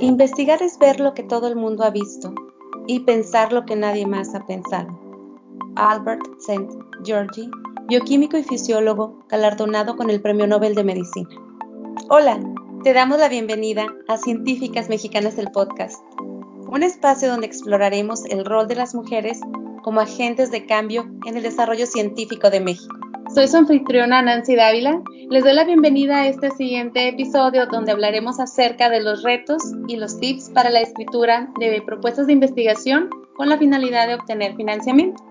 Investigar 0.00 0.62
es 0.62 0.78
ver 0.78 0.98
lo 0.98 1.12
que 1.12 1.22
todo 1.22 1.46
el 1.46 1.56
mundo 1.56 1.84
ha 1.84 1.90
visto 1.90 2.32
y 2.86 3.00
pensar 3.00 3.52
lo 3.52 3.66
que 3.66 3.76
nadie 3.76 4.06
más 4.06 4.34
ha 4.34 4.46
pensado. 4.46 4.98
Albert 5.76 6.22
St. 6.38 6.68
Georgi, 7.04 7.50
bioquímico 7.86 8.38
y 8.38 8.42
fisiólogo, 8.42 9.22
galardonado 9.28 9.96
con 9.96 10.08
el 10.08 10.22
Premio 10.22 10.46
Nobel 10.46 10.74
de 10.74 10.84
Medicina. 10.84 11.28
Hola, 12.08 12.40
te 12.82 12.94
damos 12.94 13.18
la 13.18 13.28
bienvenida 13.28 13.88
a 14.08 14.16
Científicas 14.16 14.88
Mexicanas 14.88 15.36
del 15.36 15.50
Podcast, 15.50 16.02
un 16.66 16.82
espacio 16.82 17.28
donde 17.28 17.48
exploraremos 17.48 18.24
el 18.24 18.46
rol 18.46 18.68
de 18.68 18.76
las 18.76 18.94
mujeres 18.94 19.38
como 19.82 20.00
agentes 20.00 20.50
de 20.50 20.64
cambio 20.64 21.10
en 21.26 21.36
el 21.36 21.42
desarrollo 21.42 21.86
científico 21.86 22.48
de 22.48 22.60
México. 22.60 22.99
Soy 23.34 23.46
su 23.46 23.58
anfitriona 23.58 24.22
Nancy 24.22 24.56
Dávila. 24.56 25.02
Les 25.30 25.44
doy 25.44 25.54
la 25.54 25.62
bienvenida 25.62 26.16
a 26.16 26.26
este 26.26 26.50
siguiente 26.50 27.06
episodio 27.06 27.66
donde 27.66 27.92
hablaremos 27.92 28.40
acerca 28.40 28.90
de 28.90 29.00
los 29.00 29.22
retos 29.22 29.62
y 29.86 29.96
los 29.96 30.18
tips 30.18 30.50
para 30.50 30.68
la 30.68 30.80
escritura 30.80 31.48
de 31.60 31.80
propuestas 31.80 32.26
de 32.26 32.32
investigación 32.32 33.08
con 33.36 33.48
la 33.48 33.56
finalidad 33.56 34.08
de 34.08 34.16
obtener 34.16 34.56
financiamiento. 34.56 35.22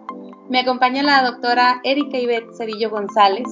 Me 0.49 0.61
acompaña 0.61 1.03
la 1.03 1.23
doctora 1.23 1.81
Erika 1.83 2.17
Ivette 2.17 2.55
Cedillo 2.55 2.89
González, 2.89 3.47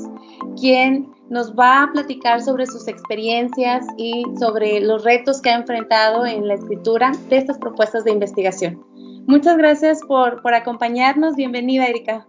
quien 0.58 1.10
nos 1.30 1.54
va 1.54 1.84
a 1.84 1.92
platicar 1.92 2.42
sobre 2.42 2.68
sus 2.68 2.88
experiencias 2.88 3.86
y 3.98 4.24
sobre 4.40 4.80
los 4.80 5.04
retos 5.04 5.42
que 5.42 5.50
ha 5.50 5.56
enfrentado 5.56 6.26
en 6.26 6.48
la 6.48 6.54
escritura 6.54 7.12
de 7.28 7.38
estas 7.38 7.58
propuestas 7.58 8.06
de 8.06 8.12
investigación. 8.12 8.82
Muchas 9.28 9.58
gracias 9.58 10.00
por, 10.08 10.42
por 10.42 10.54
acompañarnos. 10.54 11.36
Bienvenida, 11.36 11.86
Erika. 11.86 12.26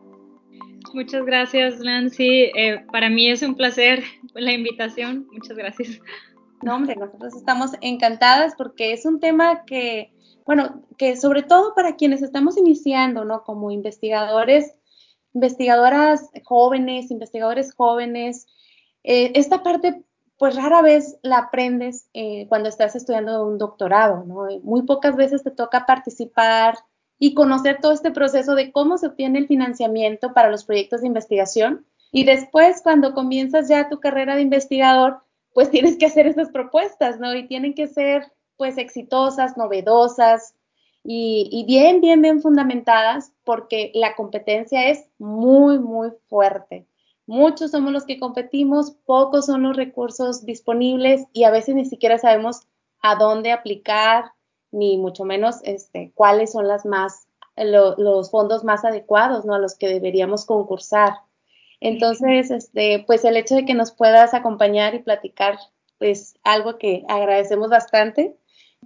Muchas 0.93 1.25
gracias, 1.25 1.81
Nancy. 1.81 2.51
Eh, 2.55 2.85
para 2.93 3.11
mí 3.11 3.31
es 3.31 3.43
un 3.43 3.55
placer 3.55 4.03
la 4.35 4.53
invitación. 4.53 5.27
Muchas 5.33 5.57
gracias. 5.57 6.01
No, 6.63 6.75
hombre, 6.75 6.97
nosotros 6.97 7.35
estamos 7.37 7.73
encantadas 7.81 8.55
porque 8.57 8.93
es 8.93 9.05
un 9.05 9.21
tema 9.21 9.65
que, 9.65 10.13
bueno, 10.45 10.83
que 10.97 11.17
sobre 11.17 11.43
todo 11.43 11.75
para 11.75 11.97
quienes 11.97 12.23
estamos 12.23 12.57
iniciando, 12.57 13.25
¿no? 13.25 13.45
Como 13.45 13.71
investigadores, 13.71 14.75
investigadoras 15.35 16.31
jóvenes, 16.45 17.11
investigadores 17.11 17.75
jóvenes, 17.75 18.47
eh, 19.05 19.33
esta 19.35 19.63
parte, 19.63 20.03
pues 20.37 20.57
rara 20.57 20.83
vez 20.83 21.19
la 21.23 21.39
aprendes 21.39 22.09
eh, 22.13 22.47
cuando 22.49 22.69
estás 22.69 22.97
estudiando 22.97 23.47
un 23.47 23.59
doctorado, 23.59 24.25
¿no? 24.25 24.47
Muy 24.63 24.83
pocas 24.83 25.17
veces 25.17 25.45
te 25.45 25.51
toca 25.51 25.87
participar 25.87 26.77
y 27.19 27.35
conocer 27.35 27.79
todo 27.81 27.93
este 27.93 28.11
proceso 28.11 28.55
de 28.55 28.73
cómo 28.73 28.99
se 28.99 29.09
obtiene 29.09 29.39
el 29.39 29.47
financiamiento 29.47 30.33
para 30.33 30.51
los 30.51 30.65
proyectos 30.65 31.01
de 31.01 31.09
investigación. 31.09 31.87
Y 32.13 32.25
después, 32.25 32.81
cuando 32.83 33.13
comienzas 33.13 33.69
ya 33.69 33.89
tu 33.89 34.01
carrera 34.01 34.37
de 34.37 34.43
investigador, 34.43 35.21
pues 35.53 35.71
tienes 35.73 35.97
que 35.97 36.07
hacer 36.07 36.27
esas 36.27 36.51
propuestas, 36.51 37.19
¿no? 37.19 37.35
Y 37.35 37.47
tienen 37.47 37.75
que 37.75 37.89
ser, 37.89 38.31
pues, 38.57 38.79
exitosas, 38.79 39.57
novedosas 39.57 40.55
y, 41.03 41.49
y 41.51 41.65
bien, 41.65 42.01
bien, 42.01 42.23
bien 42.23 42.41
fundamentadas, 42.41 43.33
porque 43.45 43.91
la 43.95 44.15
competencia 44.15 44.89
es 44.89 45.07
muy, 45.19 45.79
muy 45.79 46.11
fuerte. 46.29 46.87
Muchos 47.27 47.73
somos 47.73 47.93
los 47.93 48.07
que 48.07 48.19
competimos, 48.19 48.93
pocos 49.05 49.47
son 49.47 49.63
los 49.65 49.77
recursos 49.77 50.47
disponibles 50.47 51.27
y 51.35 51.45
a 51.45 51.51
veces 51.51 51.75
ni 51.75 51.85
siquiera 51.85 52.17
sabemos 52.17 52.63
a 53.03 53.17
dónde 53.17 53.53
aplicar, 53.53 54.33
ni 54.71 54.99
mucho 54.99 55.25
menos 55.25 55.57
este, 55.63 56.13
cuáles 56.15 56.53
son 56.53 56.69
las 56.69 56.85
más, 56.85 57.27
los 57.57 58.31
fondos 58.31 58.65
más 58.65 58.85
adecuados, 58.85 59.45
¿no? 59.45 59.55
A 59.55 59.59
los 59.59 59.77
que 59.77 59.89
deberíamos 59.89 60.45
concursar. 60.45 61.15
Entonces, 61.81 62.51
este, 62.51 63.05
pues 63.07 63.25
el 63.25 63.37
hecho 63.37 63.55
de 63.55 63.65
que 63.65 63.75
nos 63.75 63.93
puedas 63.93 64.35
acompañar 64.35 64.95
y 64.95 65.01
platicar, 65.01 65.59
pues 65.99 66.37
algo 66.45 66.79
que 66.79 67.05
agradecemos 67.09 67.71
bastante, 67.71 68.37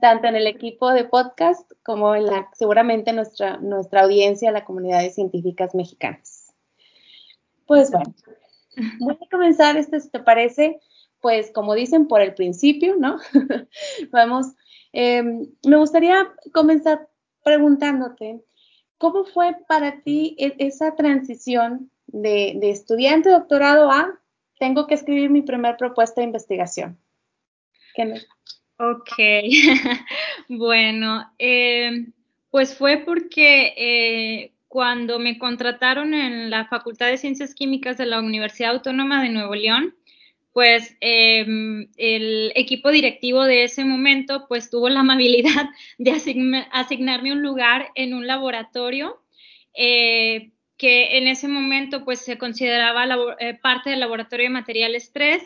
tanto 0.00 0.27
en 0.27 0.36
el 0.36 0.47
equipo 0.47 0.91
de 0.91 1.05
podcast 1.05 1.70
como 1.83 2.14
en 2.14 2.27
la, 2.27 2.48
seguramente 2.55 3.12
nuestra, 3.12 3.58
nuestra 3.58 4.02
audiencia, 4.02 4.50
la 4.50 4.64
comunidad 4.64 5.00
de 5.00 5.11
científicas 5.11 5.74
mexicanas. 5.74 6.55
Pues 7.67 7.90
bueno, 7.90 8.14
voy 9.01 9.18
a 9.20 9.29
comenzar, 9.30 9.77
este, 9.77 10.01
si 10.01 10.11
te 10.11 10.20
parece, 10.20 10.80
pues 11.20 11.51
como 11.52 11.74
dicen, 11.74 12.08
por 12.08 12.20
el 12.20 12.35
principio, 12.35 12.96
¿no? 12.96 13.18
Vamos 14.11 14.55
Em, 14.92 15.47
me 15.67 15.77
gustaría 15.77 16.33
comenzar 16.53 17.08
preguntándote, 17.42 18.41
¿cómo 18.98 19.25
fue 19.25 19.57
para 19.67 20.03
ti 20.03 20.36
e-, 20.39 20.55
esa 20.58 20.95
transición 20.95 21.91
de, 22.07 22.58
estudiante 22.63 23.30
doctorado 23.30 23.91
a 23.91 24.19
tengo 24.58 24.86
que 24.86 24.95
escribir 24.95 25.30
mi 25.30 25.42
primera 25.42 25.77
propuesta 25.77 26.20
de 26.20 26.27
investigación? 26.27 26.98
Ok, 28.79 29.13
bueno, 30.48 31.30
em, 31.39 32.13
pues 32.51 32.77
fue 32.77 32.98
porque 32.98 33.74
eh, 33.77 34.53
cuando 34.69 35.19
me 35.19 35.39
contrataron 35.39 36.14
en 36.14 36.51
la 36.51 36.67
Facultad 36.67 37.09
de 37.09 37.19
Ciencias 37.19 37.55
Químicas 37.55 37.98
de 37.98 38.07
la 38.07 38.20
Universidad 38.20 38.73
Autónoma 38.73 39.23
de 39.23 39.29
Nuevo 39.29 39.55
León, 39.55 39.95
pues 40.52 40.96
em, 41.01 41.89
el 41.96 42.52
equipo 42.55 42.90
directivo 42.90 43.45
de 43.45 43.64
ese 43.64 43.85
momento 43.85 44.46
pues 44.48 44.70
tuvo 44.70 44.89
la 44.89 45.01
amabilidad 45.01 45.70
de 45.98 46.13
asignarme 46.73 47.33
un 47.33 47.42
lugar 47.42 47.89
en 47.95 48.14
un 48.14 48.27
laboratorio 48.27 49.23
eh, 49.74 50.52
que 50.77 51.17
en 51.18 51.29
ese 51.29 51.48
momento 51.48 52.05
pues 52.05 52.20
se 52.20 52.39
consideraba 52.39 53.07
eh, 53.39 53.55
parte 53.55 53.91
del 53.91 54.01
laboratorio 54.01 54.46
de 54.46 54.51
materiales 54.51 55.12
3 55.12 55.42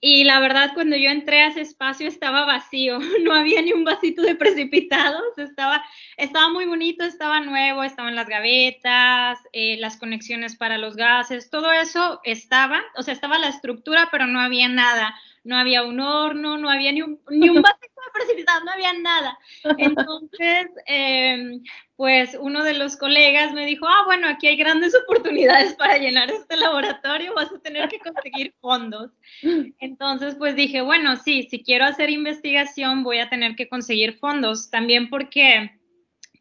y 0.00 0.24
la 0.24 0.38
verdad, 0.40 0.72
cuando 0.74 0.96
yo 0.96 1.08
entré 1.08 1.42
a 1.42 1.46
ese 1.48 1.62
espacio 1.62 2.08
estaba 2.08 2.44
vacío, 2.44 2.98
no 3.22 3.32
había 3.32 3.62
ni 3.62 3.72
un 3.72 3.84
vasito 3.84 4.22
de 4.22 4.34
precipitados, 4.34 5.38
estaba, 5.38 5.82
estaba 6.16 6.48
muy 6.50 6.66
bonito, 6.66 7.04
estaba 7.04 7.40
nuevo, 7.40 7.82
estaban 7.82 8.14
las 8.14 8.28
gavetas, 8.28 9.38
eh, 9.52 9.76
las 9.78 9.96
conexiones 9.96 10.56
para 10.56 10.78
los 10.78 10.96
gases, 10.96 11.48
todo 11.50 11.72
eso 11.72 12.20
estaba, 12.24 12.82
o 12.96 13.02
sea, 13.02 13.14
estaba 13.14 13.38
la 13.38 13.48
estructura, 13.48 14.08
pero 14.12 14.26
no 14.26 14.40
había 14.40 14.68
nada, 14.68 15.14
no 15.44 15.56
había 15.56 15.84
un 15.84 16.00
horno, 16.00 16.58
no 16.58 16.68
había 16.68 16.92
ni 16.92 17.02
un, 17.02 17.20
ni 17.30 17.48
un 17.48 17.62
vasito 17.62 17.94
no 18.64 18.72
había 18.72 18.92
nada. 18.94 19.38
Entonces, 19.78 20.68
em, 20.86 21.62
pues 21.96 22.36
uno 22.40 22.62
de 22.64 22.74
los 22.74 22.96
colegas 22.96 23.52
me 23.52 23.66
dijo, 23.66 23.86
ah, 23.86 24.02
bueno, 24.06 24.28
aquí 24.28 24.46
hay 24.46 24.56
grandes 24.56 24.94
oportunidades 24.94 25.74
para 25.74 25.98
llenar 25.98 26.30
este 26.30 26.56
laboratorio, 26.56 27.34
vas 27.34 27.52
a 27.52 27.58
tener 27.60 27.88
que 27.88 27.98
conseguir 27.98 28.54
fondos. 28.60 29.10
Entonces, 29.78 30.34
pues 30.36 30.56
dije, 30.56 30.82
bueno, 30.82 31.16
sí, 31.16 31.46
si 31.50 31.62
quiero 31.62 31.84
hacer 31.84 32.10
investigación, 32.10 33.02
voy 33.02 33.18
a 33.18 33.28
tener 33.28 33.56
que 33.56 33.68
conseguir 33.68 34.18
fondos, 34.18 34.70
también 34.70 35.08
porque, 35.08 35.78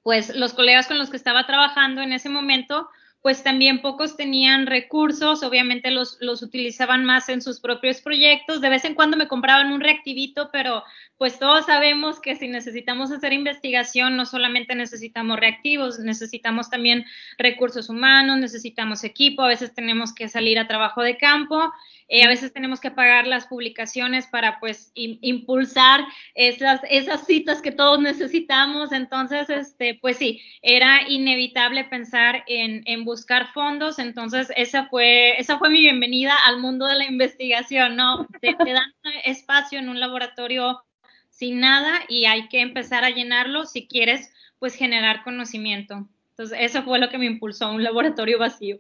pues, 0.04 0.36
los 0.36 0.54
colegas 0.54 0.88
con 0.88 0.98
los 0.98 1.10
que 1.10 1.18
estaba 1.18 1.46
trabajando 1.46 2.02
en 2.02 2.14
ese 2.14 2.30
momento, 2.30 2.90
pues 3.24 3.42
también 3.42 3.82
pocos 3.82 4.18
tenían 4.18 4.68
recursos, 4.68 5.44
obviamente 5.44 5.92
los, 5.92 6.18
los, 6.20 6.44
utilizaban 6.44 7.06
más 7.06 7.30
en 7.30 7.42
sus 7.42 7.62
propios 7.62 8.02
proyectos, 8.02 8.60
de 8.60 8.68
vez 8.68 8.84
en 8.84 8.96
cuando 8.96 9.16
me 9.16 9.30
compraban 9.30 9.72
un 9.72 9.80
reactivito, 9.80 10.50
pero 10.52 10.84
pues 11.18 11.40
todos 11.40 11.66
sabemos 11.66 12.20
que 12.20 12.36
si 12.36 12.50
necesitamos 12.50 13.14
hacer 13.14 13.32
investigación, 13.32 14.18
no 14.18 14.26
solamente 14.26 14.76
necesitamos 14.76 15.40
reactivos, 15.40 16.00
necesitamos 16.00 16.70
también 16.70 17.06
recursos 17.38 17.88
humanos, 17.88 18.40
necesitamos 18.40 19.06
equipo, 19.06 19.44
a 19.44 19.48
veces 19.48 19.74
tenemos 19.74 20.14
que 20.14 20.28
salir 20.28 20.60
a 20.60 20.68
trabajo 20.68 21.02
de 21.02 21.16
campo, 21.16 21.72
eh, 22.08 22.24
a 22.24 22.28
veces 22.28 22.54
tenemos 22.54 22.80
que 22.80 22.92
pagar 22.92 23.28
las 23.28 23.48
publicaciones 23.48 24.28
para 24.28 24.60
pues 24.60 24.92
impulsar 24.94 26.06
esas, 26.36 26.82
esas 26.90 27.26
citas 27.26 27.62
que 27.62 27.72
todos 27.72 28.00
necesitamos, 28.00 28.92
entonces, 28.92 29.50
este, 29.50 29.98
pues 30.02 30.18
sí, 30.18 30.42
era 30.62 31.10
inevitable 31.10 31.84
pensar 31.86 32.44
en, 32.48 32.84
en 32.86 33.06
buscar 33.06 33.52
fondos, 33.54 34.00
entonces 34.00 34.52
esa 34.56 34.88
fue, 34.88 35.40
esa 35.40 35.58
fue 35.58 35.70
mi 35.70 35.82
bienvenida 35.82 36.36
al 36.46 36.60
mundo 36.60 36.86
de 36.86 36.96
la 36.96 37.06
investigación, 37.06 37.96
¿no? 37.96 38.28
Te, 38.42 38.54
te 38.54 38.72
dan 38.72 38.94
espacio 39.26 39.80
en 39.80 39.90
un 39.90 40.00
laboratorio 40.00 40.84
sin 41.30 41.60
nada 41.60 42.02
y 42.08 42.26
hay 42.26 42.48
que 42.48 42.62
empezar 42.62 43.04
a 43.04 43.10
llenarlo 43.10 43.66
si 43.66 43.88
quieres 43.88 44.32
pues 44.60 44.76
generar 44.76 45.24
conocimiento. 45.24 46.08
Entonces, 46.30 46.58
eso 46.62 46.84
fue 46.84 47.00
lo 47.00 47.10
que 47.10 47.18
me 47.18 47.26
impulsó 47.26 47.66
a 47.66 47.72
un 47.72 47.84
laboratorio 47.84 48.40
vacío. 48.40 48.80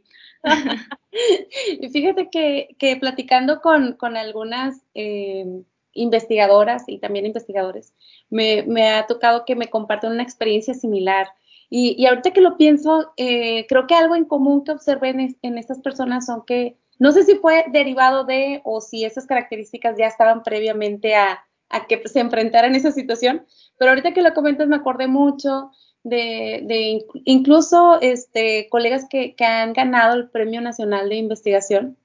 Y 1.80 1.90
fíjate 1.90 2.30
que, 2.30 2.75
que 2.78 2.95
platicando 2.98 3.62
con, 3.62 3.94
con 3.94 4.18
algunas 4.18 4.81
eh, 4.94 5.63
investigadoras 5.94 6.84
y 6.88 7.00
también 7.00 7.25
investigadores, 7.25 7.94
me, 8.30 8.63
me, 8.63 8.90
ha 8.90 9.06
tocado 9.06 9.45
que 9.45 9.56
me 9.56 9.69
compartan 9.69 10.12
una 10.12 10.24
experiencia 10.24 10.74
similar. 10.74 11.28
Y, 11.69 11.95
y 11.98 12.06
ahorita 12.06 12.31
que 12.31 12.42
lo 12.42 12.57
pienso, 12.57 13.13
eh, 13.18 13.66
creo 13.68 13.88
que 13.88 13.95
algo 13.95 14.16
en 14.16 14.25
común 14.25 14.63
que 14.63 14.72
observé 14.72 15.10
en, 15.10 15.38
en 15.42 15.57
estas 15.57 15.80
personas 15.80 16.25
son 16.25 16.44
que, 16.45 16.78
no 17.00 17.12
sé 17.12 17.24
si 17.24 17.36
fue 17.36 17.66
derivado 17.72 18.25
de 18.25 18.62
o 18.63 18.81
si 18.81 19.06
esas 19.06 19.25
características 19.25 19.98
ya 19.98 20.07
estaban 20.07 20.44
previamente 20.44 21.16
a, 21.16 21.44
a 21.69 21.88
que 21.88 22.01
se 22.07 22.19
enfrentaran 22.19 22.75
esa 22.75 22.92
situación. 22.92 23.45
Pero 23.78 23.92
ahorita 23.92 24.13
que 24.13 24.22
lo 24.22 24.34
comentas 24.34 24.68
me 24.68 24.75
acordé 24.75 25.07
mucho 25.07 25.72
de, 26.04 27.06
incluso 27.26 28.00
este, 28.02 28.68
colegas 28.70 29.06
que, 29.10 29.36
han 29.40 29.74
ganado 29.74 30.16
el 30.16 30.30
Premio 30.30 30.62
Nacional 30.62 31.10
de 31.10 31.16
Investigación, 31.16 31.98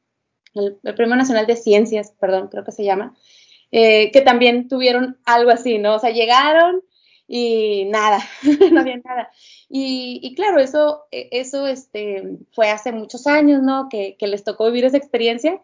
el, 0.54 0.78
Premio 0.94 1.16
Nacional 1.16 1.46
de 1.46 1.56
Ciencias, 1.56 2.12
perdón, 2.18 2.48
creo 2.48 2.64
que 2.64 2.72
se 2.72 2.84
llama, 2.84 3.16
eh, 3.70 4.10
que 4.12 4.20
también 4.20 4.68
tuvieron 4.68 5.18
algo 5.24 5.50
así, 5.50 5.78
¿no? 5.78 5.96
O 5.96 5.98
sea, 5.98 6.10
llegaron 6.10 6.82
y 7.26 7.84
nada, 7.86 8.20
no 8.72 8.80
había 8.80 8.96
nada. 8.98 9.30
Y, 9.68 10.34
claro, 10.34 10.60
eso, 10.60 11.04
e, 11.10 11.28
eso 11.32 11.66
este, 11.66 12.38
fue 12.52 12.70
hace 12.70 12.92
muchos 12.92 13.26
años, 13.26 13.62
¿no? 13.62 13.88
Que, 13.90 14.16
que, 14.18 14.26
les 14.26 14.44
tocó 14.44 14.66
vivir 14.66 14.86
esa 14.86 14.96
experiencia 14.96 15.60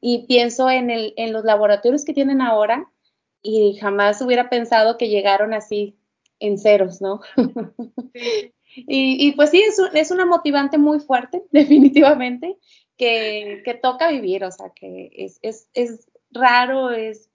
y 0.00 0.26
pienso 0.26 0.70
en, 0.70 0.90
el, 0.90 1.14
en 1.16 1.32
los 1.32 1.44
laboratorios 1.44 2.04
que 2.04 2.14
tienen 2.14 2.40
ahora 2.40 2.88
y 3.42 3.76
jamás 3.80 4.20
hubiera 4.22 4.48
pensado 4.48 4.96
que 4.96 5.08
llegaron 5.08 5.54
así 5.54 5.97
en 6.40 6.58
ceros, 6.58 7.00
¿no? 7.00 7.20
y, 8.74 9.28
y, 9.28 9.32
pues 9.32 9.50
sí, 9.50 9.60
es, 9.60 9.78
es, 9.94 10.10
una 10.10 10.26
motivante 10.26 10.78
muy 10.78 11.00
fuerte, 11.00 11.44
definitivamente, 11.52 12.58
que, 12.96 13.62
que 13.64 13.74
toca 13.74 14.10
vivir, 14.10 14.44
o 14.44 14.50
sea, 14.50 14.70
que 14.74 15.10
es, 15.14 15.38
es, 15.42 15.68
es 15.74 16.08
raro, 16.30 16.90
es 16.90 17.30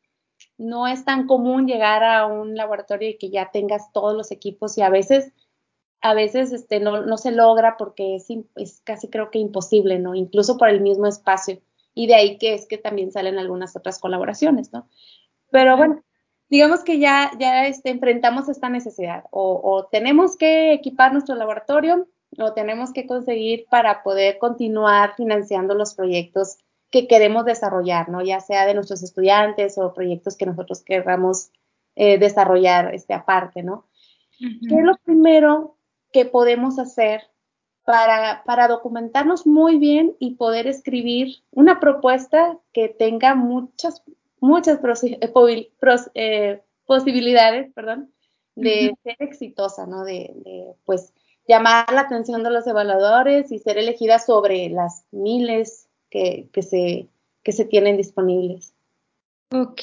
no 0.58 0.88
es 0.88 1.06
tan 1.06 1.28
común 1.28 1.68
llegar 1.68 2.04
a 2.04 2.26
un 2.26 2.56
laboratorio 2.56 3.10
y 3.10 3.18
que 3.18 3.30
ya 3.30 3.52
tengas 3.52 3.92
todos 3.92 4.16
los 4.16 4.32
equipos 4.32 4.78
y 4.78 4.82
a 4.82 4.90
veces, 4.90 5.34
a 6.02 6.14
veces 6.14 6.52
este, 6.52 6.80
no, 6.80 7.18
se 7.18 7.32
logra 7.32 7.76
porque 7.78 8.16
es, 8.16 8.28
es, 8.56 8.82
casi 8.84 9.10
creo 9.10 9.32
que 9.32 9.40
imposible, 9.40 10.00
¿no? 10.00 10.16
Incluso 10.16 10.58
por 10.58 10.70
el 10.70 10.82
mismo 10.82 11.08
espacio. 11.08 11.62
Y 11.94 12.08
de 12.08 12.16
ahí 12.16 12.38
que 12.38 12.54
es 12.54 12.68
que 12.68 12.78
también 12.78 13.12
salen 13.12 13.38
algunas 13.38 13.76
otras 13.76 14.00
colaboraciones, 14.00 14.72
¿no? 14.74 14.88
Pero 15.52 15.78
bueno, 15.78 16.04
digamos 16.50 16.84
que 16.84 17.00
ya, 17.00 17.32
ya 17.40 17.66
este, 17.68 17.90
enfrentamos 17.90 18.50
esta 18.50 18.70
necesidad. 18.70 19.26
O, 19.32 19.60
o 19.64 19.86
tenemos 19.86 20.38
que 20.38 20.74
equipar 20.74 21.12
nuestro 21.12 21.36
laboratorio 21.36 22.08
o 22.40 22.54
tenemos 22.54 22.94
que 22.94 23.06
conseguir 23.06 23.66
para 23.70 24.04
poder 24.04 24.38
continuar 24.38 25.16
financiando 25.16 25.76
los 25.76 25.94
proyectos 25.94 26.58
que 26.90 27.08
queremos 27.08 27.46
desarrollar, 27.46 28.10
¿no? 28.10 28.22
Ya 28.22 28.40
sea 28.40 28.66
de 28.66 28.76
nuestros 28.76 29.02
estudiantes 29.02 29.78
o 29.78 29.94
proyectos 29.94 30.38
que 30.38 30.46
nosotros 30.46 30.84
queramos 30.84 31.52
eh, 31.96 32.18
desarrollar 32.18 32.94
este, 32.94 33.14
aparte, 33.14 33.64
¿no? 33.64 33.88
¿Qué 34.40 34.76
es 34.76 34.84
lo 34.84 34.96
primero 35.04 35.78
que 36.12 36.26
podemos 36.26 36.78
hacer 36.78 37.22
para, 37.86 38.44
para, 38.46 38.68
documentarnos 38.68 39.48
muy 39.48 39.78
bien 39.78 40.16
y 40.20 40.36
poder 40.36 40.68
escribir 40.68 41.38
una 41.52 41.80
propuesta 41.80 42.58
que 42.74 42.90
tenga 42.90 43.36
muchas, 43.36 44.04
muchas 44.44 44.80
eh, 45.04 45.20
eh, 46.16 46.62
posibilidades, 46.86 47.74
perdón, 47.74 48.12
de 48.56 48.94
ser 49.02 49.16
exitosa, 49.20 49.88
¿no? 49.88 50.04
De, 50.04 50.32
de, 50.36 50.74
pues, 50.84 51.14
llamar 51.48 51.92
la 51.94 52.02
atención 52.02 52.44
de 52.44 52.52
los 52.52 52.68
evaluadores 52.68 53.52
y 53.54 53.60
ser 53.60 53.78
elegida 53.78 54.20
sobre 54.20 54.70
las 54.70 55.06
miles 55.12 55.88
que, 56.10 56.50
se, 56.62 57.08
que 57.42 57.52
se 57.54 57.66
tienen 57.66 57.96
disponibles. 57.96 58.74
Ok, 59.52 59.82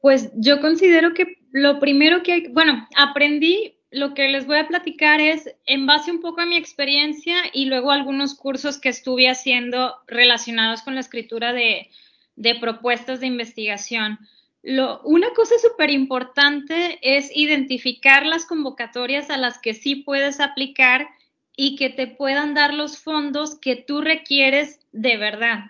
pues 0.00 0.30
yo 0.34 0.60
considero 0.60 1.14
que 1.14 1.38
lo 1.50 1.80
primero 1.80 2.22
que 2.22 2.32
hay, 2.34 2.48
bueno, 2.48 2.86
aprendí, 2.94 3.78
lo 3.90 4.12
que 4.12 4.28
les 4.28 4.46
voy 4.46 4.58
a 4.58 4.68
platicar 4.68 5.20
es 5.22 5.54
en 5.64 5.86
base 5.86 6.10
un 6.10 6.20
poco 6.20 6.42
a 6.42 6.46
mi 6.46 6.58
experiencia 6.58 7.36
y 7.54 7.64
luego 7.64 7.90
algunos 7.90 8.34
cursos 8.34 8.78
que 8.78 8.90
estuve 8.90 9.30
haciendo 9.30 9.94
relacionados 10.06 10.82
con 10.82 10.94
la 10.94 11.00
escritura 11.00 11.54
de, 11.54 11.88
de 12.38 12.54
propuestas 12.54 13.20
de 13.20 13.26
investigación. 13.26 14.18
Lo, 14.62 15.00
una 15.02 15.30
cosa 15.30 15.56
súper 15.58 15.90
importante 15.90 16.98
es 17.02 17.30
identificar 17.34 18.24
las 18.24 18.46
convocatorias 18.46 19.28
a 19.28 19.36
las 19.36 19.58
que 19.58 19.74
sí 19.74 19.96
puedes 19.96 20.40
aplicar 20.40 21.08
y 21.56 21.74
que 21.74 21.90
te 21.90 22.06
puedan 22.06 22.54
dar 22.54 22.72
los 22.72 22.98
fondos 22.98 23.58
que 23.58 23.74
tú 23.74 24.00
requieres 24.00 24.80
de 24.92 25.16
verdad. 25.16 25.64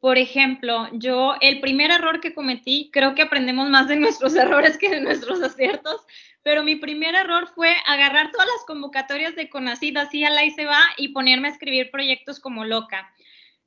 Por 0.00 0.16
ejemplo, 0.16 0.88
yo 0.92 1.34
el 1.40 1.60
primer 1.60 1.90
error 1.90 2.20
que 2.20 2.34
cometí, 2.34 2.90
creo 2.92 3.14
que 3.14 3.22
aprendemos 3.22 3.68
más 3.68 3.86
de 3.88 3.96
nuestros 3.96 4.34
errores 4.36 4.78
que 4.78 4.88
de 4.88 5.02
nuestros 5.02 5.42
aciertos, 5.42 6.00
pero 6.42 6.62
mi 6.62 6.76
primer 6.76 7.14
error 7.14 7.48
fue 7.54 7.74
agarrar 7.86 8.30
todas 8.30 8.46
las 8.46 8.64
convocatorias 8.66 9.36
de 9.36 9.50
Conacid 9.50 9.96
así 9.98 10.24
a 10.24 10.30
la 10.30 10.44
y 10.44 10.50
se 10.52 10.64
va 10.64 10.80
y 10.96 11.08
ponerme 11.08 11.48
a 11.48 11.52
escribir 11.52 11.90
proyectos 11.90 12.40
como 12.40 12.64
loca. 12.64 13.12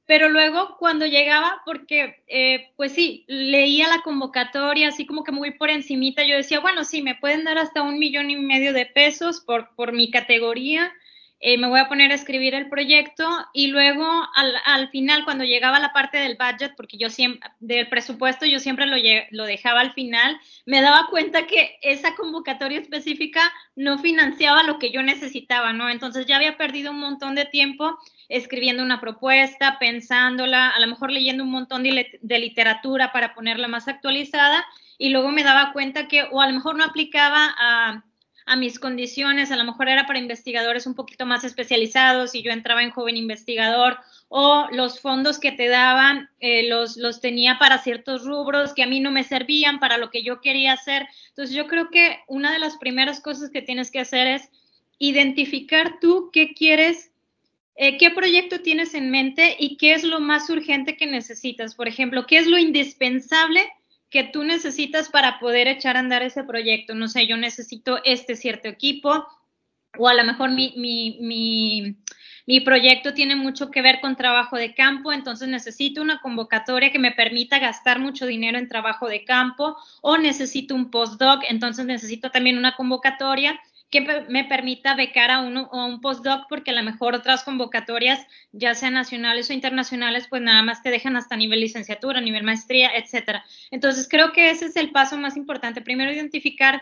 Pero 0.07 0.29
luego 0.29 0.77
cuando 0.79 1.05
llegaba, 1.05 1.61
porque 1.65 2.23
eh, 2.27 2.71
pues 2.75 2.93
sí, 2.93 3.25
leía 3.27 3.87
la 3.87 4.01
convocatoria 4.01 4.87
así 4.87 5.05
como 5.05 5.23
que 5.23 5.31
muy 5.31 5.51
por 5.51 5.69
encimita, 5.69 6.23
yo 6.23 6.35
decía, 6.35 6.59
bueno, 6.59 6.83
sí, 6.83 7.03
me 7.03 7.15
pueden 7.15 7.43
dar 7.43 7.59
hasta 7.59 7.83
un 7.83 7.99
millón 7.99 8.31
y 8.31 8.37
medio 8.37 8.73
de 8.73 8.87
pesos 8.87 9.41
por, 9.41 9.75
por 9.75 9.91
mi 9.91 10.09
categoría, 10.09 10.91
eh, 11.39 11.59
me 11.59 11.67
voy 11.67 11.79
a 11.79 11.87
poner 11.87 12.11
a 12.11 12.15
escribir 12.15 12.55
el 12.55 12.67
proyecto 12.67 13.29
y 13.53 13.67
luego 13.67 14.03
al, 14.33 14.55
al, 14.65 14.89
final, 14.89 15.23
cuando 15.23 15.43
llegaba 15.43 15.79
la 15.79 15.93
parte 15.93 16.17
del 16.17 16.35
budget, 16.35 16.73
porque 16.75 16.97
yo 16.97 17.11
siempre, 17.11 17.47
del 17.59 17.87
presupuesto, 17.89 18.47
yo 18.47 18.59
siempre 18.59 18.87
lo, 18.87 18.97
lo 19.29 19.45
dejaba 19.45 19.81
al 19.81 19.93
final, 19.93 20.39
me 20.65 20.81
daba 20.81 21.07
cuenta 21.11 21.45
que 21.45 21.77
esa 21.83 22.15
convocatoria 22.15 22.79
específica 22.79 23.53
no 23.75 23.99
financiaba 23.99 24.63
lo 24.63 24.79
que 24.79 24.89
yo 24.91 25.03
necesitaba, 25.03 25.73
¿no? 25.73 25.91
Entonces 25.91 26.25
ya 26.25 26.37
había 26.37 26.57
perdido 26.57 26.89
un 26.89 26.99
montón 26.99 27.35
de 27.35 27.45
tiempo 27.45 27.99
escribiendo 28.29 28.83
una 28.83 28.99
propuesta, 28.99 29.77
pensándola, 29.79 30.69
a 30.69 30.79
lo 30.79 30.87
mejor 30.87 31.11
leyendo 31.11 31.43
un 31.43 31.51
montón 31.51 31.83
de, 31.83 32.07
literatura 32.21 33.11
para 33.11 33.33
ponerla 33.33 33.67
más 33.67 33.87
actualizada 33.87 34.65
y 34.97 35.09
luego 35.09 35.31
me 35.31 35.43
daba 35.43 35.73
cuenta 35.73 36.07
que 36.07 36.23
o 36.31 36.41
a 36.41 36.47
lo 36.47 36.53
mejor 36.53 36.75
no 36.75 36.83
aplicaba 36.83 37.55
a 37.57 38.03
a 38.47 38.55
mis 38.55 38.79
condiciones, 38.79 39.51
a 39.51 39.57
lo 39.57 39.65
mejor 39.65 39.89
era 39.89 40.07
para 40.07 40.19
investigadores 40.19 40.87
un 40.87 40.95
poquito 40.95 41.25
más 41.25 41.43
especializados 41.43 42.33
y 42.33 42.41
yo 42.41 42.51
entraba 42.51 42.81
en 42.81 42.91
joven 42.91 43.17
investigador 43.17 43.99
o 44.29 44.67
los 44.71 45.01
fondos 45.01 45.37
que 45.37 45.51
te 45.51 45.67
daban 45.67 46.29
eh, 46.39 46.69
los, 46.69 46.95
los 46.95 47.19
tenía 47.19 47.59
para 47.59 47.77
ciertos 47.79 48.23
rubros 48.23 48.73
que 48.73 48.83
a 48.83 48.87
mí 48.87 49.01
no 49.01 49.11
me 49.11 49.25
servían 49.25 49.81
para 49.81 49.97
lo 49.97 50.09
que 50.09 50.23
yo 50.23 50.39
quería 50.39 50.73
hacer. 50.73 51.07
Entonces 51.27 51.53
yo 51.53 51.67
creo 51.67 51.89
que 51.89 52.21
una 52.27 52.53
de 52.53 52.59
las 52.59 52.77
primeras 52.77 53.19
cosas 53.19 53.49
que 53.49 53.61
tienes 53.61 53.91
que 53.91 53.99
hacer 53.99 54.27
es 54.27 54.49
identificar 54.97 55.99
tú 55.99 56.29
qué 56.31 56.53
quieres 56.53 57.11
eh, 57.77 57.97
qué 57.97 58.09
proyecto 58.09 58.61
tienes 58.61 58.95
en 58.95 59.11
mente 59.11 59.55
y 59.59 59.77
qué 59.77 59.93
es 59.93 60.03
lo 60.03 60.19
más 60.19 60.49
urgente 60.49 60.97
que 60.97 61.05
necesitas. 61.05 61.75
Por 61.75 61.87
ejemplo, 61.87 62.25
qué 62.25 62.39
es 62.39 62.47
lo 62.47 62.57
indispensable 62.57 63.61
que 64.09 64.23
tú 64.23 64.43
necesitas 64.43 65.09
para 65.09 65.39
poder 65.39 65.67
echar 65.67 65.95
a 65.95 65.99
andar 65.99 66.23
ese 66.23 66.43
proyecto. 66.43 66.95
No 66.95 67.07
sé, 67.07 67.27
yo 67.27 67.37
necesito 67.37 67.99
este 68.03 68.35
cierto 68.35 68.67
equipo 68.67 69.27
o 69.97 70.07
a 70.07 70.13
lo 70.13 70.23
mejor 70.23 70.51
mi, 70.51 70.73
mi, 70.75 71.17
mi, 71.21 71.97
mi, 72.45 72.59
proyecto 72.61 73.13
tiene 73.13 73.35
mucho 73.35 73.71
que 73.71 73.81
ver 73.81 73.99
con 73.99 74.15
trabajo 74.15 74.57
de 74.57 74.73
campo, 74.73 75.11
entonces 75.11 75.47
necesito 75.47 76.01
una 76.01 76.21
convocatoria 76.21 76.91
que 76.91 76.99
me 76.99 77.11
permita 77.11 77.59
gastar 77.59 77.99
mucho 77.99 78.25
dinero 78.25 78.57
en 78.57 78.67
trabajo 78.67 79.07
de 79.07 79.23
campo 79.23 79.75
o 80.01 80.17
necesito 80.17 80.75
un 80.75 80.91
postdoc, 80.91 81.43
entonces 81.49 81.85
necesito 81.85 82.31
también 82.31 82.57
una 82.57 82.75
convocatoria 82.75 83.59
que 83.89 84.01
me 84.01 84.43
permita 84.43 84.95
becar 84.95 85.31
a 85.31 85.39
uno 85.39 85.69
o 85.71 85.85
un 85.85 86.01
postdoc, 86.01 86.47
porque 86.49 86.71
a 86.71 86.73
lo 86.73 86.83
mejor 86.83 87.15
otras 87.15 87.43
convocatorias, 87.43 88.25
ya 88.51 88.75
sean 88.75 88.95
nacionales 88.95 89.49
o 89.49 89.53
internacionales, 89.53 90.27
pues 90.29 90.41
nada 90.41 90.61
más 90.61 90.83
te 90.83 90.89
dejan 90.89 91.15
hasta 91.15 91.37
nivel 91.37 91.61
licenciatura, 91.61 92.19
nivel 92.19 92.43
maestría, 92.43 92.91
etcétera. 92.95 93.45
Entonces, 93.71 94.07
creo 94.09 94.33
que 94.33 94.49
ese 94.49 94.65
es 94.65 94.75
el 94.75 94.91
paso 94.91 95.17
más 95.17 95.37
importante. 95.37 95.81
Primero, 95.81 96.11
identificar 96.11 96.81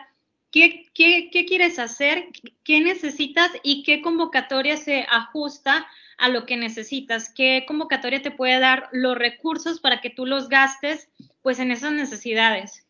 qué, 0.51 0.85
qué, 0.93 1.29
qué 1.31 1.45
quieres 1.45 1.77
hacer, 1.77 2.29
qué 2.63 2.81
necesitas 2.81 3.51
y 3.61 3.83
qué 3.83 4.01
convocatoria 4.01 4.77
se 4.77 5.05
ajusta 5.11 5.85
a 6.17 6.29
lo 6.29 6.45
que 6.45 6.57
necesitas, 6.57 7.31
qué 7.33 7.65
convocatoria 7.67 8.21
te 8.21 8.31
puede 8.31 8.59
dar 8.59 8.89
los 8.91 9.17
recursos 9.17 9.79
para 9.79 10.01
que 10.01 10.09
tú 10.09 10.25
los 10.25 10.49
gastes, 10.49 11.09
pues 11.41 11.59
en 11.59 11.71
esas 11.71 11.91
necesidades. 11.91 12.84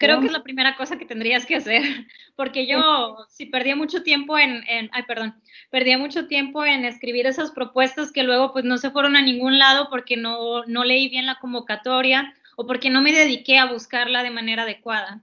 Creo 0.00 0.18
que 0.18 0.28
es 0.28 0.32
la 0.32 0.42
primera 0.42 0.76
cosa 0.76 0.96
que 0.96 1.04
tendrías 1.04 1.44
que 1.44 1.56
hacer, 1.56 1.82
porque 2.34 2.66
yo 2.66 3.18
si 3.28 3.44
perdía 3.44 3.76
mucho 3.76 4.02
tiempo 4.02 4.38
en, 4.38 4.64
ay, 4.66 5.02
perdón, 5.06 5.34
perdía 5.68 5.98
mucho 5.98 6.26
tiempo 6.26 6.64
en 6.64 6.86
escribir 6.86 7.26
esas 7.26 7.50
propuestas 7.50 8.10
que 8.10 8.22
luego 8.22 8.54
pues 8.54 8.64
no 8.64 8.78
se 8.78 8.90
fueron 8.90 9.14
a 9.14 9.20
ningún 9.20 9.58
lado 9.58 9.88
porque 9.90 10.16
no, 10.16 10.64
no 10.64 10.84
leí 10.84 11.10
bien 11.10 11.26
la 11.26 11.38
convocatoria 11.38 12.32
o 12.56 12.66
porque 12.66 12.88
no 12.88 13.02
me 13.02 13.12
dediqué 13.12 13.58
a 13.58 13.70
buscarla 13.70 14.22
de 14.22 14.30
manera 14.30 14.62
adecuada. 14.62 15.22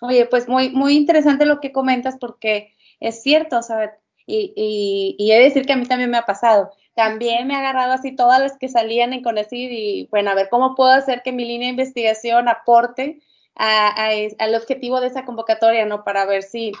Oye, 0.00 0.26
pues 0.26 0.48
muy, 0.48 0.70
muy 0.70 0.94
interesante 0.96 1.46
lo 1.46 1.60
que 1.60 1.70
comentas 1.70 2.16
porque 2.18 2.74
es 2.98 3.22
cierto, 3.22 3.62
¿sabes? 3.62 3.90
Y, 4.26 4.52
y, 4.56 5.14
y 5.24 5.30
he 5.30 5.38
de 5.38 5.44
decir 5.44 5.66
que 5.66 5.74
a 5.74 5.76
mí 5.76 5.86
también 5.86 6.10
me 6.10 6.18
ha 6.18 6.26
pasado. 6.26 6.72
También 6.94 7.46
me 7.46 7.54
ha 7.54 7.60
agarrado 7.60 7.92
así 7.92 8.16
todas 8.16 8.40
las 8.40 8.58
que 8.58 8.68
salían 8.68 9.12
en 9.12 9.22
Conecid 9.22 9.70
y 9.70 10.08
bueno, 10.10 10.32
a 10.32 10.34
ver 10.34 10.48
cómo 10.50 10.74
puedo 10.74 10.90
hacer 10.90 11.22
que 11.22 11.30
mi 11.30 11.44
línea 11.44 11.66
de 11.66 11.74
investigación 11.74 12.48
aporte 12.48 13.20
al 13.60 14.54
objetivo 14.54 15.00
de 15.00 15.08
esa 15.08 15.24
convocatoria, 15.24 15.84
¿no? 15.84 16.02
Para 16.02 16.24
ver 16.24 16.42
si, 16.42 16.72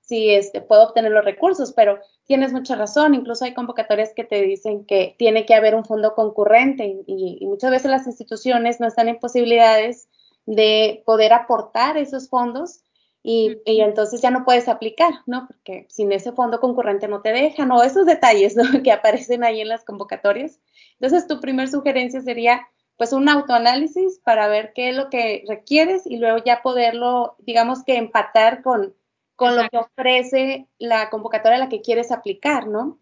si 0.00 0.30
este, 0.30 0.62
puedo 0.62 0.84
obtener 0.84 1.12
los 1.12 1.24
recursos, 1.24 1.72
pero 1.72 1.98
tienes 2.24 2.52
mucha 2.52 2.74
razón, 2.74 3.14
incluso 3.14 3.44
hay 3.44 3.52
convocatorias 3.52 4.12
que 4.14 4.24
te 4.24 4.40
dicen 4.40 4.86
que 4.86 5.14
tiene 5.18 5.44
que 5.44 5.54
haber 5.54 5.74
un 5.74 5.84
fondo 5.84 6.14
concurrente 6.14 7.02
y, 7.06 7.44
muchas 7.46 7.70
veces 7.70 7.90
las 7.90 8.06
instituciones 8.06 8.80
no 8.80 8.86
están 8.86 9.08
en 9.08 9.18
posibilidades 9.18 10.08
de 10.46 11.02
poder 11.04 11.34
aportar 11.34 11.98
esos 11.98 12.30
fondos 12.30 12.80
y, 13.22 13.58
y, 13.66 13.82
entonces 13.82 14.22
ya 14.22 14.30
no 14.30 14.44
puedes 14.44 14.68
aplicar, 14.68 15.12
¿no? 15.26 15.46
Porque 15.46 15.86
sin 15.90 16.10
ese 16.12 16.32
fondo 16.32 16.60
concurrente 16.60 17.08
no 17.08 17.20
te 17.20 17.30
dejan, 17.30 17.70
o 17.70 17.82
esos 17.82 18.06
detalles 18.06 18.56
¿no? 18.56 18.64
que 18.82 18.90
aparecen 18.90 19.44
ahí 19.44 19.60
en 19.60 19.68
las 19.68 19.84
convocatorias. 19.84 20.58
Entonces, 20.98 21.28
tu 21.28 21.40
primer 21.40 21.68
sugerencia 21.68 22.20
sería 22.22 22.66
pues 22.96 23.12
un 23.12 23.28
autoanálisis 23.28 24.20
para 24.24 24.48
ver 24.48 24.72
qué 24.74 24.90
es 24.90 24.96
lo 24.96 25.10
que 25.10 25.44
requieres 25.48 26.06
y 26.06 26.18
luego 26.18 26.38
ya 26.44 26.62
poderlo, 26.62 27.36
digamos 27.40 27.84
que 27.84 27.96
empatar 27.96 28.62
con, 28.62 28.94
con 29.36 29.56
lo 29.56 29.68
que 29.68 29.78
ofrece 29.78 30.68
la 30.78 31.10
convocatoria 31.10 31.56
a 31.56 31.60
la 31.60 31.68
que 31.68 31.80
quieres 31.80 32.12
aplicar, 32.12 32.66
¿no? 32.68 32.98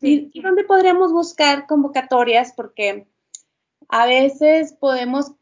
¿Y, 0.00 0.30
¿Y, 0.32 0.42
dónde 0.42 0.64
podríamos 0.64 1.12
buscar 1.12 1.66
convocatorias? 1.66 2.52
Porque 2.54 3.06
a 3.88 4.06
veces 4.06 4.74
podemos 4.74 5.32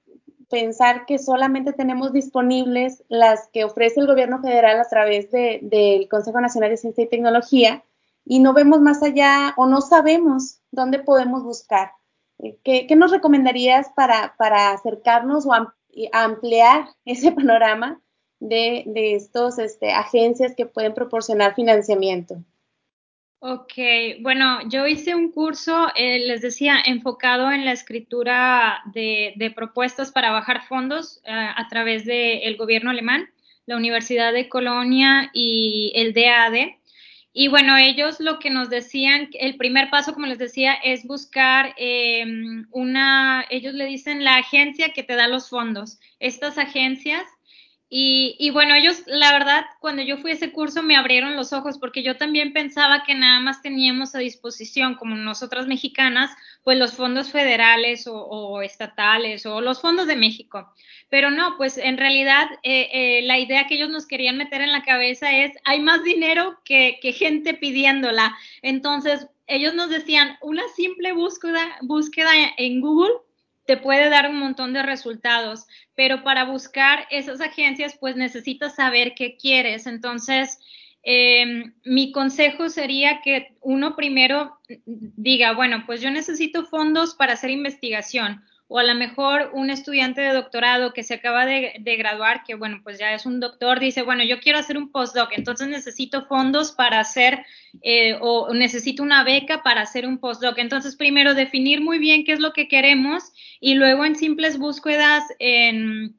pensar 0.52 1.06
que 1.06 1.18
solamente 1.18 1.72
tenemos 1.72 2.12
disponibles 2.12 3.02
las 3.08 3.48
que 3.48 3.64
ofrece 3.64 4.00
el 4.00 4.06
gobierno 4.06 4.40
federal 4.42 4.78
a 4.78 4.88
través 4.88 5.30
del 5.30 6.06
Consejo 6.10 6.42
Nacional 6.42 6.68
de 6.68 6.76
Ciencia 6.76 7.04
y 7.04 7.08
Tecnología 7.08 7.82
y 8.24 8.38
no 8.38 8.52
vemos 8.52 8.82
más 8.82 9.02
allá 9.02 9.54
o 9.56 9.66
no 9.66 9.80
sabemos 9.80 10.60
dónde 10.70 10.98
podemos 10.98 11.42
buscar. 11.42 11.92
Eh, 12.42 12.58
¿Qué, 12.62 12.96
nos 12.96 13.10
recomendarías 13.10 13.88
para, 13.94 14.34
para 14.36 14.72
acercarnos 14.72 15.46
o 15.46 15.52
ampliar 16.12 16.88
ese 17.04 17.32
panorama 17.32 18.00
de, 18.40 18.84
de 18.86 19.14
estos 19.14 19.58
este, 19.58 19.92
agencias 19.92 20.54
que 20.56 20.66
pueden 20.66 20.94
proporcionar 20.94 21.54
financiamiento? 21.54 22.42
Ok, 23.44 23.72
bueno, 24.20 24.60
yo 24.68 24.86
hice 24.86 25.16
un 25.16 25.32
curso, 25.32 25.88
eh, 25.96 26.20
les 26.20 26.42
decía, 26.42 26.76
enfocado 26.86 27.50
en 27.50 27.64
la 27.64 27.72
escritura 27.72 28.82
de, 28.94 29.32
de 29.34 29.50
propuestas 29.50 30.12
para 30.12 30.30
bajar 30.30 30.62
fondos 30.62 31.20
uh, 31.24 31.50
a 31.56 31.66
través 31.68 32.04
del 32.04 32.56
gobierno 32.56 32.90
alemán, 32.90 33.28
la 33.66 33.76
Universidad 33.76 34.32
de 34.32 34.48
Colonia 34.48 35.28
y 35.34 35.90
el 35.96 36.14
DAD. 36.14 36.54
Y 37.34 37.48
bueno, 37.48 37.76
ellos 37.78 38.20
lo 38.20 38.38
que 38.38 38.50
nos 38.50 38.68
decían, 38.68 39.30
el 39.32 39.56
primer 39.56 39.88
paso, 39.88 40.12
como 40.12 40.26
les 40.26 40.38
decía, 40.38 40.74
es 40.74 41.04
buscar 41.04 41.74
eh, 41.78 42.24
una, 42.70 43.46
ellos 43.48 43.72
le 43.72 43.86
dicen 43.86 44.22
la 44.22 44.36
agencia 44.36 44.92
que 44.92 45.02
te 45.02 45.16
da 45.16 45.28
los 45.28 45.48
fondos. 45.48 45.98
Estas 46.20 46.58
agencias 46.58 47.24
y, 47.94 48.48
bueno, 48.52 48.74
ellos, 48.74 49.02
la 49.04 49.32
verdad, 49.32 49.66
cuando 49.78 50.00
yo 50.00 50.16
fui 50.16 50.30
a 50.30 50.34
ese 50.34 50.50
curso 50.50 50.82
me 50.82 50.96
abrieron 50.96 51.36
los 51.36 51.52
ojos 51.52 51.76
porque 51.76 52.02
yo 52.02 52.16
también 52.16 52.54
pensaba 52.54 53.04
que 53.04 53.14
nada 53.14 53.38
más 53.40 53.60
teníamos 53.60 54.14
a 54.14 54.18
disposición, 54.18 54.94
como 54.94 55.14
nosotras 55.14 55.66
mexicanas, 55.66 56.30
pues 56.62 56.78
los 56.78 56.94
fondos 56.94 57.30
federales 57.30 58.06
o, 58.06 58.14
o 58.14 58.62
estatales 58.62 59.44
o 59.44 59.60
los 59.60 59.82
fondos 59.82 60.06
de 60.06 60.16
México. 60.16 60.72
Pero 61.10 61.30
no, 61.30 61.58
pues 61.58 61.76
en 61.76 61.98
realidad 61.98 62.48
eh, 62.62 62.88
eh, 62.92 63.22
la 63.24 63.38
idea 63.38 63.66
que 63.66 63.74
ellos 63.74 63.90
nos 63.90 64.06
querían 64.06 64.38
meter 64.38 64.62
en 64.62 64.72
la 64.72 64.84
cabeza 64.84 65.30
es, 65.30 65.52
hay 65.66 65.80
más 65.80 66.02
dinero 66.02 66.60
que, 66.64 66.98
que 67.02 67.12
gente 67.12 67.52
pidiéndola. 67.52 68.34
Entonces, 68.62 69.26
ellos 69.46 69.74
nos 69.74 69.90
decían, 69.90 70.38
una 70.40 70.62
simple 70.74 71.12
búsqueda, 71.12 71.76
búsqueda 71.82 72.30
en 72.56 72.80
Google 72.80 73.12
te 73.66 73.76
puede 73.76 74.10
dar 74.10 74.28
un 74.28 74.38
montón 74.38 74.72
de 74.72 74.82
resultados, 74.82 75.66
pero 75.94 76.22
para 76.24 76.44
buscar 76.44 77.06
esas 77.10 77.40
agencias, 77.40 77.96
pues 77.98 78.16
necesitas 78.16 78.74
saber 78.74 79.14
qué 79.14 79.36
quieres. 79.36 79.86
Entonces, 79.86 80.58
eh, 81.04 81.72
mi 81.84 82.12
consejo 82.12 82.68
sería 82.68 83.20
que 83.22 83.54
uno 83.60 83.96
primero 83.96 84.58
diga, 84.86 85.52
bueno, 85.52 85.84
pues 85.86 86.00
yo 86.00 86.10
necesito 86.10 86.64
fondos 86.64 87.14
para 87.14 87.34
hacer 87.34 87.50
investigación 87.50 88.42
o 88.68 88.78
a 88.78 88.84
lo 88.84 88.94
mejor 88.94 89.50
un 89.52 89.68
estudiante 89.68 90.22
de 90.22 90.32
doctorado 90.32 90.92
que 90.92 91.02
se 91.02 91.14
acaba 91.14 91.44
de, 91.44 91.74
de, 91.80 91.96
graduar, 91.96 92.42
que 92.42 92.54
bueno, 92.54 92.80
pues 92.82 92.98
ya 92.98 93.12
es 93.12 93.26
un 93.26 93.38
doctor, 93.38 93.80
dice, 93.80 94.02
bueno, 94.02 94.24
yo 94.24 94.40
quiero 94.40 94.58
hacer 94.58 94.78
un 94.78 94.90
postdoc, 94.90 95.32
entonces 95.32 95.68
necesito 95.68 96.24
fondos 96.26 96.72
para 96.72 97.00
hacer 97.00 97.44
eh, 97.82 98.16
o 98.20 98.52
necesito 98.54 99.02
una 99.02 99.24
beca 99.24 99.62
para 99.62 99.82
hacer 99.82 100.06
un 100.06 100.18
postdoc. 100.18 100.58
Entonces, 100.58 100.96
primero 100.96 101.34
definir 101.34 101.82
muy 101.82 101.98
bien 101.98 102.24
qué 102.24 102.32
es 102.32 102.40
lo 102.40 102.52
que 102.52 102.68
queremos 102.68 103.32
y 103.60 103.74
luego 103.74 104.04
en 104.04 104.16
simples 104.16 104.58
búsquedas 104.58 105.24
en, 105.38 106.16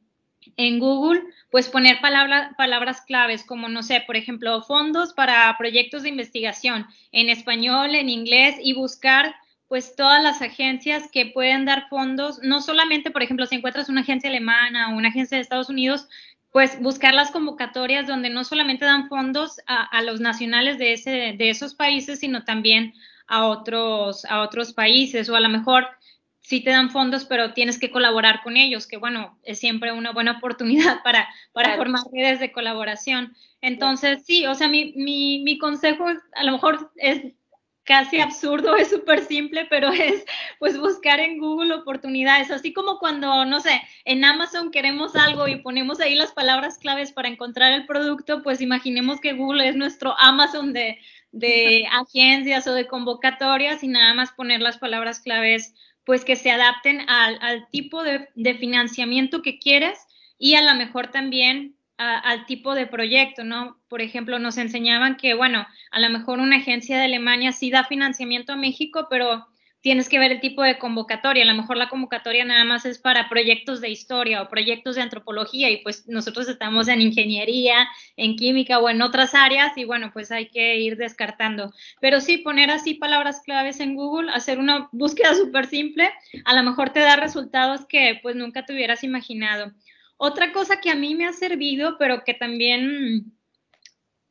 en 0.58 0.80
Google, 0.80 1.24
pues 1.50 1.70
poner 1.70 2.02
palabra, 2.02 2.54
palabras 2.58 3.02
claves 3.02 3.44
como, 3.44 3.70
no 3.70 3.84
sé, 3.84 4.04
por 4.06 4.16
ejemplo, 4.16 4.62
fondos 4.64 5.14
para 5.14 5.56
proyectos 5.58 6.04
de 6.04 6.10
investigación 6.10 6.86
en 7.12 7.30
español, 7.30 7.96
en 7.96 8.10
inglés 8.10 8.56
y 8.62 8.74
buscar 8.74 9.36
pues 9.74 9.96
todas 9.96 10.22
las 10.22 10.44
agencias 10.44 11.10
que 11.12 11.25
pueden 11.25 11.65
dar 11.65 11.89
fondos, 11.89 12.38
no 12.44 12.62
solamente, 12.62 13.10
por 13.10 13.24
ejemplo, 13.24 13.48
si 13.48 13.56
encuentras 13.56 13.89
una 13.89 14.01
agencia 14.01 14.30
alemana 14.30 14.89
o 14.89 14.96
una 14.96 15.08
agencia 15.08 15.36
de 15.36 15.42
Estados 15.42 15.68
Unidos, 15.68 16.08
pues 16.51 16.80
buscar 16.80 17.15
las 17.15 17.32
convocatorias 17.32 18.06
donde 18.06 18.30
no 18.30 18.44
solamente 18.44 18.86
dan 18.86 19.10
fondos 19.10 19.60
a, 19.65 19.82
a 19.84 20.03
los 20.03 20.22
nacionales 20.22 20.77
de, 20.77 20.94
ese, 20.94 21.34
de 21.36 21.50
esos 21.50 21.74
países, 21.74 22.20
sino 22.20 22.44
también 22.44 22.94
a 23.25 23.48
otros, 23.48 24.25
a 24.25 24.42
otros 24.42 24.74
países 24.74 25.27
o 25.27 25.36
a 25.36 25.39
lo 25.39 25.50
mejor 25.50 25.88
sí 26.39 26.62
te 26.62 26.70
dan 26.70 26.92
fondos, 26.92 27.25
pero 27.25 27.53
tienes 27.53 27.80
que 27.80 27.89
colaborar 27.89 28.44
con 28.44 28.58
ellos, 28.58 28.86
que 28.86 28.98
bueno, 28.98 29.39
es 29.42 29.58
siempre 29.58 29.92
una 29.92 30.12
buena 30.12 30.34
oportunidad 30.34 31.01
para, 31.03 31.27
para 31.51 31.70
claro. 31.70 31.82
formar 31.82 32.03
redes 32.13 32.39
de 32.39 32.51
colaboración. 32.51 33.36
Entonces, 33.60 34.24
sí, 34.24 34.46
o 34.46 34.53
sea, 34.53 34.68
mi, 34.68 34.94
mi, 34.96 35.42
mi 35.44 35.58
consejo 35.58 36.06
a 36.36 36.44
lo 36.44 36.51
mejor 36.51 36.92
es 36.98 37.34
casi 37.84 38.20
absurdo, 38.20 38.75
es 38.75 38.90
súper 38.90 39.25
simple, 39.25 39.66
pero 39.70 39.90
es 39.92 40.25
pues 40.60 40.80
buscar 40.80 41.20
en 41.20 41.38
Google 41.38 41.74
oportunidades, 41.74 42.52
así 42.52 42.74
como 42.74 43.00
cuando, 43.00 43.46
no 43.46 43.60
sé, 43.60 43.82
en 44.06 44.24
Amazon 44.24 44.72
queremos 44.72 45.16
algo 45.16 45.48
y 45.48 45.58
ponemos 45.58 46.00
ahí 46.00 46.16
las 46.16 46.32
palabras 46.32 46.78
claves 46.78 47.12
para 47.12 47.28
encontrar 47.28 47.74
el 47.74 47.86
producto, 47.86 48.42
pues 48.44 48.62
imaginemos 48.62 49.20
que 49.20 49.34
Google 49.34 49.68
es 49.68 49.75
nuestro 49.75 50.16
Amazon 50.20 50.74
de, 50.74 51.00
de 51.32 51.86
agencias 51.92 52.68
o 52.68 52.74
de 52.74 52.88
convocatorias 52.88 53.84
y 53.84 53.88
nada 53.88 54.13
más 54.13 54.32
poner 54.32 54.62
las 54.62 54.78
palabras 54.78 55.20
claves 55.20 55.74
pues 56.06 56.25
que 56.25 56.36
se 56.36 56.52
adapten 56.52 57.10
al, 57.10 57.38
al 57.42 57.70
tipo 57.70 58.04
de, 58.04 58.28
de 58.36 58.56
financiamiento 58.56 59.42
que 59.42 59.58
quieres 59.60 60.00
y 60.38 60.56
a 60.56 60.62
lo 60.62 60.75
mejor 60.75 61.08
también 61.08 61.75
al 61.98 62.46
tipo 62.46 62.76
de 62.76 62.88
proyecto, 62.88 63.44
¿no? 63.44 63.78
Por 63.88 64.02
ejemplo, 64.02 64.40
nos 64.40 64.58
enseñaban 64.58 65.16
que, 65.16 65.34
bueno, 65.34 65.66
a 65.92 66.00
lo 66.00 66.10
mejor 66.10 66.40
una 66.40 66.58
agencia 66.58 66.98
de 66.98 67.06
Alemania 67.06 67.52
sí 67.52 67.70
da 67.70 67.84
financiamiento 67.84 68.54
a 68.54 68.58
México, 68.58 69.08
pero 69.10 69.48
tienes 69.84 70.08
que 70.08 70.18
ver 70.18 70.32
el 70.32 70.40
tipo 70.40 70.64
de 70.64 70.80
convocatoria. 70.80 71.44
A 71.44 71.46
lo 71.46 71.56
mejor 71.56 71.76
la 71.76 71.90
convocatoria 71.90 72.46
nada 72.46 72.64
más 72.64 72.86
es 72.86 73.00
para 73.00 73.28
proyectos 73.28 73.82
de 73.82 73.90
historia 73.90 74.42
o 74.42 74.48
proyectos 74.48 74.96
de 74.96 75.02
antropología 75.02 75.70
y 75.70 75.84
pues 75.84 76.08
nosotros 76.08 76.48
estamos 76.48 76.88
en 76.88 77.02
ingeniería, 77.02 77.90
en 78.16 78.38
química 78.38 78.80
o 78.80 78.90
en 78.90 79.02
otras 79.02 79.36
áreas 79.36 79.78
y 79.78 79.84
bueno, 79.84 80.12
pues 80.14 80.32
hay 80.32 80.48
que 80.48 80.78
ir 80.78 80.96
descartando. 80.96 81.74
Pero 82.00 82.22
sí, 82.22 82.38
poner 82.38 82.72
así 82.72 82.94
palabras 82.94 83.42
claves 83.42 83.82
en 83.82 83.96
Google, 83.96 84.32
hacer 84.32 84.58
una 84.58 84.88
búsqueda 84.94 85.36
súper 85.36 85.68
simple, 85.68 86.10
a 86.46 86.56
lo 86.56 86.64
mejor 86.64 86.92
te 86.92 87.02
da 87.02 87.18
resultados 87.18 87.86
que 87.86 88.20
pues 88.24 88.38
nunca 88.38 88.66
te 88.66 88.74
hubieras 88.74 89.04
imaginado. 89.04 89.74
Otra 90.25 90.53
cosa 90.53 90.80
que 90.80 90.89
a 90.89 90.96
mí 90.96 91.15
me 91.15 91.25
ha 91.25 91.34
servido, 91.34 91.98
pero 91.98 92.24
que 92.24 92.34
también, 92.34 93.34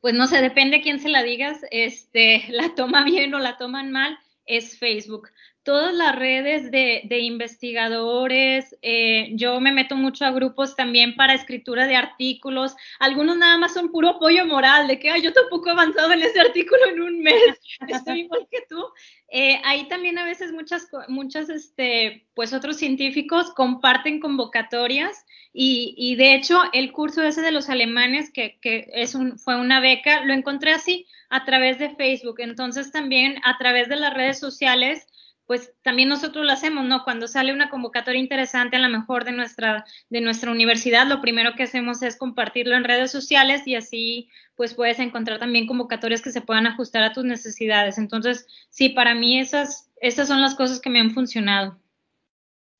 pues 0.00 0.14
no 0.14 0.26
sé, 0.26 0.40
depende 0.40 0.80
quién 0.80 0.98
se 0.98 1.10
la 1.10 1.22
digas, 1.22 1.60
este, 1.70 2.46
la 2.48 2.74
toma 2.74 3.04
bien 3.04 3.34
o 3.34 3.38
la 3.38 3.58
toman 3.58 3.92
mal, 3.92 4.18
es 4.46 4.78
Facebook. 4.78 5.28
Todas 5.62 5.92
las 5.92 6.16
redes 6.16 6.70
de, 6.70 7.02
de 7.04 7.18
investigadores, 7.18 8.74
eh, 8.80 9.32
yo 9.34 9.60
me 9.60 9.70
meto 9.70 9.94
mucho 9.94 10.24
a 10.24 10.30
grupos 10.30 10.76
también 10.76 11.14
para 11.14 11.34
escritura 11.34 11.86
de 11.86 11.94
artículos. 11.94 12.74
Algunos 12.98 13.36
nada 13.36 13.58
más 13.58 13.74
son 13.74 13.92
puro 13.92 14.08
apoyo 14.08 14.46
moral, 14.46 14.88
de 14.88 14.98
que 14.98 15.10
Ay, 15.10 15.20
yo 15.20 15.34
tampoco 15.34 15.68
he 15.68 15.72
avanzado 15.72 16.10
en 16.12 16.22
ese 16.22 16.40
artículo 16.40 16.86
en 16.86 17.02
un 17.02 17.20
mes, 17.22 17.60
estoy 17.86 18.20
igual 18.20 18.48
que 18.50 18.64
tú. 18.66 18.82
Eh, 19.28 19.60
ahí 19.62 19.86
también 19.88 20.16
a 20.16 20.24
veces 20.24 20.52
muchas, 20.52 20.88
muchas, 21.08 21.50
este, 21.50 22.26
pues 22.32 22.54
otros 22.54 22.78
científicos 22.78 23.52
comparten 23.52 24.20
convocatorias 24.20 25.26
y, 25.52 25.94
y, 25.96 26.16
de 26.16 26.34
hecho 26.34 26.60
el 26.72 26.92
curso 26.92 27.22
ese 27.22 27.42
de 27.42 27.52
los 27.52 27.68
alemanes, 27.68 28.30
que, 28.32 28.58
que 28.60 28.88
es 28.92 29.14
un, 29.14 29.38
fue 29.38 29.60
una 29.60 29.80
beca, 29.80 30.24
lo 30.24 30.32
encontré 30.32 30.72
así 30.72 31.06
a 31.28 31.44
través 31.44 31.78
de 31.78 31.94
Facebook. 31.94 32.40
Entonces 32.40 32.90
también 32.90 33.36
a 33.44 33.58
través 33.58 33.88
de 33.88 33.96
las 33.96 34.14
redes 34.14 34.38
sociales 34.38 35.06
pues 35.46 35.72
también 35.82 36.08
nosotros 36.08 36.46
lo 36.46 36.52
hacemos, 36.52 36.84
¿no? 36.86 37.04
Cuando 37.04 37.28
sale 37.28 37.52
una 37.52 37.68
convocatoria 37.68 38.20
interesante 38.20 38.76
a 38.76 38.80
lo 38.80 38.88
mejor 38.88 39.24
de 39.24 39.32
nuestra, 39.32 39.84
de 40.08 40.20
nuestra 40.20 40.50
universidad, 40.50 41.06
lo 41.06 41.20
primero 41.20 41.54
que 41.54 41.64
hacemos 41.64 42.02
es 42.02 42.16
compartirlo 42.16 42.76
en 42.76 42.84
redes 42.84 43.10
sociales 43.10 43.66
y 43.66 43.74
así 43.74 44.30
pues 44.54 44.72
puedes 44.72 44.98
encontrar 44.98 45.38
también 45.38 45.66
convocatorias 45.66 46.22
que 46.22 46.30
se 46.30 46.40
puedan 46.40 46.66
ajustar 46.66 47.02
a 47.02 47.12
tus 47.12 47.24
necesidades. 47.24 47.98
Entonces, 47.98 48.46
sí, 48.70 48.90
para 48.90 49.14
mí 49.14 49.38
esas, 49.38 49.90
esas 50.00 50.28
son 50.28 50.40
las 50.40 50.54
cosas 50.54 50.80
que 50.80 50.90
me 50.90 51.00
han 51.00 51.10
funcionado. 51.10 51.78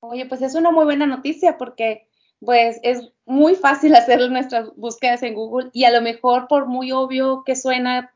Oye, 0.00 0.26
pues 0.26 0.41
es 0.43 0.55
una 0.55 0.71
muy 0.71 0.85
buena 0.85 1.07
noticia 1.07 1.59
porque 1.59 2.09
pues 2.45 2.79
es 2.83 3.13
muy 3.25 3.55
fácil 3.55 3.95
hacer 3.97 4.31
nuestras 4.31 4.75
búsquedas 4.77 5.23
en 5.23 5.35
Google 5.35 5.71
y 5.73 5.85
a 5.85 5.91
lo 5.91 6.01
mejor 6.01 6.49
por 6.49 6.67
muy 6.67 6.93
obvio 6.93 7.43
que 7.45 7.57
suena, 7.57 8.13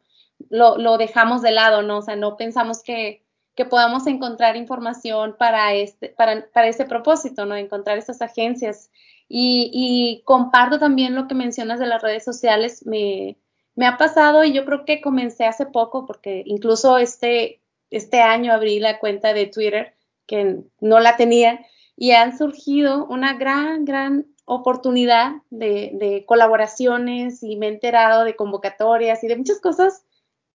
lo, 0.50 0.76
lo 0.78 0.98
dejamos 0.98 1.42
de 1.42 1.52
lado, 1.52 1.82
¿no? 1.82 1.98
O 1.98 2.02
sea, 2.02 2.16
no 2.16 2.36
pensamos 2.36 2.82
que 2.82 3.26
que 3.56 3.64
podamos 3.64 4.06
encontrar 4.06 4.56
información 4.56 5.34
para 5.38 5.72
este, 5.74 6.10
para, 6.10 6.46
para 6.52 6.68
ese 6.68 6.84
propósito, 6.84 7.46
¿no? 7.46 7.56
Encontrar 7.56 7.96
estas 7.96 8.20
agencias. 8.20 8.90
Y, 9.28 9.70
y, 9.72 10.22
comparto 10.24 10.78
también 10.78 11.16
lo 11.16 11.26
que 11.26 11.34
mencionas 11.34 11.80
de 11.80 11.86
las 11.86 12.02
redes 12.02 12.22
sociales. 12.22 12.86
Me, 12.86 13.38
me, 13.74 13.86
ha 13.86 13.96
pasado 13.96 14.44
y 14.44 14.52
yo 14.52 14.64
creo 14.66 14.84
que 14.84 15.00
comencé 15.00 15.46
hace 15.46 15.66
poco, 15.66 16.06
porque 16.06 16.42
incluso 16.46 16.98
este, 16.98 17.60
este 17.90 18.20
año 18.20 18.52
abrí 18.52 18.78
la 18.78 19.00
cuenta 19.00 19.32
de 19.32 19.46
Twitter, 19.46 19.94
que 20.26 20.58
no 20.80 21.00
la 21.00 21.16
tenía, 21.16 21.66
y 21.96 22.12
han 22.12 22.36
surgido 22.36 23.06
una 23.06 23.34
gran, 23.34 23.84
gran 23.84 24.26
oportunidad 24.44 25.32
de, 25.50 26.24
colaboraciones 26.26 27.42
y 27.42 27.56
me 27.56 27.66
he 27.66 27.70
enterado 27.70 28.24
de 28.24 28.36
convocatorias 28.36 29.24
y 29.24 29.28
de 29.28 29.36
muchas 29.36 29.60
cosas 29.60 30.04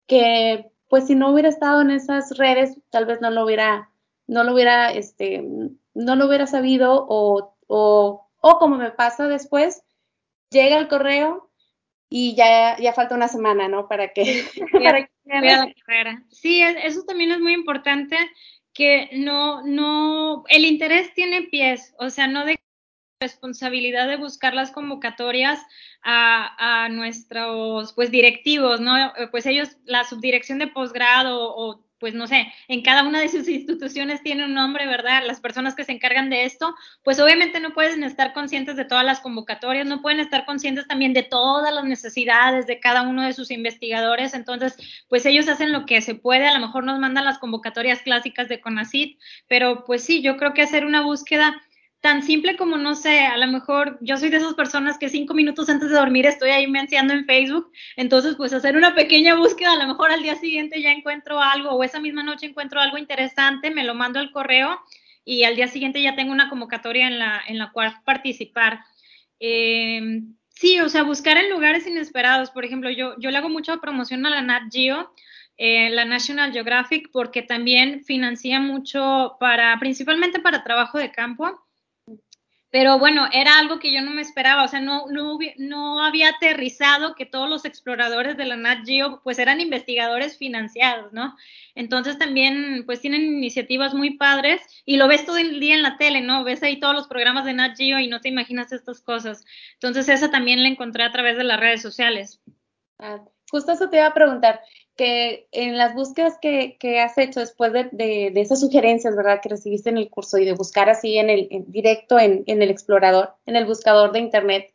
que 0.07 0.71
pues 0.87 1.07
si 1.07 1.15
no 1.15 1.31
hubiera 1.31 1.49
estado 1.49 1.81
en 1.81 1.91
esas 1.91 2.37
redes 2.37 2.77
tal 2.89 3.05
vez 3.05 3.21
no 3.21 3.29
lo 3.31 3.43
hubiera 3.43 3.89
no 4.27 4.43
lo 4.43 4.53
hubiera 4.53 4.91
este 4.91 5.43
no 5.93 6.15
lo 6.15 6.27
hubiera 6.27 6.47
sabido 6.47 7.05
o, 7.07 7.55
o, 7.67 8.27
o 8.39 8.59
como 8.59 8.77
me 8.77 8.91
pasa 8.91 9.27
después 9.27 9.83
llega 10.51 10.77
el 10.77 10.87
correo 10.87 11.51
y 12.13 12.35
ya, 12.35 12.77
ya 12.77 12.91
falta 12.91 13.15
una 13.15 13.29
semana, 13.29 13.69
¿no? 13.69 13.87
Para 13.87 14.09
que... 14.09 14.43
para 14.73 15.05
que 15.05 15.11
la 15.23 15.73
carrera. 15.85 16.23
Sí, 16.29 16.61
eso 16.61 17.03
también 17.03 17.31
es 17.31 17.39
muy 17.39 17.53
importante, 17.53 18.17
que 18.73 19.09
no, 19.13 19.63
no, 19.63 20.43
el 20.47 20.65
interés 20.65 21.13
tiene 21.13 21.43
pies, 21.43 21.93
o 21.99 22.09
sea, 22.09 22.27
no 22.27 22.45
de 22.45 22.59
responsabilidad 23.21 24.07
de 24.07 24.17
buscar 24.17 24.53
las 24.53 24.71
convocatorias 24.71 25.59
a, 26.01 26.85
a, 26.85 26.89
nuestros 26.89 27.93
pues 27.93 28.09
directivos, 28.09 28.81
¿no? 28.81 28.95
Pues 29.29 29.45
ellos, 29.45 29.77
la 29.85 30.03
subdirección 30.03 30.57
de 30.57 30.67
posgrado 30.67 31.55
o 31.55 31.85
pues 32.01 32.15
no 32.15 32.27
sé, 32.27 32.51
en 32.67 32.81
cada 32.81 33.03
una 33.03 33.21
de 33.21 33.29
sus 33.29 33.47
instituciones 33.47 34.23
tiene 34.23 34.43
un 34.43 34.55
nombre, 34.55 34.87
¿verdad? 34.87 35.21
Las 35.25 35.39
personas 35.39 35.75
que 35.75 35.83
se 35.83 35.91
encargan 35.91 36.31
de 36.31 36.45
esto, 36.45 36.75
pues 37.03 37.19
obviamente 37.19 37.59
no 37.59 37.73
pueden 37.75 38.03
estar 38.03 38.33
conscientes 38.33 38.75
de 38.75 38.85
todas 38.85 39.05
las 39.05 39.19
convocatorias, 39.19 39.85
no 39.85 40.01
pueden 40.01 40.19
estar 40.19 40.45
conscientes 40.45 40.87
también 40.87 41.13
de 41.13 41.21
todas 41.21 41.71
las 41.71 41.83
necesidades 41.85 42.65
de 42.65 42.79
cada 42.79 43.03
uno 43.03 43.21
de 43.21 43.33
sus 43.33 43.51
investigadores, 43.51 44.33
entonces, 44.33 44.75
pues 45.07 45.27
ellos 45.27 45.47
hacen 45.47 45.71
lo 45.71 45.85
que 45.85 46.01
se 46.01 46.15
puede, 46.15 46.47
a 46.47 46.53
lo 46.53 46.65
mejor 46.65 46.83
nos 46.83 46.99
mandan 46.99 47.23
las 47.23 47.37
convocatorias 47.37 48.01
clásicas 48.01 48.49
de 48.49 48.59
CONACIT, 48.59 49.19
pero 49.47 49.83
pues 49.85 50.03
sí, 50.03 50.23
yo 50.23 50.37
creo 50.37 50.55
que 50.55 50.63
hacer 50.63 50.85
una 50.85 51.03
búsqueda 51.03 51.61
tan 52.01 52.23
simple 52.23 52.57
como, 52.57 52.77
no 52.77 52.95
sé, 52.95 53.19
a 53.19 53.37
lo 53.37 53.47
mejor 53.47 53.99
yo 54.01 54.17
soy 54.17 54.29
de 54.29 54.37
esas 54.37 54.55
personas 54.55 54.97
que 54.97 55.07
cinco 55.07 55.35
minutos 55.35 55.69
antes 55.69 55.89
de 55.89 55.95
dormir 55.95 56.25
estoy 56.25 56.49
ahí 56.49 56.67
mencionando 56.67 57.13
en 57.13 57.25
Facebook, 57.25 57.71
entonces 57.95 58.35
pues 58.35 58.51
hacer 58.53 58.75
una 58.75 58.95
pequeña 58.95 59.35
búsqueda, 59.35 59.73
a 59.73 59.77
lo 59.77 59.87
mejor 59.87 60.09
al 60.09 60.23
día 60.23 60.35
siguiente 60.35 60.81
ya 60.81 60.91
encuentro 60.91 61.39
algo 61.39 61.69
o 61.69 61.83
esa 61.83 61.99
misma 61.99 62.23
noche 62.23 62.47
encuentro 62.47 62.81
algo 62.81 62.97
interesante, 62.97 63.69
me 63.69 63.83
lo 63.83 63.93
mando 63.93 64.19
al 64.19 64.31
correo 64.31 64.79
y 65.23 65.43
al 65.43 65.55
día 65.55 65.67
siguiente 65.67 66.01
ya 66.01 66.15
tengo 66.15 66.31
una 66.31 66.49
convocatoria 66.49 67.07
en 67.07 67.19
la, 67.19 67.39
en 67.47 67.59
la 67.59 67.71
cual 67.71 67.93
participar. 68.03 68.79
Eh, 69.39 70.23
sí, 70.49 70.79
o 70.79 70.89
sea, 70.89 71.03
buscar 71.03 71.37
en 71.37 71.51
lugares 71.51 71.85
inesperados, 71.85 72.49
por 72.49 72.65
ejemplo, 72.65 72.89
yo, 72.89 73.13
yo 73.19 73.29
le 73.29 73.37
hago 73.37 73.49
mucha 73.49 73.77
promoción 73.77 74.25
a 74.25 74.31
la 74.31 74.41
Nat 74.41 74.63
Geo, 74.71 75.13
eh, 75.57 75.91
la 75.91 76.05
National 76.05 76.51
Geographic, 76.51 77.11
porque 77.11 77.43
también 77.43 78.03
financia 78.03 78.59
mucho 78.59 79.37
para, 79.39 79.77
principalmente 79.79 80.39
para 80.39 80.63
trabajo 80.63 80.97
de 80.97 81.11
campo 81.11 81.61
pero 82.71 82.97
bueno, 82.99 83.27
era 83.33 83.59
algo 83.59 83.79
que 83.79 83.93
yo 83.93 84.01
no 84.01 84.11
me 84.11 84.21
esperaba, 84.21 84.63
o 84.63 84.67
sea, 84.69 84.79
no, 84.79 85.07
no, 85.09 85.37
no 85.57 86.03
había 86.03 86.29
aterrizado 86.29 87.15
que 87.15 87.25
todos 87.25 87.49
los 87.49 87.65
exploradores 87.65 88.37
de 88.37 88.45
la 88.45 88.55
Nat 88.55 88.85
Geo 88.85 89.21
pues 89.23 89.39
eran 89.39 89.59
investigadores 89.59 90.37
financiados, 90.37 91.11
¿no? 91.11 91.35
Entonces 91.75 92.17
también 92.17 92.83
pues 92.85 93.01
tienen 93.01 93.23
iniciativas 93.23 93.93
muy 93.93 94.11
padres 94.17 94.61
y 94.85 94.95
lo 94.95 95.09
ves 95.09 95.25
todo 95.25 95.35
el 95.37 95.59
día 95.59 95.75
en 95.75 95.83
la 95.83 95.97
tele, 95.97 96.21
¿no? 96.21 96.45
Ves 96.45 96.63
ahí 96.63 96.79
todos 96.79 96.95
los 96.95 97.07
programas 97.09 97.43
de 97.43 97.53
Nat 97.53 97.75
Geo 97.75 97.99
y 97.99 98.07
no 98.07 98.21
te 98.21 98.29
imaginas 98.29 98.71
estas 98.71 99.01
cosas. 99.01 99.43
Entonces 99.73 100.07
esa 100.07 100.31
también 100.31 100.63
la 100.63 100.69
encontré 100.69 101.03
a 101.03 101.11
través 101.11 101.35
de 101.35 101.43
las 101.43 101.59
redes 101.59 101.81
sociales. 101.81 102.41
Ah, 102.99 103.21
justo 103.51 103.73
eso 103.73 103.89
te 103.89 103.97
iba 103.97 104.07
a 104.07 104.13
preguntar, 104.13 104.61
que 104.95 105.47
en 105.51 105.77
las 105.77 105.93
búsquedas 105.93 106.37
que, 106.41 106.77
has 106.99 107.17
hecho 107.17 107.39
después 107.39 107.73
de, 107.73 108.31
esas 108.35 108.59
sugerencias, 108.59 109.15
¿verdad? 109.15 109.39
Que 109.41 109.49
recibiste 109.49 109.89
en 109.89 109.97
el 109.97 110.09
curso 110.09 110.37
y 110.37 110.45
de 110.45 110.53
buscar 110.53 110.89
así 110.89 111.17
en 111.17 111.29
el 111.29 111.47
directo 111.67 112.19
en, 112.19 112.43
el 112.45 112.69
explorador, 112.69 113.35
en 113.45 113.55
el 113.55 113.65
buscador 113.65 114.11
de 114.11 114.19
internet, 114.19 114.73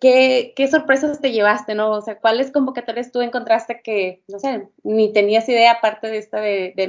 ¿qué, 0.00 0.68
sorpresas 0.70 1.20
te 1.20 1.32
llevaste, 1.32 1.74
no? 1.74 1.92
O 1.92 2.00
sea, 2.02 2.18
¿cuáles 2.18 2.50
convocatorias 2.50 3.12
tú 3.12 3.20
encontraste 3.20 3.80
que, 3.82 4.22
no 4.28 4.38
sé, 4.38 4.68
ni 4.82 5.12
tenías 5.12 5.48
idea 5.48 5.72
aparte 5.72 6.08
de 6.08 6.18
esta 6.18 6.40
de, 6.40 6.72
de 6.76 6.88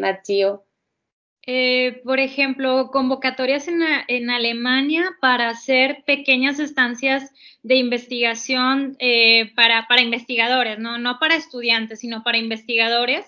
eh, 1.46 2.02
por 2.04 2.20
ejemplo, 2.20 2.90
convocatorias 2.92 3.68
en, 3.68 4.30
Alemania 4.30 5.12
para 5.22 5.50
hacer 5.50 6.04
pequeñas 6.06 6.60
estancias 6.60 7.32
de 7.64 7.76
investigación 7.76 8.96
eh, 9.00 9.52
para, 9.56 9.88
para, 9.88 10.02
investigadores, 10.02 10.80
¿no? 10.80 10.98
no 10.98 11.18
para 11.20 11.36
estudiantes, 11.36 12.00
sino 12.00 12.24
para 12.24 12.38
investigadores 12.38 13.26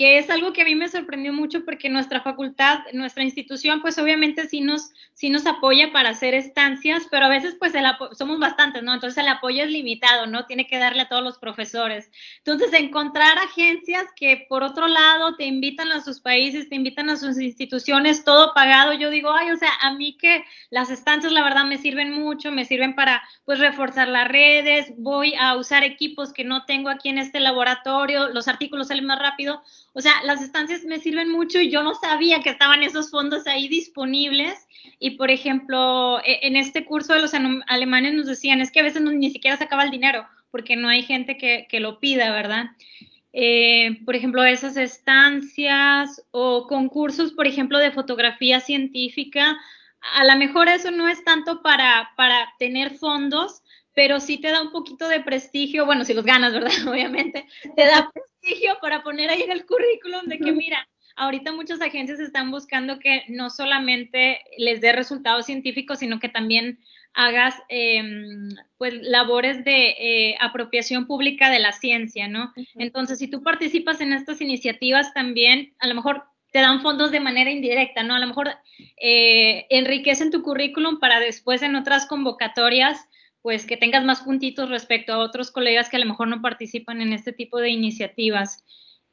que 0.00 0.16
es 0.16 0.30
algo 0.30 0.54
que 0.54 0.62
a 0.62 0.64
mí 0.64 0.74
me 0.74 0.88
sorprendió 0.88 1.30
mucho 1.30 1.62
porque 1.62 1.90
nuestra 1.90 2.22
facultad, 2.22 2.78
nuestra 2.94 3.22
institución, 3.22 3.82
pues 3.82 3.98
obviamente 3.98 4.48
sí 4.48 4.62
nos, 4.62 4.92
sí 5.12 5.28
nos 5.28 5.44
apoya 5.44 5.92
para 5.92 6.08
hacer 6.08 6.32
estancias, 6.32 7.02
pero 7.10 7.26
a 7.26 7.28
veces 7.28 7.54
pues 7.58 7.74
el 7.74 7.84
somos 8.16 8.38
bastantes, 8.38 8.82
¿no? 8.82 8.94
Entonces 8.94 9.22
el 9.22 9.28
apoyo 9.28 9.62
es 9.62 9.70
limitado, 9.70 10.26
¿no? 10.26 10.46
Tiene 10.46 10.66
que 10.66 10.78
darle 10.78 11.02
a 11.02 11.08
todos 11.10 11.22
los 11.22 11.36
profesores. 11.36 12.10
Entonces 12.38 12.72
encontrar 12.72 13.36
agencias 13.36 14.06
que 14.16 14.46
por 14.48 14.62
otro 14.62 14.88
lado 14.88 15.36
te 15.36 15.44
invitan 15.44 15.92
a 15.92 16.00
sus 16.00 16.20
países, 16.20 16.70
te 16.70 16.76
invitan 16.76 17.10
a 17.10 17.18
sus 17.18 17.38
instituciones, 17.38 18.24
todo 18.24 18.54
pagado, 18.54 18.94
yo 18.94 19.10
digo, 19.10 19.30
ay, 19.30 19.50
o 19.50 19.58
sea, 19.58 19.68
a 19.82 19.92
mí 19.92 20.16
que 20.16 20.46
las 20.70 20.88
estancias 20.88 21.30
la 21.30 21.44
verdad 21.44 21.66
me 21.66 21.76
sirven 21.76 22.10
mucho, 22.10 22.52
me 22.52 22.64
sirven 22.64 22.94
para 22.94 23.22
pues 23.44 23.58
reforzar 23.58 24.08
las 24.08 24.28
redes, 24.28 24.94
voy 24.96 25.34
a 25.38 25.56
usar 25.56 25.84
equipos 25.84 26.32
que 26.32 26.44
no 26.44 26.64
tengo 26.64 26.88
aquí 26.88 27.10
en 27.10 27.18
este 27.18 27.38
laboratorio, 27.38 28.30
los 28.30 28.48
artículos 28.48 28.88
salen 28.88 29.04
más 29.04 29.18
rápido 29.18 29.62
o 29.92 30.00
sea, 30.00 30.12
las 30.24 30.40
estancias 30.42 30.84
me 30.84 31.00
sirven 31.00 31.30
mucho 31.30 31.60
y 31.60 31.70
yo 31.70 31.82
no 31.82 31.94
sabía 31.94 32.40
que 32.40 32.50
estaban 32.50 32.82
esos 32.82 33.10
fondos 33.10 33.46
ahí 33.46 33.68
disponibles. 33.68 34.54
Y, 34.98 35.10
por 35.12 35.30
ejemplo, 35.30 36.20
e, 36.24 36.46
en 36.46 36.56
este 36.56 36.84
curso 36.84 37.14
de 37.14 37.20
los 37.20 37.32
alemanes 37.66 38.14
nos 38.14 38.26
decían, 38.26 38.60
es 38.60 38.70
que 38.70 38.80
a 38.80 38.84
veces 38.84 39.02
ni 39.02 39.30
siquiera 39.30 39.56
se 39.56 39.64
acaba 39.64 39.84
el 39.84 39.90
dinero 39.90 40.26
porque 40.50 40.76
no 40.76 40.88
hay 40.88 41.02
gente 41.02 41.36
que, 41.36 41.80
lo 41.80 42.00
pida, 42.00 42.32
¿verdad? 42.32 42.66
Eh, 43.32 44.00
por 44.04 44.16
ejemplo, 44.16 44.44
esas 44.44 44.76
estancias 44.76 46.24
o 46.32 46.66
concursos, 46.66 47.32
por 47.32 47.46
ejemplo, 47.46 47.78
de 47.78 47.92
fotografía 47.92 48.60
científica. 48.60 49.58
A 50.14 50.24
lo 50.24 50.36
mejor 50.36 50.68
eso 50.68 50.90
no 50.90 51.08
es 51.08 51.22
tanto 51.24 51.62
para, 51.62 52.10
para 52.16 52.52
tener 52.58 52.96
fondos, 52.96 53.62
pero 54.00 54.18
sí 54.18 54.38
te 54.38 54.50
da 54.50 54.62
un 54.62 54.72
poquito 54.72 55.10
de 55.10 55.20
prestigio, 55.20 55.84
bueno, 55.84 56.06
si 56.06 56.14
los 56.14 56.24
ganas, 56.24 56.54
¿verdad? 56.54 56.70
Obviamente, 56.88 57.44
te 57.76 57.84
da 57.84 58.10
prestigio 58.10 58.78
para 58.80 59.02
poner 59.02 59.28
ahí 59.28 59.42
en 59.42 59.50
el 59.50 59.66
currículum 59.66 60.24
de 60.24 60.38
que, 60.38 60.52
mira, 60.52 60.88
ahorita 61.16 61.52
muchas 61.52 61.82
agencias 61.82 62.18
están 62.18 62.50
buscando 62.50 62.98
que 62.98 63.24
no 63.28 63.50
solamente 63.50 64.40
les 64.56 64.80
dé 64.80 64.92
resultados 64.92 65.44
científicos, 65.44 65.98
sino 65.98 66.18
que 66.18 66.30
también 66.30 66.78
hagas 67.12 67.56
em, 67.68 68.48
pues 68.78 68.94
labores 69.02 69.66
de 69.66 69.88
eh, 69.98 70.36
apropiación 70.40 71.06
pública 71.06 71.50
de 71.50 71.58
la 71.58 71.72
ciencia, 71.72 72.26
¿no? 72.26 72.54
Entonces, 72.76 73.18
si 73.18 73.28
tú 73.28 73.42
participas 73.42 74.00
en 74.00 74.14
estas 74.14 74.40
iniciativas 74.40 75.12
también, 75.12 75.74
a 75.78 75.86
lo 75.86 75.94
mejor 75.94 76.22
te 76.52 76.60
dan 76.60 76.80
fondos 76.80 77.10
de 77.10 77.20
manera 77.20 77.50
indirecta, 77.50 78.02
¿no? 78.02 78.14
A 78.14 78.18
lo 78.18 78.28
mejor 78.28 78.48
eh, 78.96 79.66
enriquecen 79.68 80.30
tu 80.30 80.40
currículum 80.40 81.00
para 81.00 81.20
después 81.20 81.60
en 81.60 81.76
otras 81.76 82.06
convocatorias 82.06 83.09
pues 83.42 83.66
que 83.66 83.76
tengas 83.76 84.04
más 84.04 84.22
puntitos 84.22 84.68
respecto 84.68 85.12
a 85.12 85.18
otros 85.18 85.50
colegas 85.50 85.88
que 85.88 85.96
a 85.96 86.00
lo 86.00 86.06
mejor 86.06 86.28
no 86.28 86.42
participan 86.42 87.00
en 87.00 87.12
este 87.12 87.32
tipo 87.32 87.58
de 87.58 87.70
iniciativas. 87.70 88.64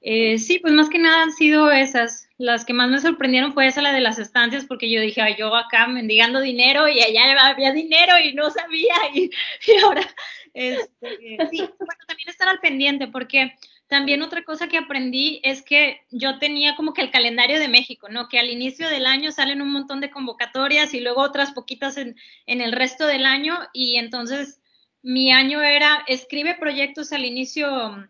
Eh, 0.01 0.37
sí, 0.37 0.59
pues 0.59 0.73
más 0.73 0.89
que 0.89 0.99
nada 0.99 1.23
han 1.23 1.31
sido 1.31 1.71
esas. 1.71 2.29
Las 2.37 2.65
que 2.65 2.73
más 2.73 2.89
me 2.89 2.99
sorprendieron 2.99 3.53
fue 3.53 3.67
esa, 3.67 3.81
la 3.81 3.93
de 3.93 4.01
las 4.01 4.19
estancias, 4.19 4.65
porque 4.65 4.91
yo 4.91 5.01
dije, 5.01 5.21
yo 5.37 5.55
acá 5.55 5.87
mendigando 5.87 6.39
dinero 6.39 6.87
y 6.87 7.01
allá 7.01 7.47
había 7.47 7.71
dinero 7.73 8.13
y 8.19 8.33
no 8.33 8.49
sabía. 8.51 8.95
Y, 9.13 9.31
ahora, 9.83 10.07
este, 10.53 11.17
sí, 11.49 11.57
bueno, 11.57 12.01
también 12.07 12.29
estar 12.29 12.47
al 12.47 12.59
pendiente, 12.59 13.07
porque 13.07 13.55
también 13.87 14.21
otra 14.21 14.43
cosa 14.43 14.67
que 14.67 14.77
aprendí 14.77 15.39
es 15.43 15.61
que 15.61 16.01
yo 16.11 16.39
tenía 16.39 16.75
como 16.75 16.93
que 16.93 17.01
el 17.01 17.11
calendario 17.11 17.59
de 17.59 17.69
México, 17.69 18.09
¿no? 18.09 18.27
Que 18.27 18.39
al 18.39 18.49
inicio 18.49 18.89
del 18.89 19.05
año 19.05 19.31
salen 19.31 19.61
un 19.61 19.71
montón 19.71 20.01
de 20.01 20.11
convocatorias 20.11 20.93
y 20.93 20.99
luego 20.99 21.21
otras 21.21 21.51
poquitas 21.51 21.97
en, 21.97 22.15
en 22.45 22.61
el 22.61 22.73
resto 22.73 23.07
del 23.07 23.25
año 23.25 23.57
y 23.73 23.95
entonces 23.95 24.61
mi 25.01 25.31
año 25.31 25.61
era 25.61 26.03
escribe 26.07 26.55
proyectos 26.55 27.13
al 27.13 27.23
inicio 27.23 28.09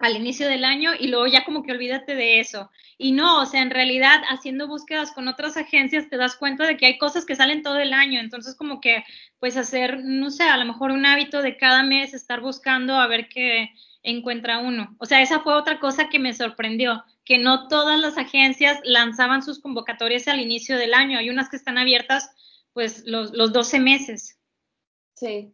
al 0.00 0.16
inicio 0.16 0.48
del 0.48 0.64
año 0.64 0.92
y 0.98 1.08
luego 1.08 1.26
ya 1.26 1.44
como 1.44 1.62
que 1.62 1.72
olvídate 1.72 2.14
de 2.14 2.40
eso. 2.40 2.70
Y 2.96 3.12
no, 3.12 3.42
o 3.42 3.46
sea, 3.46 3.60
en 3.60 3.70
realidad 3.70 4.22
haciendo 4.30 4.66
búsquedas 4.66 5.12
con 5.12 5.28
otras 5.28 5.58
agencias 5.58 6.08
te 6.08 6.16
das 6.16 6.36
cuenta 6.36 6.66
de 6.66 6.78
que 6.78 6.86
hay 6.86 6.98
cosas 6.98 7.26
que 7.26 7.36
salen 7.36 7.62
todo 7.62 7.78
el 7.78 7.92
año, 7.92 8.18
entonces 8.18 8.56
como 8.56 8.80
que 8.80 9.04
pues 9.38 9.58
hacer, 9.58 10.00
no 10.02 10.30
sé, 10.30 10.44
a 10.44 10.56
lo 10.56 10.64
mejor 10.64 10.90
un 10.90 11.04
hábito 11.04 11.42
de 11.42 11.58
cada 11.58 11.82
mes 11.82 12.14
estar 12.14 12.40
buscando 12.40 12.94
a 12.94 13.06
ver 13.06 13.28
qué 13.28 13.70
encuentra 14.02 14.58
uno. 14.58 14.96
O 14.98 15.04
sea, 15.04 15.20
esa 15.20 15.40
fue 15.40 15.52
otra 15.52 15.78
cosa 15.78 16.08
que 16.08 16.18
me 16.18 16.32
sorprendió, 16.32 17.04
que 17.26 17.36
no 17.36 17.68
todas 17.68 18.00
las 18.00 18.16
agencias 18.16 18.80
lanzaban 18.82 19.42
sus 19.42 19.60
convocatorias 19.60 20.28
al 20.28 20.40
inicio 20.40 20.78
del 20.78 20.94
año. 20.94 21.18
Hay 21.18 21.28
unas 21.28 21.50
que 21.50 21.56
están 21.56 21.76
abiertas 21.76 22.30
pues 22.72 23.04
los, 23.04 23.32
los 23.32 23.52
12 23.52 23.80
meses. 23.80 24.38
Sí, 25.14 25.52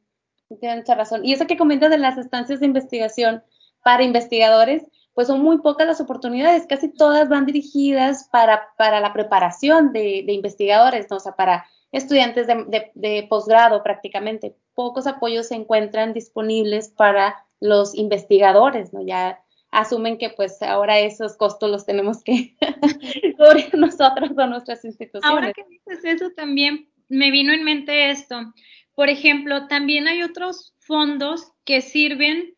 tienes 0.61 0.87
razón. 0.87 1.25
Y 1.25 1.33
eso 1.33 1.49
que 1.49 1.57
comentas 1.57 1.91
de 1.91 1.99
las 1.99 2.17
estancias 2.17 2.61
de 2.61 2.67
investigación 2.67 3.43
para 3.87 4.03
investigadores, 4.03 4.85
pues 5.15 5.29
son 5.29 5.43
muy 5.43 5.59
pocas 5.59 5.87
las 5.87 6.01
oportunidades, 6.01 6.67
casi 6.67 6.93
todas 6.93 7.29
van 7.29 7.47
dirigidas 7.47 8.29
para, 8.33 8.67
para 8.77 8.99
la 8.99 9.13
preparación 9.13 9.93
de, 9.93 10.25
investigadores, 10.27 11.07
¿no? 11.09 11.19
o 11.19 11.21
sea, 11.21 11.37
para 11.37 11.65
estudiantes 11.93 12.49
de, 12.49 13.27
posgrado 13.31 13.85
prácticamente. 13.85 14.57
Pocos 14.75 15.07
apoyos 15.07 15.47
se 15.47 15.55
encuentran 15.55 16.15
disponibles 16.15 16.89
para 16.89 17.37
los 17.61 17.95
investigadores, 17.95 18.93
¿no? 18.93 19.07
Ya 19.07 19.41
asumen 19.71 20.19
que 20.19 20.31
pues 20.31 20.61
ahora 20.63 20.99
esos 20.99 21.37
costos 21.37 21.71
los 21.71 21.87
tenemos 21.87 22.25
que 22.25 22.57
cubrir 23.39 23.73
nosotros 23.73 24.33
o 24.37 24.47
nuestras 24.49 24.85
instituciones. 24.85 25.31
Ahora 25.31 25.53
que 25.53 25.63
dices 25.71 26.05
eso 26.05 26.31
también 26.35 26.89
me 27.09 27.31
vino 27.31 27.53
en 27.53 27.63
mente 27.63 28.11
esto. 28.11 28.53
Por 28.97 29.11
ejemplo, 29.11 29.69
también 29.69 30.09
hay 30.09 30.25
otros 30.25 30.75
fondos 30.81 31.53
que 31.65 31.83
sirven, 31.83 32.56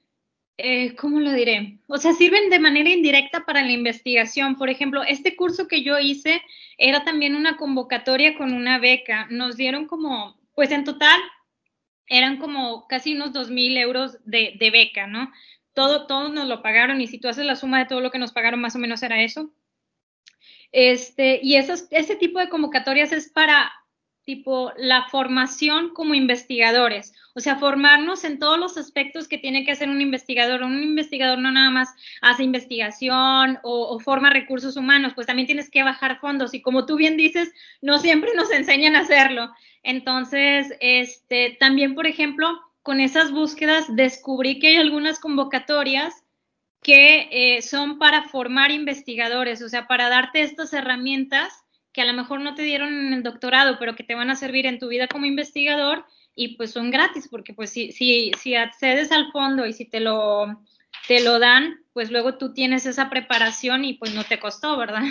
eh, 0.58 0.96
¿cómo 0.96 1.20
lo 1.20 1.32
diré? 1.32 1.78
O 1.86 1.98
sea, 1.98 2.12
sirven 2.12 2.50
de 2.50 2.58
manera 2.58 2.90
indirecta 2.90 3.46
para 3.46 3.62
la 3.62 3.70
investigación. 3.70 4.56
Por 4.56 4.68
ejemplo, 4.68 5.04
este 5.04 5.36
curso 5.36 5.68
que 5.68 5.84
yo 5.84 5.98
hice 6.00 6.42
era 6.76 7.04
también 7.04 7.36
una 7.36 7.56
convocatoria 7.56 8.36
con 8.36 8.52
una 8.52 8.78
beca. 8.78 9.28
Nos 9.30 9.56
dieron 9.56 9.86
como, 9.86 10.36
pues 10.54 10.72
en 10.72 10.82
total, 10.82 11.20
eran 12.08 12.38
como 12.38 12.88
casi 12.88 13.14
unos 13.14 13.32
dos 13.32 13.50
mil 13.50 13.76
euros 13.78 14.18
de, 14.24 14.56
de 14.58 14.70
beca, 14.70 15.06
¿no? 15.06 15.30
Todo, 15.74 16.06
todos 16.08 16.32
nos 16.32 16.48
lo 16.48 16.60
pagaron 16.60 17.00
y 17.00 17.06
si 17.06 17.18
tú 17.18 17.28
haces 17.28 17.46
la 17.46 17.54
suma 17.54 17.78
de 17.78 17.86
todo 17.86 18.00
lo 18.00 18.10
que 18.10 18.18
nos 18.18 18.32
pagaron, 18.32 18.60
más 18.60 18.74
o 18.74 18.80
menos 18.80 19.02
era 19.04 19.22
eso. 19.22 19.52
Este, 20.72 21.38
y 21.40 21.54
esos, 21.54 21.86
ese 21.92 22.16
tipo 22.16 22.40
de 22.40 22.48
convocatorias 22.48 23.12
es 23.12 23.30
para 23.30 23.72
tipo 24.28 24.74
la 24.76 25.04
formación 25.08 25.94
como 25.94 26.12
investigadores, 26.14 27.14
o 27.34 27.40
sea, 27.40 27.56
formarnos 27.56 28.24
en 28.24 28.38
todos 28.38 28.58
los 28.58 28.76
aspectos 28.76 29.26
que 29.26 29.38
tiene 29.38 29.64
que 29.64 29.72
hacer 29.72 29.88
un 29.88 30.02
investigador. 30.02 30.62
Un 30.64 30.82
investigador 30.82 31.38
no 31.38 31.50
nada 31.50 31.70
más 31.70 31.88
hace 32.20 32.44
investigación 32.44 33.58
o, 33.62 33.98
forma 34.00 34.28
recursos 34.28 34.76
humanos, 34.76 35.14
pues 35.14 35.26
también 35.26 35.46
tienes 35.46 35.70
que 35.70 35.82
bajar 35.82 36.20
fondos 36.20 36.52
y 36.52 36.60
como 36.60 36.84
tú 36.84 36.96
bien 36.96 37.16
dices, 37.16 37.50
no 37.80 37.98
siempre 38.00 38.32
nos 38.36 38.50
enseñan 38.50 38.96
a 38.96 39.00
hacerlo. 39.00 39.50
Entonces, 39.82 40.74
este, 40.80 41.56
también, 41.58 41.94
por 41.94 42.06
ejemplo, 42.06 42.48
con 42.82 43.00
esas 43.00 43.32
búsquedas 43.32 43.86
descubrí 43.96 44.58
que 44.58 44.68
hay 44.68 44.76
algunas 44.76 45.20
convocatorias 45.20 46.22
que 46.82 47.28
eh, 47.30 47.62
son 47.62 47.98
para 47.98 48.24
formar 48.24 48.72
investigadores, 48.72 49.62
o 49.62 49.70
sea, 49.70 49.86
para 49.86 50.10
darte 50.10 50.42
estas 50.42 50.74
herramientas 50.74 51.64
que 51.98 52.02
a 52.02 52.04
lo 52.04 52.12
mejor 52.12 52.40
no 52.40 52.54
te 52.54 52.62
dieron 52.62 52.94
en 52.94 53.12
el 53.12 53.24
doctorado, 53.24 53.76
pero 53.80 53.96
que 53.96 54.04
te 54.04 54.14
van 54.14 54.30
a 54.30 54.36
servir 54.36 54.66
en 54.66 54.78
tu 54.78 54.86
vida 54.86 55.08
como 55.08 55.26
investigador 55.26 56.04
y 56.36 56.56
pues 56.56 56.70
son 56.70 56.92
gratis, 56.92 57.26
porque 57.28 57.54
pues 57.54 57.70
si, 57.70 57.90
si, 57.90 58.30
si 58.40 58.54
accedes 58.54 59.10
al 59.10 59.32
fondo 59.32 59.66
y 59.66 59.72
si 59.72 59.84
te 59.84 59.98
lo, 59.98 60.62
te 61.08 61.24
lo 61.24 61.40
dan, 61.40 61.80
pues 61.92 62.12
luego 62.12 62.38
tú 62.38 62.54
tienes 62.54 62.86
esa 62.86 63.10
preparación 63.10 63.84
y 63.84 63.94
pues 63.94 64.14
no 64.14 64.22
te 64.22 64.38
costó, 64.38 64.76
¿verdad? 64.76 65.02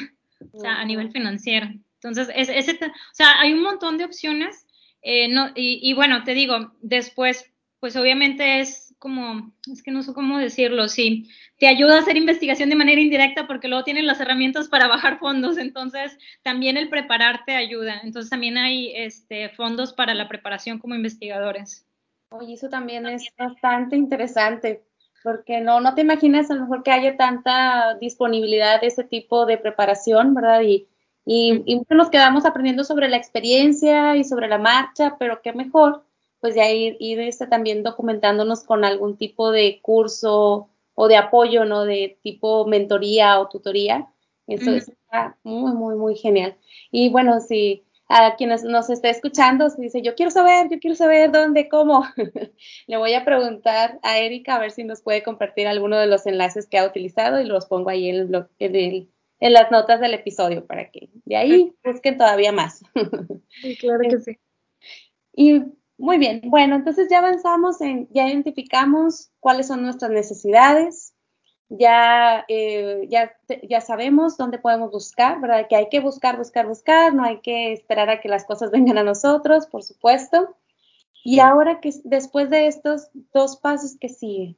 O 0.54 0.60
sea, 0.62 0.80
a 0.80 0.86
nivel 0.86 1.12
financiero. 1.12 1.68
Entonces, 1.96 2.30
ese, 2.34 2.80
o 2.82 3.14
sea, 3.14 3.42
hay 3.42 3.52
un 3.52 3.64
montón 3.64 3.98
de 3.98 4.06
opciones. 4.06 4.66
Eh, 5.02 5.28
no, 5.28 5.50
y, 5.56 5.82
y, 5.82 5.94
bueno, 5.94 6.24
te 6.24 6.36
digo, 6.36 6.74
después, 6.80 7.52
pues 7.82 7.98
obviamente 7.98 8.62
es 8.62 8.87
como, 9.00 9.54
es 9.72 9.84
que 9.84 9.92
no 9.92 10.02
sé 10.04 10.14
cómo 10.14 10.38
decirlo, 10.40 10.88
sí, 10.88 11.30
te 11.60 11.68
ayuda 11.68 11.96
a 11.96 12.00
hacer 12.00 12.18
investigación 12.18 12.70
de 12.70 12.76
manera 12.76 13.02
indirecta 13.02 13.48
porque 13.48 13.68
luego 13.68 13.84
tienen 13.84 14.08
las 14.08 14.20
herramientas 14.20 14.68
para 14.68 14.88
bajar 14.88 15.20
fondos, 15.20 15.58
entonces 15.58 16.18
también 16.44 16.78
el 16.78 16.90
prepararte 16.90 17.56
ayuda. 17.56 18.02
Entonces 18.04 18.30
también 18.30 18.58
hay 18.58 18.94
este, 18.96 19.50
fondos 19.50 19.94
para 19.94 20.14
la 20.14 20.28
preparación 20.28 20.80
como 20.80 20.96
investigadores. 20.96 21.86
Oye, 22.30 22.54
eso 22.54 22.70
también 22.70 23.06
es 23.08 23.24
bastante 23.38 23.96
interesante, 23.96 24.84
porque 25.24 25.62
no, 25.62 25.80
no 25.80 25.96
te 25.96 26.02
imaginas 26.02 26.52
a 26.52 26.56
lo 26.56 26.62
mejor 26.62 26.84
que 26.84 26.92
haya 26.92 27.16
tanta 27.16 27.96
disponibilidad 28.02 28.82
de 28.82 28.88
ese 28.88 29.04
tipo 29.04 29.46
de 29.46 29.58
preparación, 29.58 30.34
¿verdad? 30.34 30.62
Y, 30.62 30.88
y, 31.26 31.64
y 31.66 31.82
nos 31.90 32.10
quedamos 32.10 32.46
aprendiendo 32.46 32.84
sobre 32.84 33.08
la 33.08 33.18
experiencia 33.18 34.18
y 34.18 34.24
sobre 34.24 34.50
la 34.50 34.58
marcha, 34.58 35.16
pero 35.18 35.42
qué 35.42 35.54
mejor, 35.54 36.04
pues 36.40 36.56
ya 36.56 36.70
ir, 36.72 36.98
ir 37.00 37.20
este, 37.20 37.48
también 37.48 37.84
documentándonos 37.84 38.64
con 38.64 38.86
algún 38.86 39.18
tipo 39.18 39.52
de 39.52 39.80
curso 39.82 40.70
o 40.96 41.08
de 41.08 41.18
apoyo, 41.18 41.66
¿no? 41.66 41.86
De 41.86 42.18
tipo 42.24 42.66
mentoría 42.66 43.40
o 43.40 43.50
tutoría. 43.50 44.08
Eso 44.48 44.72
está 44.72 45.38
muy, 45.44 45.74
muy, 45.74 45.96
muy 45.96 46.16
genial. 46.16 46.56
Y 46.90 47.10
bueno, 47.10 47.42
si 47.42 47.84
a 48.10 48.36
quienes 48.38 48.64
nos 48.64 48.90
esté 48.90 49.10
escuchando, 49.10 49.70
si 49.70 49.82
dice, 49.82 50.02
yo 50.02 50.16
quiero 50.16 50.32
saber, 50.32 50.70
yo 50.70 50.80
quiero 50.80 50.96
saber 50.96 51.32
dónde, 51.32 51.68
cómo, 51.68 52.06
le 52.88 52.98
voy 52.98 53.14
a 53.14 53.26
preguntar 53.26 54.00
a 54.02 54.20
Erika 54.20 54.56
a 54.56 54.60
ver 54.60 54.72
si 54.72 54.84
nos 54.84 55.02
puede 55.02 55.24
compartir 55.24 55.68
alguno 55.68 55.98
de 55.98 56.08
los 56.08 56.26
enlaces 56.26 56.68
que 56.68 56.78
ha 56.78 56.86
utilizado 56.86 57.42
y 57.42 57.46
los 57.46 57.66
pongo 57.66 57.90
ahí 57.90 58.10
en, 58.10 58.16
el 58.16 58.26
blog, 58.28 58.48
en, 58.60 59.10
en 59.40 59.54
las 59.54 59.72
notas 59.72 60.00
del 60.00 60.14
episodio 60.14 60.66
para 60.66 60.90
que 60.90 61.10
de 61.26 61.36
ahí 61.36 61.74
busquen 61.84 62.18
todavía 62.18 62.52
más. 62.52 62.82
Sí, 63.62 63.76
claro 63.78 64.00
que 64.10 64.20
sí. 64.22 64.38
Y 65.36 65.64
muy 65.98 66.18
bien, 66.18 66.42
bueno, 66.46 66.76
entonces 66.76 67.08
ya 67.10 67.20
avanzamos 67.20 67.82
en, 67.82 68.08
ya 68.12 68.28
identificamos 68.28 69.32
cuáles 69.40 69.68
son 69.68 69.82
nuestras 69.82 70.12
necesidades, 70.12 71.14
ya, 71.70 72.46
eh, 72.48 73.08
ya, 73.10 73.36
ya 73.68 73.82
sabemos 73.82 74.38
dónde 74.38 74.60
podemos 74.60 74.92
buscar, 74.92 75.42
¿verdad? 75.42 75.68
Que 75.68 75.76
hay 75.76 75.90
que 75.90 76.00
buscar, 76.00 76.38
buscar, 76.38 76.68
buscar, 76.68 77.14
no 77.14 77.24
hay 77.24 77.42
que 77.42 77.74
esperar 77.74 78.10
a 78.10 78.22
que 78.22 78.30
las 78.30 78.46
cosas 78.46 78.72
vengan 78.72 78.98
a 78.98 79.04
nosotros, 79.04 79.68
por 79.68 79.84
supuesto. 79.84 80.56
Y 81.24 81.40
ahora 81.40 81.82
que 81.82 81.92
después 82.06 82.50
de 82.50 82.68
estos 82.68 83.10
dos 83.34 83.58
pasos, 83.58 83.98
¿qué 84.00 84.08
sigue? 84.08 84.56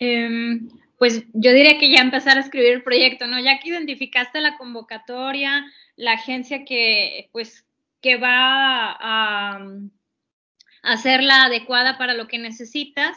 Em, 0.00 0.68
pues 0.98 1.24
yo 1.32 1.52
diría 1.52 1.78
que 1.78 1.90
ya 1.90 2.00
empezar 2.00 2.36
a 2.36 2.40
escribir 2.40 2.72
el 2.72 2.82
proyecto, 2.82 3.26
¿no? 3.26 3.38
Ya 3.38 3.60
que 3.60 3.68
identificaste 3.68 4.40
la 4.40 4.56
convocatoria, 4.56 5.64
la 5.96 6.12
agencia 6.14 6.64
que, 6.64 7.28
pues, 7.32 7.63
que 8.04 8.18
va 8.18 8.94
a, 9.00 9.66
hacer 10.82 11.22
la 11.22 11.44
adecuada 11.44 11.96
para 11.96 12.12
lo 12.12 12.28
que 12.28 12.38
necesitas. 12.38 13.16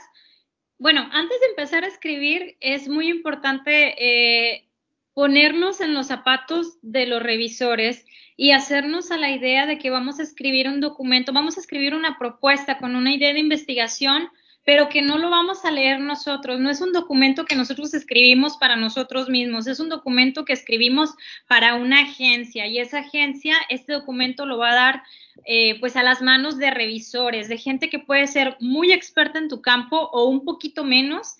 Bueno, 0.79 1.09
antes 1.11 1.37
de 1.41 1.47
empezar 1.47 1.83
a 1.83 1.87
escribir, 1.87 2.55
es 2.61 2.87
muy 2.87 3.09
importante 3.09 3.95
eh, 3.99 4.69
ponernos 5.13 5.81
en 5.81 5.93
los 5.93 6.07
zapatos 6.07 6.77
de 6.81 7.05
los 7.05 7.21
revisores 7.21 8.05
y 8.37 8.51
hacernos 8.51 9.11
a 9.11 9.17
la 9.17 9.29
idea 9.29 9.65
de 9.65 9.77
que 9.77 9.89
vamos 9.89 10.19
a 10.19 10.23
escribir 10.23 10.69
un 10.69 10.79
documento, 10.79 11.33
vamos 11.33 11.57
a 11.57 11.59
escribir 11.59 11.93
una 11.93 12.17
propuesta 12.17 12.77
con 12.77 12.95
una 12.95 13.13
idea 13.13 13.33
de 13.33 13.39
investigación 13.39 14.29
pero 14.67 14.89
que 14.89 15.01
no 15.01 15.17
lo 15.17 15.29
vamos 15.29 15.63
a 15.63 15.71
leer 15.71 16.01
nosotros. 16.01 16.59
No 16.59 16.69
es 16.69 16.81
un 16.81 16.91
documento 16.91 17.45
que 17.45 17.55
nosotros 17.55 17.93
escribimos 17.93 18.57
para 18.57 18.75
nosotros 18.75 19.29
mismos, 19.29 19.65
es 19.65 19.79
un 19.79 19.87
documento 19.87 20.43
que 20.43 20.51
escribimos 20.51 21.15
para 21.47 21.75
una 21.75 22.01
agencia 22.01 22.67
y 22.67 22.77
esa 22.79 22.99
agencia, 22.99 23.55
este 23.69 23.93
documento 23.93 24.45
lo 24.45 24.57
va 24.57 24.71
a 24.71 24.75
dar 24.75 25.03
eh, 25.45 25.79
pues 25.79 25.95
a 25.95 26.03
las 26.03 26.21
manos 26.21 26.57
de 26.57 26.69
revisores, 26.69 27.47
de 27.47 27.57
gente 27.57 27.89
que 27.89 27.99
puede 27.99 28.27
ser 28.27 28.57
muy 28.59 28.91
experta 28.91 29.39
en 29.39 29.47
tu 29.47 29.61
campo 29.61 30.09
o 30.11 30.25
un 30.25 30.43
poquito 30.43 30.83
menos. 30.83 31.37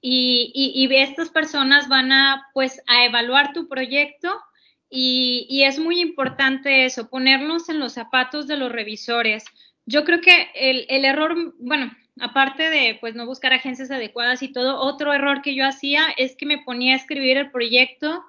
Y, 0.00 0.50
y, 0.54 0.94
estas 0.94 1.28
personas 1.28 1.86
van 1.86 2.12
a 2.12 2.48
pues 2.54 2.82
a 2.86 3.04
evaluar 3.04 3.52
tu 3.52 3.68
proyecto 3.68 4.40
y, 4.88 5.46
y 5.50 5.64
es 5.64 5.78
muy 5.78 6.00
importante 6.00 6.86
eso, 6.86 7.10
ponernos 7.10 7.68
en 7.68 7.78
los 7.78 7.92
zapatos 7.92 8.46
de 8.46 8.56
los 8.56 8.72
revisores. 8.72 9.44
Yo 9.84 10.04
creo 10.04 10.22
que 10.22 10.48
el, 10.54 10.86
el 10.88 11.04
error, 11.04 11.54
bueno, 11.58 11.92
aparte 12.20 12.70
de 12.70 12.98
pues 13.00 13.14
no 13.14 13.26
buscar 13.26 13.52
agencias 13.52 13.90
adecuadas 13.90 14.42
y 14.42 14.52
todo, 14.52 14.80
otro 14.80 15.12
error 15.12 15.42
que 15.42 15.54
yo 15.54 15.66
hacía 15.66 16.04
es 16.16 16.36
que 16.36 16.46
me 16.46 16.58
ponía 16.58 16.94
a 16.94 16.96
escribir 16.96 17.36
el 17.36 17.50
proyecto 17.50 18.24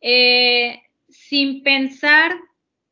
eh, 0.00 0.82
sin 1.08 1.62
pensar 1.62 2.36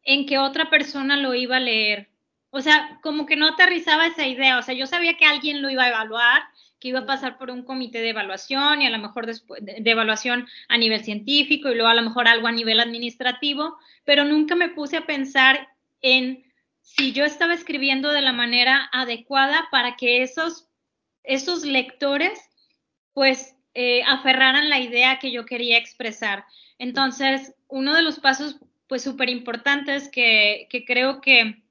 en 0.03 0.27
que 0.27 0.39
otra 0.39 0.71
persona 0.71 1.17
lo 1.17 1.35
iba 1.35 1.57
a 1.57 1.61
leer. 1.61 2.09
O 2.51 2.61
sea, 2.61 2.99
como 3.03 3.27
que 3.27 3.37
no 3.37 3.49
aterrizaba 3.49 4.07
esa 4.07 4.27
idea. 4.27 4.59
O 4.59 4.63
sea, 4.63 4.75
yo 4.75 4.87
sabía 4.87 5.17
que 5.17 5.27
alguien 5.27 5.61
lo 5.61 5.69
iba 5.69 5.83
a 5.83 5.89
evaluar, 5.89 6.43
que 6.79 6.89
iba 6.89 7.01
a 7.01 7.07
pasar 7.07 7.39
por 7.39 7.51
un 7.51 7.65
comité 7.65 7.99
de 7.99 8.11
evaluación 8.11 8.83
y 8.83 8.87
a 8.87 8.91
lo 8.91 8.99
mejor 8.99 9.27
de, 9.27 9.35
de 9.61 9.91
evaluación 9.91 10.47
a 10.69 10.79
nivel 10.79 11.03
científico 11.05 11.69
y 11.69 11.75
luego 11.75 11.89
a 11.89 11.95
lo 11.95 12.03
mejor 12.03 12.29
algo 12.29 12.47
a 12.47 12.53
nivel 12.53 12.81
administrativo, 12.81 13.77
pero 14.05 14.25
nunca 14.25 14.55
me 14.55 14.69
puse 14.69 14.97
a 14.97 15.07
pensar 15.07 15.69
en 16.01 16.46
si 16.97 17.13
yo 17.13 17.25
estaba 17.25 17.55
escribiendo 17.55 18.11
de 18.11 18.23
la 18.23 18.33
manera 18.33 18.89
adecuada 18.93 19.69
para 19.71 19.97
que 19.97 20.23
esos, 20.23 20.69
esos 21.23 21.65
lectores 21.65 22.39
pues 23.13 23.55
eh, 23.75 24.03
aferraran 24.05 24.71
la 24.71 24.81
idea 24.81 25.19
que 25.19 25.31
yo 25.31 25.45
quería 25.45 25.79
expresar. 25.79 26.45
Entonces, 26.79 27.55
uno 27.69 27.95
de 27.95 28.03
los 28.03 28.19
pasos 28.19 28.57
pues 28.89 29.03
súper 29.03 29.29
importantes 29.29 30.09
que, 30.09 30.69
que, 30.71 30.85
creo 30.85 31.21
que 31.21 31.63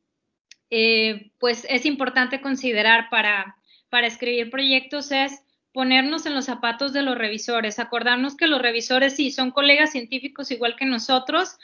eh, 0.69 1.31
pues 1.39 1.65
es 1.69 1.85
importante 1.85 2.41
considerar 2.41 3.09
para, 3.09 3.55
para 3.89 4.07
escribir 4.07 4.49
proyectos 4.49 5.11
es 5.11 5.44
ponernos 5.75 6.25
en 6.25 6.33
los 6.33 6.45
zapatos 6.45 6.93
de 6.93 7.01
los 7.01 7.17
revisores, 7.17 7.79
acordarnos 7.79 8.37
que 8.37 8.47
los 8.47 8.61
revisores 8.61 9.17
sí 9.17 9.29
son 9.29 9.51
colegas 9.51 9.91
científicos 9.91 10.49
igual 10.49 10.77
que 10.77 10.85
nosotros, 10.85 11.57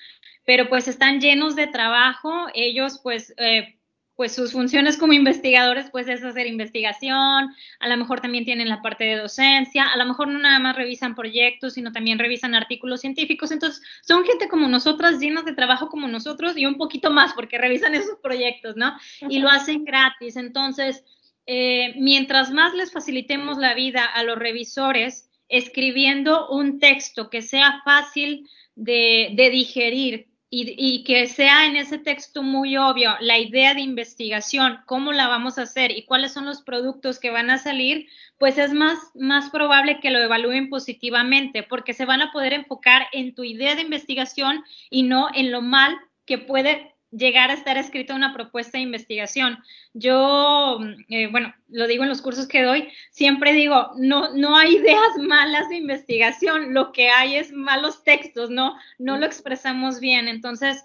pero 0.45 0.67
pues 0.67 0.89
están 0.89 1.21
llenos 1.21 1.55
de 1.55 1.67
trabajo, 1.67 2.47
ellos 2.53 2.99
pues 3.01 3.33
eh, 3.37 3.79
pues 4.17 4.35
sus 4.35 4.51
funciones 4.51 4.97
como 4.97 5.13
investigadores 5.13 5.89
pues 5.91 6.09
es 6.09 6.25
hacer 6.25 6.45
investigación, 6.45 7.55
a 7.79 7.87
lo 7.87 7.95
mejor 7.95 8.19
también 8.19 8.43
tienen 8.43 8.67
la 8.67 8.81
parte 8.81 9.05
de 9.05 9.15
docencia, 9.15 9.85
a 9.85 9.97
lo 9.97 10.05
mejor 10.05 10.27
no 10.27 10.39
nada 10.39 10.59
más 10.59 10.75
revisan 10.75 11.15
proyectos, 11.15 11.75
sino 11.75 11.93
también 11.93 12.19
revisan 12.19 12.53
artículos 12.53 12.99
científicos, 12.99 13.49
entonces 13.49 13.81
son 14.01 14.25
gente 14.25 14.49
como 14.49 14.67
nosotras, 14.67 15.21
llenas 15.21 15.45
de 15.45 15.55
trabajo 15.55 15.87
como 15.87 16.09
nosotros 16.09 16.57
y 16.57 16.65
un 16.65 16.75
poquito 16.75 17.11
más 17.11 17.31
porque 17.31 17.57
revisan 17.57 17.95
esos 17.95 18.19
proyectos, 18.21 18.75
¿no? 18.75 18.93
Y 19.21 19.39
lo 19.39 19.47
hacen 19.47 19.85
gratis, 19.85 20.35
entonces 20.35 21.05
eh, 21.53 21.95
mientras 21.97 22.49
más 22.49 22.73
les 22.75 22.93
facilitemos 22.93 23.57
la 23.57 23.73
vida 23.73 24.05
a 24.05 24.23
los 24.23 24.39
revisores, 24.39 25.29
escribiendo 25.49 26.47
un 26.47 26.79
texto 26.79 27.29
que 27.29 27.41
sea 27.41 27.81
fácil 27.83 28.49
de, 28.75 29.35
digerir 29.51 30.29
y, 30.49 31.03
que 31.03 31.27
sea 31.27 31.65
en 31.65 31.75
ese 31.75 31.97
texto 31.97 32.41
muy 32.41 32.77
obvio 32.77 33.15
la 33.19 33.37
idea 33.37 33.73
de 33.73 33.81
investigación, 33.81 34.79
cómo 34.85 35.11
la 35.11 35.27
vamos 35.27 35.57
a 35.57 35.63
hacer 35.63 35.91
y 35.91 36.05
cuáles 36.05 36.31
son 36.31 36.45
los 36.45 36.61
productos 36.61 37.19
que 37.19 37.31
van 37.31 37.49
a 37.49 37.57
salir, 37.57 38.07
pues 38.37 38.57
es 38.57 38.71
más, 38.71 38.97
más 39.13 39.49
probable 39.49 39.99
que 39.99 40.09
lo 40.09 40.19
evalúen 40.19 40.69
positivamente, 40.69 41.63
porque 41.63 41.93
se 41.93 42.05
van 42.05 42.21
a 42.21 42.31
poder 42.31 42.53
enfocar 42.53 43.07
en 43.11 43.35
tu 43.35 43.43
idea 43.43 43.75
de 43.75 43.81
investigación 43.81 44.63
y 44.89 45.03
no 45.03 45.27
en 45.33 45.51
lo 45.51 45.61
mal 45.61 45.97
que 46.25 46.37
puede 46.37 46.95
llegar 47.11 47.51
a 47.51 47.55
estar 47.55 47.77
escrita 47.77 48.15
una 48.15 48.33
propuesta 48.33 48.77
de 48.77 48.83
investigación. 48.83 49.59
Yo, 49.93 50.79
eh, 51.09 51.27
bueno, 51.27 51.53
lo 51.69 51.87
digo 51.87 52.03
en 52.03 52.09
los 52.09 52.21
cursos 52.21 52.47
que 52.47 52.63
doy, 52.63 52.89
siempre 53.11 53.53
digo, 53.53 53.91
no, 53.97 54.33
no 54.33 54.57
hay 54.57 54.75
ideas 54.77 55.17
malas 55.19 55.69
de 55.69 55.75
investigación, 55.75 56.73
lo 56.73 56.91
que 56.91 57.09
hay 57.09 57.35
es 57.35 57.51
malos 57.51 58.03
textos, 58.03 58.49
¿no? 58.49 58.75
No 58.97 59.17
lo 59.17 59.25
expresamos 59.25 59.99
bien. 59.99 60.27
Entonces, 60.27 60.83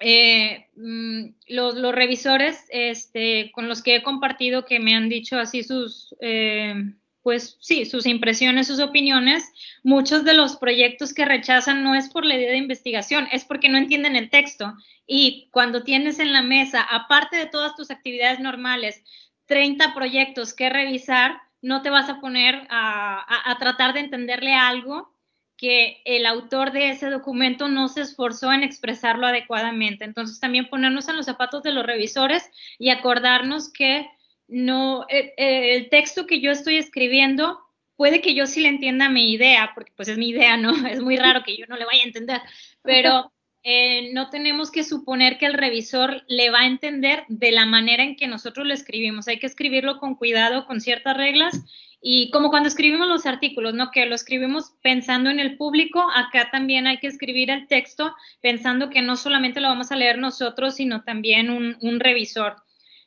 eh, 0.00 0.66
mm, 0.74 1.26
los, 1.48 1.76
los, 1.76 1.94
revisores 1.94 2.64
este, 2.70 3.52
con 3.52 3.68
los 3.68 3.82
que 3.82 3.96
he 3.96 4.02
compartido 4.02 4.64
que 4.64 4.80
me 4.80 4.94
han 4.94 5.08
dicho 5.08 5.38
así 5.38 5.62
sus... 5.62 6.14
Eh, 6.20 6.74
pues 7.22 7.56
sí, 7.60 7.84
sus 7.84 8.06
impresiones, 8.06 8.66
sus 8.66 8.80
opiniones, 8.80 9.52
muchos 9.84 10.24
de 10.24 10.34
los 10.34 10.56
proyectos 10.56 11.14
que 11.14 11.24
rechazan 11.24 11.82
no 11.84 11.94
es 11.94 12.08
por 12.08 12.24
la 12.24 12.34
idea 12.34 12.50
de 12.50 12.58
investigación, 12.58 13.28
es 13.30 13.44
porque 13.44 13.68
no 13.68 13.78
entienden 13.78 14.16
el 14.16 14.28
texto. 14.28 14.74
Y 15.06 15.48
cuando 15.52 15.84
tienes 15.84 16.18
en 16.18 16.32
la 16.32 16.42
mesa, 16.42 16.82
aparte 16.82 17.36
de 17.36 17.46
todas 17.46 17.76
tus 17.76 17.90
actividades 17.90 18.40
normales, 18.40 19.02
30 19.46 19.94
proyectos 19.94 20.52
que 20.52 20.70
revisar, 20.70 21.40
no 21.60 21.82
te 21.82 21.90
vas 21.90 22.08
a 22.08 22.20
poner 22.20 22.66
a, 22.70 23.56
tratar 23.60 23.94
de 23.94 24.00
entenderle 24.00 24.54
algo 24.54 25.12
que 25.56 26.02
el 26.04 26.26
autor 26.26 26.72
de 26.72 26.90
ese 26.90 27.08
documento 27.08 27.68
no 27.68 27.86
se 27.86 28.00
esforzó 28.00 28.52
en 28.52 28.64
expresarlo 28.64 29.28
adecuadamente. 29.28 30.04
Entonces, 30.04 30.40
también 30.40 30.68
ponernos 30.68 31.08
en 31.08 31.16
los 31.16 31.26
zapatos 31.26 31.62
de 31.62 31.70
los 31.70 31.86
revisores 31.86 32.50
y 32.80 32.90
acordarnos 32.90 33.72
que 33.72 34.08
no, 34.52 35.06
el 35.08 35.88
texto 35.88 36.26
que 36.26 36.40
yo 36.40 36.50
estoy 36.50 36.76
escribiendo, 36.76 37.58
puede 37.96 38.20
que 38.20 38.34
yo 38.34 38.46
sí 38.46 38.60
le 38.60 38.68
entienda 38.68 39.08
mi 39.08 39.32
idea, 39.32 39.70
porque 39.74 39.92
pues 39.94 40.08
es 40.08 40.18
mi 40.18 40.30
idea, 40.30 40.56
¿no? 40.56 40.72
Es 40.86 41.00
muy 41.00 41.16
raro 41.16 41.42
que 41.44 41.56
yo 41.56 41.66
no 41.68 41.76
le 41.76 41.84
vaya 41.84 42.02
a 42.02 42.06
entender, 42.06 42.40
pero 42.82 43.32
eh, 43.62 44.12
no 44.12 44.28
tenemos 44.28 44.72
que 44.72 44.82
suponer 44.82 45.38
que 45.38 45.46
el 45.46 45.54
revisor 45.54 46.24
le 46.26 46.50
va 46.50 46.62
a 46.62 46.66
entender 46.66 47.24
de 47.28 47.52
la 47.52 47.64
manera 47.64 48.02
en 48.02 48.16
que 48.16 48.26
nosotros 48.26 48.66
lo 48.66 48.74
escribimos. 48.74 49.28
Hay 49.28 49.38
que 49.38 49.46
escribirlo 49.46 49.98
con 49.98 50.16
cuidado, 50.16 50.66
con 50.66 50.80
ciertas 50.80 51.16
reglas. 51.16 51.60
Y 52.00 52.32
como 52.32 52.50
cuando 52.50 52.68
escribimos 52.68 53.06
los 53.06 53.26
artículos, 53.26 53.74
¿no? 53.74 53.92
Que 53.92 54.06
lo 54.06 54.16
escribimos 54.16 54.72
pensando 54.82 55.30
en 55.30 55.38
el 55.38 55.56
público, 55.56 56.04
acá 56.12 56.50
también 56.50 56.88
hay 56.88 56.98
que 56.98 57.06
escribir 57.06 57.50
el 57.50 57.68
texto 57.68 58.12
pensando 58.40 58.90
que 58.90 59.02
no 59.02 59.14
solamente 59.14 59.60
lo 59.60 59.68
vamos 59.68 59.92
a 59.92 59.96
leer 59.96 60.18
nosotros, 60.18 60.74
sino 60.74 61.04
también 61.04 61.48
un 61.48 62.00
revisor. 62.00 62.56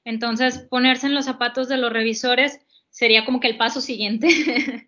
Entonces, 0.05 0.59
ponerse 0.59 1.07
en 1.07 1.15
los 1.15 1.25
zapatos 1.25 1.67
de 1.67 1.77
los 1.77 1.91
revisores 1.91 2.61
sería 2.89 3.25
como 3.25 3.39
que 3.39 3.47
el 3.47 3.57
paso 3.57 3.81
siguiente. 3.81 4.27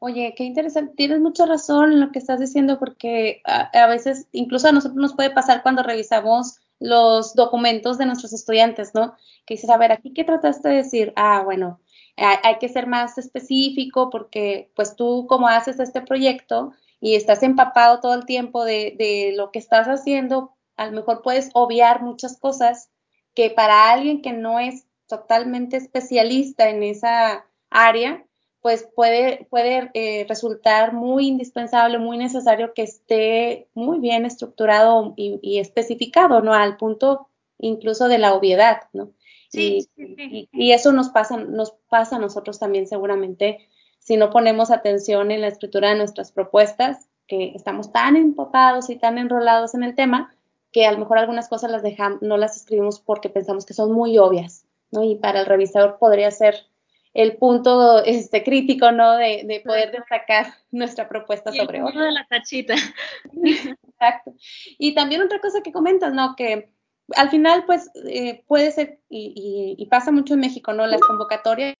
Oye, 0.00 0.34
qué 0.36 0.44
interesante. 0.44 0.94
Tienes 0.96 1.20
mucha 1.20 1.44
razón 1.44 1.92
en 1.92 2.00
lo 2.00 2.10
que 2.12 2.18
estás 2.18 2.40
diciendo 2.40 2.78
porque 2.78 3.42
a, 3.44 3.86
veces, 3.86 4.26
incluso 4.32 4.68
a 4.68 4.72
nosotros 4.72 4.96
nos 4.96 5.14
puede 5.14 5.30
pasar 5.30 5.62
cuando 5.62 5.82
revisamos 5.82 6.56
los 6.80 7.34
documentos 7.34 7.98
de 7.98 8.06
nuestros 8.06 8.32
estudiantes, 8.32 8.94
¿no? 8.94 9.14
Que 9.44 9.54
dices, 9.54 9.70
a 9.70 9.76
ver, 9.76 9.92
aquí 9.92 10.12
qué 10.14 10.24
trataste 10.24 10.68
de 10.68 10.76
decir. 10.76 11.12
Ah, 11.16 11.42
bueno, 11.44 11.80
hay, 12.16 12.58
que 12.58 12.68
ser 12.68 12.86
más 12.86 13.18
específico 13.18 14.08
porque 14.10 14.70
pues 14.74 14.96
tú 14.96 15.26
como 15.28 15.48
haces 15.48 15.78
este 15.78 16.00
proyecto 16.00 16.72
y 17.00 17.16
estás 17.16 17.42
empapado 17.42 18.00
todo 18.00 18.14
el 18.14 18.24
tiempo 18.24 18.64
de, 18.64 18.94
de 18.98 19.34
lo 19.36 19.50
que 19.50 19.58
estás 19.58 19.88
haciendo, 19.88 20.54
a 20.76 20.86
lo 20.86 20.92
mejor 20.92 21.22
puedes 21.22 21.50
obviar 21.54 22.02
muchas 22.02 22.38
cosas 22.38 22.90
que 23.38 23.50
para 23.50 23.92
alguien 23.92 24.20
que 24.20 24.32
no 24.32 24.58
es 24.58 24.84
totalmente 25.06 25.76
especialista 25.76 26.70
en 26.70 26.82
esa 26.82 27.46
área, 27.70 28.24
pues 28.60 28.88
puede, 28.96 29.46
puede 29.48 29.92
eh, 29.94 30.26
resultar 30.28 30.92
muy 30.92 31.28
indispensable, 31.28 31.98
muy 31.98 32.18
necesario 32.18 32.74
que 32.74 32.82
esté 32.82 33.68
muy 33.74 34.00
bien 34.00 34.26
estructurado 34.26 35.14
y, 35.16 35.60
especificado, 35.60 36.40
¿no? 36.40 36.52
Al 36.52 36.76
punto 36.78 37.28
incluso 37.58 38.08
de 38.08 38.18
la 38.18 38.34
obviedad, 38.34 38.88
¿no? 38.92 39.12
Sí, 39.50 39.88
y, 39.96 40.48
y, 40.50 40.72
eso 40.72 40.90
nos 40.90 41.10
pasa, 41.10 41.36
nos 41.36 41.76
pasa 41.88 42.16
a 42.16 42.18
nosotros 42.18 42.58
también 42.58 42.88
seguramente 42.88 43.68
si 44.00 44.16
no 44.16 44.30
ponemos 44.30 44.72
atención 44.72 45.30
en 45.30 45.42
la 45.42 45.46
escritura 45.46 45.90
de 45.90 45.96
nuestras 45.98 46.32
propuestas, 46.32 47.08
que 47.28 47.52
estamos 47.54 47.92
tan 47.92 48.16
empapados 48.16 48.90
y 48.90 48.96
tan 48.96 49.16
enrolados 49.16 49.76
en 49.76 49.84
el 49.84 49.94
tema, 49.94 50.34
que 50.72 50.86
a 50.86 50.92
lo 50.92 50.98
mejor 50.98 51.18
algunas 51.18 51.48
cosas 51.48 51.70
las 51.70 51.82
dejamos, 51.82 52.22
no 52.22 52.36
las 52.36 52.56
escribimos 52.56 53.00
porque 53.00 53.30
pensamos 53.30 53.64
que 53.64 53.74
son 53.74 53.92
muy 53.92 54.18
obvias, 54.18 54.66
¿no? 54.90 55.02
Y 55.02 55.16
para 55.16 55.40
el 55.40 55.46
revisador 55.46 55.98
podría 55.98 56.30
ser 56.30 56.66
el 57.14 57.36
punto 57.36 58.04
este, 58.04 58.44
crítico, 58.44 58.92
¿no? 58.92 59.16
De, 59.16 59.62
poder 59.64 59.92
destacar 59.92 60.46
nuestra 60.70 61.08
propuesta 61.08 61.52
sobre 61.52 61.82
otro. 61.82 62.00
de 62.00 62.12
la 62.12 62.26
tachita. 62.28 62.74
Exacto. 63.42 64.34
Y 64.78 64.94
también 64.94 65.22
otra 65.22 65.40
cosa 65.40 65.62
que 65.62 65.72
comentas, 65.72 66.12
¿no? 66.12 66.36
Que 66.36 66.70
al 67.16 67.30
final, 67.30 67.64
pues, 67.66 67.90
eh, 68.06 68.44
puede 68.46 68.70
ser, 68.70 69.00
y, 69.08 69.86
pasa 69.90 70.12
mucho 70.12 70.34
en 70.34 70.40
México, 70.40 70.72
¿no? 70.72 70.86
Las 70.86 71.00
convocatorias, 71.00 71.74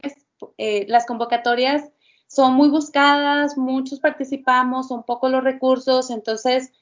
eh, 0.57 0.87
las 0.89 1.05
convocatorias 1.07 1.91
son 2.27 2.55
muy 2.55 2.69
buscadas, 2.69 3.57
muchos 3.57 4.01
participamos, 4.01 4.89
son 4.89 5.05
pocos 5.05 5.31
los 5.31 5.45
recursos, 5.45 6.11
entonces 6.11 6.73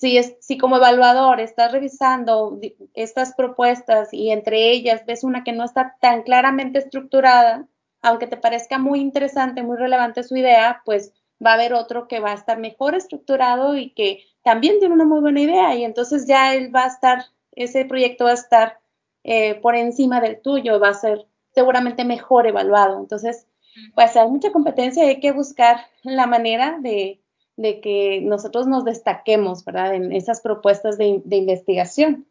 si, 0.00 0.16
es, 0.16 0.34
si 0.40 0.56
como 0.56 0.76
evaluador 0.76 1.40
estás 1.40 1.72
revisando 1.72 2.58
estas 2.94 3.34
propuestas 3.34 4.08
y 4.12 4.30
entre 4.30 4.70
ellas 4.70 5.04
ves 5.06 5.24
una 5.24 5.44
que 5.44 5.52
no 5.52 5.62
está 5.62 5.96
tan 6.00 6.22
claramente 6.22 6.78
estructurada, 6.78 7.68
aunque 8.00 8.26
te 8.26 8.38
parezca 8.38 8.78
muy 8.78 9.00
interesante, 9.00 9.62
muy 9.62 9.76
relevante 9.76 10.22
su 10.22 10.36
idea, 10.36 10.80
pues 10.86 11.12
va 11.44 11.50
a 11.50 11.54
haber 11.54 11.74
otro 11.74 12.08
que 12.08 12.18
va 12.18 12.30
a 12.30 12.34
estar 12.34 12.58
mejor 12.58 12.94
estructurado 12.94 13.76
y 13.76 13.90
que 13.90 14.24
también 14.42 14.78
tiene 14.78 14.94
una 14.94 15.04
muy 15.04 15.20
buena 15.20 15.42
idea 15.42 15.74
y 15.74 15.84
entonces 15.84 16.26
ya 16.26 16.54
él 16.54 16.74
va 16.74 16.84
a 16.84 16.88
estar, 16.88 17.26
ese 17.52 17.84
proyecto 17.84 18.24
va 18.24 18.30
a 18.30 18.34
estar 18.34 18.78
eh, 19.22 19.56
por 19.56 19.74
encima 19.74 20.22
del 20.22 20.40
tuyo, 20.40 20.80
va 20.80 20.88
a 20.88 20.94
ser 20.94 21.26
seguramente 21.54 22.06
mejor 22.06 22.46
evaluado. 22.46 22.98
Entonces, 22.98 23.46
pues 23.94 24.16
hay 24.16 24.28
mucha 24.28 24.50
competencia 24.50 25.04
y 25.04 25.08
hay 25.08 25.20
que 25.20 25.32
buscar 25.32 25.76
la 26.04 26.26
manera 26.26 26.78
de, 26.80 27.19
de 27.60 27.80
que 27.82 28.22
nosotros 28.22 28.66
nos 28.66 28.86
destaquemos, 28.86 29.66
¿verdad? 29.66 29.94
En 29.94 30.12
esas 30.12 30.40
propuestas 30.40 30.96
de, 30.96 31.22
investigación. 31.30 32.26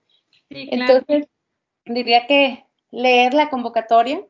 Entonces, 0.49 1.27
diría 1.85 2.25
que 2.25 2.65
leer 2.89 3.35
la 3.35 3.51
convocatoria 3.51 4.25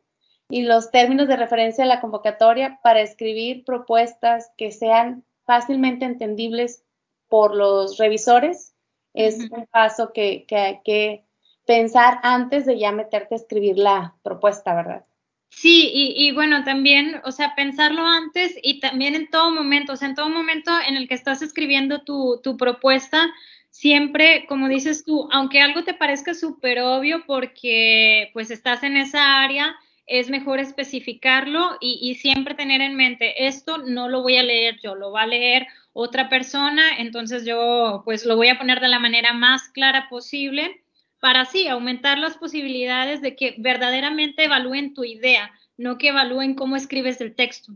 y 0.49 0.63
los 0.63 0.91
términos 0.91 1.29
de 1.29 1.37
referencia 1.37 1.85
de 1.85 1.87
la 1.87 2.01
convocatoria 2.01 2.81
para 2.83 2.99
escribir 2.99 3.63
propuestas 3.63 4.51
que 4.57 4.71
sean 4.71 5.23
fácilmente 5.45 6.03
entendibles 6.03 6.83
por 7.29 7.55
los 7.55 7.97
revisores 7.97 8.73
es 9.13 9.39
un 9.39 9.67
paso 9.71 10.11
que, 10.11 10.45
que 10.47 10.57
hay 10.57 10.79
que 10.83 11.23
pensar 11.65 12.19
antes 12.23 12.65
de 12.65 12.77
ya 12.77 12.91
meterte 12.91 13.35
a 13.35 13.37
escribir 13.37 13.77
la 13.77 14.15
propuesta, 14.21 14.75
¿verdad? 14.75 15.05
Sí, 15.49 15.91
y, 16.15 16.31
bueno, 16.31 16.63
también, 16.63 17.21
o 17.25 17.31
sea, 17.31 17.53
pensarlo 17.55 18.05
antes 18.05 18.55
y 18.63 18.79
también 18.79 19.15
en 19.15 19.29
todo 19.29 19.51
momento, 19.51 19.93
o 19.93 19.95
sea, 19.97 20.07
en 20.07 20.15
todo 20.15 20.29
momento 20.29 20.71
en 20.87 20.95
el 20.95 21.07
que 21.07 21.15
estás 21.15 21.41
escribiendo 21.41 22.03
tu, 22.03 22.39
tu 22.43 22.55
propuesta, 22.55 23.29
siempre, 23.69 24.45
como 24.47 24.69
dices 24.69 25.03
tú, 25.03 25.27
aunque 25.31 25.61
algo 25.61 25.83
te 25.83 25.93
parezca 25.93 26.33
súper 26.33 26.79
obvio 26.79 27.25
porque 27.25 28.29
pues 28.33 28.51
estás 28.51 28.83
en 28.83 28.95
esa 28.95 29.41
área, 29.41 29.75
es 30.05 30.29
mejor 30.29 30.59
especificarlo 30.59 31.77
y, 31.81 31.99
y, 32.01 32.15
siempre 32.15 32.55
tener 32.55 32.81
en 32.81 32.95
mente, 32.95 33.47
esto 33.47 33.79
no 33.79 34.07
lo 34.07 34.21
voy 34.21 34.37
a 34.37 34.43
leer 34.43 34.79
yo, 34.81 34.95
lo 34.95 35.11
va 35.11 35.23
a 35.23 35.27
leer 35.27 35.67
otra 35.93 36.29
persona, 36.29 36.83
entonces 36.99 37.45
yo 37.45 38.03
pues 38.05 38.25
lo 38.25 38.35
voy 38.37 38.49
a 38.49 38.57
poner 38.57 38.79
de 38.79 38.87
la 38.87 38.99
manera 38.99 39.33
más 39.33 39.67
clara 39.69 40.07
posible 40.09 40.81
para 41.19 41.41
así 41.41 41.67
aumentar 41.67 42.17
las 42.17 42.37
posibilidades 42.37 43.21
de 43.21 43.35
que 43.35 43.55
verdaderamente 43.57 44.45
evalúen 44.45 44.93
tu 44.93 45.03
idea, 45.03 45.51
no 45.77 45.97
que 45.97 46.09
evalúen 46.09 46.55
cómo 46.55 46.75
escribes 46.75 47.19
el 47.21 47.35
texto. 47.35 47.73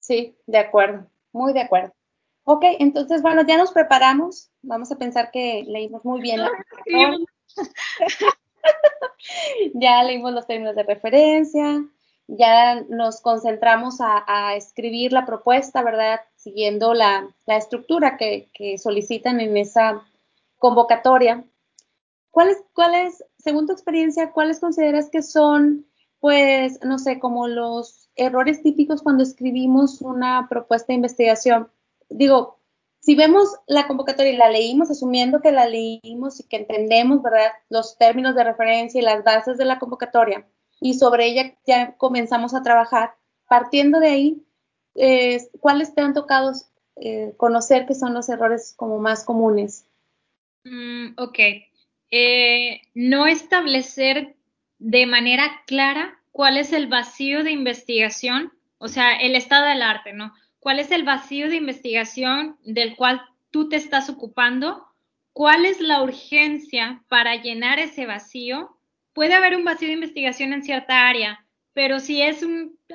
Sí, 0.00 0.36
de 0.46 0.58
acuerdo, 0.58 1.06
muy 1.32 1.52
de 1.52 1.62
acuerdo. 1.62 1.92
Ok, 2.44 2.64
entonces, 2.78 3.20
bueno, 3.20 3.46
ya 3.46 3.58
nos 3.58 3.72
preparamos. 3.72 4.50
Vamos 4.62 4.90
a 4.90 4.96
pensar 4.96 5.30
que 5.30 5.64
leímos 5.68 6.04
muy 6.04 6.22
bien 6.22 6.40
la 6.40 6.50
ya 9.74 10.02
leímos 10.02 10.32
los 10.32 10.46
términos 10.46 10.74
de 10.76 10.82
referencia, 10.82 11.84
ya 12.26 12.82
nos 12.88 13.20
concentramos 13.20 13.98
a, 14.00 14.54
escribir 14.54 15.12
la 15.12 15.24
propuesta, 15.24 15.82
¿verdad? 15.82 16.20
Siguiendo 16.36 16.94
la, 16.94 17.28
estructura 17.46 18.16
que, 18.16 18.48
solicitan 18.78 19.40
en 19.40 19.56
esa 19.56 20.02
convocatoria. 20.58 21.44
¿Cuáles, 22.30 22.58
¿Cuáles, 22.74 23.24
según 23.38 23.66
tu 23.66 23.72
experiencia, 23.72 24.32
cuáles 24.32 24.60
consideras 24.60 25.08
que 25.10 25.22
son, 25.22 25.86
pues, 26.20 26.78
no 26.84 26.98
sé, 26.98 27.18
como 27.18 27.48
los 27.48 28.10
errores 28.16 28.62
típicos 28.62 29.02
cuando 29.02 29.22
escribimos 29.22 30.02
una 30.02 30.46
propuesta 30.48 30.88
de 30.88 30.96
investigación? 30.96 31.70
Digo, 32.10 32.58
si 33.00 33.14
vemos 33.14 33.48
la 33.66 33.86
convocatoria 33.86 34.32
y 34.32 34.36
la 34.36 34.50
leímos, 34.50 34.90
asumiendo 34.90 35.40
que 35.40 35.52
la 35.52 35.66
leímos 35.66 36.40
y 36.40 36.44
que 36.44 36.56
entendemos, 36.56 37.22
¿verdad?, 37.22 37.52
los 37.68 37.96
términos 37.96 38.34
de 38.34 38.44
referencia 38.44 39.00
y 39.00 39.04
las 39.04 39.24
bases 39.24 39.56
de 39.56 39.64
la 39.64 39.78
convocatoria, 39.78 40.46
y 40.80 40.94
sobre 40.94 41.26
ella 41.26 41.54
ya 41.66 41.96
comenzamos 41.96 42.54
a 42.54 42.62
trabajar, 42.62 43.14
partiendo 43.48 44.00
de 44.00 44.08
ahí, 44.08 44.46
eh, 44.94 45.48
¿cuáles 45.60 45.94
te 45.94 46.00
han 46.00 46.14
tocado 46.14 46.52
eh, 46.96 47.34
conocer 47.36 47.86
que 47.86 47.94
son 47.94 48.14
los 48.14 48.28
errores 48.28 48.74
como 48.76 48.98
más 48.98 49.24
comunes? 49.24 49.87
Mm, 50.64 51.14
ok. 51.16 51.38
Eh, 52.10 52.80
no 52.94 53.26
establecer 53.26 54.36
de 54.78 55.06
manera 55.06 55.62
clara 55.66 56.20
cuál 56.32 56.56
es 56.56 56.72
el 56.72 56.86
vacío 56.86 57.44
de 57.44 57.50
investigación, 57.50 58.52
o 58.78 58.88
sea, 58.88 59.16
el 59.16 59.34
estado 59.34 59.66
del 59.66 59.82
arte, 59.82 60.12
¿no? 60.12 60.32
cuál 60.60 60.80
es 60.80 60.90
el 60.90 61.04
vacío 61.04 61.48
de 61.48 61.56
investigación 61.56 62.58
del 62.64 62.96
cual 62.96 63.22
tú 63.50 63.68
te 63.68 63.76
estás 63.76 64.10
ocupando, 64.10 64.86
cuál 65.32 65.64
es 65.64 65.80
la 65.80 66.02
urgencia 66.02 67.02
para 67.08 67.36
llenar 67.36 67.78
ese 67.78 68.06
vacío. 68.06 68.76
Puede 69.12 69.34
haber 69.34 69.56
un 69.56 69.64
vacío 69.64 69.88
de 69.88 69.94
investigación 69.94 70.52
en 70.52 70.62
cierta 70.62 71.08
área, 71.08 71.44
pero 71.72 72.00
si 72.00 72.22
es 72.22 72.44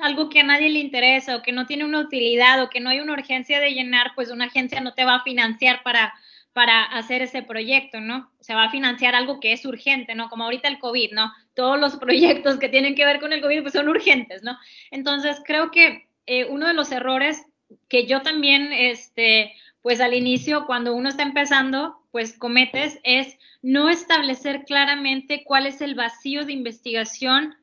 algo 0.00 0.28
que 0.28 0.40
a 0.40 0.44
nadie 0.44 0.68
le 0.68 0.78
interesa 0.78 1.36
o 1.36 1.42
que 1.42 1.52
no 1.52 1.66
tiene 1.66 1.84
una 1.84 2.00
utilidad 2.00 2.62
o 2.62 2.70
que 2.70 2.80
no 2.80 2.90
hay 2.90 3.00
una 3.00 3.14
urgencia 3.14 3.60
de 3.60 3.72
llenar, 3.72 4.12
pues 4.14 4.30
una 4.30 4.44
agencia 4.44 4.80
no 4.80 4.94
te 4.94 5.04
va 5.04 5.16
a 5.16 5.22
financiar 5.24 5.82
para, 5.82 6.14
para 6.54 6.84
hacer 6.84 7.20
ese 7.20 7.42
proyecto, 7.42 8.00
¿no? 8.00 8.30
Se 8.40 8.54
va 8.54 8.64
a 8.64 8.70
financiar 8.70 9.16
algo 9.16 9.40
que 9.40 9.52
es 9.52 9.66
urgente, 9.66 10.14
¿no? 10.14 10.30
Como 10.30 10.44
ahorita 10.44 10.68
el 10.68 10.78
COVID, 10.78 11.12
¿no? 11.12 11.32
Todos 11.52 11.78
los 11.78 11.96
proyectos 12.00 12.58
que 12.58 12.70
tienen 12.70 12.94
que 12.94 13.04
ver 13.04 13.20
con 13.20 13.32
el 13.32 13.42
COVID 13.42 13.62
pues 13.62 13.74
son 13.74 13.88
urgentes, 13.88 14.42
¿no? 14.42 14.56
Entonces, 14.92 15.42
creo 15.44 15.72
que 15.72 16.06
eh, 16.26 16.46
uno 16.46 16.68
de 16.68 16.74
los 16.74 16.92
errores 16.92 17.44
que 17.88 18.06
yo 18.06 18.22
también, 18.22 18.72
este, 18.72 19.52
pues 19.82 20.00
al 20.00 20.14
inicio, 20.14 20.64
cuando 20.64 20.94
uno 20.94 21.08
está 21.08 21.24
empezando, 21.24 21.98
pues 22.12 22.38
cometes, 22.38 23.00
es 23.02 23.36
no 23.60 23.90
establecer 23.90 24.64
claramente 24.64 25.42
cuál 25.44 25.66
es 25.66 25.80
el 25.80 25.96
vacío 25.96 26.44
de 26.44 26.52
investigación 26.52 27.56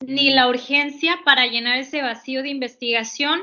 ni 0.00 0.30
la 0.30 0.48
urgencia 0.48 1.20
para 1.26 1.46
llenar 1.46 1.78
ese 1.78 2.00
vacío 2.00 2.42
de 2.42 2.48
investigación 2.48 3.42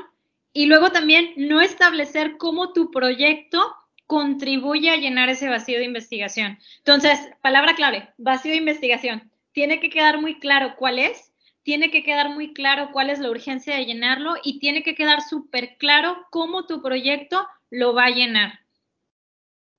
y 0.52 0.66
luego 0.66 0.90
también 0.90 1.32
no 1.36 1.60
establecer 1.60 2.36
cómo 2.36 2.72
tu 2.72 2.90
proyecto 2.90 3.76
contribuye 4.12 4.90
a 4.90 4.98
llenar 4.98 5.30
ese 5.30 5.48
vacío 5.48 5.78
de 5.78 5.86
investigación. 5.86 6.58
Entonces, 6.76 7.18
palabra 7.40 7.74
clave, 7.74 8.10
vacío 8.18 8.50
de 8.50 8.58
investigación. 8.58 9.32
Tiene 9.52 9.80
que 9.80 9.88
quedar 9.88 10.20
muy 10.20 10.38
claro 10.38 10.74
cuál 10.76 10.98
es 10.98 11.32
tiene 11.62 11.90
que 11.90 12.02
quedar 12.02 12.28
muy 12.28 12.52
claro 12.52 12.90
cuál 12.92 13.08
es 13.08 13.20
la 13.20 13.30
urgencia 13.30 13.74
de 13.74 13.86
llenarlo 13.86 14.34
y 14.44 14.58
tiene 14.58 14.82
que 14.82 14.94
quedar 14.94 15.22
súper 15.22 15.76
claro 15.78 16.26
cómo 16.30 16.66
tu 16.66 16.82
proyecto 16.82 17.46
lo 17.70 17.94
va 17.94 18.06
a 18.06 18.10
llenar. 18.10 18.58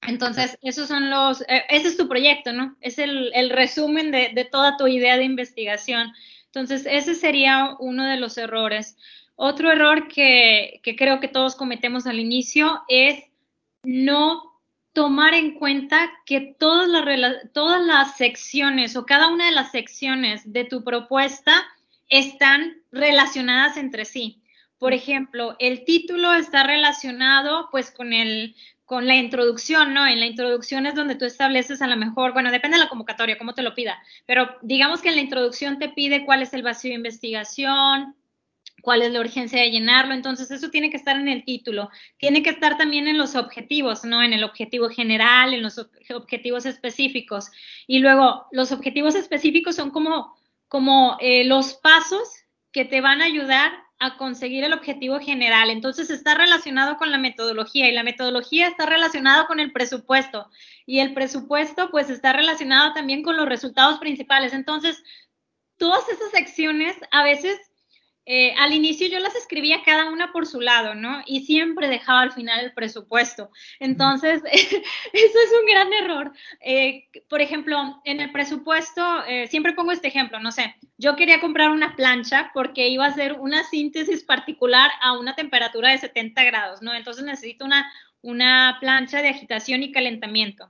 Entonces, 0.02 0.58
esos 0.63 0.88
son 0.88 1.12
los, 1.12 1.41
eh, 1.41 1.65
ese 1.69 1.89
es 1.89 1.98
tu 1.98 2.08
proyecto, 2.08 2.54
¿no? 2.54 2.76
Es 2.82 2.98
el, 2.98 3.50
resumen 3.52 4.10
de, 4.10 4.48
toda 4.52 4.78
tu 4.78 4.88
idea 4.88 5.17
de 5.17 5.26
investigación. 5.26 6.12
Entonces, 6.46 6.88
ese 6.89 7.13
sería 7.13 7.76
uno 7.78 8.06
de 8.06 8.17
los 8.17 8.39
errores. 8.39 8.98
Otro 9.36 9.72
error 9.72 10.08
que, 10.08 10.80
que 10.82 10.96
creo 10.96 11.19
que 11.19 11.28
todos 11.28 11.56
cometemos 11.56 12.08
al 12.08 12.19
inicio 12.19 12.82
es 12.88 13.26
no 13.84 14.60
tomar 14.93 15.34
en 15.34 15.56
cuenta 15.56 16.12
que 16.26 16.56
todas 16.60 16.88
las, 16.88 17.52
todas 17.54 17.84
las 17.84 18.15
secciones 18.15 18.96
o 18.96 19.06
cada 19.06 19.30
una 19.30 19.46
de 19.46 19.52
las 19.52 19.72
secciones 19.72 20.52
de 20.52 20.65
tu 20.65 20.84
propuesta 20.84 21.63
están 22.10 22.82
relacionadas 22.91 23.78
entre 23.78 24.06
sí. 24.06 24.41
Por 24.78 24.93
ejemplo, 24.93 25.56
el 25.60 25.86
título 25.86 26.34
está 26.34 26.63
relacionado 26.63 27.69
pues 27.72 27.91
con 27.91 28.13
el 28.13 28.56
con 28.86 29.08
la 29.08 29.15
introducción, 29.15 29.93
¿no? 29.93 30.06
En 30.06 30.19
la 30.19 30.26
introducción 30.26 30.86
es 30.86 30.93
donde 30.93 31.15
tú 31.15 31.26
estableces 31.26 31.82
a 31.82 31.88
lo 31.88 31.96
mejor, 31.96 32.34
bueno, 32.34 32.52
depende 32.52 32.78
de 32.78 32.84
la 32.84 32.89
convocatoria, 32.89 33.38
cómo 33.38 33.54
te 33.54 33.63
lo 33.63 33.74
pida, 33.74 33.98
pero 34.26 34.58
digamos 34.62 35.02
que 35.02 35.10
en 35.10 35.15
la 35.15 35.22
introducción 35.22 35.80
te 35.80 35.89
pide 35.89 36.26
cuál 36.26 36.41
es 36.41 36.54
el 36.54 36.63
vacío 36.63 36.89
de 36.89 36.98
investigación, 36.98 38.15
cuál 38.84 39.02
es 39.02 39.13
la 39.13 39.22
urgencia 39.22 39.62
de 39.62 39.72
llenarlo. 39.72 40.13
Entonces, 40.13 40.52
eso 40.52 40.69
tiene 40.69 40.89
que 40.89 40.98
estar 40.98 41.15
en 41.15 41.30
el 41.30 41.46
título. 41.46 41.89
Tiene 42.17 42.43
que 42.43 42.50
estar 42.50 42.78
también 42.78 43.08
en 43.08 43.17
los 43.17 43.34
objetivos, 43.36 44.04
¿no? 44.04 44.22
En 44.22 44.34
el 44.34 44.43
objetivo 44.43 44.89
general, 44.89 45.54
en 45.54 45.62
los 45.62 45.80
objetivos 46.13 46.65
específicos. 46.65 47.50
Y 47.88 48.00
luego, 48.00 48.46
los 48.52 48.74
objetivos 48.74 49.15
específicos 49.15 49.78
son 49.78 49.89
como, 49.89 50.36
como 50.67 51.15
eh, 51.22 51.46
los 51.46 51.76
pasos 51.76 52.28
que 52.74 52.84
te 52.84 53.00
van 53.00 53.22
a 53.22 53.26
ayudar 53.26 53.72
a 54.00 54.17
conseguir 54.17 54.65
el 54.65 54.74
objetivo 54.74 55.17
general. 55.22 55.69
Entonces, 55.69 56.10
está 56.10 56.36
relacionado 56.36 56.98
con 56.98 57.10
la 57.10 57.17
metodología 57.17 57.88
y 57.88 57.93
la 57.93 58.04
metodología 58.04 58.67
está 58.67 58.86
relacionada 58.86 59.48
con 59.48 59.62
el 59.62 59.72
presupuesto 59.72 60.50
y 60.86 61.00
el 61.00 61.13
presupuesto 61.13 61.89
pues 61.89 62.10
está 62.10 62.34
relacionado 62.34 62.91
también 62.91 63.24
con 63.24 63.38
los 63.38 63.48
resultados 63.48 63.98
principales. 64.00 64.52
Entonces, 64.52 65.02
todas 65.78 66.10
esas 66.10 66.32
secciones 66.32 66.98
a 67.12 67.24
veces 67.24 67.58
eh, 68.25 68.53
al 68.57 68.73
inicio 68.73 69.07
yo 69.07 69.19
las 69.19 69.36
escribía 69.36 69.83
cada 69.83 70.09
una 70.09 70.31
por 70.31 70.45
su 70.45 70.62
lado, 70.62 70.95
¿no? 70.95 71.21
Y 71.25 71.41
siempre 71.41 71.89
dejaba 71.89 72.21
al 72.21 72.31
final 72.31 72.59
el 72.62 72.73
presupuesto. 72.73 73.51
Entonces, 73.79 74.41
eso 74.51 74.83
es 75.13 75.53
un 75.59 75.67
gran 75.67 75.91
error. 75.93 76.31
Eh, 76.62 77.09
por 77.29 77.41
ejemplo, 77.41 78.01
en 78.05 78.21
el 78.21 78.31
presupuesto, 78.31 79.25
eh, 79.25 79.47
siempre 79.47 79.73
pongo 79.73 79.91
este 79.91 80.07
ejemplo, 80.07 80.39
no 80.39 80.51
sé, 80.51 80.75
yo 80.97 81.15
quería 81.15 81.41
comprar 81.41 81.69
una 81.69 81.95
plancha 81.95 82.51
porque 82.53 82.88
iba 82.88 83.05
a 83.05 83.09
hacer 83.09 83.33
una 83.33 83.63
síntesis 83.65 84.23
particular 84.23 84.91
a 85.01 85.17
una 85.17 85.36
temperatura 85.36 85.89
de 85.89 85.97
70 85.97 86.43
grados, 86.45 86.81
¿no? 86.81 86.93
Entonces 86.93 87.25
necesito 87.25 87.65
una, 87.65 87.91
una 88.21 88.77
plancha 88.79 89.21
de 89.21 89.29
agitación 89.29 89.83
y 89.83 89.91
calentamiento. 89.91 90.69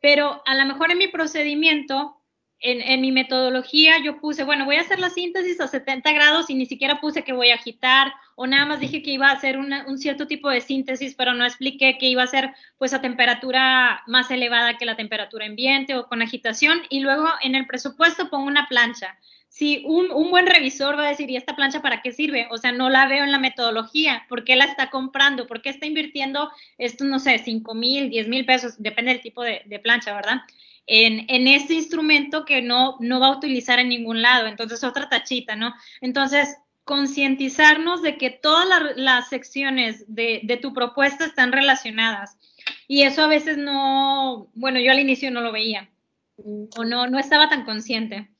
Pero 0.00 0.42
a 0.46 0.54
lo 0.54 0.66
mejor 0.66 0.92
en 0.92 0.98
mi 0.98 1.08
procedimiento 1.08 2.15
en, 2.60 3.00
mi 3.00 3.12
metodología 3.12 4.02
yo 4.02 4.18
puse, 4.18 4.44
bueno, 4.44 4.64
voy 4.64 4.76
a 4.76 4.80
hacer 4.80 4.98
la 4.98 5.10
síntesis 5.10 5.60
a 5.60 5.68
70 5.68 6.12
grados 6.12 6.48
y 6.48 6.54
ni 6.54 6.66
siquiera 6.66 7.00
puse 7.00 7.22
que 7.22 7.32
voy 7.32 7.50
a 7.50 7.54
agitar 7.54 8.12
o 8.34 8.46
nada 8.46 8.66
más 8.66 8.80
dije 8.80 9.02
que 9.02 9.10
iba 9.10 9.28
a 9.28 9.32
hacer 9.32 9.58
un 9.58 9.98
cierto 9.98 10.26
tipo 10.26 10.50
de 10.50 10.60
síntesis, 10.60 11.14
pero 11.14 11.34
no 11.34 11.44
expliqué 11.44 11.96
que 11.98 12.06
iba 12.08 12.22
a 12.22 12.26
ser 12.26 12.50
pues 12.78 12.92
a 12.92 13.00
temperatura 13.00 14.02
más 14.06 14.30
elevada 14.30 14.76
que 14.78 14.84
la 14.84 14.96
temperatura 14.96 15.46
ambiente 15.46 15.94
o 15.94 16.06
con 16.06 16.22
agitación 16.22 16.82
y 16.90 17.00
luego 17.00 17.28
en 17.42 17.54
el 17.54 17.66
presupuesto 17.66 18.30
pongo 18.30 18.46
una 18.46 18.68
plancha. 18.68 19.18
Si 19.48 19.84
un, 19.86 20.10
un, 20.10 20.30
buen 20.30 20.46
revisor 20.46 20.98
va 20.98 21.06
a 21.06 21.10
decir, 21.10 21.30
¿y 21.30 21.36
esta 21.36 21.56
plancha 21.56 21.80
para 21.80 22.02
qué 22.02 22.12
sirve? 22.12 22.46
O 22.50 22.58
sea, 22.58 22.72
no 22.72 22.90
la 22.90 23.06
veo 23.06 23.24
en 23.24 23.32
la 23.32 23.38
metodología. 23.38 24.26
¿Por 24.28 24.44
qué 24.44 24.54
la 24.54 24.66
está 24.66 24.90
comprando? 24.90 25.46
¿Por 25.46 25.62
qué 25.62 25.70
está 25.70 25.86
invirtiendo 25.86 26.50
esto, 26.76 27.04
no 27.04 27.18
sé, 27.18 27.38
5 27.38 27.74
mil, 27.74 28.10
10 28.10 28.28
mil 28.28 28.44
pesos? 28.44 28.74
Depende 28.76 29.12
del 29.12 29.22
tipo 29.22 29.42
de, 29.42 29.62
de 29.64 29.78
plancha, 29.78 30.14
¿verdad? 30.14 30.42
En, 30.86 31.26
en 31.28 31.48
este 31.48 31.74
instrumento 31.74 32.44
que 32.44 32.62
no, 32.62 32.96
no 33.00 33.20
va 33.20 33.28
a 33.28 33.36
utilizar 33.36 33.78
en 33.78 33.88
ningún 33.88 34.22
lado. 34.22 34.46
Entonces, 34.46 34.84
otra 34.84 35.08
tachita, 35.08 35.56
¿no? 35.56 35.74
Entonces, 36.00 36.56
concientizarnos 36.84 38.02
de 38.02 38.16
que 38.16 38.30
todas 38.30 38.68
las 38.96 39.28
secciones 39.28 40.04
de, 40.06 40.40
de, 40.44 40.56
tu 40.56 40.72
propuesta 40.72 41.24
están 41.24 41.50
relacionadas. 41.50 42.38
Y 42.86 43.02
eso 43.02 43.22
a 43.22 43.26
veces 43.26 43.58
no, 43.58 44.48
bueno, 44.54 44.78
yo 44.78 44.92
al 44.92 45.00
inicio 45.00 45.30
no 45.32 45.40
lo 45.40 45.50
veía 45.50 45.90
o 46.36 46.84
no, 46.84 47.08
no 47.08 47.18
estaba 47.18 47.48
tan 47.48 47.64
consciente. 47.64 48.30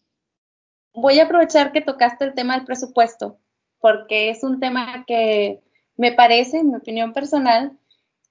Voy 0.92 1.18
a 1.18 1.24
aprovechar 1.24 1.72
que 1.72 1.80
tocaste 1.80 2.24
el 2.24 2.34
tema 2.34 2.56
del 2.56 2.66
presupuesto, 2.66 3.38
porque 3.80 4.30
es 4.30 4.42
un 4.44 4.60
tema 4.60 5.04
que 5.06 5.60
me 5.96 6.12
parece, 6.12 6.58
en 6.58 6.70
mi 6.70 6.76
opinión 6.76 7.12
personal, 7.12 7.76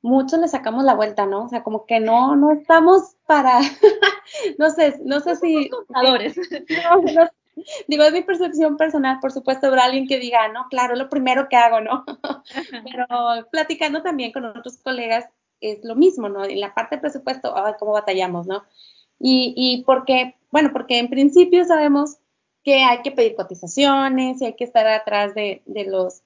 muchos 0.05 0.39
le 0.39 0.47
sacamos 0.47 0.83
la 0.83 0.93
vuelta, 0.93 1.25
¿no? 1.25 1.45
O 1.45 1.49
sea, 1.49 1.63
como 1.63 1.85
que 1.85 1.99
no, 1.99 2.35
no 2.35 2.51
estamos 2.51 3.15
para, 3.25 3.59
no 4.57 4.69
sé, 4.69 4.99
no 5.03 5.19
sé 5.19 5.35
si... 5.35 5.69
Contadores. 5.69 6.35
digo, 7.87 8.03
es 8.03 8.13
mi 8.13 8.21
percepción 8.21 8.77
personal, 8.77 9.19
por 9.19 9.31
supuesto, 9.31 9.67
habrá 9.67 9.85
alguien 9.85 10.07
que 10.07 10.19
diga, 10.19 10.47
no, 10.49 10.67
claro, 10.69 10.93
es 10.93 10.99
lo 10.99 11.09
primero 11.09 11.47
que 11.49 11.55
hago, 11.55 11.81
¿no? 11.81 12.05
Pero 12.69 13.49
platicando 13.49 14.01
también 14.01 14.31
con 14.31 14.45
otros 14.45 14.77
colegas 14.77 15.25
es 15.59 15.83
lo 15.83 15.95
mismo, 15.95 16.29
¿no? 16.29 16.45
En 16.45 16.59
la 16.59 16.73
parte 16.73 16.95
de 16.95 17.01
presupuesto, 17.01 17.55
ay, 17.57 17.73
cómo 17.79 17.93
batallamos, 17.93 18.45
¿no? 18.45 18.63
Y, 19.19 19.53
y 19.55 19.83
porque, 19.83 20.35
bueno, 20.51 20.71
porque 20.71 20.99
en 20.99 21.09
principio 21.09 21.65
sabemos 21.65 22.17
que 22.63 22.83
hay 22.83 23.01
que 23.01 23.11
pedir 23.11 23.35
cotizaciones 23.35 24.41
y 24.41 24.45
hay 24.45 24.55
que 24.55 24.65
estar 24.65 24.85
atrás 24.87 25.33
de, 25.33 25.61
de 25.65 25.85
los 25.85 26.21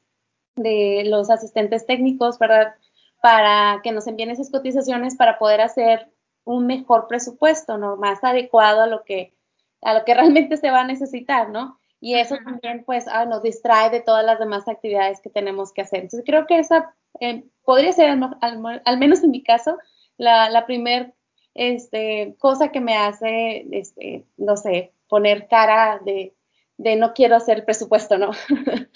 de 0.56 1.04
los 1.06 1.30
asistentes 1.30 1.86
técnicos, 1.86 2.38
¿verdad? 2.38 2.76
Para 3.22 3.82
que 3.84 3.92
nos 3.92 4.08
envíen 4.08 4.30
esas 4.30 4.50
cotizaciones 4.50 5.16
para 5.16 5.38
poder 5.38 5.62
hacer 5.62 6.12
un 6.46 6.66
mejor 6.66 7.08
presupuesto, 7.08 7.78
¿no? 7.78 7.98
Más 7.98 8.24
adecuado 8.24 8.82
a 8.82 8.88
lo 8.88 9.04
que, 9.04 9.34
a 9.82 9.94
lo 9.94 10.06
que 10.06 10.14
realmente 10.14 10.58
se 10.58 10.72
va 10.72 10.82
a 10.82 10.88
necesitar, 10.88 11.50
¿no? 11.50 11.80
Y 12.02 12.16
eso 12.16 12.38
también, 12.44 12.84
pues, 12.86 13.08
ah, 13.08 13.26
nos 13.26 13.44
distrae 13.44 13.90
de 13.90 14.02
todas 14.02 14.26
las 14.26 14.40
demás 14.40 14.68
actividades 14.68 15.20
que 15.22 15.30
tenemos 15.30 15.74
que 15.74 15.82
hacer. 15.82 16.00
Entonces, 16.00 16.24
creo 16.26 16.48
que 16.48 16.60
esa 16.60 16.96
eh, 17.20 17.44
podría 17.66 17.92
ser, 17.92 18.18
al, 18.42 18.98
menos 18.98 19.22
en 19.24 19.32
mi 19.32 19.44
caso, 19.44 19.78
la, 20.18 20.50
la 20.50 20.66
primer 20.66 21.14
este, 21.56 22.36
cosa 22.40 22.70
que 22.70 22.80
me 22.80 22.96
hace, 22.96 23.68
este, 23.72 24.26
no 24.38 24.56
sé, 24.56 24.94
poner 25.10 25.48
cara 25.50 26.00
de, 26.06 26.34
de 26.80 26.96
no 26.96 27.14
quiero 27.14 27.36
hacer 27.36 27.66
presupuesto, 27.66 28.18
¿no? 28.18 28.32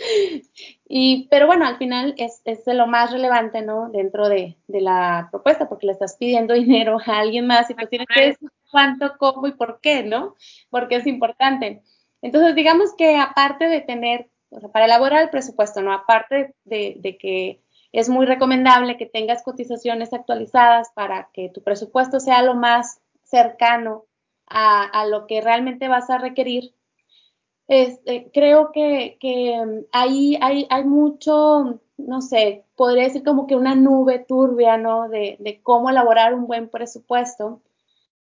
y, 0.87 1.27
pero 1.29 1.47
bueno, 1.47 1.67
al 1.67 1.77
final 1.77 2.15
es, 2.17 2.41
es 2.45 2.61
lo 2.65 2.87
más 2.87 3.11
relevante, 3.11 3.61
¿no? 3.61 3.89
Dentro 3.89 4.29
de, 4.29 4.55
de, 4.67 4.79
la 4.79 5.27
propuesta, 5.29 5.67
porque 5.67 5.87
le 5.87 5.91
estás 5.91 6.15
pidiendo 6.15 6.53
dinero 6.53 6.97
a 7.05 7.19
alguien 7.19 7.45
más 7.45 7.69
y 7.69 7.73
pues 7.73 7.89
tienes 7.89 8.07
que 8.07 8.27
decir 8.27 8.49
cuánto, 8.71 9.17
cómo 9.17 9.47
y 9.47 9.51
por 9.51 9.81
qué, 9.81 10.01
¿no? 10.01 10.35
Porque 10.69 10.95
es 10.95 11.07
importante. 11.07 11.83
Entonces, 12.21 12.55
digamos 12.55 12.95
que 12.97 13.17
aparte 13.17 13.67
de 13.67 13.81
tener, 13.81 14.29
o 14.49 14.61
sea, 14.61 14.69
para 14.69 14.85
elaborar 14.85 15.21
el 15.21 15.29
presupuesto, 15.29 15.81
¿no? 15.81 15.91
Aparte 15.91 16.55
de, 16.63 16.95
de 16.99 17.17
que 17.17 17.59
es 17.91 18.07
muy 18.07 18.25
recomendable 18.25 18.95
que 18.95 19.07
tengas 19.07 19.43
cotizaciones 19.43 20.13
actualizadas 20.13 20.89
para 20.95 21.29
que 21.33 21.49
tu 21.49 21.61
presupuesto 21.61 22.21
sea 22.21 22.43
lo 22.43 22.55
más 22.55 23.01
cercano 23.23 24.05
a, 24.47 24.83
a 24.83 25.05
lo 25.05 25.27
que 25.27 25.41
realmente 25.41 25.89
vas 25.89 26.09
a 26.09 26.17
requerir 26.17 26.73
este, 27.67 28.29
creo 28.33 28.71
que, 28.71 29.17
que 29.19 29.85
ahí 29.91 30.37
hay, 30.41 30.67
hay, 30.69 30.83
mucho, 30.83 31.79
no 31.97 32.21
sé, 32.21 32.65
podría 32.75 33.03
decir 33.03 33.23
como 33.23 33.47
que 33.47 33.55
una 33.55 33.75
nube 33.75 34.19
turbia, 34.19 34.77
¿no? 34.77 35.09
De, 35.09 35.37
de 35.39 35.61
cómo 35.61 35.89
elaborar 35.89 36.33
un 36.33 36.47
buen 36.47 36.69
presupuesto. 36.69 37.61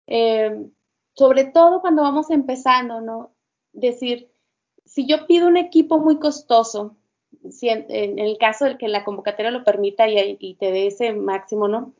Eh, 0.06 0.66
sobre 1.14 1.44
todo 1.44 1.80
cuando 1.80 2.02
vamos 2.02 2.30
empezando, 2.30 3.00
¿no? 3.00 3.32
Decir, 3.72 4.30
si 4.84 5.06
yo 5.06 5.26
pido 5.26 5.48
un 5.48 5.56
equipo 5.56 5.98
muy 5.98 6.18
costoso, 6.18 6.96
si 7.50 7.68
en, 7.68 8.18
el 8.18 8.38
caso 8.38 8.66
de 8.66 8.78
que 8.78 8.88
la 8.88 9.04
convocatoria 9.04 9.50
lo 9.50 9.64
permita 9.64 10.08
y, 10.08 10.36
y, 10.38 10.54
te 10.54 10.70
dé 10.72 10.86
ese 10.88 11.12
máximo, 11.12 11.68
¿no? 11.68 11.94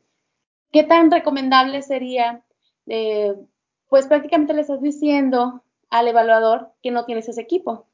¿Qué 0.71 0.83
tan 0.83 1.11
recomendable 1.11 1.81
sería? 1.81 2.43
Eh, 2.87 3.35
pues 3.89 4.07
prácticamente 4.07 4.53
le 4.53 4.61
estás 4.61 4.81
diciendo 4.81 5.63
al 5.99 6.07
evaluador 6.07 6.71
que 6.81 6.91
no 6.91 7.05
tienes 7.05 7.29
ese 7.29 7.41
equipo. 7.41 7.87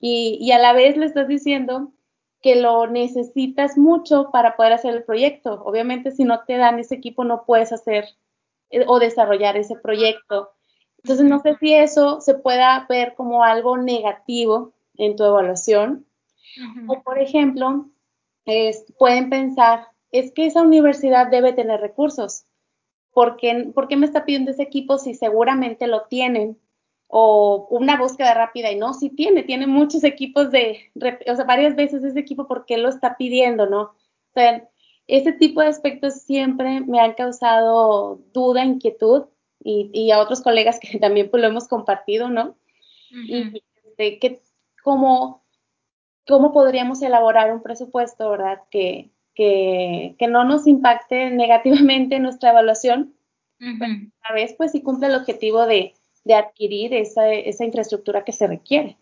Y, 0.00 0.50
a 0.50 0.58
la 0.58 0.72
vez 0.72 0.96
le 0.96 1.06
estás 1.06 1.28
diciendo 1.28 1.92
que 2.40 2.56
lo 2.56 2.88
necesitas 2.88 3.78
mucho 3.78 4.30
para 4.32 4.56
poder 4.56 4.72
hacer 4.72 4.96
el 4.96 5.04
proyecto. 5.04 5.62
Obviamente, 5.64 6.10
si 6.10 6.24
no 6.24 6.42
te 6.44 6.56
dan 6.56 6.80
ese 6.80 6.96
equipo, 6.96 7.22
no 7.22 7.44
puedes 7.44 7.72
hacer 7.72 8.06
eh, 8.70 8.84
o 8.88 8.98
desarrollar 8.98 9.56
ese 9.56 9.76
proyecto. 9.76 10.50
Entonces, 10.98 11.24
no 11.26 11.40
sé 11.40 11.56
si 11.58 11.72
eso 11.72 12.20
se 12.20 12.34
pueda 12.34 12.84
ver 12.88 13.14
como 13.14 13.44
algo 13.44 13.76
negativo 13.76 14.72
en 14.96 15.14
tu 15.14 15.24
evaluación. 15.24 16.04
O, 16.88 17.00
por 17.02 17.20
ejemplo, 17.20 17.86
pueden 18.98 19.30
pensar, 19.30 19.86
es 20.10 20.32
que 20.32 20.46
esa 20.46 20.62
universidad 20.62 21.28
debe 21.28 21.52
tener 21.52 21.80
recursos. 21.80 22.44
¿Por 23.12 23.36
qué, 23.36 23.70
¿Por 23.72 23.86
qué 23.86 23.96
me 23.96 24.06
está 24.06 24.24
pidiendo 24.24 24.50
ese 24.50 24.64
equipo 24.64 24.98
si 24.98 25.14
seguramente 25.14 25.86
lo 25.86 26.02
tienen? 26.08 26.58
O 27.14 27.66
una 27.68 27.98
búsqueda 27.98 28.32
rápida 28.32 28.70
y 28.70 28.76
no, 28.76 28.94
sí 28.94 29.10
tiene, 29.10 29.42
tiene 29.42 29.66
muchos 29.66 30.02
equipos 30.02 30.50
de, 30.50 30.90
o 31.26 31.36
sea, 31.36 31.44
varias 31.44 31.76
veces 31.76 32.02
ese 32.02 32.18
equipo 32.18 32.46
porque 32.46 32.78
lo 32.78 32.88
está 32.88 33.18
pidiendo, 33.18 33.66
¿no? 33.66 33.82
O 33.82 34.32
sea, 34.32 34.66
ese 35.06 35.34
tipo 35.34 35.60
de 35.60 35.66
aspectos 35.66 36.22
siempre 36.22 36.80
me 36.80 37.00
han 37.00 37.12
causado 37.12 38.18
duda, 38.32 38.64
inquietud 38.64 39.24
y, 39.62 39.90
y 39.92 40.10
a 40.10 40.20
otros 40.20 40.40
colegas 40.40 40.80
que 40.80 40.98
también 41.00 41.28
pues 41.30 41.42
lo 41.42 41.48
hemos 41.50 41.68
compartido, 41.68 42.30
¿no? 42.30 42.56
Y 43.10 43.62
este, 43.84 44.18
que, 44.18 44.40
¿cómo, 44.82 45.44
¿cómo 46.26 46.50
podríamos 46.50 47.02
elaborar 47.02 47.52
un 47.52 47.62
presupuesto, 47.62 48.30
verdad? 48.30 48.62
Que, 48.70 49.10
que, 49.34 50.14
que 50.18 50.28
no 50.28 50.44
nos 50.44 50.66
impacte 50.66 51.28
negativamente 51.28 52.16
en 52.16 52.22
nuestra 52.22 52.52
evaluación, 52.52 53.14
a 53.60 54.32
veces 54.32 54.56
pues 54.56 54.72
sí 54.72 54.80
cumple 54.80 55.08
el 55.08 55.14
objetivo 55.14 55.66
de, 55.66 55.94
de 56.24 56.34
adquirir 56.34 56.94
esa, 56.94 57.32
esa 57.32 57.64
infraestructura 57.64 58.24
que 58.24 58.32
se 58.32 58.46
requiere. 58.46 58.96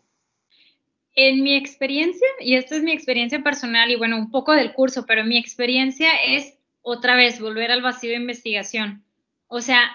En 1.14 1.42
mi 1.42 1.54
experiencia, 1.54 2.26
y 2.40 2.54
esta 2.54 2.76
es 2.76 2.82
mi 2.82 2.92
experiencia 2.92 3.42
personal 3.42 3.90
y 3.90 3.96
bueno, 3.96 4.16
un 4.16 4.30
poco 4.30 4.52
del 4.52 4.72
curso, 4.72 5.04
pero 5.06 5.24
mi 5.24 5.36
experiencia 5.36 6.10
es 6.26 6.56
otra 6.82 7.14
vez 7.14 7.40
volver 7.40 7.70
al 7.70 7.82
vacío 7.82 8.10
de 8.10 8.16
investigación. 8.16 9.04
O 9.48 9.60
sea, 9.60 9.90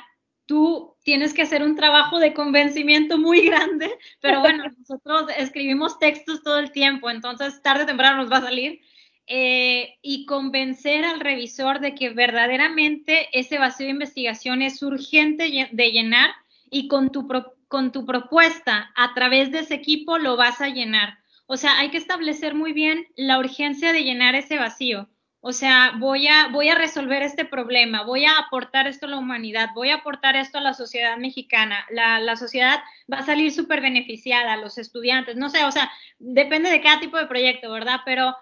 tú 0.46 0.96
tienes 1.04 1.34
que 1.34 1.42
hacer 1.42 1.64
un 1.64 1.76
trabajo 1.76 2.20
de 2.20 2.34
convencimiento 2.34 3.18
muy 3.18 3.42
grande, 3.46 3.90
pero 4.20 4.42
bueno, 4.42 4.66
nosotros 4.78 5.32
escribimos 5.38 5.98
textos 6.00 6.44
todo 6.44 6.60
el 6.60 6.72
tiempo, 6.72 7.10
entonces 7.10 7.62
tarde 7.62 7.84
o 7.84 7.88
temprano 7.88 8.18
nos 8.18 8.32
va 8.32 8.38
a 8.38 8.42
salir. 8.42 8.82
Eh, 9.28 9.96
y 10.04 10.28
convencer 10.28 11.04
al 11.04 11.20
revisor 11.20 11.80
de 11.80 11.96
que 11.96 12.12
verdaderamente 12.12 13.28
ese 13.34 13.58
vacío 13.58 13.88
de 13.88 13.94
investigación 13.94 14.62
es 14.62 14.84
urgente 14.84 15.68
de 15.72 15.92
llenar 15.92 16.30
y 16.70 16.88
con 16.88 17.12
tu, 17.12 17.28
con 17.68 17.92
tu 17.92 18.06
propuesta 18.06 18.92
a 18.96 19.14
través 19.14 19.52
de 19.52 19.60
ese 19.60 19.76
equipo 19.76 20.18
lo 20.18 20.38
vas 20.38 20.62
a 20.62 20.70
llenar. 20.70 21.18
O 21.48 21.58
sea, 21.58 21.78
hay 21.78 21.90
que 21.90 21.98
establecer 21.98 22.56
muy 22.56 22.74
bien 22.74 23.08
la 23.16 23.38
urgencia 23.40 23.94
de 23.94 24.04
llenar 24.04 24.36
ese 24.36 24.58
vacío. 24.58 25.10
O 25.48 25.54
sea, 25.54 25.94
voy 26.00 26.28
a, 26.28 26.48
voy 26.48 26.70
a 26.70 26.76
resolver 26.76 27.22
este 27.22 27.46
problema, 27.46 28.02
voy 28.02 28.26
a 28.26 28.40
aportar 28.40 28.88
esto 28.88 29.06
a 29.06 29.10
la 29.10 29.18
humanidad, 29.18 29.70
voy 29.76 29.90
a 29.90 29.98
aportar 29.98 30.36
esto 30.36 30.58
a 30.58 30.62
la 30.62 30.74
sociedad 30.74 31.18
mexicana. 31.18 31.86
La, 31.92 32.20
la 32.20 32.36
sociedad 32.36 32.80
va 33.14 33.20
a 33.20 33.26
salir 33.26 33.52
súper 33.52 33.80
beneficiada, 33.80 34.58
los 34.58 34.80
estudiantes, 34.80 35.36
no 35.36 35.50
sé, 35.50 35.64
o 35.64 35.72
sea, 35.72 35.92
depende 36.18 36.72
de 36.72 36.82
cada 36.82 37.00
tipo 37.00 37.18
de 37.18 37.28
proyecto, 37.28 37.70
¿verdad? 37.72 38.00
Pero 38.06 38.36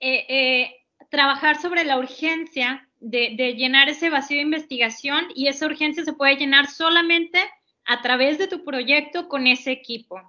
eh, 0.00 0.24
eh, 0.30 0.76
trabajar 1.10 1.60
sobre 1.60 1.84
la 1.84 1.98
urgencia 1.98 2.88
de, 3.00 3.34
de 3.36 3.52
llenar 3.54 3.90
ese 3.90 4.08
vacío 4.08 4.38
de 4.38 4.44
investigación 4.44 5.26
y 5.34 5.48
esa 5.48 5.66
urgencia 5.66 6.04
se 6.04 6.14
puede 6.14 6.36
llenar 6.36 6.68
solamente 6.68 7.38
a 7.86 8.02
través 8.02 8.38
de 8.38 8.48
tu 8.48 8.64
proyecto 8.64 9.28
con 9.28 9.46
ese 9.46 9.72
equipo. 9.72 10.20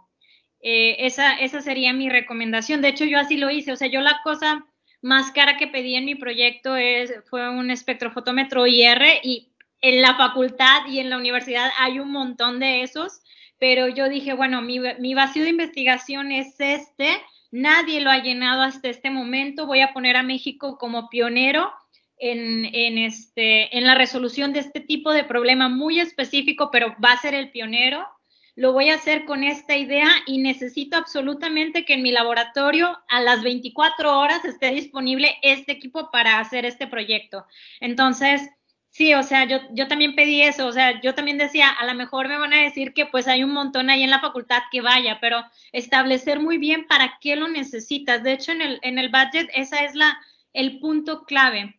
Eh, 0.62 0.96
esa, 1.06 1.34
esa 1.40 1.62
sería 1.62 1.94
mi 1.94 2.10
recomendación. 2.10 2.82
De 2.82 2.90
hecho, 2.90 3.06
yo 3.06 3.20
así 3.20 3.38
lo 3.38 3.50
hice. 3.50 3.72
O 3.72 3.76
sea, 3.76 3.88
yo 3.88 4.02
la 4.02 4.20
cosa 4.24 4.66
más 5.02 5.32
cara 5.32 5.58
que 5.58 5.68
pedí 5.68 5.96
en 5.96 6.06
mi 6.06 6.16
proyecto 6.16 6.76
es, 6.76 7.14
fue 7.30 7.50
un 7.50 7.72
espectrofotómetro 7.72 8.66
IR 8.66 9.04
y 9.24 9.52
en 9.82 10.02
la 10.02 10.16
facultad 10.16 10.88
y 10.88 11.00
en 11.00 11.10
la 11.10 11.18
universidad 11.18 11.70
hay 11.78 12.00
un 12.00 12.12
montón 12.12 12.60
de 12.60 12.82
esos, 12.82 13.22
pero 13.60 13.88
yo 13.88 14.10
dije, 14.10 14.34
bueno, 14.34 14.62
mi, 14.62 14.80
mi 15.00 15.14
vacío 15.14 15.44
de 15.44 15.50
investigación 15.50 16.32
es 16.32 16.60
este, 16.60 17.22
nadie 17.52 18.02
lo 18.02 18.10
ha 18.10 18.18
llenado 18.18 18.64
hasta 18.64 18.90
este 18.90 19.12
momento, 19.12 19.68
voy 19.68 19.82
a 19.82 19.94
poner 19.94 20.18
a 20.18 20.24
México 20.24 20.78
como 20.78 21.10
pionero 21.10 21.72
en, 22.20 22.98
este, 22.98 23.78
en 23.78 23.86
la 23.86 23.96
resolución 23.96 24.54
de 24.54 24.60
este 24.60 24.80
tipo 24.80 25.12
de 25.12 25.24
problema 25.24 25.70
muy 25.70 26.00
específico, 26.00 26.70
pero 26.72 26.96
va 27.04 27.14
a 27.14 27.22
ser 27.22 27.34
el 27.34 27.52
pionero. 27.52 28.08
Lo 28.56 28.74
voy 28.74 28.90
a 28.90 28.96
hacer 28.96 29.26
con 29.26 29.44
esta 29.44 29.78
idea 29.78 30.10
y 30.26 30.40
necesito 30.40 30.98
absolutamente 30.98 31.86
que 31.86 31.94
en 31.94 32.02
mi 32.02 32.12
laboratorio 32.12 32.98
a 33.08 33.22
las 33.22 33.44
24 33.44 34.18
horas 34.18 34.44
esté 34.46 34.72
disponible 34.72 35.36
este 35.44 35.74
equipo 35.74 36.10
para 36.10 36.40
hacer 36.40 36.66
este 36.66 36.88
proyecto. 36.88 37.46
Entonces, 37.80 38.50
sí, 38.90 39.14
o 39.14 39.22
sea, 39.22 39.46
yo, 39.46 39.60
yo 39.74 39.88
también 39.88 40.16
pedí 40.16 40.42
eso, 40.42 40.66
o 40.66 40.72
sea, 40.72 41.00
yo 41.02 41.14
también 41.14 41.38
decía, 41.38 41.70
a 41.70 41.86
lo 41.86 41.94
mejor 41.94 42.28
me 42.28 42.40
van 42.40 42.54
a 42.54 42.64
decir 42.64 42.94
que 42.94 43.06
pues 43.06 43.28
hay 43.28 43.44
un 43.44 43.54
montón 43.54 43.92
ahí 43.92 44.02
en 44.02 44.10
la 44.10 44.22
facultad 44.22 44.64
que 44.72 44.82
vaya, 44.82 45.20
pero 45.22 45.44
establecer 45.72 46.40
muy 46.40 46.58
bien 46.58 46.88
para 46.88 47.20
qué 47.22 47.36
lo 47.36 47.48
necesitas. 47.48 48.24
De 48.24 48.34
hecho, 48.34 48.54
en 48.54 48.64
el, 48.64 48.80
en 48.82 48.98
el 48.98 49.10
budget, 49.10 49.52
esa 49.54 49.86
es 49.86 49.94
la, 49.94 50.18
el 50.54 50.80
punto 50.80 51.26
clave 51.26 51.78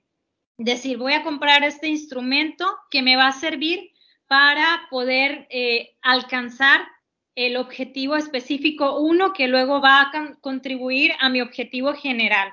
decir, 0.58 0.98
voy 0.98 1.14
a 1.14 1.22
comprar 1.22 1.64
este 1.64 1.88
instrumento 1.88 2.66
que 2.90 3.02
me 3.02 3.16
va 3.16 3.28
a 3.28 3.32
servir 3.32 3.92
para 4.26 4.86
poder 4.90 5.46
eh, 5.50 5.96
alcanzar 6.02 6.86
el 7.34 7.56
objetivo 7.56 8.16
específico 8.16 8.98
uno 8.98 9.32
que 9.32 9.46
luego 9.46 9.80
va 9.80 10.02
a 10.02 10.36
contribuir 10.40 11.12
a 11.20 11.28
mi 11.28 11.40
objetivo 11.40 11.94
general. 11.94 12.52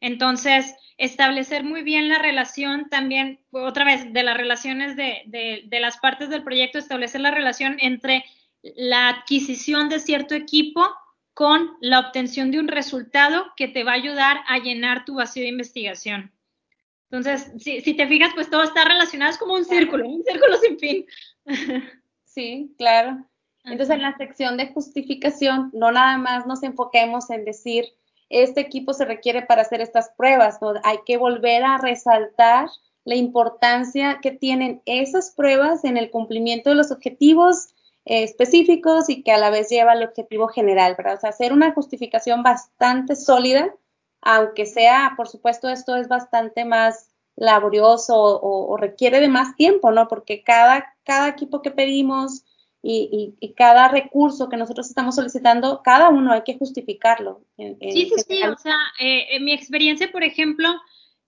Entonces, 0.00 0.74
establecer 0.98 1.64
muy 1.64 1.82
bien 1.82 2.08
la 2.08 2.18
relación 2.18 2.88
también, 2.90 3.40
otra 3.50 3.84
vez, 3.84 4.12
de 4.12 4.22
las 4.22 4.36
relaciones 4.36 4.96
de, 4.96 5.22
de, 5.26 5.80
las 5.80 5.96
partes 5.96 6.28
del 6.28 6.44
proyecto, 6.44 6.78
establecer 6.78 7.22
la 7.22 7.30
relación 7.30 7.78
entre 7.80 8.24
la 8.62 9.08
adquisición 9.08 9.88
de 9.88 9.98
cierto 9.98 10.34
equipo 10.34 10.86
con 11.32 11.70
la 11.80 12.00
obtención 12.00 12.50
de 12.50 12.60
un 12.60 12.68
resultado 12.68 13.46
que 13.56 13.68
te 13.68 13.82
va 13.82 13.92
a 13.92 13.94
ayudar 13.94 14.40
a 14.46 14.58
llenar 14.58 15.04
tu 15.04 15.14
vacío 15.14 15.42
de 15.42 15.48
investigación. 15.48 16.32
Entonces, 17.10 17.50
si, 17.58 17.80
si, 17.80 17.94
te 17.94 18.06
fijas, 18.06 18.32
pues 18.34 18.50
todo 18.50 18.62
está 18.62 18.84
relacionado, 18.84 19.30
es 19.30 19.38
como 19.38 19.54
un 19.54 19.64
círculo, 19.64 20.06
un 20.06 20.22
círculo 20.24 20.56
sin 20.58 20.78
fin. 20.78 21.06
Sí, 22.24 22.72
claro. 22.78 23.26
Entonces, 23.64 23.96
en 23.96 24.02
la 24.02 24.16
sección 24.16 24.58
de 24.58 24.68
justificación, 24.68 25.70
no 25.72 25.90
nada 25.90 26.18
más 26.18 26.46
nos 26.46 26.62
enfoquemos 26.62 27.30
en 27.30 27.44
decir, 27.44 27.86
este 28.28 28.60
equipo 28.60 28.92
se 28.92 29.06
requiere 29.06 29.42
para 29.42 29.62
hacer 29.62 29.80
estas 29.80 30.10
pruebas, 30.16 30.60
¿no? 30.60 30.74
Hay 30.84 30.98
que 31.04 31.16
volver 31.16 31.64
a 31.64 31.78
resaltar 31.78 32.68
la 33.04 33.14
importancia 33.14 34.20
que 34.22 34.30
tienen 34.30 34.82
esas 34.84 35.32
pruebas 35.34 35.84
en 35.84 35.96
el 35.96 36.10
cumplimiento 36.10 36.70
de 36.70 36.76
los 36.76 36.90
objetivos 36.90 37.68
eh, 38.04 38.22
específicos 38.22 39.08
y 39.08 39.22
que 39.22 39.32
a 39.32 39.38
la 39.38 39.50
vez 39.50 39.68
lleva 39.70 39.92
al 39.92 40.02
objetivo 40.02 40.48
general, 40.48 40.94
¿verdad? 40.96 41.14
O 41.16 41.20
sea, 41.20 41.30
hacer 41.30 41.52
una 41.52 41.72
justificación 41.72 42.42
bastante 42.42 43.16
sólida, 43.16 43.74
aunque 44.20 44.66
sea, 44.66 45.14
por 45.16 45.28
supuesto, 45.28 45.68
esto 45.68 45.96
es 45.96 46.08
bastante 46.08 46.64
más 46.64 47.10
laborioso 47.36 48.14
o, 48.16 48.76
requiere 48.76 49.20
de 49.20 49.28
más 49.28 49.54
tiempo, 49.56 49.92
¿no? 49.92 50.08
Porque 50.08 50.42
cada, 50.42 50.96
cada 51.04 51.28
equipo 51.28 51.62
que 51.62 51.70
pedimos 51.70 52.44
y, 52.82 53.34
cada 53.56 53.88
recurso 53.88 54.48
que 54.48 54.56
nosotros 54.56 54.88
estamos 54.88 55.14
solicitando, 55.14 55.82
cada 55.84 56.08
uno 56.10 56.32
hay 56.32 56.42
que 56.42 56.58
justificarlo. 56.58 57.42
sí, 57.56 57.76
sí, 57.80 58.12
sí, 58.26 58.42
o 58.42 58.56
sea, 58.56 58.76
eh, 59.00 59.26
en 59.30 59.44
mi 59.44 59.52
experiencia, 59.52 60.10
por 60.10 60.24
ejemplo, 60.24 60.68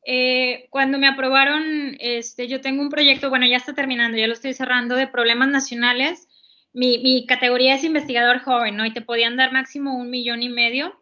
eh, 0.05 0.67
cuando 0.71 0.99
me 0.99 1.07
aprobaron, 1.07 1.97
este, 2.01 2.49
yo 2.49 2.61
tengo 2.61 2.83
un 2.83 2.89
proyecto, 2.89 3.31
bueno, 3.31 3.47
ya 3.47 3.57
está 3.57 3.75
terminando, 3.75 4.17
ya 4.17 4.27
lo 4.27 4.33
estoy 4.33 4.55
cerrando, 4.55 4.97
de 4.97 5.07
problemas 5.07 5.49
nacionales. 5.49 6.29
Mi, 6.73 6.99
mi 6.99 7.27
categoría 7.27 7.75
es 7.75 7.85
investigador 7.85 8.41
joven, 8.41 8.77
¿no? 8.77 8.87
Y 8.87 8.93
te 8.93 9.01
podían 9.01 9.37
dar 9.37 9.53
máximo 9.53 9.97
un 9.97 10.11
millón 10.11 10.43
y 10.43 10.49
medio. 10.49 10.95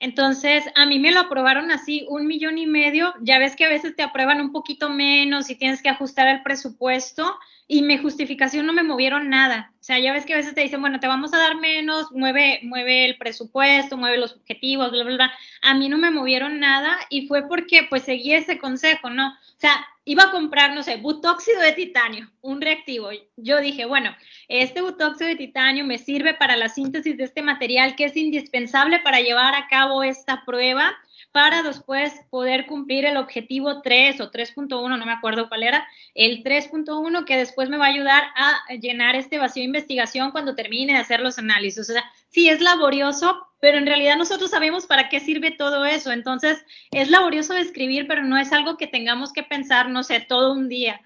Entonces, 0.00 0.64
a 0.76 0.86
mí 0.86 0.98
me 0.98 1.10
lo 1.10 1.20
aprobaron 1.20 1.70
así, 1.72 2.06
un 2.08 2.26
millón 2.26 2.56
y 2.58 2.66
medio. 2.66 3.12
Ya 3.20 3.38
ves 3.38 3.56
que 3.56 3.64
a 3.64 3.68
veces 3.68 3.96
te 3.96 4.02
aprueban 4.02 4.40
un 4.40 4.52
poquito 4.52 4.90
menos 4.90 5.50
y 5.50 5.56
tienes 5.56 5.82
que 5.82 5.88
ajustar 5.88 6.28
el 6.28 6.42
presupuesto 6.42 7.36
y 7.66 7.82
mi 7.82 7.98
justificación 7.98 8.64
no 8.64 8.72
me 8.72 8.82
movieron 8.82 9.28
nada. 9.28 9.72
O 9.80 9.84
sea, 9.84 9.98
ya 9.98 10.12
ves 10.12 10.24
que 10.24 10.34
a 10.34 10.36
veces 10.36 10.54
te 10.54 10.62
dicen, 10.62 10.80
bueno, 10.80 11.00
te 11.00 11.06
vamos 11.06 11.34
a 11.34 11.38
dar 11.38 11.56
menos, 11.56 12.10
mueve, 12.12 12.60
mueve 12.62 13.04
el 13.04 13.18
presupuesto, 13.18 13.96
mueve 13.96 14.18
los 14.18 14.32
objetivos, 14.32 14.90
bla, 14.90 15.04
bla, 15.04 15.16
bla. 15.16 15.32
A 15.62 15.74
mí 15.74 15.88
no 15.88 15.98
me 15.98 16.10
movieron 16.10 16.60
nada 16.60 16.96
y 17.10 17.26
fue 17.26 17.46
porque 17.48 17.86
pues 17.90 18.04
seguí 18.04 18.32
ese 18.32 18.58
consejo, 18.58 19.10
¿no? 19.10 19.28
O 19.28 19.60
sea, 19.60 19.84
iba 20.08 20.22
a 20.24 20.30
comprar, 20.30 20.74
no 20.74 20.82
sé, 20.82 20.96
butóxido 20.96 21.60
de 21.60 21.72
titanio, 21.72 22.30
un 22.40 22.62
reactivo. 22.62 23.10
Yo 23.36 23.60
dije, 23.60 23.84
bueno, 23.84 24.16
este 24.48 24.80
butóxido 24.80 25.28
de 25.28 25.36
titanio 25.36 25.84
me 25.84 25.98
sirve 25.98 26.32
para 26.32 26.56
la 26.56 26.70
síntesis 26.70 27.18
de 27.18 27.24
este 27.24 27.42
material 27.42 27.94
que 27.94 28.06
es 28.06 28.16
indispensable 28.16 29.00
para 29.00 29.20
llevar 29.20 29.54
a 29.54 29.68
cabo 29.68 30.02
esta 30.02 30.46
prueba 30.46 30.96
para 31.30 31.62
después 31.62 32.14
poder 32.30 32.64
cumplir 32.64 33.04
el 33.04 33.18
objetivo 33.18 33.82
3 33.82 34.18
o 34.22 34.30
3.1, 34.30 34.98
no 34.98 35.04
me 35.04 35.12
acuerdo 35.12 35.50
cuál 35.50 35.62
era, 35.62 35.86
el 36.14 36.42
3.1 36.42 37.26
que 37.26 37.36
después 37.36 37.68
me 37.68 37.76
va 37.76 37.84
a 37.84 37.90
ayudar 37.90 38.24
a 38.34 38.74
llenar 38.80 39.14
este 39.14 39.36
vacío 39.36 39.60
de 39.60 39.66
investigación 39.66 40.30
cuando 40.30 40.54
termine 40.54 40.94
de 40.94 41.00
hacer 41.00 41.20
los 41.20 41.38
análisis. 41.38 41.90
O 41.90 41.92
sea, 41.92 42.04
sí 42.30 42.48
es 42.48 42.62
laborioso, 42.62 43.46
pero 43.60 43.78
en 43.78 43.86
realidad 43.86 44.16
nosotros 44.16 44.50
sabemos 44.50 44.86
para 44.86 45.08
qué 45.08 45.20
sirve 45.20 45.50
todo 45.50 45.84
eso. 45.84 46.12
Entonces, 46.12 46.64
es 46.90 47.10
laborioso 47.10 47.54
de 47.54 47.60
escribir, 47.60 48.06
pero 48.06 48.22
no 48.22 48.38
es 48.38 48.52
algo 48.52 48.76
que 48.76 48.86
tengamos 48.86 49.32
que 49.32 49.42
pensar, 49.42 49.90
no 49.90 50.02
sé, 50.02 50.20
todo 50.20 50.52
un 50.52 50.68
día. 50.68 51.00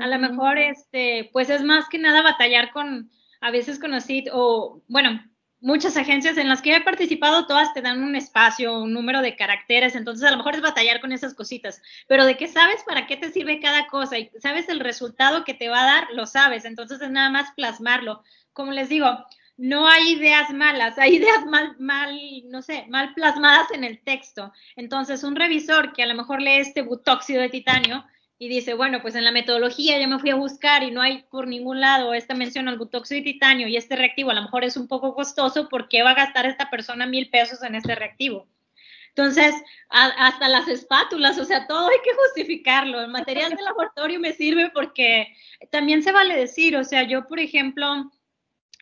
A 0.00 0.06
lo 0.06 0.18
mejor, 0.18 0.58
este, 0.58 1.30
pues 1.32 1.50
es 1.50 1.62
más 1.62 1.88
que 1.88 1.98
nada 1.98 2.22
batallar 2.22 2.72
con, 2.72 3.10
a 3.40 3.50
veces 3.50 3.78
con 3.78 3.94
así, 3.94 4.24
o 4.32 4.82
bueno, 4.88 5.22
muchas 5.60 5.96
agencias 5.96 6.36
en 6.36 6.48
las 6.48 6.62
que 6.62 6.76
he 6.76 6.80
participado, 6.80 7.46
todas 7.46 7.72
te 7.72 7.82
dan 7.82 8.02
un 8.02 8.14
espacio, 8.14 8.80
un 8.80 8.92
número 8.92 9.22
de 9.22 9.36
caracteres, 9.36 9.94
entonces 9.94 10.26
a 10.26 10.30
lo 10.30 10.36
mejor 10.36 10.54
es 10.54 10.60
batallar 10.60 11.00
con 11.00 11.12
esas 11.12 11.34
cositas, 11.34 11.82
pero 12.06 12.24
de 12.26 12.36
que 12.36 12.48
sabes 12.48 12.82
para 12.84 13.06
qué 13.06 13.16
te 13.16 13.32
sirve 13.32 13.60
cada 13.60 13.86
cosa 13.88 14.18
y 14.18 14.30
sabes 14.40 14.68
el 14.68 14.80
resultado 14.80 15.44
que 15.44 15.54
te 15.54 15.68
va 15.68 15.82
a 15.82 15.86
dar, 15.86 16.08
lo 16.12 16.26
sabes, 16.26 16.64
entonces 16.64 17.00
es 17.00 17.10
nada 17.10 17.30
más 17.30 17.52
plasmarlo. 17.56 18.22
Como 18.52 18.72
les 18.72 18.88
digo, 18.88 19.24
no 19.58 19.88
hay 19.88 20.12
ideas 20.12 20.50
malas, 20.50 20.98
hay 20.98 21.16
ideas 21.16 21.44
mal, 21.44 21.74
mal, 21.80 22.16
no 22.44 22.62
sé, 22.62 22.86
mal 22.88 23.12
plasmadas 23.14 23.70
en 23.72 23.82
el 23.82 24.00
texto. 24.00 24.52
Entonces, 24.76 25.24
un 25.24 25.34
revisor 25.34 25.92
que 25.92 26.04
a 26.04 26.06
lo 26.06 26.14
mejor 26.14 26.40
lee 26.40 26.58
este 26.58 26.82
butóxido 26.82 27.42
de 27.42 27.48
titanio 27.48 28.06
y 28.38 28.48
dice, 28.48 28.74
bueno, 28.74 29.02
pues 29.02 29.16
en 29.16 29.24
la 29.24 29.32
metodología 29.32 29.98
ya 29.98 30.06
me 30.06 30.20
fui 30.20 30.30
a 30.30 30.36
buscar 30.36 30.84
y 30.84 30.92
no 30.92 31.02
hay 31.02 31.24
por 31.24 31.48
ningún 31.48 31.80
lado 31.80 32.14
esta 32.14 32.34
mención 32.34 32.68
al 32.68 32.78
butóxido 32.78 33.18
de 33.18 33.32
titanio 33.32 33.66
y 33.66 33.76
este 33.76 33.96
reactivo 33.96 34.30
a 34.30 34.34
lo 34.34 34.42
mejor 34.42 34.62
es 34.62 34.76
un 34.76 34.86
poco 34.86 35.12
costoso, 35.12 35.68
¿por 35.68 35.88
qué 35.88 36.04
va 36.04 36.10
a 36.10 36.14
gastar 36.14 36.46
esta 36.46 36.70
persona 36.70 37.04
mil 37.04 37.28
pesos 37.28 37.60
en 37.64 37.74
este 37.74 37.96
reactivo? 37.96 38.46
Entonces, 39.08 39.52
hasta 39.88 40.48
las 40.48 40.68
espátulas, 40.68 41.36
o 41.40 41.44
sea, 41.44 41.66
todo 41.66 41.88
hay 41.88 41.98
que 42.04 42.14
justificarlo. 42.14 43.00
El 43.00 43.08
material 43.08 43.50
de 43.50 43.62
laboratorio 43.62 44.20
me 44.20 44.32
sirve 44.32 44.70
porque 44.70 45.34
también 45.72 46.04
se 46.04 46.12
vale 46.12 46.36
decir, 46.36 46.76
o 46.76 46.84
sea, 46.84 47.02
yo, 47.02 47.26
por 47.26 47.40
ejemplo, 47.40 48.08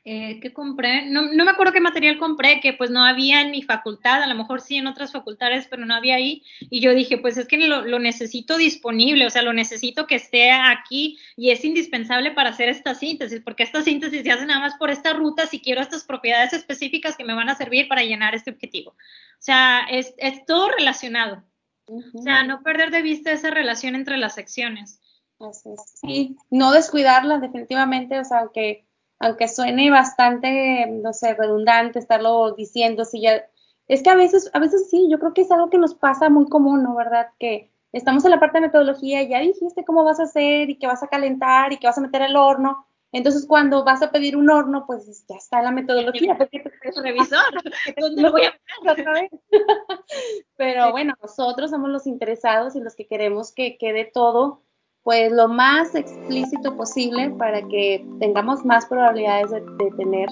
eh, 0.09 0.38
¿qué 0.40 0.52
compré? 0.52 1.07
No, 1.07 1.22
no, 1.32 1.44
me 1.44 1.50
acuerdo 1.50 1.72
qué 1.72 1.80
material 1.80 2.16
compré, 2.16 2.61
que 2.61 2.72
pues 2.72 2.90
no 2.92 3.04
había 3.04 3.40
en 3.40 3.50
mi 3.50 3.62
facultad, 3.62 4.22
a 4.22 4.28
lo 4.28 4.36
mejor 4.36 4.61
sí 4.61 4.76
en 4.76 4.86
otras 4.86 5.11
facultades, 5.11 5.66
pero 5.68 5.84
no 5.84 5.96
había 5.96 6.14
ahí. 6.14 6.44
Y 6.70 6.78
yo 6.78 6.94
dije, 6.94 7.18
pues 7.18 7.36
es 7.36 7.48
que 7.48 7.59
lo, 7.59 7.82
lo, 7.82 7.98
necesito 7.98 8.57
disponible, 8.57 9.26
o 9.26 9.30
sea, 9.30 9.42
lo 9.42 9.52
necesito 9.52 10.07
que 10.07 10.14
esté 10.14 10.52
aquí 10.52 11.18
y 11.34 11.50
es 11.50 11.64
indispensable 11.64 12.30
para 12.30 12.50
hacer 12.50 12.68
esta 12.68 12.94
síntesis, 12.94 13.40
porque 13.40 13.64
esta 13.64 13.82
síntesis 13.82 14.22
se 14.22 14.30
hace 14.30 14.46
nada 14.46 14.61
más 14.61 14.76
por 14.76 14.90
esta 14.90 15.12
ruta 15.12 15.48
si 15.48 15.59
quiero 15.59 15.80
estas 15.80 16.04
propiedades 16.04 16.52
específicas 16.52 17.16
que 17.16 17.24
me 17.24 17.34
van 17.34 17.48
a 17.48 17.57
servir 17.57 17.88
para 17.88 18.04
llenar 18.04 18.36
este 18.36 18.52
objetivo. 18.52 18.92
O 18.92 19.42
sea, 19.42 19.88
es, 19.90 20.14
es 20.18 20.46
todo 20.46 20.70
relacionado. 20.70 21.42
O 21.88 22.22
sea, 22.22 22.44
no 22.44 22.62
perder 22.62 22.92
de 22.92 23.02
vista 23.02 23.32
esa 23.32 23.50
relación 23.50 23.96
entre 23.96 24.18
las 24.18 24.36
secciones. 24.36 25.00
Así 25.40 25.68
es. 25.70 25.80
Sí, 26.00 26.36
no 26.48 26.70
descuidarla 26.70 27.38
definitivamente, 27.38 28.20
o 28.20 28.24
sea, 28.24 28.38
aunque 28.38 28.86
aunque 29.18 29.48
suene 29.48 29.90
bastante, 29.90 30.86
no 30.86 31.12
sé, 31.12 31.34
redundante 31.34 31.98
estarlo 31.98 32.52
diciendo, 32.52 33.04
si 33.04 33.22
ya, 33.22 33.44
es 33.88 34.02
que 34.02 34.10
a 34.10 34.14
veces, 34.14 34.50
a 34.52 34.58
veces 34.58 34.90
sí, 34.90 35.08
yo 35.10 35.18
creo 35.18 35.32
que 35.32 35.42
es 35.42 35.50
algo 35.50 35.70
que 35.70 35.78
nos 35.78 35.94
pasa 35.94 36.28
muy 36.28 36.48
común, 36.48 36.82
¿no? 36.82 36.94
¿Verdad? 36.96 37.28
Que 37.38 37.70
estamos 37.92 38.24
en 38.24 38.32
la 38.32 38.40
parte 38.40 38.58
de 38.58 38.66
metodología, 38.66 39.22
ya 39.22 39.40
dijiste 39.40 39.84
cómo 39.84 40.04
vas 40.04 40.20
a 40.20 40.24
hacer 40.24 40.70
y 40.70 40.78
que 40.78 40.86
vas 40.86 41.02
a 41.02 41.08
calentar 41.08 41.72
y 41.72 41.78
que 41.78 41.86
vas 41.86 41.98
a 41.98 42.02
meter 42.02 42.22
el 42.22 42.36
horno. 42.36 42.86
Entonces, 43.12 43.46
cuando 43.46 43.84
vas 43.84 44.02
a 44.02 44.10
pedir 44.10 44.36
un 44.36 44.50
horno, 44.50 44.84
pues 44.86 45.24
ya 45.26 45.36
está 45.36 45.62
la 45.62 45.70
metodología. 45.70 46.36
Porque 46.38 46.62
es 46.82 47.02
revisor. 47.02 47.38
¿Dónde 47.98 48.22
lo 48.22 48.32
voy 48.32 48.42
a 48.42 48.54
otra 48.90 49.12
vez? 49.12 49.30
Pero 50.56 50.90
bueno, 50.90 51.14
nosotros 51.22 51.70
somos 51.70 51.88
los 51.88 52.06
interesados 52.06 52.76
y 52.76 52.80
los 52.80 52.94
que 52.94 53.06
queremos 53.06 53.52
que 53.52 53.78
quede 53.78 54.04
todo 54.04 54.65
pues 55.07 55.30
lo 55.30 55.46
más 55.46 55.94
explícito 55.94 56.76
posible 56.76 57.30
para 57.38 57.62
que 57.68 58.04
tengamos 58.18 58.64
más 58.64 58.86
probabilidades 58.86 59.52
de, 59.52 59.90
tener 59.96 60.28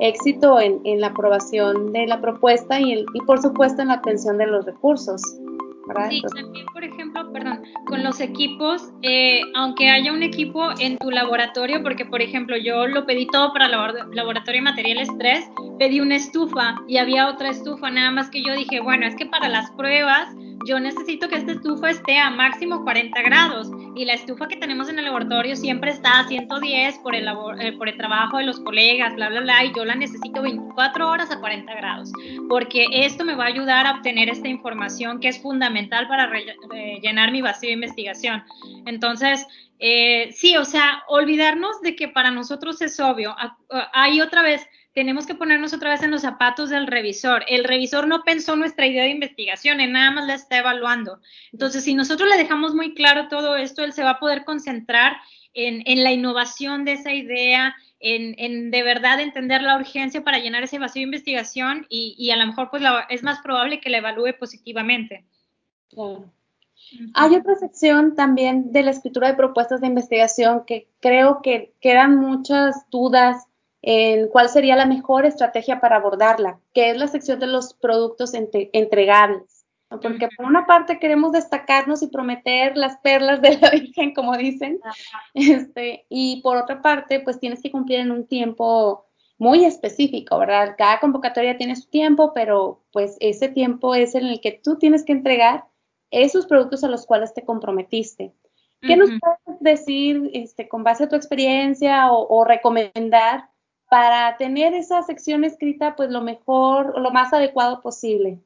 éxito 0.00 0.58
en, 0.60 1.00
la 1.00 1.06
aprobación 1.06 1.92
de 1.92 2.08
la 2.08 2.20
propuesta 2.20 2.80
y, 2.80 3.04
y, 3.14 3.20
por 3.24 3.40
supuesto 3.40 3.82
en 3.82 3.88
la 3.88 3.94
atención 3.94 4.36
de 4.36 4.48
los 4.48 4.66
recursos. 4.66 5.22
Sí, 6.08 6.22
también, 6.34 6.66
por 6.72 6.82
ejemplo, 6.82 7.32
perdón, 7.32 7.62
con 7.86 8.02
los 8.02 8.20
equipos, 8.20 8.90
eh, 9.02 9.40
aunque 9.54 9.88
haya 9.88 10.12
un 10.12 10.22
equipo 10.22 10.70
en 10.80 10.98
tu 10.98 11.10
laboratorio, 11.10 11.82
porque, 11.82 12.04
por 12.04 12.20
ejemplo, 12.20 12.56
yo 12.56 12.86
lo 12.86 13.06
pedí 13.06 13.26
todo 13.28 13.52
para 13.52 13.68
laboratorio 13.68 14.60
de 14.60 14.62
materiales 14.62 15.08
3, 15.18 15.48
pedí 15.78 16.00
una 16.00 16.16
estufa 16.16 16.76
y 16.88 16.96
había 16.98 17.28
otra 17.28 17.50
estufa, 17.50 17.90
nada 17.90 18.10
más 18.10 18.30
que 18.30 18.42
yo 18.42 18.54
dije, 18.54 18.80
bueno, 18.80 19.06
es 19.06 19.14
que 19.14 19.26
para 19.26 19.48
las 19.48 19.70
pruebas 19.72 20.28
yo 20.66 20.80
necesito 20.80 21.28
que 21.28 21.36
esta 21.36 21.52
estufa 21.52 21.90
esté 21.90 22.18
a 22.18 22.30
máximo 22.30 22.82
40 22.82 23.22
grados 23.22 23.70
y 23.94 24.04
la 24.04 24.14
estufa 24.14 24.48
que 24.48 24.56
tenemos 24.56 24.88
en 24.88 24.98
el 24.98 25.04
laboratorio 25.04 25.54
siempre 25.54 25.92
está 25.92 26.20
a 26.20 26.26
110 26.26 26.98
por 26.98 27.14
el, 27.14 27.28
eh, 27.60 27.72
por 27.78 27.88
el 27.88 27.96
trabajo 27.96 28.38
de 28.38 28.44
los 28.44 28.58
colegas, 28.60 29.14
bla, 29.14 29.28
bla, 29.28 29.42
bla, 29.42 29.64
y 29.64 29.72
yo 29.76 29.84
la 29.84 29.94
necesito 29.94 30.42
24 30.42 31.08
horas 31.08 31.30
a 31.30 31.38
40 31.38 31.72
grados, 31.72 32.10
porque 32.48 32.86
esto 32.90 33.24
me 33.24 33.36
va 33.36 33.44
a 33.44 33.48
ayudar 33.48 33.86
a 33.86 33.92
obtener 33.92 34.28
esta 34.28 34.48
información 34.48 35.20
que 35.20 35.28
es 35.28 35.40
fundamental 35.40 35.75
para 36.08 36.30
llenar 37.00 37.32
mi 37.32 37.42
vacío 37.42 37.68
de 37.68 37.74
investigación. 37.74 38.44
Entonces, 38.86 39.46
eh, 39.78 40.30
sí, 40.32 40.56
o 40.56 40.64
sea, 40.64 41.02
olvidarnos 41.08 41.80
de 41.82 41.96
que 41.96 42.08
para 42.08 42.30
nosotros 42.30 42.80
es 42.80 42.98
obvio. 43.00 43.36
Hay 43.92 44.20
otra 44.20 44.42
vez, 44.42 44.66
tenemos 44.94 45.26
que 45.26 45.34
ponernos 45.34 45.74
otra 45.74 45.90
vez 45.90 46.02
en 46.02 46.10
los 46.10 46.22
zapatos 46.22 46.70
del 46.70 46.86
revisor. 46.86 47.44
El 47.48 47.64
revisor 47.64 48.06
no 48.06 48.22
pensó 48.24 48.56
nuestra 48.56 48.86
idea 48.86 49.04
de 49.04 49.10
investigación, 49.10 49.80
él 49.80 49.92
nada 49.92 50.10
más 50.10 50.26
la 50.26 50.34
está 50.34 50.58
evaluando. 50.58 51.20
Entonces, 51.52 51.84
si 51.84 51.94
nosotros 51.94 52.28
le 52.28 52.38
dejamos 52.38 52.74
muy 52.74 52.94
claro 52.94 53.28
todo 53.28 53.56
esto, 53.56 53.84
él 53.84 53.92
se 53.92 54.02
va 54.02 54.10
a 54.10 54.18
poder 54.18 54.44
concentrar 54.44 55.16
en, 55.56 56.04
la 56.04 56.12
innovación 56.12 56.84
de 56.84 56.92
esa 56.92 57.12
idea, 57.12 57.74
en, 57.98 58.70
de 58.70 58.82
verdad 58.82 59.20
entender 59.20 59.62
la 59.62 59.76
urgencia 59.76 60.22
para 60.22 60.38
llenar 60.38 60.62
ese 60.62 60.78
vacío 60.78 61.00
de 61.00 61.06
investigación 61.06 61.86
y, 61.88 62.30
a 62.30 62.36
lo 62.36 62.46
mejor 62.46 62.70
pues 62.70 62.82
es 63.08 63.22
más 63.22 63.40
probable 63.40 63.80
que 63.80 63.90
la 63.90 63.98
evalúe 63.98 64.38
positivamente. 64.38 65.24
Hay 67.14 67.34
otra 67.34 67.54
sección 67.56 68.14
también 68.14 68.72
de 68.72 68.82
la 68.82 68.90
escritura 68.90 69.28
de 69.28 69.34
propuestas 69.34 69.80
de 69.80 69.86
investigación 69.86 70.64
que 70.66 70.88
creo 71.00 71.40
que 71.42 71.74
quedan 71.80 72.16
muchas 72.16 72.88
dudas 72.90 73.46
en 73.82 74.28
cuál 74.28 74.48
sería 74.48 74.76
la 74.76 74.86
mejor 74.86 75.26
estrategia 75.26 75.80
para 75.80 75.96
abordarla, 75.96 76.58
que 76.72 76.90
es 76.90 76.96
la 76.96 77.08
sección 77.08 77.38
de 77.40 77.46
los 77.46 77.74
productos 77.74 78.34
entregables. 78.34 79.64
Porque 79.88 80.28
por 80.36 80.46
una 80.46 80.66
parte 80.66 80.98
queremos 80.98 81.30
destacarnos 81.30 82.02
y 82.02 82.08
prometer 82.08 82.76
las 82.76 82.96
perlas 82.98 83.40
de 83.40 83.56
la 83.58 83.70
Virgen, 83.70 84.14
como 84.14 84.36
dicen, 84.36 84.80
este, 85.34 86.04
y 86.08 86.40
por 86.42 86.56
otra 86.56 86.82
parte, 86.82 87.20
pues 87.20 87.38
tienes 87.38 87.62
que 87.62 87.70
cumplir 87.70 88.00
en 88.00 88.10
un 88.10 88.26
tiempo 88.26 89.06
muy 89.38 89.64
específico, 89.64 90.38
¿verdad? 90.38 90.74
Cada 90.76 90.98
convocatoria 90.98 91.56
tiene 91.56 91.76
su 91.76 91.88
tiempo, 91.88 92.32
pero 92.34 92.82
pues 92.92 93.16
ese 93.20 93.48
tiempo 93.48 93.94
es 93.94 94.14
en 94.14 94.26
el 94.26 94.40
que 94.40 94.52
tú 94.52 94.76
tienes 94.76 95.04
que 95.04 95.12
entregar 95.12 95.66
esos 96.10 96.46
productos 96.46 96.84
a 96.84 96.88
los 96.88 97.06
cuales 97.06 97.34
te 97.34 97.44
comprometiste. 97.44 98.32
¿Qué 98.80 98.96
nos 98.96 99.10
puedes 99.10 99.60
decir 99.60 100.30
este, 100.32 100.68
con 100.68 100.84
base 100.84 101.04
a 101.04 101.08
tu 101.08 101.16
experiencia 101.16 102.12
o, 102.12 102.44
recomendar 102.44 103.48
para 103.88 104.36
tener 104.36 104.74
esa 104.74 105.02
sección 105.02 105.44
escrita 105.44 105.96
pues 105.96 106.10
lo 106.10 106.20
mejor 106.20 106.92
o 106.94 107.00
lo 107.00 107.10
más 107.10 107.32
adecuado 107.32 107.80
posible? 107.80 108.38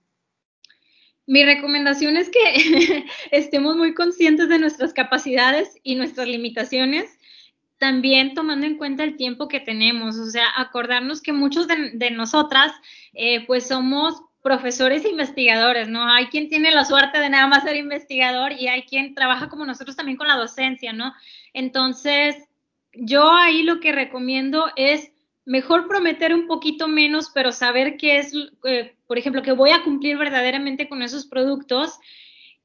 Mi 1.27 1.45
recomendación 1.45 2.17
es 2.17 2.31
que 2.31 3.05
estemos 3.31 3.77
muy 3.77 3.95
conscientes 3.95 4.49
de 4.49 4.59
nuestras 4.59 4.93
capacidades 4.93 5.77
y 5.83 5.95
nuestras 5.95 6.27
limitaciones, 6.27 7.19
también 7.79 8.35
tomando 8.35 8.67
en 8.67 8.77
cuenta 8.77 9.05
el 9.05 9.17
tiempo 9.17 9.49
que 9.49 9.61
tenemos, 9.61 10.17
o 10.17 10.27
sea, 10.27 10.47
acordarnos 10.57 11.23
que 11.23 11.33
muchos 11.33 11.67
de, 11.69 12.11
nosotras 12.11 12.73
eh, 13.15 13.47
pues 13.47 13.69
somos 13.69 14.23
profesores 14.43 15.05
e 15.05 15.11
investigadores, 15.11 15.88
¿no? 15.88 16.11
Hay 16.11 16.26
quien 16.26 16.49
tiene 16.49 16.70
la 16.70 16.84
suerte 16.84 17.18
de 17.18 17.28
nada 17.28 17.47
más 17.47 17.64
ser 17.64 17.76
investigador 17.76 18.53
y 18.53 18.68
hay 18.68 18.82
quien 18.82 19.14
trabaja 19.14 19.49
como 19.49 19.66
nosotros 19.66 19.97
también 19.97 20.16
con 20.16 20.28
la 20.28 20.36
docencia, 20.36 20.93
¿no? 20.93 21.12
Entonces, 21.53 22.36
yo 22.93 23.30
ahí 23.32 23.62
lo 23.62 23.80
que 23.80 23.93
recomiendo 23.93 24.70
es 24.76 25.12
mejor 25.45 25.88
prometer 25.88 26.34
un 26.34 26.47
poquito 26.47 26.88
menos, 26.88 27.30
pero 27.34 27.53
saber 27.53 27.97
qué 27.97 28.18
es, 28.18 28.32
eh, 28.64 28.95
por 29.07 29.18
ejemplo, 29.18 29.43
que 29.43 29.53
voy 29.53 29.70
a 29.70 29.82
cumplir 29.82 30.16
verdaderamente 30.16 30.88
con 30.88 31.03
esos 31.03 31.26
productos 31.26 31.99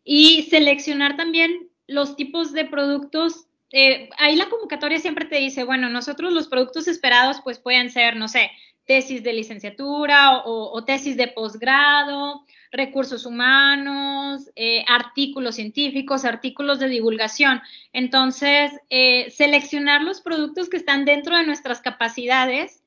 y 0.03 0.43
seleccionar 0.43 1.17
también 1.17 1.69
los 1.88 2.15
tipos 2.15 2.53
de 2.53 2.65
productos. 2.65 3.47
Eh, 3.71 4.09
ahí 4.17 4.36
la 4.36 4.49
convocatoria 4.49 4.99
siempre 4.99 5.26
te 5.26 5.38
dice, 5.38 5.63
bueno, 5.63 5.89
nosotros 5.89 6.32
los 6.32 6.47
productos 6.47 6.88
esperados 6.88 7.41
pues 7.43 7.59
pueden 7.59 7.89
ser, 7.89 8.15
no 8.15 8.28
sé, 8.28 8.51
tesis 8.86 9.24
de 9.24 9.34
licenciatura 9.34 10.42
o, 10.46 10.84
tesis 10.86 11.18
de 11.18 11.28
posgrado, 11.28 12.46
recursos 12.72 13.26
humanos, 13.26 14.50
eh, 14.56 14.86
artículos 14.88 15.56
científicos, 15.56 16.26
artículos 16.26 16.80
de 16.80 16.90
divulgación. 16.90 17.62
Entonces, 17.94 18.72
eh, 18.90 19.32
seleccionar 19.32 20.04
los 20.04 20.22
productos 20.22 20.70
que 20.70 20.78
están 20.78 21.06
dentro 21.06 21.38
de 21.38 21.46
nuestras 21.46 21.82
capacidades, 21.82 22.84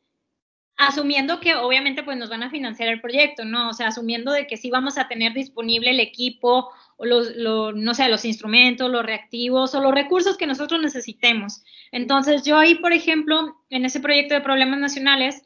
asumiendo 0.78 1.40
que 1.40 1.56
obviamente 1.56 2.04
pues 2.04 2.16
nos 2.16 2.30
van 2.30 2.44
a 2.44 2.50
financiar 2.50 2.88
el 2.88 3.00
proyecto, 3.00 3.44
¿no? 3.44 3.70
O 3.70 3.72
sea, 3.72 3.88
asumiendo 3.88 4.30
de 4.30 4.46
que 4.46 4.56
sí 4.56 4.70
vamos 4.70 4.96
a 4.96 5.08
tener 5.08 5.34
disponible 5.34 5.90
el 5.90 5.98
equipo 5.98 6.70
o 6.96 7.04
los, 7.04 7.34
no 7.74 7.94
sé, 7.94 8.08
los 8.08 8.24
instrumentos, 8.24 8.88
los 8.88 9.04
reactivos 9.04 9.74
o 9.74 9.80
los 9.80 9.92
recursos 9.92 10.36
que 10.36 10.46
nosotros 10.46 10.80
necesitemos. 10.80 11.62
Entonces, 11.90 12.44
yo 12.44 12.56
ahí, 12.56 12.76
por 12.76 12.92
ejemplo, 12.92 13.56
en 13.70 13.84
ese 13.84 13.98
proyecto 13.98 14.34
de 14.34 14.40
problemas 14.40 14.78
nacionales, 14.78 15.42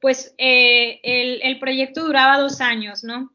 pues 0.00 0.34
eh, 0.38 1.00
el, 1.02 1.58
proyecto 1.58 2.04
duraba 2.04 2.38
dos 2.38 2.60
años, 2.60 3.04
¿no? 3.04 3.30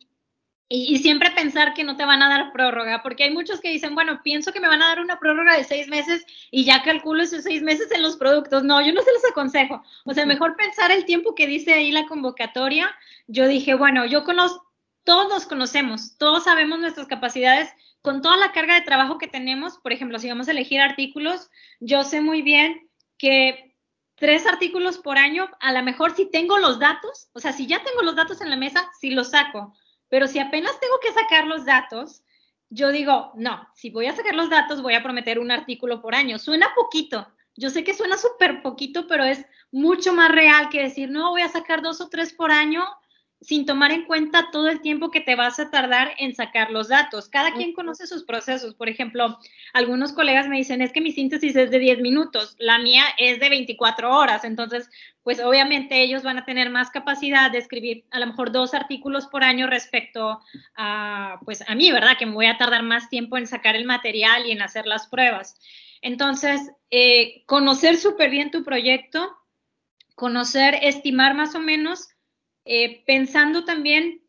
Y, 0.68 0.98
siempre 0.98 1.30
pensar 1.30 1.76
que 1.76 1.84
no 1.84 1.96
te 1.96 2.06
van 2.06 2.24
a 2.24 2.30
dar 2.30 2.52
prórroga, 2.52 3.04
porque 3.04 3.26
hay 3.26 3.32
muchos 3.32 3.62
que 3.62 3.70
dicen, 3.70 3.94
bueno, 3.94 4.22
pienso 4.24 4.52
que 4.52 4.60
me 4.60 4.68
van 4.68 4.82
a 4.82 4.88
dar 4.88 5.00
una 5.00 5.20
prórroga 5.20 5.56
de 5.56 5.64
seis 5.64 5.88
meses 5.88 6.26
y 6.50 6.66
ya 6.66 6.82
calculo 6.82 7.22
esos 7.22 7.44
seis 7.44 7.62
meses 7.62 7.92
en 7.92 8.02
los 8.02 8.18
productos. 8.18 8.64
No, 8.64 8.82
yo 8.82 8.92
no 8.92 9.04
se 9.04 9.14
los 9.14 9.24
aconsejo. 9.30 9.84
O 10.06 10.14
sea, 10.16 10.26
mejor 10.26 10.56
pensar 10.56 10.92
el 10.92 11.06
tiempo 11.06 11.36
que 11.36 11.46
dice 11.46 11.74
ahí 11.74 11.92
la 11.92 12.08
convocatoria. 12.08 12.92
Yo 13.28 13.48
dije, 13.48 13.76
bueno, 13.76 14.06
yo 14.06 14.24
conozco, 14.24 14.66
todos 15.04 15.46
conocemos, 15.46 16.18
todos 16.18 16.46
sabemos 16.46 16.80
nuestras 16.80 17.06
capacidades 17.06 17.70
con 18.02 18.24
toda 18.24 18.38
la 18.38 18.52
carga 18.52 18.74
de 18.74 18.82
trabajo 18.82 19.20
que 19.20 19.28
tenemos. 19.28 19.78
Por 19.78 19.94
ejemplo, 19.94 20.18
si 20.18 20.30
vamos 20.30 20.48
a 20.48 20.52
elegir 20.52 20.82
artículos, 20.82 21.52
yo 21.80 22.04
sé 22.04 22.22
muy 22.22 22.42
bien 22.42 22.90
que 23.20 23.75
tres 24.16 24.46
artículos 24.46 24.98
por 24.98 25.18
año, 25.18 25.50
a 25.60 25.74
lo 25.74 25.84
mejor 25.84 26.16
si 26.16 26.30
tengo 26.30 26.58
los 26.58 26.80
datos, 26.80 27.30
o 27.34 27.40
sea, 27.40 27.54
si 27.54 27.68
ya 27.68 27.84
tengo 27.84 28.02
los 28.02 28.16
datos 28.16 28.42
en 28.42 28.50
la 28.50 28.56
mesa, 28.56 28.90
sí 29.00 29.12
los 29.12 29.32
saco, 29.32 29.74
pero 30.10 30.28
si 30.28 30.40
apenas 30.40 30.80
tengo 30.80 31.00
que 31.02 31.12
sacar 31.14 31.48
los 31.48 31.66
datos, 31.66 32.24
yo 32.70 32.92
digo, 32.92 33.32
no, 33.36 33.68
si 33.76 33.90
voy 33.90 34.08
a 34.08 34.16
sacar 34.16 34.36
los 34.36 34.50
datos, 34.50 34.82
voy 34.82 34.96
a 34.96 35.04
prometer 35.04 35.40
un 35.40 35.52
artículo 35.52 36.02
por 36.02 36.16
año. 36.16 36.40
Suena 36.40 36.74
poquito, 36.76 37.28
yo 37.56 37.70
sé 37.70 37.84
que 37.84 37.94
suena 37.94 38.18
súper 38.18 38.62
poquito, 38.62 39.08
pero 39.08 39.24
es 39.24 39.46
mucho 39.72 40.14
más 40.14 40.32
real 40.32 40.70
que 40.70 40.82
decir, 40.82 41.10
no, 41.10 41.30
voy 41.30 41.42
a 41.42 41.50
sacar 41.50 41.82
dos 41.82 42.02
o 42.02 42.10
tres 42.10 42.34
por 42.34 42.52
año 42.52 42.86
sin 43.46 43.66
tomar 43.66 43.92
en 43.92 44.06
cuenta 44.06 44.50
todo 44.52 44.70
el 44.70 44.82
tiempo 44.82 45.12
que 45.12 45.22
te 45.22 45.36
vas 45.36 45.60
a 45.60 45.70
tardar 45.70 46.14
en 46.18 46.34
sacar 46.34 46.72
los 46.72 46.88
datos. 46.88 47.30
Cada 47.30 47.54
quien 47.54 47.74
conoce 47.74 48.08
sus 48.08 48.24
procesos. 48.24 48.74
Por 48.74 48.90
ejemplo, 48.90 49.38
algunos 49.74 50.14
colegas 50.14 50.48
me 50.48 50.58
dicen, 50.58 50.82
es 50.82 50.92
que 50.92 51.00
mi 51.00 51.12
síntesis 51.12 51.56
es 51.56 51.70
de 51.70 51.78
10 51.78 52.02
minutos, 52.02 52.56
la 52.58 52.80
mía 52.80 53.04
es 53.20 53.40
de 53.40 53.50
24 53.50 54.12
horas. 54.12 54.44
Entonces, 54.44 54.90
pues 55.22 55.40
obviamente 55.40 56.02
ellos 56.02 56.24
van 56.24 56.40
a 56.40 56.46
tener 56.46 56.72
más 56.72 56.90
capacidad 56.90 57.52
de 57.52 57.60
escribir 57.60 58.06
a 58.10 58.20
lo 58.20 58.28
mejor 58.28 58.52
dos 58.52 58.74
artículos 58.74 59.28
por 59.28 59.44
año 59.44 59.68
respecto 59.68 60.40
a, 60.76 61.40
pues 61.46 61.64
a 61.68 61.76
mí, 61.76 61.92
¿verdad? 61.92 62.18
Que 62.18 62.26
me 62.26 62.34
voy 62.34 62.48
a 62.48 62.58
tardar 62.58 62.82
más 62.82 63.10
tiempo 63.10 63.38
en 63.38 63.46
sacar 63.46 63.76
el 63.76 63.86
material 63.86 64.48
y 64.48 64.52
en 64.52 64.64
hacer 64.64 64.88
las 64.88 65.08
pruebas. 65.08 65.60
Entonces, 66.02 66.72
eh, 66.90 67.44
conocer 67.46 67.98
súper 67.98 68.32
bien 68.32 68.50
tu 68.50 68.64
proyecto, 68.64 69.38
conocer, 70.16 70.80
estimar 70.82 71.36
más 71.36 71.54
o 71.54 71.60
menos 71.60 72.08
eh, 72.66 73.04
pensando 73.06 73.64
también, 73.64 74.22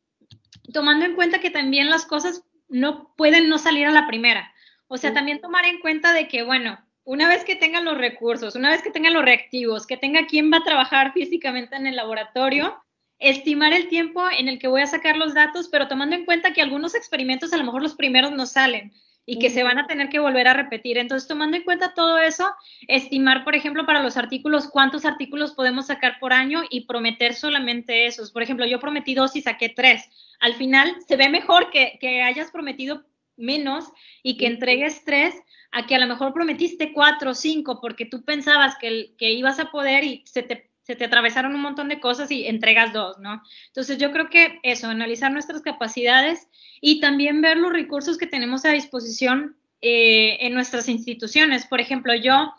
tomando 0.72 1.04
en 1.04 1.14
cuenta 1.14 1.40
que 1.40 1.50
también 1.50 1.90
las 1.90 2.06
cosas 2.06 2.44
no 2.68 3.14
pueden 3.16 3.48
no 3.48 3.58
salir 3.58 3.86
a 3.86 3.92
la 3.92 4.06
primera. 4.06 4.52
O 4.88 4.98
sea, 4.98 5.12
también 5.12 5.40
tomar 5.40 5.64
en 5.64 5.80
cuenta 5.80 6.12
de 6.12 6.28
que, 6.28 6.42
bueno, 6.42 6.78
una 7.04 7.28
vez 7.28 7.44
que 7.44 7.56
tengan 7.56 7.84
los 7.84 7.98
recursos, 7.98 8.54
una 8.54 8.70
vez 8.70 8.82
que 8.82 8.90
tengan 8.90 9.14
los 9.14 9.24
reactivos, 9.24 9.86
que 9.86 9.96
tenga 9.96 10.26
quien 10.26 10.52
va 10.52 10.58
a 10.58 10.64
trabajar 10.64 11.12
físicamente 11.12 11.76
en 11.76 11.86
el 11.86 11.96
laboratorio, 11.96 12.76
estimar 13.18 13.72
el 13.72 13.88
tiempo 13.88 14.22
en 14.38 14.48
el 14.48 14.58
que 14.58 14.68
voy 14.68 14.82
a 14.82 14.86
sacar 14.86 15.16
los 15.16 15.34
datos, 15.34 15.68
pero 15.68 15.88
tomando 15.88 16.14
en 16.14 16.24
cuenta 16.24 16.52
que 16.52 16.62
algunos 16.62 16.94
experimentos 16.94 17.52
a 17.52 17.56
lo 17.56 17.64
mejor 17.64 17.82
los 17.82 17.94
primeros 17.94 18.32
no 18.32 18.46
salen 18.46 18.92
y 19.26 19.40
que 19.40 19.50
se 19.50 19.64
van 19.64 19.78
a 19.78 19.88
tener 19.88 20.08
que 20.08 20.20
volver 20.20 20.46
a 20.46 20.54
repetir. 20.54 20.96
Entonces, 20.96 21.28
tomando 21.28 21.56
en 21.56 21.64
cuenta 21.64 21.94
todo 21.94 22.18
eso, 22.18 22.48
estimar, 22.86 23.44
por 23.44 23.56
ejemplo, 23.56 23.84
para 23.84 24.02
los 24.02 24.16
artículos, 24.16 24.68
cuántos 24.68 25.04
artículos 25.04 25.52
podemos 25.52 25.88
sacar 25.88 26.18
por 26.20 26.32
año 26.32 26.62
y 26.70 26.86
prometer 26.86 27.34
solamente 27.34 28.06
esos. 28.06 28.30
Por 28.30 28.42
ejemplo, 28.42 28.64
yo 28.64 28.78
prometí 28.78 29.14
dos 29.14 29.34
y 29.34 29.42
saqué 29.42 29.68
tres. 29.68 30.08
Al 30.38 30.54
final, 30.54 30.96
se 31.06 31.16
ve 31.16 31.28
mejor 31.28 31.70
que, 31.70 32.22
hayas 32.22 32.52
prometido 32.52 33.04
menos 33.36 33.84
y 34.22 34.38
que 34.38 34.46
entregues 34.46 35.04
tres 35.04 35.34
a 35.72 35.86
que 35.86 35.96
a 35.96 35.98
lo 35.98 36.06
mejor 36.06 36.32
prometiste 36.32 36.92
cuatro 36.92 37.32
o 37.32 37.34
cinco 37.34 37.80
porque 37.82 38.06
tú 38.06 38.24
pensabas 38.24 38.76
que, 38.80 39.14
que 39.18 39.32
ibas 39.32 39.58
a 39.58 39.70
poder 39.70 40.04
y 40.04 40.22
se 40.24 40.42
te 40.42 40.70
se 40.86 40.94
te 40.94 41.04
atravesaron 41.04 41.52
un 41.52 41.62
montón 41.62 41.88
de 41.88 41.98
cosas 41.98 42.30
y 42.30 42.46
entregas 42.46 42.92
dos, 42.92 43.18
¿no? 43.18 43.42
Entonces 43.66 43.98
yo 43.98 44.12
creo 44.12 44.30
que 44.30 44.60
eso, 44.62 44.86
analizar 44.86 45.32
nuestras 45.32 45.60
capacidades 45.60 46.46
y 46.80 47.00
también 47.00 47.40
ver 47.40 47.56
los 47.56 47.72
recursos 47.72 48.16
que 48.16 48.28
tenemos 48.28 48.64
a 48.64 48.70
disposición 48.70 49.56
eh, 49.82 50.36
en 50.46 50.54
nuestras 50.54 50.88
instituciones. 50.88 51.66
Por 51.66 51.80
ejemplo, 51.80 52.14
yo, 52.14 52.54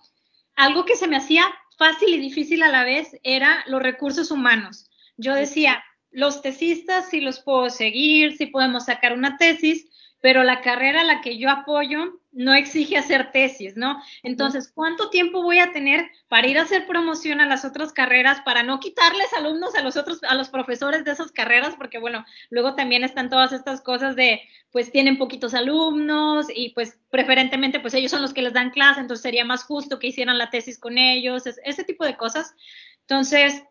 algo 0.58 0.84
que 0.84 0.98
se 0.98 1.08
me 1.08 1.16
hacía 1.16 1.46
fácil 1.78 2.14
y 2.14 2.18
difícil 2.18 2.64
a 2.64 2.70
la 2.70 2.84
vez 2.84 3.18
era 3.24 3.64
los 3.68 3.82
recursos 3.82 4.30
humanos. 4.30 4.90
Yo 5.16 5.34
decía, 5.34 5.82
los 6.12 6.42
tesistas 6.42 7.10
sí 7.10 7.22
los 7.22 7.40
puedo 7.40 7.70
seguir, 7.70 8.36
sí 8.36 8.48
podemos 8.48 8.88
sacar 8.88 9.14
una 9.14 9.38
tesis, 9.38 9.88
pero 10.20 10.44
la 10.44 10.60
carrera 10.60 11.00
a 11.00 11.06
la 11.06 11.22
que 11.22 11.38
yo 11.38 11.50
apoyo 11.50 12.20
no 12.38 12.54
exige 12.54 12.98
hacer 12.98 13.32
tesis, 13.32 13.76
¿no? 13.76 14.00
Entonces, 14.22 14.72
¿cuánto 14.72 15.10
tiempo 15.10 15.42
voy 15.42 15.58
a 15.58 15.72
tener 15.72 16.08
para 16.28 16.48
ir 16.48 16.60
a 16.60 16.62
hacer 16.62 16.86
promoción 16.86 17.42
a 17.42 17.48
las 17.48 17.66
otras 17.66 17.92
carreras, 17.92 18.42
para 18.42 18.62
no 18.62 18.80
quitarles 18.80 19.34
alumnos 19.34 19.74
a 19.74 19.82
los 19.82 19.98
otros, 19.98 20.22
a 20.24 20.36
los 20.36 20.50
profesores 20.50 21.04
de 21.04 21.12
esas 21.12 21.32
carreras? 21.32 21.74
Porque, 21.76 21.98
bueno, 21.98 22.26
luego 22.52 22.76
también 22.76 23.04
están 23.04 23.32
todas 23.32 23.54
estas 23.54 23.82
cosas 23.82 24.16
de, 24.16 24.44
pues, 24.72 24.92
tienen 24.92 25.18
poquitos 25.18 25.56
alumnos 25.56 26.46
y, 26.54 26.70
pues, 26.76 27.00
preferentemente, 27.10 27.80
pues, 27.80 27.96
ellos 27.96 28.12
son 28.12 28.22
los 28.22 28.36
que 28.36 28.44
les 28.44 28.54
dan 28.54 28.70
clase, 28.70 29.00
entonces 29.00 29.24
sería 29.24 29.44
más 29.44 29.64
justo 29.64 29.98
que 29.98 30.08
hicieran 30.08 30.38
la 30.38 30.52
tesis 30.52 30.78
con 30.78 31.00
ellos, 31.00 31.44
ese 31.48 31.84
tipo 31.86 32.06
de 32.06 32.18
cosas. 32.18 32.54
Entonces, 33.02 33.64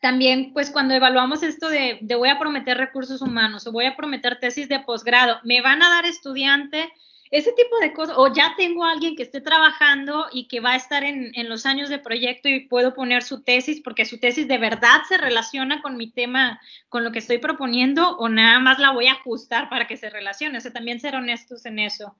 también, 0.00 0.52
pues 0.52 0.70
cuando 0.70 0.92
evaluamos 0.92 1.42
esto 1.42 1.70
de, 1.70 1.98
de, 2.02 2.14
voy 2.16 2.28
a 2.28 2.38
prometer 2.38 2.76
recursos 2.76 3.22
humanos 3.22 3.66
o 3.66 3.72
voy 3.72 3.86
a 3.86 3.96
prometer 3.96 4.38
tesis 4.38 4.68
de 4.68 4.80
posgrado, 4.80 5.40
¿me 5.42 5.62
van 5.62 5.82
a 5.82 5.88
dar 5.88 6.04
estudiante? 6.04 6.92
Ese 7.30 7.52
tipo 7.52 7.78
de 7.80 7.92
cosas, 7.92 8.16
o 8.18 8.32
ya 8.32 8.54
tengo 8.56 8.84
a 8.84 8.92
alguien 8.92 9.16
que 9.16 9.22
esté 9.22 9.40
trabajando 9.40 10.26
y 10.32 10.48
que 10.48 10.60
va 10.60 10.72
a 10.72 10.76
estar 10.76 11.04
en, 11.04 11.32
en, 11.34 11.48
los 11.48 11.66
años 11.66 11.88
de 11.88 11.98
proyecto 11.98 12.48
y 12.48 12.60
puedo 12.60 12.94
poner 12.94 13.22
su 13.22 13.42
tesis 13.42 13.80
porque 13.82 14.04
su 14.04 14.18
tesis 14.18 14.48
de 14.48 14.58
verdad 14.58 15.02
se 15.08 15.18
relaciona 15.18 15.82
con 15.82 15.96
mi 15.96 16.10
tema, 16.10 16.60
con 16.88 17.04
lo 17.04 17.12
que 17.12 17.18
estoy 17.18 17.38
proponiendo, 17.38 18.16
o 18.18 18.28
nada 18.28 18.58
más 18.60 18.78
la 18.78 18.92
voy 18.92 19.08
a 19.08 19.12
ajustar 19.12 19.68
para 19.68 19.86
que 19.86 19.96
se 19.96 20.10
relacione. 20.10 20.58
O 20.58 20.60
sea, 20.60 20.72
también 20.72 21.00
ser 21.00 21.14
honestos 21.14 21.66
en 21.66 21.78
eso. 21.78 22.16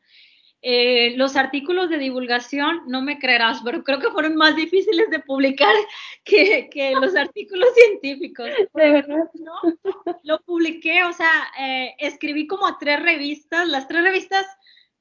Eh, 0.61 1.15
los 1.17 1.37
artículos 1.37 1.89
de 1.89 1.99
divulgación, 1.99 2.83
no 2.89 3.01
me 3.01 3.21
creerás, 3.21 3.61
pero 3.65 3.85
creo 3.85 4.01
que 4.01 4.11
fueron 4.11 4.35
más 4.35 4.57
difíciles 4.57 5.09
de 5.09 5.21
publicar 5.21 5.73
que, 6.25 6.69
que 6.69 6.95
los 6.97 7.15
artículos 7.17 7.69
científicos. 7.75 8.49
De 8.75 8.91
verdad. 8.91 9.31
¿no? 9.35 9.55
Lo 10.25 10.41
publiqué, 10.41 11.05
o 11.05 11.13
sea, 11.13 11.31
eh, 11.61 11.95
escribí 11.99 12.47
como 12.47 12.67
a 12.67 12.77
tres 12.79 13.01
revistas. 13.01 13.69
Las 13.69 13.87
tres 13.87 14.03
revistas 14.03 14.47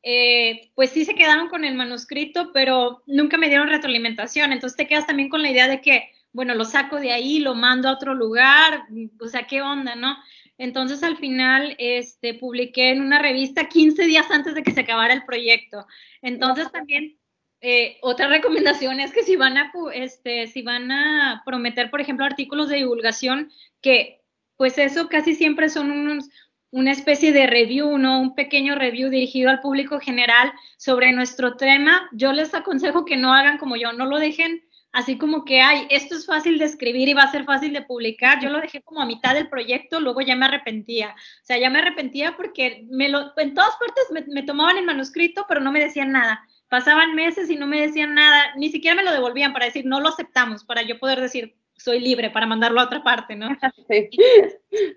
eh, 0.03 0.71
pues 0.75 0.91
sí 0.91 1.05
se 1.05 1.15
quedaron 1.15 1.49
con 1.49 1.65
el 1.65 1.75
manuscrito, 1.75 2.51
pero 2.53 3.03
nunca 3.05 3.37
me 3.37 3.49
dieron 3.49 3.69
retroalimentación. 3.69 4.53
Entonces 4.53 4.77
te 4.77 4.87
quedas 4.87 5.07
también 5.07 5.29
con 5.29 5.41
la 5.41 5.51
idea 5.51 5.67
de 5.67 5.81
que, 5.81 6.09
bueno, 6.31 6.53
lo 6.53 6.65
saco 6.65 6.99
de 6.99 7.11
ahí, 7.11 7.39
lo 7.39 7.55
mando 7.55 7.89
a 7.89 7.93
otro 7.93 8.13
lugar, 8.13 8.83
o 9.19 9.27
sea, 9.27 9.47
¿qué 9.47 9.61
onda, 9.61 9.95
no? 9.95 10.15
Entonces 10.57 11.03
al 11.03 11.17
final 11.17 11.75
este, 11.77 12.33
publiqué 12.33 12.91
en 12.91 13.01
una 13.01 13.19
revista 13.19 13.69
15 13.69 14.05
días 14.05 14.29
antes 14.31 14.55
de 14.55 14.63
que 14.63 14.71
se 14.71 14.81
acabara 14.81 15.13
el 15.13 15.25
proyecto. 15.25 15.85
Entonces 16.21 16.71
también 16.71 17.17
eh, 17.61 17.97
otra 18.01 18.27
recomendación 18.27 18.99
es 18.99 19.11
que 19.11 19.23
si 19.23 19.35
van 19.35 19.57
a, 19.57 19.71
este, 19.93 20.47
si 20.47 20.61
van 20.61 20.91
a 20.91 21.43
prometer, 21.45 21.89
por 21.89 22.01
ejemplo, 22.01 22.25
artículos 22.25 22.69
de 22.69 22.77
divulgación, 22.77 23.51
que 23.81 24.21
pues 24.55 24.77
eso 24.79 25.07
casi 25.07 25.35
siempre 25.35 25.69
son 25.69 25.91
unos, 25.91 26.29
una 26.71 26.91
especie 26.91 27.31
de 27.31 27.47
review, 27.47 27.97
¿no? 27.97 28.19
Un 28.19 28.35
pequeño 28.35 28.75
review 28.75 29.09
dirigido 29.09 29.49
al 29.49 29.61
público 29.61 29.99
general 29.99 30.51
sobre 30.77 31.11
nuestro 31.11 31.55
tema. 31.55 32.09
Yo 32.11 32.33
les 32.33 32.53
aconsejo 32.53 33.05
que 33.05 33.17
no 33.17 33.33
hagan 33.33 33.57
como 33.57 33.75
yo, 33.75 33.93
no 33.93 34.05
lo 34.05 34.17
dejen 34.19 34.63
así 34.97 35.17
como 35.19 35.45
que, 35.45 35.61
ay, 35.61 35.85
esto 35.91 36.15
es 36.15 36.25
fácil 36.25 36.57
de 36.57 36.65
escribir 36.65 37.07
y 37.07 37.13
va 37.13 37.21
a 37.21 37.31
ser 37.31 37.45
fácil 37.45 37.71
de 37.71 37.83
publicar. 37.83 38.41
Yo 38.41 38.49
lo 38.49 38.59
dejé 38.59 38.81
como 38.81 38.99
a 38.99 39.05
mitad 39.05 39.35
del 39.35 39.47
proyecto, 39.47 39.99
luego 39.99 40.21
ya 40.21 40.35
me 40.35 40.47
arrepentía. 40.47 41.09
O 41.09 41.45
sea, 41.45 41.59
ya 41.59 41.69
me 41.69 41.77
arrepentía 41.77 42.35
porque 42.35 42.83
me 42.89 43.07
lo, 43.07 43.31
en 43.37 43.53
todas 43.53 43.75
partes 43.77 44.27
me, 44.27 44.41
tomaban 44.41 44.77
el 44.77 44.85
manuscrito, 44.85 45.45
pero 45.47 45.61
no 45.61 45.71
me 45.71 45.79
decían 45.79 46.11
nada. 46.11 46.41
Pasaban 46.67 47.13
meses 47.13 47.49
y 47.51 47.55
no 47.55 47.67
me 47.67 47.79
decían 47.79 48.15
nada, 48.15 48.55
ni 48.55 48.69
siquiera 48.69 48.95
me 48.95 49.03
lo 49.03 49.11
devolvían 49.11 49.53
para 49.53 49.65
decir, 49.65 49.85
no 49.85 50.01
lo 50.01 50.09
aceptamos, 50.09 50.63
para 50.63 50.81
yo 50.81 50.97
poder 50.97 51.21
decir, 51.21 51.55
soy 51.77 51.99
libre 51.99 52.31
para 52.31 52.47
mandarlo 52.47 52.81
a 52.81 52.85
otra 52.85 53.03
parte, 53.03 53.35
¿no? 53.35 53.49
Sí. 53.87 54.09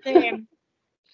Este, 0.03 0.43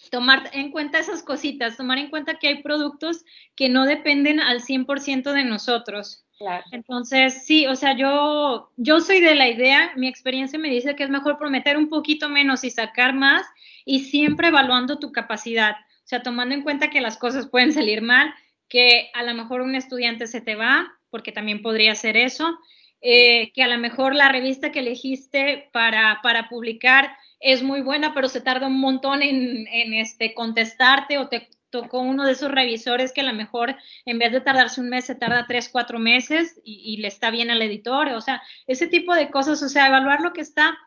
tomar 0.09 0.49
en 0.53 0.71
cuenta 0.71 0.99
esas 0.99 1.23
cositas, 1.23 1.77
tomar 1.77 1.97
en 1.97 2.09
cuenta 2.09 2.35
que 2.39 2.47
hay 2.47 2.63
productos 2.63 3.23
que 3.55 3.69
no 3.69 3.85
dependen 3.85 4.39
al 4.39 4.61
100% 4.61 5.33
de 5.33 5.43
nosotros. 5.43 6.25
Claro. 6.37 6.63
Entonces, 6.71 7.45
sí, 7.45 7.65
o 7.65 7.75
sea, 7.75 7.95
yo, 7.97 8.71
yo 8.77 8.99
soy 8.99 9.21
de 9.21 9.35
la 9.35 9.47
idea, 9.47 9.91
mi 9.95 10.07
experiencia 10.07 10.59
me 10.59 10.69
dice 10.69 10.95
que 10.95 11.03
es 11.03 11.09
mejor 11.09 11.37
prometer 11.39 11.77
un 11.77 11.89
poquito 11.89 12.29
menos 12.29 12.63
y 12.63 12.69
sacar 12.69 13.13
más 13.13 13.45
y 13.85 14.01
siempre 14.01 14.49
evaluando 14.49 14.99
tu 14.99 15.11
capacidad, 15.11 15.71
o 15.71 16.07
sea, 16.07 16.21
tomando 16.21 16.53
en 16.53 16.61
cuenta 16.61 16.89
que 16.89 17.01
las 17.01 17.17
cosas 17.17 17.47
pueden 17.47 17.73
salir 17.73 18.01
mal, 18.01 18.33
que 18.69 19.09
a 19.13 19.23
lo 19.23 19.33
mejor 19.33 19.61
un 19.61 19.75
estudiante 19.75 20.27
se 20.27 20.41
te 20.41 20.55
va, 20.55 20.91
porque 21.09 21.31
también 21.31 21.61
podría 21.61 21.95
ser 21.95 22.17
eso, 22.17 22.59
eh, 23.01 23.51
que 23.53 23.63
a 23.63 23.67
lo 23.67 23.77
mejor 23.77 24.13
la 24.13 24.29
revista 24.29 24.71
que 24.71 24.79
elegiste 24.79 25.69
para, 25.71 26.19
para 26.21 26.49
publicar 26.49 27.15
es 27.39 27.63
muy 27.63 27.81
buena, 27.81 28.13
pero 28.13 28.29
se 28.29 28.41
tarda 28.41 28.67
un 28.67 28.79
montón 28.79 29.21
en, 29.21 29.67
en, 29.67 29.93
este, 29.93 30.33
contestarte 30.33 31.17
o 31.17 31.27
te 31.27 31.49
tocó 31.69 31.99
uno 31.99 32.25
de 32.25 32.31
esos 32.31 32.51
revisores 32.51 33.11
que 33.11 33.21
a 33.21 33.25
lo 33.25 33.33
mejor 33.33 33.75
en 34.05 34.19
vez 34.19 34.31
de 34.31 34.41
tardarse 34.41 34.81
un 34.81 34.89
mes 34.89 35.05
se 35.05 35.15
tarda 35.15 35.45
tres, 35.47 35.69
cuatro 35.69 35.99
meses 35.99 36.59
y, 36.63 36.97
le 36.97 37.07
está 37.07 37.29
bien 37.29 37.51
al 37.51 37.61
editor, 37.61 38.09
o 38.09 38.21
sea, 38.21 38.41
ese 38.67 38.87
tipo 38.87 39.13
de 39.13 39.29
cosas, 39.29 39.61
o 39.61 39.69
sea, 39.69 39.87
evaluar 39.87 40.21
lo 40.21 40.33
que 40.33 40.41
está 40.41 40.77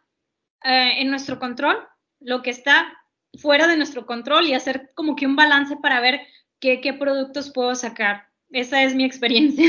eh, 0.65 1.01
en 1.01 1.11
nuestro 1.11 1.39
control, 1.39 1.77
lo 2.21 2.43
que 2.43 2.51
está 2.51 2.93
fuera 3.39 3.67
de 3.67 3.77
nuestro 3.77 4.07
control 4.07 4.47
y 4.47 4.55
hacer 4.55 4.91
como 4.95 5.17
que 5.17 5.27
un 5.27 5.37
balance 5.37 5.77
para 5.77 6.01
ver 6.01 6.21
qué, 6.59 6.81
qué 6.81 6.93
productos 6.93 7.53
puedo 7.53 7.75
sacar. 7.75 8.29
Esa 8.51 8.83
es 8.83 8.95
mi 8.95 9.05
experiencia. 9.05 9.67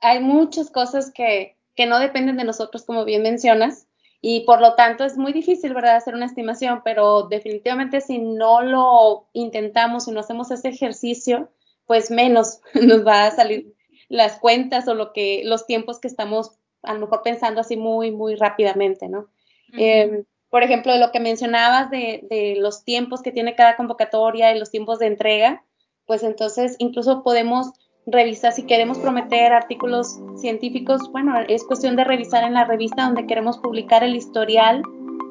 Hay 0.00 0.20
muchas 0.20 0.70
cosas 0.70 1.12
que, 1.14 1.58
que 1.76 1.86
no 1.86 1.98
dependen 1.98 2.36
de 2.38 2.44
nosotros, 2.44 2.84
como 2.84 3.04
bien 3.04 3.22
mencionas, 3.22 3.86
y 4.22 4.40
por 4.40 4.60
lo 4.60 4.74
tanto 4.74 5.04
es 5.04 5.16
muy 5.16 5.32
difícil, 5.32 5.72
¿verdad?, 5.72 5.96
hacer 5.96 6.14
una 6.14 6.26
estimación, 6.26 6.82
pero 6.84 7.24
definitivamente 7.24 8.00
si 8.00 8.18
no 8.18 8.60
lo 8.60 9.28
intentamos, 9.32 10.08
y 10.08 10.12
no 10.12 10.20
hacemos 10.20 10.50
ese 10.50 10.68
ejercicio, 10.68 11.48
pues 11.86 12.10
menos 12.10 12.60
nos 12.74 13.06
va 13.06 13.26
a 13.26 13.30
salir 13.30 13.74
las 14.08 14.38
cuentas 14.38 14.88
o 14.88 14.94
lo 14.94 15.12
que, 15.12 15.42
los 15.44 15.66
tiempos 15.66 16.00
que 16.00 16.08
estamos 16.08 16.52
a 16.82 16.94
lo 16.94 17.00
mejor 17.00 17.22
pensando 17.22 17.60
así 17.60 17.76
muy, 17.76 18.10
muy 18.10 18.34
rápidamente, 18.34 19.08
¿no? 19.08 19.28
Em, 19.72 20.24
por 20.48 20.62
ejemplo, 20.62 20.96
lo 20.96 21.12
que 21.12 21.20
mencionabas 21.20 21.90
de, 21.90 22.26
de, 22.28 22.56
los 22.56 22.84
tiempos 22.84 23.22
que 23.22 23.32
tiene 23.32 23.54
cada 23.54 23.76
convocatoria 23.76 24.54
y 24.54 24.58
los 24.58 24.70
tiempos 24.70 24.98
de 24.98 25.06
entrega, 25.06 25.62
pues 26.06 26.22
entonces 26.22 26.74
incluso 26.78 27.22
podemos 27.22 27.72
revisar, 28.10 28.52
si 28.52 28.64
queremos 28.64 28.98
prometer 28.98 29.52
artículos 29.52 30.18
científicos, 30.36 31.10
bueno, 31.12 31.34
es 31.48 31.64
cuestión 31.64 31.96
de 31.96 32.04
revisar 32.04 32.44
en 32.44 32.54
la 32.54 32.64
revista 32.64 33.04
donde 33.04 33.26
queremos 33.26 33.58
publicar 33.58 34.02
el 34.02 34.14
historial 34.14 34.82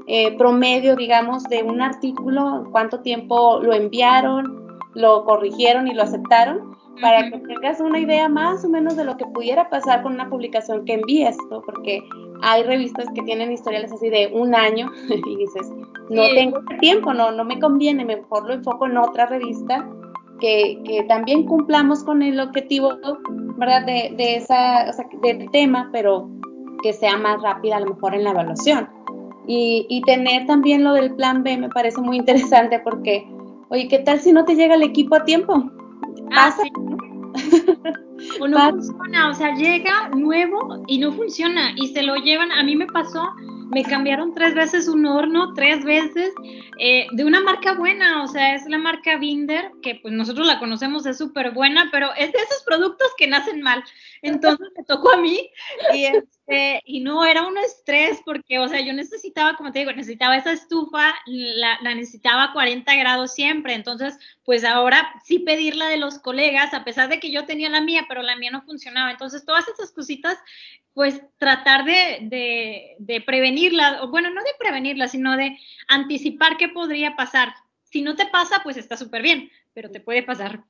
eh, 0.08 0.36
promedio, 0.38 0.96
digamos, 0.96 1.44
de 1.44 1.64
un 1.64 1.82
artículo, 1.82 2.68
cuánto 2.72 3.02
tiempo 3.02 3.60
lo 3.62 3.74
enviaron, 3.74 4.80
lo 4.96 5.24
corrigieron 5.24 5.88
y 5.88 5.94
lo 5.94 6.04
aceptaron, 6.04 6.76
para 7.02 7.30
que 7.30 7.38
tengas 7.38 7.80
una 7.80 8.00
idea 8.00 8.28
más 8.28 8.66
o 8.66 8.70
menos 8.70 8.96
de 8.98 9.06
lo 9.06 9.16
que 9.18 9.26
pudiera 9.28 9.70
pasar 9.70 10.02
con 10.02 10.14
una 10.14 10.30
publicación 10.30 10.84
que 10.84 10.96
envíes, 10.96 11.38
¿no? 11.50 11.62
Porque 11.62 12.02
hay 12.42 12.64
revistas 12.64 13.08
que 13.14 13.22
tienen 13.22 13.52
historiales 13.52 13.92
así 13.92 14.10
de 14.10 14.32
un 14.34 14.56
año 14.56 14.92
y 15.28 15.36
dices, 15.38 15.72
no 16.10 16.24
tengo 16.34 16.60
tiempo, 16.80 17.14
no, 17.14 17.32
no 17.32 17.46
me 17.46 17.60
conviene, 17.60 18.04
mejor 18.04 18.48
lo 18.48 18.54
enfoco 18.54 18.88
en 18.88 18.98
otra 18.98 19.28
revista 19.28 19.88
que, 20.40 21.06
también 21.08 21.46
cumplamos 21.46 22.04
con 22.04 22.22
el 22.22 22.40
objetivo, 22.40 22.94
¿verdad? 23.58 23.86
De, 23.86 24.14
de 24.16 24.36
esa, 24.38 24.90
o 24.90 24.94
sea, 24.94 25.06
del 25.22 25.50
tema, 25.52 25.90
pero 25.92 26.30
que 26.82 26.94
sea 26.94 27.18
más 27.18 27.42
rápida 27.42 27.78
a 27.78 27.80
lo 27.82 27.94
mejor 27.94 28.16
en 28.16 28.24
la 28.24 28.32
evaluación. 28.32 28.90
Y, 29.48 29.86
y, 29.90 30.02
tener 30.04 30.46
también 30.46 30.84
lo 30.84 30.94
del 30.94 31.16
plan 31.16 31.44
B 31.44 31.58
me 31.58 31.70
parece 31.70 32.00
muy 32.02 32.18
interesante 32.18 32.80
porque, 32.80 33.28
oye, 33.70 33.88
¿qué 33.88 34.00
tal 34.00 34.20
si 34.20 34.32
no 34.32 34.46
te 34.46 34.56
llega 34.56 34.76
el 34.76 34.84
equipo 34.84 35.16
a 35.16 35.26
tiempo? 35.26 35.72
Ah, 36.32 36.52
sí. 36.52 36.70
o 38.40 38.48
no 38.48 38.60
funciona, 38.70 39.30
o 39.30 39.34
sea, 39.34 39.56
llega 39.56 40.10
nuevo 40.10 40.84
y 40.88 41.00
no 41.00 41.12
funciona 41.14 41.72
y 41.76 41.88
se 41.88 42.04
lo 42.04 42.16
llevan, 42.16 42.52
a 42.52 42.64
mí 42.64 42.76
me 42.76 42.86
pasó 42.88 43.28
me 43.70 43.84
cambiaron 43.84 44.34
tres 44.34 44.56
veces 44.56 44.88
un 44.88 45.06
horno, 45.06 45.54
tres 45.54 45.84
veces, 45.84 46.34
eh, 46.80 47.08
de 47.12 47.24
una 47.24 47.40
marca 47.42 47.74
buena, 47.74 48.24
o 48.24 48.28
sea, 48.28 48.56
es 48.56 48.66
la 48.68 48.78
marca 48.78 49.18
Binder, 49.18 49.72
que 49.82 49.96
pues 49.96 50.14
nosotros 50.14 50.48
la 50.48 50.60
conocemos, 50.60 51.06
es 51.06 51.18
súper 51.18 51.52
buena, 51.52 51.90
pero 51.92 52.10
es 52.16 52.32
de 52.32 52.40
esos 52.40 52.64
productos 52.66 53.08
que 53.18 53.28
nacen 53.28 53.62
mal. 53.62 53.84
Entonces 54.22 54.68
me 54.76 54.84
tocó 54.84 55.12
a 55.12 55.18
mí 55.18 55.50
y, 55.94 56.06
este, 56.06 56.82
y 56.84 57.02
no, 57.02 57.26
era 57.26 57.46
un 57.46 57.58
estrés 57.58 58.20
porque, 58.26 58.58
o 58.60 58.68
sea, 58.68 58.82
yo 58.82 58.94
necesitaba, 58.94 59.56
como 59.56 59.72
te 59.72 59.80
digo, 59.80 59.92
necesitaba 59.92 60.38
esa 60.38 60.52
estufa, 60.52 61.14
la, 61.28 61.78
la 61.82 61.94
necesitaba 61.94 62.46
a 62.46 62.54
40 62.54 62.96
grados 62.96 63.34
siempre, 63.34 63.76
entonces, 63.76 64.18
pues 64.44 64.64
ahora 64.64 65.14
sí 65.24 65.40
pedirla 65.40 65.88
de 65.88 65.98
los 65.98 66.18
colegas, 66.18 66.74
a 66.74 66.84
pesar 66.84 67.08
de 67.10 67.20
que 67.20 67.32
yo 67.32 67.46
tenía 67.46 67.70
la 67.70 67.82
mía, 67.82 68.06
pero 68.08 68.24
la 68.24 68.36
mía 68.36 68.50
no 68.52 68.64
funcionaba. 68.64 69.12
Entonces, 69.12 69.46
todas 69.46 69.68
esas 69.68 69.92
cositas 69.92 70.40
pues 71.00 71.22
tratar 71.38 71.86
de, 71.86 72.98
de, 73.00 73.22
prevenirla, 73.22 74.04
o 74.04 74.10
bueno, 74.10 74.30
no 74.32 74.42
de 74.42 74.50
prevenirla, 74.60 75.08
sino 75.08 75.38
de 75.38 75.58
anticipar 75.88 76.58
qué 76.58 76.68
podría 76.68 77.16
pasar. 77.16 77.54
Si 77.84 78.02
no 78.02 78.18
te 78.18 78.26
pasa, 78.26 78.60
pues 78.66 78.76
está 78.76 78.98
súper 78.98 79.22
bien, 79.22 79.50
pero 79.74 79.90
te 79.92 80.02
puede 80.02 80.24
pasar. 80.24 80.66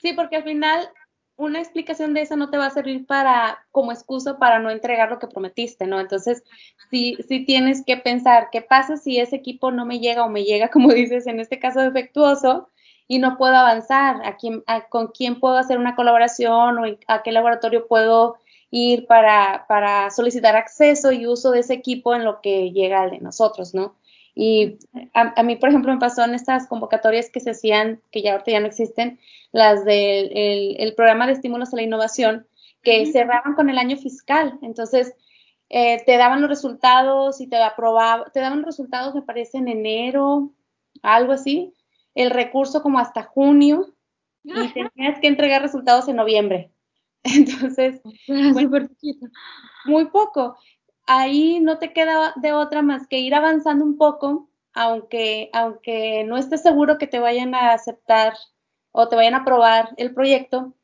Sí, 0.00 0.12
porque 0.12 0.36
al 0.36 0.44
final 0.44 0.88
una 1.34 1.58
explicación 1.58 2.14
de 2.14 2.22
esa 2.22 2.36
no 2.36 2.48
te 2.50 2.58
va 2.58 2.66
a 2.66 2.70
servir 2.70 3.04
para 3.04 3.66
como 3.72 3.90
excusa 3.90 4.38
para 4.38 4.60
no 4.60 4.70
entregar 4.70 5.10
lo 5.10 5.18
que 5.18 5.26
prometiste, 5.26 5.88
¿no? 5.88 5.98
Entonces, 5.98 6.44
sí, 6.88 7.16
sí 7.26 7.44
tienes 7.44 7.84
que 7.84 7.96
pensar, 7.96 8.50
¿qué 8.52 8.62
pasa 8.62 8.96
si 8.96 9.18
ese 9.18 9.34
equipo 9.34 9.72
no 9.72 9.84
me 9.84 9.98
llega 9.98 10.24
o 10.24 10.28
me 10.28 10.44
llega, 10.44 10.68
como 10.70 10.92
dices, 10.92 11.26
en 11.26 11.40
este 11.40 11.58
caso 11.58 11.80
defectuoso? 11.80 12.68
y 13.08 13.18
no 13.18 13.36
puedo 13.36 13.56
avanzar, 13.56 14.24
¿A 14.24 14.36
quién, 14.36 14.62
con 14.88 15.08
quién 15.08 15.40
puedo 15.40 15.58
hacer 15.58 15.76
una 15.76 15.96
colaboración 15.96 16.78
o 16.78 16.84
a 17.08 17.22
qué 17.22 17.32
laboratorio 17.32 17.86
puedo 17.86 18.38
ir 18.72 19.06
para, 19.06 19.66
para 19.68 20.10
solicitar 20.10 20.56
acceso 20.56 21.12
y 21.12 21.26
uso 21.26 21.50
de 21.50 21.60
ese 21.60 21.74
equipo 21.74 22.14
en 22.14 22.24
lo 22.24 22.40
que 22.40 22.72
llega 22.72 23.02
al 23.02 23.10
de 23.10 23.20
nosotros, 23.20 23.74
¿no? 23.74 23.94
Y 24.34 24.78
a, 25.12 25.42
mí, 25.42 25.56
por 25.56 25.68
ejemplo, 25.68 25.92
me 25.92 26.00
pasó 26.00 26.24
en 26.24 26.34
estas 26.34 26.66
convocatorias 26.66 27.28
que 27.28 27.40
se 27.40 27.50
hacían, 27.50 28.00
que 28.10 28.22
ya 28.22 28.32
ahorita 28.32 28.50
ya 28.50 28.60
no 28.60 28.66
existen, 28.66 29.20
las 29.52 29.84
del 29.84 30.30
el, 30.78 30.94
programa 30.94 31.26
de 31.26 31.34
estímulos 31.34 31.72
a 31.72 31.76
la 31.76 31.82
innovación, 31.82 32.46
que 32.82 33.04
cerraban 33.12 33.54
con 33.54 33.68
el 33.68 33.76
año 33.76 33.98
fiscal. 33.98 34.58
Entonces, 34.62 35.12
eh, 35.68 36.02
te 36.06 36.16
daban 36.16 36.40
los 36.40 36.48
resultados 36.48 37.42
y 37.42 37.46
te 37.46 37.62
aprobaban, 37.62 38.32
te 38.32 38.40
daban 38.40 38.60
los 38.60 38.66
resultados, 38.66 39.14
me 39.14 39.20
parece, 39.20 39.58
en 39.58 39.68
enero, 39.68 40.50
algo 41.02 41.32
así, 41.32 41.74
el 42.14 42.30
recurso 42.30 42.82
como 42.82 42.98
hasta 42.98 43.22
junio, 43.22 43.92
y 44.44 44.68
tenías 44.72 45.20
que 45.20 45.28
entregar 45.28 45.60
resultados 45.60 46.08
en 46.08 46.16
noviembre. 46.16 46.70
Entonces, 47.24 48.00
muy 49.84 50.06
poco. 50.06 50.56
Ahí 51.06 51.60
no 51.60 51.78
te 51.78 51.92
queda 51.92 52.32
de 52.36 52.52
otra 52.52 52.82
más 52.82 53.06
que 53.06 53.18
ir 53.18 53.34
avanzando 53.34 53.84
un 53.84 53.96
poco, 53.96 54.48
aunque, 54.72 55.50
aunque 55.52 56.24
no 56.24 56.36
estés 56.36 56.62
seguro 56.62 56.98
que 56.98 57.06
te 57.06 57.18
vayan 57.18 57.54
a 57.54 57.72
aceptar 57.72 58.34
o 58.92 59.08
te 59.08 59.16
vayan 59.16 59.34
a 59.34 59.38
aprobar 59.38 59.90
el 59.96 60.14
proyecto. 60.14 60.74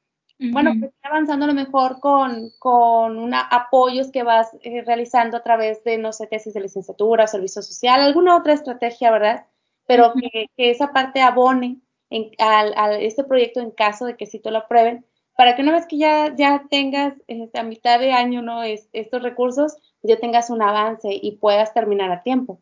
Bueno, 0.40 0.70
pues 0.78 0.92
ir 0.92 1.10
avanzando 1.10 1.46
a 1.46 1.48
lo 1.48 1.54
mejor 1.54 1.98
con, 1.98 2.50
con 2.60 3.18
una, 3.18 3.40
apoyos 3.40 4.12
que 4.12 4.22
vas 4.22 4.48
eh, 4.62 4.82
realizando 4.86 5.36
a 5.36 5.42
través 5.42 5.82
de, 5.82 5.98
no 5.98 6.12
sé, 6.12 6.28
tesis 6.28 6.54
de 6.54 6.60
licenciatura, 6.60 7.26
servicio 7.26 7.60
social, 7.60 8.00
alguna 8.00 8.36
otra 8.36 8.52
estrategia, 8.52 9.10
¿verdad? 9.10 9.46
Pero 9.86 10.12
que, 10.14 10.48
esa 10.56 10.92
parte 10.92 11.22
abone 11.22 11.80
en, 12.08 12.30
a, 12.38 12.92
este 12.92 13.24
proyecto 13.24 13.58
en 13.58 13.72
caso 13.72 14.04
de 14.04 14.16
que 14.16 14.26
sí 14.26 14.38
te 14.38 14.52
lo 14.52 14.58
aprueben 14.58 15.04
para 15.38 15.54
que 15.54 15.62
una 15.62 15.70
vez 15.70 15.86
que 15.86 15.98
ya, 15.98 16.34
ya 16.36 16.64
tengas 16.68 17.14
este, 17.28 17.60
a 17.60 17.62
mitad 17.62 18.00
de 18.00 18.10
año 18.10 18.42
¿no? 18.42 18.64
Es, 18.64 18.88
estos 18.92 19.22
recursos, 19.22 19.76
ya 20.02 20.18
tengas 20.18 20.50
un 20.50 20.62
avance 20.62 21.10
y 21.12 21.36
puedas 21.36 21.72
terminar 21.72 22.10
a 22.10 22.24
tiempo. 22.24 22.60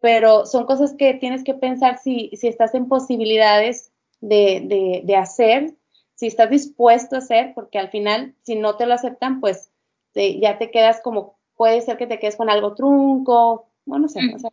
pero 0.00 0.44
son 0.44 0.66
cosas 0.66 0.92
que 0.98 1.14
tienes 1.14 1.44
que 1.44 1.54
pensar 1.54 1.98
si, 1.98 2.30
si 2.34 2.48
estás 2.48 2.74
en 2.74 2.88
posibilidades 2.88 3.92
de, 4.20 5.02
de, 5.04 5.16
hacer, 5.16 5.74
si 6.16 6.26
estás 6.26 6.50
dispuesto 6.50 7.14
a 7.14 7.20
hacer, 7.20 7.52
porque 7.54 7.78
al 7.78 7.90
final, 7.90 8.34
si 8.42 8.56
no 8.56 8.76
te 8.76 8.86
lo 8.86 8.94
aceptan, 8.94 9.38
pues 9.38 9.70
ya 10.14 10.58
te 10.58 10.72
quedas 10.72 11.00
como, 11.02 11.38
puede 11.54 11.80
ser 11.80 11.96
que 11.96 12.08
te 12.08 12.18
quedes 12.18 12.34
con 12.34 12.50
algo 12.50 12.74
trunco, 12.74 13.68
no, 13.84 14.00
no 14.00 14.08
sé, 14.08 14.18
o 14.34 14.38
sea, 14.40 14.50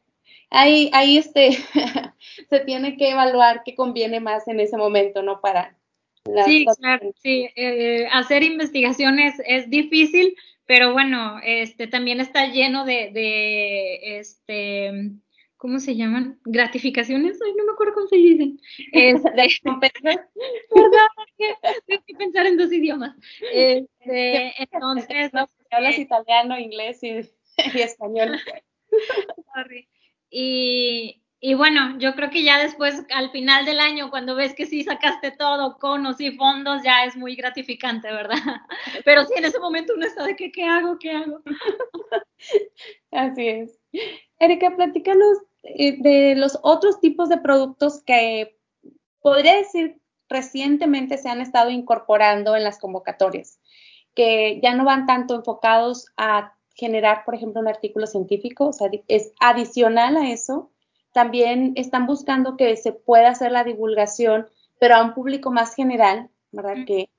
ahí, 0.52 0.92
ahí 0.94 1.18
este, 1.18 1.50
se 2.52 2.60
tiene 2.60 2.98
que 2.98 3.10
evaluar 3.10 3.64
qué 3.66 3.74
conviene 3.74 4.20
más 4.20 4.48
en 4.48 4.60
ese 4.60 4.78
momento, 4.78 5.24
¿no? 5.24 5.42
Para... 5.42 5.76
sí, 6.46 6.66
claro, 6.80 7.12
sí, 7.22 7.50
eh, 7.56 8.08
hacer 8.12 8.44
investigaciones 8.44 9.36
es 9.46 9.70
difícil, 9.70 10.36
pero 10.66 10.94
bueno, 10.94 11.40
este 11.44 11.88
también 11.88 12.20
está 12.20 12.48
lleno 12.48 12.86
de, 12.86 13.12
de 13.12 14.20
este, 14.20 15.12
¿cómo 15.58 15.80
se 15.80 15.96
llaman? 15.96 16.40
Gratificaciones, 16.44 17.40
ay, 17.42 17.54
no 17.58 17.66
me 17.66 17.72
acuerdo 17.72 17.94
cómo 17.94 18.08
se 18.08 18.18
dicen. 18.18 18.60
Este, 18.92 19.32
¿Verdad? 20.76 21.08
Tengo 21.88 22.04
que 22.06 22.16
pensar 22.16 22.46
en 22.48 22.58
dos 22.58 22.72
idiomas. 22.72 23.16
Este, 23.54 24.54
entonces, 24.72 25.32
hablas 25.72 25.98
eh, 25.98 26.02
italiano, 26.02 26.60
inglés 26.60 27.02
y, 27.04 27.08
y 27.10 27.82
español. 27.82 28.40
Sorry. 29.56 29.88
Y, 30.30 31.23
y 31.46 31.56
bueno, 31.56 32.00
yo 32.00 32.16
creo 32.16 32.30
que 32.30 32.42
ya 32.42 32.58
después, 32.58 33.04
al 33.14 33.30
final 33.32 33.66
del 33.66 33.82
año, 33.82 34.10
cuando 34.10 34.34
ves 34.34 34.56
que 34.56 34.66
sí 34.66 34.82
sacaste 34.86 35.32
todo, 35.32 35.78
conos 35.78 36.22
y 36.22 36.32
fondos, 36.32 36.82
ya 36.86 37.04
es 37.04 37.18
muy 37.18 37.36
gratificante, 37.36 38.10
¿verdad? 38.10 38.38
Pero 39.04 39.26
sí, 39.26 39.34
en 39.36 39.44
ese 39.44 39.60
momento 39.60 39.92
uno 39.94 40.06
está 40.06 40.24
de 40.24 40.38
que, 40.38 40.54
¿qué 40.54 40.64
hago? 40.64 40.98
¿Qué 40.98 41.12
hago? 41.12 41.42
Así 43.12 43.46
es. 43.46 43.78
Erika, 44.40 44.74
platícanos 44.74 45.40
eh, 45.64 46.02
de 46.02 46.36
los 46.38 46.58
otros 46.64 47.02
tipos 47.02 47.28
de 47.28 47.40
productos 47.40 48.02
que 48.06 48.58
podría 49.20 49.58
decir 49.58 50.00
recientemente 50.30 51.18
se 51.18 51.28
han 51.28 51.42
estado 51.42 51.72
incorporando 51.72 52.56
en 52.56 52.64
las 52.64 52.80
convocatorias, 52.80 53.60
que 54.16 54.62
ya 54.64 54.76
no 54.76 54.86
van 54.86 55.08
tanto 55.08 55.36
enfocados 55.36 56.06
a 56.16 56.56
generar, 56.74 57.26
por 57.26 57.36
ejemplo, 57.36 57.60
un 57.60 57.68
artículo 57.68 58.08
científico, 58.08 58.68
o 58.68 58.72
sea, 58.72 58.90
es 59.10 59.34
adicional 59.42 60.16
a 60.16 60.32
eso, 60.32 60.70
también 61.14 61.74
están 61.76 62.06
buscando 62.06 62.58
que 62.58 62.76
se 62.76 62.92
pueda 62.92 63.30
hacer 63.30 63.52
la 63.52 63.64
divulgación, 63.64 64.48
pero 64.80 64.96
a 64.96 65.04
un 65.04 65.14
público 65.14 65.52
más 65.52 65.76
general, 65.76 66.30
¿verdad? 66.52 66.86
Que, 66.86 67.10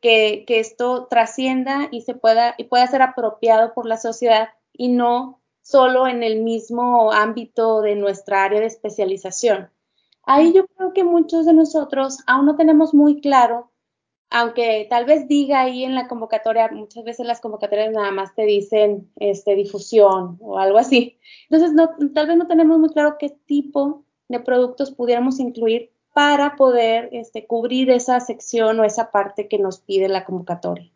que, 0.00 0.44
que, 0.46 0.58
esto 0.58 1.06
trascienda 1.08 1.88
y 1.90 2.02
se 2.02 2.14
pueda, 2.14 2.54
y 2.58 2.64
pueda 2.64 2.86
ser 2.86 3.02
apropiado 3.02 3.72
por 3.74 3.86
la 3.86 3.98
sociedad 3.98 4.48
y 4.72 4.88
no 4.88 5.40
solo 5.60 6.08
en 6.08 6.22
el 6.22 6.42
mismo 6.42 7.12
ámbito 7.12 7.80
de 7.82 7.94
nuestra 7.94 8.44
área 8.44 8.60
de 8.60 8.66
especialización. 8.66 9.70
Ahí 10.24 10.52
yo 10.52 10.66
creo 10.66 10.92
que 10.92 11.04
muchos 11.04 11.46
de 11.46 11.52
nosotros 11.52 12.18
aún 12.26 12.46
no 12.46 12.56
tenemos 12.56 12.94
muy 12.94 13.20
claro, 13.20 13.71
aunque 14.32 14.86
tal 14.88 15.04
vez 15.04 15.28
diga 15.28 15.60
ahí 15.60 15.84
en 15.84 15.94
la 15.94 16.08
convocatoria, 16.08 16.68
muchas 16.72 17.04
veces 17.04 17.26
las 17.26 17.40
convocatorias 17.40 17.92
nada 17.92 18.10
más 18.10 18.34
te 18.34 18.44
dicen 18.44 19.10
este, 19.16 19.54
difusión 19.54 20.38
o 20.40 20.58
algo 20.58 20.78
así. 20.78 21.18
Entonces, 21.50 21.74
no, 21.74 21.90
tal 22.14 22.26
vez 22.26 22.36
no 22.36 22.46
tenemos 22.46 22.78
muy 22.78 22.88
claro 22.88 23.16
qué 23.18 23.28
tipo 23.46 24.04
de 24.28 24.40
productos 24.40 24.90
pudiéramos 24.90 25.38
incluir 25.38 25.90
para 26.14 26.56
poder 26.56 27.10
este, 27.12 27.46
cubrir 27.46 27.90
esa 27.90 28.20
sección 28.20 28.80
o 28.80 28.84
esa 28.84 29.10
parte 29.10 29.48
que 29.48 29.58
nos 29.58 29.80
pide 29.80 30.08
la 30.08 30.24
convocatoria. 30.24 30.90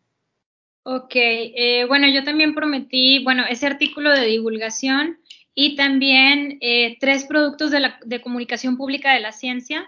Ok, 0.83 1.13
eh, 1.15 1.85
bueno, 1.87 2.07
yo 2.07 2.23
también 2.23 2.55
prometí, 2.55 3.23
bueno, 3.23 3.43
ese 3.47 3.67
artículo 3.67 4.11
de 4.11 4.25
divulgación 4.25 5.19
y 5.53 5.75
también 5.75 6.57
eh, 6.61 6.97
tres 6.99 7.25
productos 7.25 7.69
de, 7.69 7.81
la, 7.81 7.99
de 8.05 8.21
comunicación 8.21 8.77
pública 8.77 9.13
de 9.13 9.19
la 9.19 9.31
ciencia. 9.31 9.87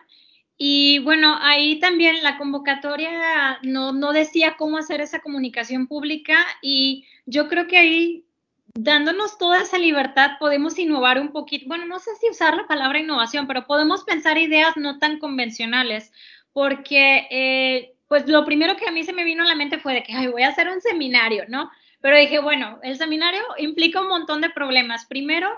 Y 0.62 1.00
bueno, 1.00 1.38
ahí 1.40 1.80
también 1.80 2.22
la 2.22 2.38
convocatoria 2.38 3.60
no, 3.64 3.94
no 3.94 4.12
decía 4.12 4.58
cómo 4.58 4.78
hacer 4.78 5.00
esa 5.00 5.20
comunicación 5.20 5.88
pública 5.88 6.46
y 6.62 7.06
yo 7.26 7.48
creo 7.48 7.66
que 7.66 7.78
ahí 7.78 8.26
dándonos 8.74 9.38
toda 9.38 9.62
esa 9.62 9.78
libertad 9.78 10.32
podemos 10.38 10.78
innovar 10.78 11.18
un 11.18 11.32
poquito, 11.32 11.66
bueno, 11.70 11.86
no 11.86 12.00
sé 12.00 12.12
si 12.20 12.30
usar 12.30 12.58
la 12.58 12.68
palabra 12.68 13.00
innovación, 13.00 13.48
pero 13.48 13.66
podemos 13.66 14.04
pensar 14.04 14.38
ideas 14.38 14.76
no 14.76 15.00
tan 15.00 15.18
convencionales, 15.20 16.12
porque 16.52 17.26
eh, 17.32 17.96
pues 18.10 18.28
lo 18.28 18.44
primero 18.44 18.76
que 18.76 18.86
a 18.86 18.92
mí 18.92 19.06
se 19.06 19.14
me 19.14 19.24
vino 19.24 19.44
a 19.44 19.48
la 19.48 19.56
mente 19.56 19.80
fue 19.80 19.94
de 19.94 20.04
que, 20.04 20.28
voy 20.28 20.44
a 20.44 20.50
hacer 20.50 20.68
un 20.68 20.82
seminario, 20.82 21.46
¿no? 21.48 21.72
Pero 22.02 22.18
dije, 22.18 22.40
bueno, 22.40 22.80
el 22.84 22.98
seminario 22.98 23.42
implica 23.60 24.02
un 24.02 24.10
montón 24.10 24.42
de 24.42 24.50
problemas. 24.50 25.06
Primero, 25.06 25.50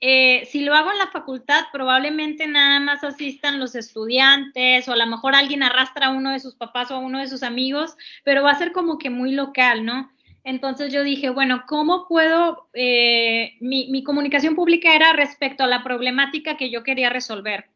eh, 0.00 0.46
si 0.50 0.60
lo 0.60 0.74
hago 0.74 0.92
en 0.92 0.98
la 0.98 1.06
facultad, 1.08 1.64
probablemente 1.72 2.46
nada 2.46 2.80
más 2.80 3.02
asistan 3.02 3.58
los 3.58 3.74
estudiantes 3.74 4.86
o 4.88 4.92
a 4.92 4.96
lo 4.96 5.06
mejor 5.06 5.34
alguien 5.34 5.62
arrastra 5.62 6.06
a 6.06 6.10
uno 6.10 6.32
de 6.32 6.40
sus 6.40 6.54
papás 6.54 6.90
o 6.90 6.94
a 6.96 6.98
uno 6.98 7.18
de 7.18 7.28
sus 7.28 7.42
amigos, 7.42 7.96
pero 8.22 8.42
va 8.42 8.50
a 8.50 8.58
ser 8.58 8.72
como 8.72 8.98
que 8.98 9.10
muy 9.10 9.32
local, 9.32 9.84
¿no? 9.84 10.10
Entonces 10.44 10.92
yo 10.92 11.02
dije, 11.02 11.30
bueno, 11.30 11.64
¿cómo 11.66 12.06
puedo? 12.06 12.68
Eh, 12.74 13.56
mi, 13.60 13.88
mi, 13.90 14.04
comunicación 14.04 14.54
pública 14.54 14.94
era 14.94 15.12
respecto 15.12 15.64
a 15.64 15.66
la 15.66 15.82
problemática 15.82 16.56
que 16.56 16.70
yo 16.70 16.84
quería 16.84 17.10
resolver 17.10 17.68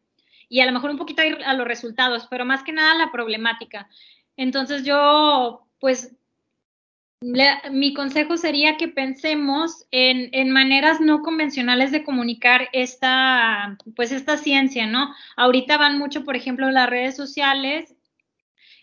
y 0.51 0.59
a 0.59 0.65
lo 0.65 0.73
mejor 0.73 0.91
un 0.91 0.97
poquito 0.97 1.21
a 1.45 1.53
los 1.53 1.65
resultados, 1.67 2.27
pero 2.29 2.43
más 2.43 2.61
que 2.63 2.73
nada 2.73 2.93
la 2.95 3.11
problemática. 3.11 3.89
Entonces 4.35 4.83
yo, 4.83 5.65
pues, 5.79 6.13
mi 7.21 7.93
consejo 7.93 8.35
sería 8.35 8.77
que 8.77 8.87
pensemos 8.87 9.85
en, 9.91 10.49
maneras 10.49 10.99
no 10.99 11.21
convencionales 11.21 11.91
de 11.91 12.03
comunicar 12.03 12.69
esta, 12.73 13.77
pues, 13.95 14.11
esta 14.11 14.37
ciencia, 14.37 14.87
¿no? 14.87 15.13
Ahorita 15.37 15.77
van 15.77 15.99
mucho, 15.99 16.23
por 16.23 16.35
ejemplo, 16.35 16.69
las 16.71 16.89
redes 16.89 17.15
sociales 17.15 17.95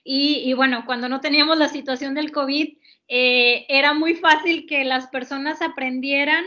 y, 0.04 0.52
bueno, 0.54 0.84
cuando 0.86 1.08
no 1.08 1.20
teníamos 1.20 1.58
la 1.58 1.68
situación 1.68 2.14
del 2.14 2.32
COVID, 2.32 2.78
eh, 3.08 3.66
era 3.68 3.92
muy 3.92 4.14
fácil 4.14 4.66
que 4.66 4.84
las 4.84 5.08
personas 5.08 5.60
aprendieran 5.60 6.44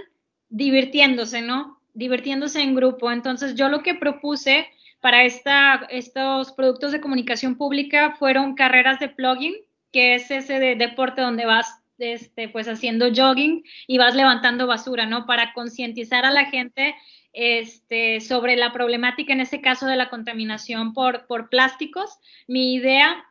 divirtiéndose, 0.49 1.41
¿no? 1.41 1.79
Divirtiéndose 1.93 2.61
en 2.61 2.73
grupo. 2.73 3.11
Entonces 3.11 3.55
yo 3.55 3.69
lo 3.69 3.83
que 3.83 3.95
propuse 3.95 4.67
para 5.01 5.25
esta, 5.25 5.87
estos 5.89 6.53
productos 6.53 6.91
de 6.91 7.01
comunicación 7.01 7.55
pública 7.55 8.15
fueron 8.17 8.55
carreras 8.55 8.99
de 8.99 9.09
plugging, 9.09 9.55
que 9.91 10.15
es 10.15 10.31
ese 10.31 10.59
de 10.59 10.75
deporte 10.75 11.21
donde 11.21 11.45
vas 11.45 11.80
este, 12.01 12.49
pues 12.49 12.67
haciendo 12.67 13.09
jogging 13.13 13.63
y 13.87 13.97
vas 13.97 14.15
levantando 14.15 14.67
basura, 14.67 15.05
¿no? 15.05 15.25
Para 15.25 15.53
concientizar 15.53 16.25
a 16.25 16.31
la 16.31 16.45
gente 16.45 16.95
este, 17.33 18.21
sobre 18.21 18.55
la 18.55 18.73
problemática, 18.73 19.33
en 19.33 19.41
ese 19.41 19.61
caso 19.61 19.85
de 19.85 19.95
la 19.95 20.09
contaminación 20.09 20.93
por, 20.93 21.27
por 21.27 21.49
plásticos. 21.49 22.19
Mi 22.47 22.73
idea, 22.73 23.25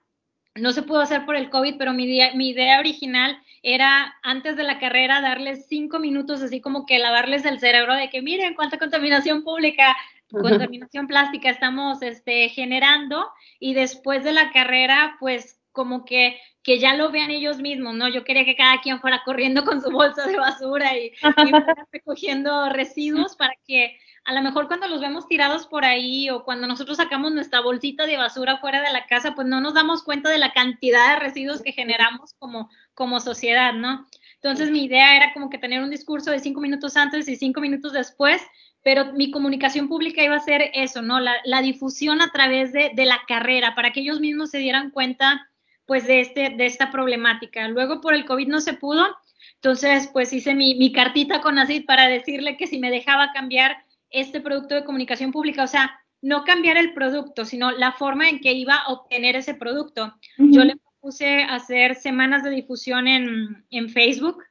no 0.54 0.72
se 0.72 0.82
pudo 0.82 1.00
hacer 1.00 1.24
por 1.26 1.36
el 1.36 1.50
COVID, 1.50 1.76
pero 1.78 1.92
mi, 1.92 2.06
mi 2.34 2.50
idea 2.50 2.78
original 2.78 3.38
era 3.62 4.14
antes 4.22 4.56
de 4.56 4.62
la 4.62 4.78
carrera 4.78 5.20
darles 5.20 5.66
cinco 5.68 5.98
minutos, 5.98 6.42
así 6.42 6.60
como 6.60 6.86
que 6.86 6.98
lavarles 6.98 7.44
el 7.44 7.60
cerebro 7.60 7.94
de 7.94 8.08
que 8.08 8.22
miren 8.22 8.54
cuánta 8.54 8.78
contaminación 8.78 9.44
pública 9.44 9.96
contaminación 10.30 11.06
plástica 11.06 11.50
estamos 11.50 12.02
este, 12.02 12.48
generando 12.48 13.26
y 13.58 13.74
después 13.74 14.24
de 14.24 14.32
la 14.32 14.52
carrera, 14.52 15.16
pues 15.20 15.60
como 15.72 16.04
que, 16.04 16.38
que 16.62 16.78
ya 16.78 16.94
lo 16.94 17.10
vean 17.10 17.30
ellos 17.30 17.58
mismos, 17.58 17.94
¿no? 17.94 18.08
Yo 18.08 18.24
quería 18.24 18.44
que 18.44 18.56
cada 18.56 18.80
quien 18.80 19.00
fuera 19.00 19.22
corriendo 19.24 19.64
con 19.64 19.80
su 19.80 19.90
bolsa 19.90 20.26
de 20.26 20.36
basura 20.36 20.96
y, 20.96 21.12
recogiendo 21.92 22.68
residuos 22.70 23.36
para 23.36 23.54
que 23.66 23.98
a 24.24 24.34
lo 24.34 24.42
mejor 24.42 24.68
cuando 24.68 24.86
los 24.86 25.00
vemos 25.00 25.26
tirados 25.26 25.66
por 25.66 25.84
ahí 25.84 26.28
o 26.28 26.44
cuando 26.44 26.66
nosotros 26.66 26.98
sacamos 26.98 27.32
nuestra 27.32 27.60
bolsita 27.60 28.06
de 28.06 28.18
basura 28.18 28.58
fuera 28.58 28.82
de 28.82 28.92
la 28.92 29.06
casa, 29.06 29.34
pues 29.34 29.46
no 29.46 29.60
nos 29.60 29.74
damos 29.74 30.02
cuenta 30.02 30.28
de 30.28 30.38
la 30.38 30.52
cantidad 30.52 31.14
de 31.14 31.20
residuos 31.20 31.62
que 31.62 31.72
generamos 31.72 32.34
como, 32.38 32.68
como 32.94 33.20
sociedad, 33.20 33.72
¿no? 33.72 34.06
Entonces 34.34 34.70
mi 34.70 34.84
idea 34.84 35.16
era 35.16 35.32
como 35.32 35.48
que 35.48 35.58
tener 35.58 35.82
un 35.82 35.90
discurso 35.90 36.30
de 36.30 36.38
cinco 36.38 36.60
minutos 36.60 36.96
antes 36.96 37.28
y 37.28 37.36
cinco 37.36 37.60
minutos 37.60 37.92
después 37.92 38.42
pero 38.82 39.12
mi 39.12 39.30
comunicación 39.30 39.88
pública 39.88 40.22
iba 40.22 40.36
a 40.36 40.40
ser 40.40 40.70
eso, 40.74 41.02
¿no? 41.02 41.20
La, 41.20 41.62
difusión 41.62 42.22
a 42.22 42.30
través 42.32 42.72
de, 42.72 42.92
la 43.04 43.20
carrera, 43.28 43.74
para 43.74 43.92
que 43.92 44.00
ellos 44.00 44.20
mismos 44.20 44.50
se 44.50 44.58
dieran 44.58 44.90
cuenta, 44.90 45.49
pues, 45.90 46.06
de, 46.06 46.20
este, 46.20 46.50
de 46.50 46.66
esta 46.66 46.92
problemática. 46.92 47.66
Luego, 47.66 48.00
por 48.00 48.14
el 48.14 48.24
COVID 48.24 48.46
no 48.46 48.60
se 48.60 48.74
pudo, 48.74 49.08
entonces, 49.56 50.08
pues, 50.12 50.32
hice 50.32 50.54
mi, 50.54 50.76
mi 50.76 50.92
cartita 50.92 51.40
con 51.40 51.58
ACID 51.58 51.84
para 51.84 52.06
decirle 52.06 52.56
que 52.56 52.68
si 52.68 52.78
me 52.78 52.92
dejaba 52.92 53.32
cambiar 53.32 53.76
este 54.08 54.40
producto 54.40 54.76
de 54.76 54.84
comunicación 54.84 55.32
pública, 55.32 55.64
o 55.64 55.66
sea, 55.66 55.98
no 56.22 56.44
cambiar 56.44 56.76
el 56.76 56.94
producto, 56.94 57.44
sino 57.44 57.72
la 57.72 57.90
forma 57.90 58.28
en 58.28 58.38
que 58.38 58.52
iba 58.52 58.76
a 58.76 58.92
obtener 58.92 59.34
ese 59.34 59.54
producto. 59.54 60.14
Yo 60.38 60.62
le 60.62 60.76
puse 61.00 61.42
hacer 61.42 61.96
semanas 61.96 62.44
de 62.44 62.50
difusión 62.50 63.08
en, 63.08 63.66
en 63.72 63.88
Facebook, 63.88 64.44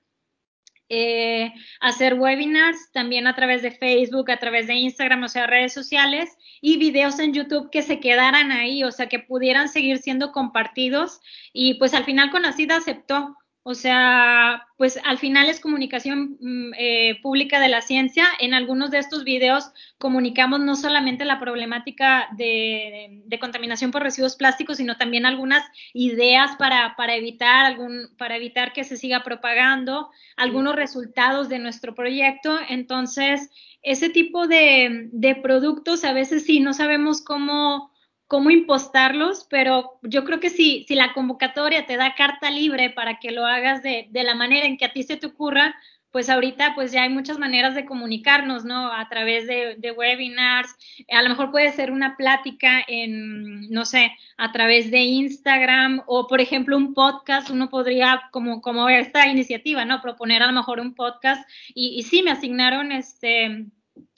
eh, 0.90 1.54
hacer 1.80 2.16
webinars 2.16 2.92
también 2.92 3.28
a 3.28 3.36
través 3.36 3.62
de 3.62 3.72
Facebook, 3.72 4.32
a 4.32 4.38
través 4.38 4.68
de 4.68 4.74
Instagram, 4.74 5.24
o 5.24 5.30
sea, 5.30 5.48
redes 5.48 5.74
sociales 5.74 6.36
y 6.62 6.78
videos 6.78 7.20
en 7.20 7.34
YouTube 7.34 7.70
que 7.72 7.84
se 7.84 8.00
quedaran 8.00 8.52
ahí, 8.52 8.84
o 8.84 8.92
sea, 8.92 9.08
que 9.08 9.20
pudieran 9.20 9.70
seguir 9.70 10.00
siendo 10.00 10.32
compartidos. 10.32 11.22
Y 11.54 11.76
pues 11.76 11.94
al 11.94 12.06
final 12.06 12.32
con 12.32 12.42
Conacida 12.42 12.78
aceptó 12.78 13.36
O 13.64 13.76
sea, 13.76 14.66
pues 14.78 14.98
al 15.04 15.18
final 15.18 15.50
es 15.50 15.60
comunicación 15.60 16.38
mm, 16.40 16.72
eh, 16.78 17.20
pública 17.22 17.60
de 17.60 17.68
la 17.68 17.82
ciencia. 17.82 18.26
En 18.40 18.54
algunos 18.54 18.90
de 18.90 19.00
estos 19.00 19.26
videos 19.26 19.72
comunicamos 19.98 20.62
no 20.62 20.76
solamente 20.76 21.26
la 21.26 21.40
problemática 21.40 22.30
de, 22.38 23.22
contaminación 23.40 23.92
por 23.92 24.02
residuos 24.02 24.38
plásticos, 24.38 24.78
sino 24.78 24.98
también 24.98 25.26
algunas 25.26 25.64
ideas 25.94 26.52
para, 26.58 26.96
evitar 27.16 28.74
que 28.74 28.84
se 28.84 28.98
siga 28.98 29.24
propagando, 29.24 30.10
algunos 30.38 30.76
resultados 30.76 31.50
de 31.50 31.60
nuestro 31.60 31.94
proyecto. 31.96 32.58
Entonces, 32.70 33.50
ese 33.82 34.10
tipo 34.10 34.48
de, 34.48 35.10
de 35.12 35.36
productos 35.36 36.06
a 36.06 36.14
veces 36.14 36.46
sí 36.46 36.60
no 36.62 36.74
sabemos 36.74 37.22
cómo 37.22 37.92
cómo 38.30 38.52
impostarlos, 38.52 39.48
pero 39.50 39.98
yo 40.04 40.24
creo 40.24 40.40
que 40.40 40.52
si, 40.52 40.86
si 40.88 40.94
la 40.94 41.14
convocatoria 41.14 41.88
te 41.88 41.98
da 41.98 42.14
carta 42.14 42.52
libre 42.52 42.92
para 42.92 43.20
que 43.20 43.32
lo 43.32 43.44
hagas 43.44 43.82
de, 43.82 44.08
de, 44.12 44.24
la 44.24 44.36
manera 44.36 44.68
en 44.68 44.78
que 44.78 44.86
a 44.86 44.94
ti 44.94 45.02
se 45.02 45.18
te 45.18 45.26
ocurra, 45.26 45.76
pues 46.12 46.30
ahorita 46.30 46.76
pues 46.76 46.92
ya 46.92 47.02
hay 47.02 47.10
muchas 47.10 47.40
maneras 47.40 47.74
de 47.74 47.86
comunicarnos, 47.86 48.66
¿no? 48.66 48.94
A 48.94 49.10
través 49.10 49.48
de, 49.48 49.78
de 49.80 49.92
webinars, 49.92 50.70
a 51.12 51.24
lo 51.24 51.30
mejor 51.30 51.50
puede 51.50 51.72
ser 51.72 51.92
una 51.92 52.18
plática 52.18 52.84
en, 52.88 53.68
no 53.72 53.84
sé, 53.84 54.12
a 54.38 54.52
través 54.52 54.92
de 54.92 55.00
Instagram 55.00 56.04
o 56.06 56.28
por 56.28 56.40
ejemplo 56.40 56.78
un 56.78 56.94
podcast, 56.94 57.50
uno 57.50 57.72
podría 57.72 58.30
como, 58.32 58.62
como 58.62 58.90
esta 58.90 59.26
iniciativa, 59.26 59.86
¿no? 59.86 60.04
Proponer 60.04 60.44
a 60.44 60.48
lo 60.48 60.54
mejor 60.54 60.80
un 60.80 60.94
podcast 60.94 61.50
y, 61.74 61.96
y 61.98 62.04
sí, 62.04 62.22
me 62.22 62.30
asignaron 62.30 62.92
este, 62.92 63.66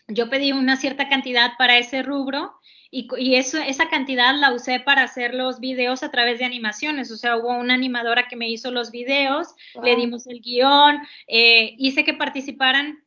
yo 0.09 0.29
pedí 0.29 0.51
una 0.51 0.75
cierta 0.75 1.07
cantidad 1.07 1.51
para 1.57 1.77
ese 1.77 2.03
rubro 2.03 2.55
y, 2.93 3.35
eso, 3.35 3.57
esa 3.57 3.89
cantidad 3.89 4.35
la 4.37 4.53
usé 4.53 4.81
para 4.81 5.03
hacer 5.03 5.33
los 5.33 5.61
videos 5.61 6.03
a 6.03 6.11
través 6.11 6.39
de 6.39 6.45
animaciones. 6.45 7.09
O 7.09 7.15
sea, 7.15 7.37
hubo 7.37 7.57
una 7.57 7.73
animadora 7.73 8.27
que 8.27 8.35
me 8.35 8.49
hizo 8.49 8.69
los 8.69 8.91
videos, 8.91 9.55
le 9.81 9.95
dimos 9.95 10.27
el 10.27 10.41
guion, 10.41 10.99
eh, 11.27 11.73
hice 11.77 12.03
que 12.03 12.13
participaran. 12.13 13.01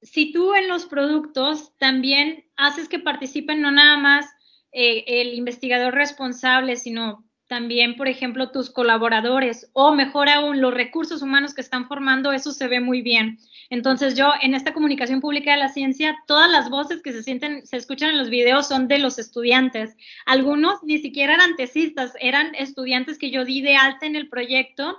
Si 0.00 0.32
tú 0.32 0.54
en 0.54 0.68
los 0.68 0.86
productos 0.86 1.76
también 1.76 2.44
haces 2.56 2.88
que 2.88 3.00
participen 3.00 3.60
no 3.60 3.72
nada 3.72 3.96
más 3.96 4.26
eh, 4.70 5.02
el 5.08 5.34
investigador 5.34 5.94
responsable, 5.94 6.76
sino 6.76 7.25
también, 7.48 7.96
por 7.96 8.08
ejemplo, 8.08 8.50
tus 8.50 8.70
colaboradores 8.70 9.70
o 9.72 9.94
mejor 9.94 10.28
aún 10.28 10.60
los 10.60 10.74
recursos 10.74 11.22
humanos 11.22 11.54
que 11.54 11.60
están 11.60 11.86
formando, 11.86 12.32
eso 12.32 12.52
se 12.52 12.66
ve 12.66 12.80
muy 12.80 13.02
bien. 13.02 13.38
Entonces 13.70 14.16
yo 14.16 14.32
en 14.42 14.54
esta 14.54 14.72
comunicación 14.72 15.20
pública 15.20 15.52
de 15.52 15.58
la 15.58 15.68
ciencia, 15.68 16.16
todas 16.26 16.50
las 16.50 16.70
voces 16.70 17.02
que 17.02 17.12
se 17.12 17.22
sienten, 17.22 17.64
se 17.66 17.76
escuchan 17.76 18.10
en 18.10 18.18
los 18.18 18.30
videos 18.30 18.66
son 18.66 18.88
de 18.88 18.98
los 18.98 19.18
estudiantes. 19.18 19.96
Algunos 20.24 20.82
ni 20.82 20.98
siquiera 20.98 21.34
eran 21.34 21.56
tesistas, 21.56 22.14
eran 22.20 22.54
estudiantes 22.54 23.18
que 23.18 23.30
yo 23.30 23.44
di 23.44 23.62
de 23.62 23.76
alta 23.76 24.06
en 24.06 24.16
el 24.16 24.28
proyecto, 24.28 24.98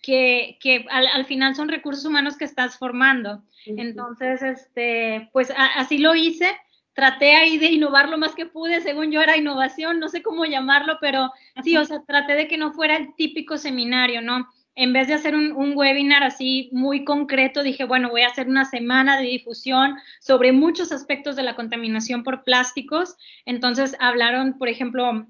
que, 0.00 0.58
que 0.60 0.84
al, 0.90 1.24
final 1.24 1.54
son 1.54 1.68
recursos 1.68 2.04
humanos 2.04 2.36
que 2.36 2.44
estás 2.44 2.76
formando. 2.76 3.42
Entonces, 3.66 4.42
este, 4.42 5.30
pues 5.32 5.50
así 5.56 5.98
lo 5.98 6.14
hice. 6.14 6.54
Traté 6.94 7.34
ahí 7.34 7.58
de 7.58 7.72
innovar 7.72 8.08
lo 8.08 8.18
más 8.18 8.34
que 8.34 8.46
pude, 8.46 8.80
según 8.80 9.10
yo 9.10 9.20
era 9.20 9.36
innovación, 9.36 9.98
no 9.98 10.08
sé 10.08 10.22
cómo 10.22 10.44
llamarlo, 10.44 10.98
pero 11.00 11.30
sí, 11.62 11.76
o 11.76 11.84
sea, 11.84 12.02
traté 12.06 12.34
de 12.34 12.48
que 12.48 12.56
no 12.56 12.72
fuera 12.72 12.96
el 12.96 13.14
típico 13.16 13.58
seminario, 13.58 14.22
¿no? 14.22 14.48
en 14.76 14.92
vez 14.92 15.06
de 15.08 15.14
hacer 15.14 15.36
un, 15.36 15.76
webinar 15.76 16.24
así 16.24 16.68
muy 16.72 17.04
concreto, 17.04 17.62
dije, 17.62 17.84
bueno, 17.84 18.10
voy 18.10 18.22
a 18.22 18.28
hacer 18.28 18.48
una 18.48 18.64
semana 18.64 19.16
de 19.16 19.24
difusión 19.24 19.96
sobre 20.20 20.52
muchos 20.52 20.90
aspectos 20.90 21.36
de 21.36 21.44
la 21.44 21.54
contaminación 21.54 22.24
por 22.24 22.42
plásticos. 22.42 23.16
Entonces 23.46 23.96
hablaron, 24.00 24.58
por 24.58 24.68
ejemplo, 24.68 25.26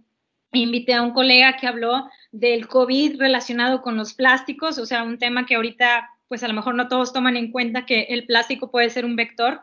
invité 0.52 0.94
a 0.94 1.02
un 1.02 1.12
colega 1.12 1.56
que 1.56 1.66
habló 1.66 2.08
del 2.32 2.68
COVID 2.68 3.20
relacionado 3.20 3.82
con 3.82 3.96
los 3.96 4.14
plásticos, 4.14 4.78
o 4.78 4.86
sea, 4.86 5.02
un 5.02 5.18
tema 5.18 5.44
que 5.44 5.56
ahorita, 5.56 6.08
pues 6.28 6.42
a 6.42 6.48
lo 6.48 6.54
mejor 6.54 6.74
no 6.74 6.88
todos 6.88 7.12
toman 7.12 7.36
en 7.36 7.50
cuenta 7.50 7.84
que 7.84 8.06
el 8.10 8.24
plástico 8.26 8.70
puede 8.70 8.88
ser 8.88 9.04
un 9.04 9.16
vector 9.16 9.60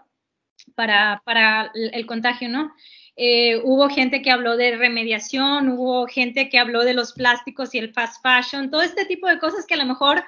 para, 0.76 1.22
para 1.26 1.72
el 1.74 2.05
contagio, 2.05 2.49
¿no? 2.49 2.74
Eh, 3.16 3.59
hubo 3.64 3.89
gente 3.89 4.22
que 4.22 4.32
habló 4.32 4.57
de 4.57 4.76
remediación, 4.78 5.70
hubo 5.70 6.07
gente 6.07 6.49
que 6.49 6.59
habló 6.59 6.84
de 6.84 6.93
los 6.93 7.14
plásticos 7.14 7.76
y 7.76 7.80
el 7.80 7.93
fast 7.93 8.24
fashion, 8.24 8.72
todo 8.72 8.82
este 8.82 9.05
tipo 9.05 9.28
de 9.28 9.39
cosas 9.39 9.66
que 9.66 9.74
a 9.74 9.78
lo 9.78 9.86
mejor, 9.86 10.24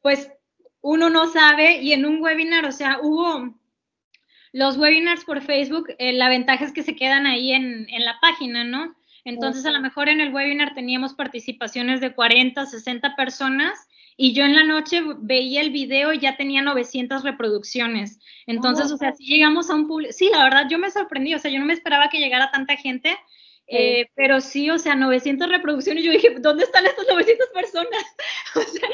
pues, 0.00 0.30
uno 0.80 1.10
no 1.10 1.28
sabe 1.28 1.80
y 1.80 1.92
en 1.92 2.04
un 2.04 2.20
webinar, 2.20 2.64
o 2.64 2.72
sea, 2.72 2.98
hubo 3.00 3.54
los 4.52 4.76
webinars 4.76 5.24
por 5.24 5.40
Facebook, 5.40 5.88
eh, 5.98 6.12
la 6.12 6.28
ventaja 6.28 6.64
es 6.64 6.72
que 6.72 6.82
se 6.82 6.96
quedan 6.96 7.26
ahí 7.26 7.52
en, 7.52 7.86
en 7.88 8.04
la 8.04 8.18
página, 8.20 8.64
¿no? 8.64 8.94
Entonces, 9.24 9.64
a 9.66 9.70
lo 9.70 9.80
mejor 9.80 10.08
en 10.08 10.20
el 10.20 10.34
webinar 10.34 10.74
teníamos 10.74 11.14
participaciones 11.14 12.00
de 12.00 12.12
40, 12.12 12.66
60 12.66 13.14
personas 13.14 13.78
y 14.16 14.34
yo 14.34 14.44
en 14.44 14.54
la 14.54 14.64
noche 14.64 15.02
veía 15.18 15.60
el 15.60 15.70
video 15.70 16.12
y 16.12 16.18
ya 16.18 16.36
tenía 16.36 16.62
900 16.62 17.22
reproducciones. 17.22 18.18
Entonces, 18.46 18.90
oh, 18.90 18.94
o 18.94 18.96
sea, 18.96 19.12
si 19.12 19.24
llegamos 19.26 19.70
a 19.70 19.74
un 19.74 19.86
público, 19.86 20.12
sí, 20.12 20.28
la 20.30 20.44
verdad 20.44 20.66
yo 20.70 20.78
me 20.78 20.90
sorprendí, 20.90 21.34
o 21.34 21.38
sea, 21.38 21.50
yo 21.50 21.58
no 21.58 21.66
me 21.66 21.72
esperaba 21.72 22.08
que 22.08 22.18
llegara 22.18 22.50
tanta 22.50 22.76
gente, 22.76 23.16
eh, 23.66 24.10
pero 24.14 24.40
sí, 24.40 24.70
o 24.70 24.78
sea, 24.78 24.94
900 24.94 25.48
reproducciones, 25.48 26.04
yo 26.04 26.12
dije, 26.12 26.34
¿dónde 26.40 26.64
están 26.64 26.84
estas 26.84 27.06
900 27.08 27.48
personas? 27.48 28.16
o 28.54 28.60
sea, 28.60 28.88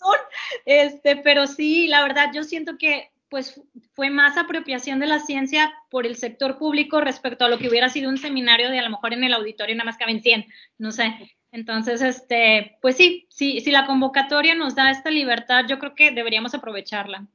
son? 0.00 0.18
Este, 0.64 1.16
pero 1.16 1.46
sí, 1.46 1.86
la 1.86 2.02
verdad 2.02 2.30
yo 2.34 2.44
siento 2.44 2.78
que 2.78 3.10
pues 3.28 3.60
fue 3.94 4.08
más 4.08 4.36
apropiación 4.36 5.00
de 5.00 5.06
la 5.06 5.18
ciencia 5.18 5.74
por 5.90 6.06
el 6.06 6.16
sector 6.16 6.58
público 6.58 7.00
respecto 7.00 7.44
a 7.44 7.48
lo 7.48 7.58
que 7.58 7.68
hubiera 7.68 7.88
sido 7.88 8.08
un 8.08 8.18
seminario 8.18 8.70
de 8.70 8.78
a 8.78 8.82
lo 8.82 8.90
mejor 8.90 9.12
en 9.12 9.24
el 9.24 9.34
auditorio 9.34 9.74
nada 9.74 9.86
más 9.86 9.96
caben 9.96 10.22
100, 10.22 10.46
no 10.78 10.92
sé. 10.92 11.36
Entonces, 11.56 12.02
este, 12.02 12.76
pues 12.82 12.98
sí, 12.98 13.26
sí, 13.30 13.62
si 13.62 13.70
la 13.70 13.86
convocatoria 13.86 14.54
nos 14.54 14.74
da 14.74 14.90
esta 14.90 15.10
libertad, 15.10 15.64
yo 15.66 15.78
creo 15.78 15.94
que 15.94 16.10
deberíamos 16.10 16.54
aprovecharla. 16.54 17.26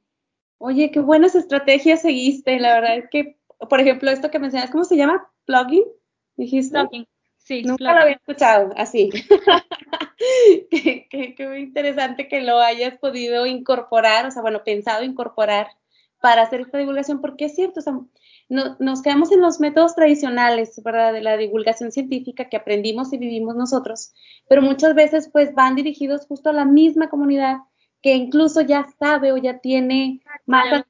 Oye, 0.58 0.92
qué 0.92 1.00
buenas 1.00 1.34
estrategias 1.34 2.02
seguiste. 2.02 2.60
La 2.60 2.74
verdad 2.74 2.98
es 2.98 3.10
que, 3.10 3.36
por 3.68 3.80
ejemplo, 3.80 4.12
esto 4.12 4.30
que 4.30 4.38
mencionas, 4.38 4.70
¿cómo 4.70 4.84
se 4.84 4.96
llama? 4.96 5.28
¿Plugin? 5.44 5.82
¿Dijiste? 6.36 6.78
Plugin. 6.78 7.08
Sí, 7.38 7.64
Nunca 7.64 7.92
lo 7.92 8.00
había 8.02 8.14
escuchado 8.14 8.72
así. 8.76 9.10
qué, 10.70 11.08
qué, 11.08 11.58
interesante 11.58 12.28
que 12.28 12.42
lo 12.42 12.60
hayas 12.60 12.96
podido 12.98 13.44
incorporar, 13.44 14.26
o 14.26 14.30
sea, 14.30 14.40
bueno, 14.40 14.62
pensado 14.62 15.02
incorporar 15.02 15.66
para 16.20 16.42
hacer 16.42 16.60
esta 16.60 16.78
divulgación, 16.78 17.20
porque 17.20 17.46
es 17.46 17.56
cierto, 17.56 17.80
o 17.80 17.82
sea, 17.82 17.98
no, 18.52 18.76
nos 18.80 19.00
quedamos 19.00 19.32
en 19.32 19.40
los 19.40 19.60
métodos 19.60 19.94
tradicionales, 19.94 20.80
¿verdad? 20.84 21.14
De 21.14 21.22
la 21.22 21.38
divulgación 21.38 21.90
científica 21.90 22.50
que 22.50 22.58
aprendimos 22.58 23.12
y 23.12 23.18
vivimos 23.18 23.56
nosotros, 23.56 24.12
pero 24.46 24.60
muchas 24.60 24.94
veces 24.94 25.30
pues 25.32 25.54
van 25.54 25.74
dirigidos 25.74 26.26
justo 26.26 26.50
a 26.50 26.52
la 26.52 26.66
misma 26.66 27.08
comunidad 27.08 27.56
que 28.02 28.14
incluso 28.14 28.60
ya 28.60 28.86
sabe 28.98 29.32
o 29.32 29.38
ya 29.38 29.58
tiene 29.60 30.20
más, 30.44 30.84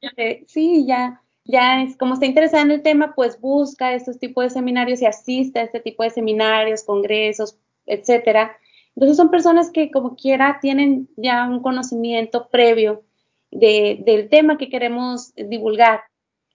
sí, 0.49 0.87
ya, 0.87 1.23
ya 1.45 1.83
es 1.83 1.97
como 1.97 2.15
está 2.15 2.27
interesada 2.27 2.65
en 2.65 2.73
el 2.73 2.83
tema, 2.83 3.15
pues 3.15 3.41
busca 3.41 3.95
estos 3.95 4.19
tipos 4.19 4.43
de 4.45 4.51
seminarios 4.51 5.01
y 5.01 5.07
asiste 5.07 5.61
a 5.61 5.65
este 5.65 5.79
tipo 5.79 6.03
de 6.03 6.11
seminarios, 6.11 6.83
congresos, 6.83 7.57
etcétera. 7.87 8.57
Entonces 8.97 9.17
son 9.17 9.31
personas 9.31 9.71
que 9.71 9.91
como 9.93 10.17
quiera 10.17 10.59
tienen 10.61 11.09
ya 11.17 11.47
un 11.47 11.63
conocimiento 11.63 12.49
previo 12.49 13.05
de, 13.53 14.03
del 14.05 14.29
tema 14.29 14.59
que 14.59 14.69
queremos 14.69 15.33
divulgar 15.37 16.01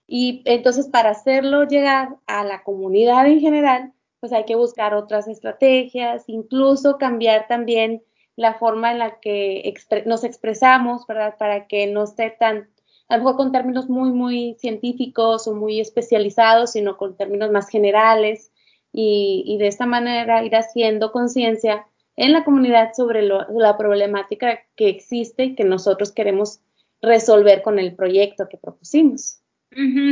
y 0.07 0.41
entonces 0.45 0.87
para 0.87 1.09
hacerlo 1.09 1.65
llegar 1.65 2.15
a 2.27 2.45
la 2.45 2.63
comunidad 2.63 3.27
en 3.27 3.41
general, 3.41 3.93
pues 4.21 4.31
hay 4.31 4.45
que 4.45 4.55
buscar 4.55 4.93
otras 4.93 5.27
estrategias, 5.27 6.23
incluso 6.27 6.97
cambiar 6.97 7.47
también 7.47 8.03
la 8.37 8.53
forma 8.53 8.91
en 8.91 8.99
la 8.99 9.19
que 9.19 9.73
nos 10.05 10.23
expresamos, 10.23 11.05
¿verdad? 11.07 11.35
Para 11.37 11.67
que 11.67 11.87
no 11.87 12.05
esté 12.05 12.29
tan, 12.29 12.69
a 13.09 13.17
lo 13.17 13.23
mejor 13.23 13.37
con 13.37 13.51
términos 13.51 13.89
muy, 13.89 14.11
muy 14.11 14.55
científicos 14.59 15.47
o 15.47 15.53
muy 15.53 15.81
especializados, 15.81 16.71
sino 16.71 16.97
con 16.97 17.17
términos 17.17 17.51
más 17.51 17.67
generales 17.67 18.51
y, 18.93 19.43
y 19.45 19.57
de 19.57 19.67
esta 19.67 19.85
manera 19.85 20.43
ir 20.43 20.55
haciendo 20.55 21.11
conciencia 21.11 21.85
en 22.15 22.31
la 22.31 22.43
comunidad 22.43 22.93
sobre 22.95 23.21
la 23.23 23.77
problemática 23.77 24.59
que 24.75 24.89
existe 24.89 25.45
y 25.45 25.55
que 25.55 25.63
nosotros 25.63 26.11
queremos 26.11 26.61
resolver 27.01 27.61
con 27.61 27.77
el 27.77 27.95
proyecto 27.95 28.47
que 28.49 28.57
propusimos. 28.57 29.41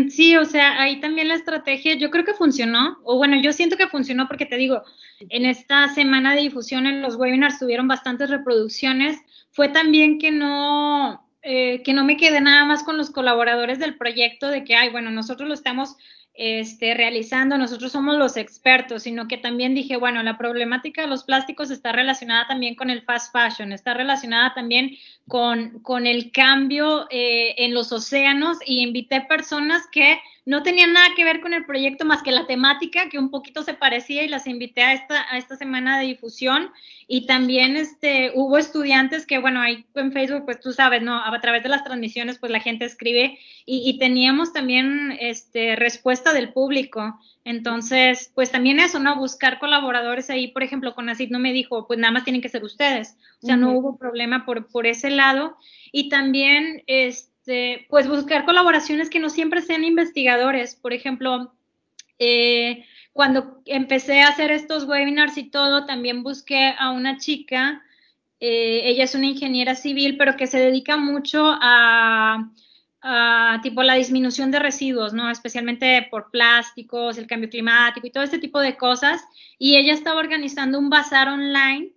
Sí, 0.10 0.36
o 0.36 0.46
sea, 0.46 0.82
ahí 0.82 1.00
también 1.00 1.30
la 1.30 1.36
estrategia 1.36 1.96
yo 1.96 2.12
creo 2.12 2.26
que 2.26 2.34
funcionó, 2.34 2.98
o 3.04 3.18
bueno, 3.18 3.38
yo 3.42 3.54
siento 3.54 3.78
que 3.78 3.88
funcionó 3.88 4.28
porque 4.28 4.46
te 4.46 4.58
digo, 4.58 4.84
en 5.30 5.46
esta 5.46 5.88
semana 5.90 6.36
de 6.36 6.42
difusión 6.42 6.86
en 6.86 7.02
los 7.02 7.16
webinars 7.16 7.60
tuvieron 7.60 7.88
bastantes 7.88 8.30
reproducciones, 8.30 9.18
fue 9.52 9.70
también 9.70 10.20
que 10.20 10.32
no, 10.32 11.26
eh, 11.42 11.82
que 11.84 11.94
no 11.94 12.04
me 12.04 12.18
quedé 12.18 12.42
nada 12.42 12.66
más 12.66 12.84
con 12.84 12.98
los 12.98 13.10
colaboradores 13.12 13.80
del 13.80 13.98
proyecto 13.98 14.50
de 14.50 14.64
que, 14.66 14.76
ay, 14.76 14.90
bueno, 14.90 15.10
nosotros 15.10 15.48
lo 15.48 15.54
estamos 15.54 15.96
este, 16.38 16.94
realizando, 16.94 17.58
nosotros 17.58 17.92
somos 17.92 18.18
los 18.18 18.36
expertos, 18.38 19.04
sino 19.04 19.28
que 19.28 19.38
también 19.38 19.74
dije, 19.74 19.98
bueno, 19.98 20.22
la 20.24 20.38
problemática 20.38 21.02
de 21.02 21.08
los 21.08 21.24
plásticos 21.24 21.72
está 21.72 21.92
relacionada 21.92 22.48
también 22.48 22.76
con 22.76 22.90
el 22.90 23.04
fast 23.04 23.34
fashion, 23.34 23.72
está 23.72 23.94
relacionada 23.94 24.54
también 24.54 24.98
con, 25.28 25.80
con 25.80 26.08
el 26.08 26.32
cambio 26.32 27.08
eh, 27.10 27.56
en 27.58 27.74
los 27.74 27.92
océanos 27.92 28.58
y 28.66 28.82
invité 28.82 29.22
personas 29.22 29.84
que 29.92 30.20
no 30.46 30.62
tenían 30.62 30.94
nada 30.94 31.08
que 31.16 31.24
ver 31.24 31.42
con 31.42 31.54
el 31.54 31.66
proyecto 31.66 32.06
más 32.06 32.22
que 32.22 32.32
la 32.32 32.46
temática, 32.46 33.10
que 33.10 33.18
un 33.18 33.32
poquito 33.32 33.64
se 33.64 33.74
parecía 33.74 34.24
y 34.24 34.28
las 34.28 34.46
invité 34.46 34.84
a 34.84 34.94
esta, 34.94 35.26
a 35.32 35.40
esta 35.40 35.58
semana 35.58 36.00
de 36.00 36.06
difusión. 36.06 36.70
Y 37.08 37.26
también 37.26 37.76
este, 37.76 38.32
hubo 38.36 38.60
estudiantes 38.60 39.26
que, 39.26 39.40
bueno, 39.40 39.60
ahí 39.60 39.86
en 39.96 40.12
Facebook, 40.12 40.46
pues 40.46 40.60
tú 40.60 40.72
sabes, 40.72 41.02
¿no? 41.02 41.18
A 41.18 41.42
través 41.42 41.64
de 41.64 41.70
las 41.70 41.84
transmisiones, 41.84 42.38
pues 42.38 42.52
la 42.52 42.60
gente 42.60 42.86
escribe 42.86 43.40
y, 43.66 43.90
y 43.90 43.98
teníamos 43.98 44.54
también 44.54 45.18
este, 45.20 45.76
respuesta 45.76 46.32
del 46.32 46.54
público. 46.54 47.20
Entonces, 47.44 48.32
pues 48.36 48.52
también 48.52 48.80
eso, 48.80 49.00
¿no? 49.00 49.16
Buscar 49.16 49.58
colaboradores 49.58 50.30
ahí, 50.30 50.50
por 50.50 50.62
ejemplo, 50.62 50.94
con 50.94 51.10
ACID 51.10 51.32
no 51.32 51.40
me 51.40 51.54
dijo, 51.54 51.88
pues 51.88 52.00
nada 52.00 52.12
más 52.12 52.24
tienen 52.24 52.42
que 52.42 52.50
ser 52.50 52.64
ustedes. 52.64 53.18
O 53.42 53.48
sea, 53.48 53.56
no 53.56 53.72
hubo 53.72 53.98
problema 53.98 54.46
por, 54.46 54.68
por 54.68 54.86
ese 54.86 55.10
lado. 55.10 55.58
Y 55.92 56.10
también, 56.10 56.84
este, 56.86 57.35
este, 57.46 57.86
pues 57.90 58.08
buscar 58.08 58.44
colaboraciones 58.44 59.12
que 59.12 59.20
no 59.20 59.30
siempre 59.30 59.62
sean 59.62 59.84
investigadores. 59.84 60.76
Por 60.76 60.94
ejemplo, 60.94 61.54
eh, 62.18 62.86
cuando 63.14 63.62
empecé 63.66 64.22
a 64.22 64.30
hacer 64.30 64.50
estos 64.50 64.86
webinars 64.86 65.38
y 65.38 65.52
todo, 65.52 65.86
también 65.86 66.24
busqué 66.24 66.74
a 66.78 66.90
una 66.90 67.18
chica, 67.18 67.84
eh, 68.40 68.82
ella 68.86 69.04
es 69.04 69.14
una 69.14 69.28
ingeniera 69.28 69.76
civil, 69.76 70.18
pero 70.18 70.36
que 70.36 70.48
se 70.48 70.58
dedica 70.58 70.98
mucho 70.98 71.44
a, 71.46 72.52
a, 73.02 73.60
tipo 73.62 73.84
la 73.84 73.94
disminución 73.94 74.50
de 74.50 74.58
residuos, 74.58 75.14
¿no? 75.14 75.30
Especialmente 75.30 76.08
por 76.10 76.32
plásticos, 76.32 77.20
el 77.20 77.28
cambio 77.28 77.52
climático 77.52 78.08
y 78.08 78.12
todo 78.12 78.24
este 78.24 78.40
tipo 78.40 78.60
de 78.60 78.76
cosas. 78.76 79.22
Y 79.60 79.76
ella 79.78 79.94
estaba 79.94 80.20
organizando 80.20 80.80
un 80.80 80.90
bazar 80.90 81.28
online 81.30 81.92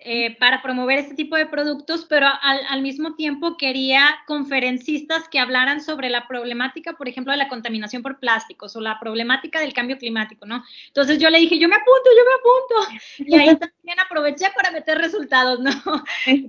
eh, 0.00 0.36
para 0.38 0.62
promover 0.62 1.00
este 1.00 1.16
tipo 1.16 1.34
de 1.34 1.46
productos, 1.46 2.06
pero 2.08 2.28
al, 2.40 2.82
mismo 2.82 3.16
tiempo 3.16 3.56
quería 3.56 4.16
conferencistas 4.28 5.28
que 5.28 5.40
hablaran 5.40 5.80
sobre 5.80 6.08
la 6.08 6.28
problemática, 6.28 6.92
por 6.92 7.08
ejemplo, 7.08 7.32
de 7.32 7.38
la 7.38 7.48
contaminación 7.48 8.02
por 8.02 8.20
plásticos 8.20 8.76
o 8.76 8.80
la 8.80 9.00
problemática 9.00 9.60
del 9.60 9.72
cambio 9.72 9.98
climático, 9.98 10.46
¿no? 10.46 10.62
Entonces 10.86 11.18
yo 11.18 11.30
le 11.30 11.40
dije, 11.40 11.58
yo 11.58 11.68
me 11.68 11.74
apunto, 11.74 12.10
yo 12.16 12.22
me 12.24 12.34
apunto. 12.34 13.28
Y 13.28 13.34
ahí 13.34 13.56
también 13.58 13.98
aproveché 13.98 14.46
para 14.54 14.70
meter 14.70 14.98
resultados, 14.98 15.58
¿no? 15.58 15.72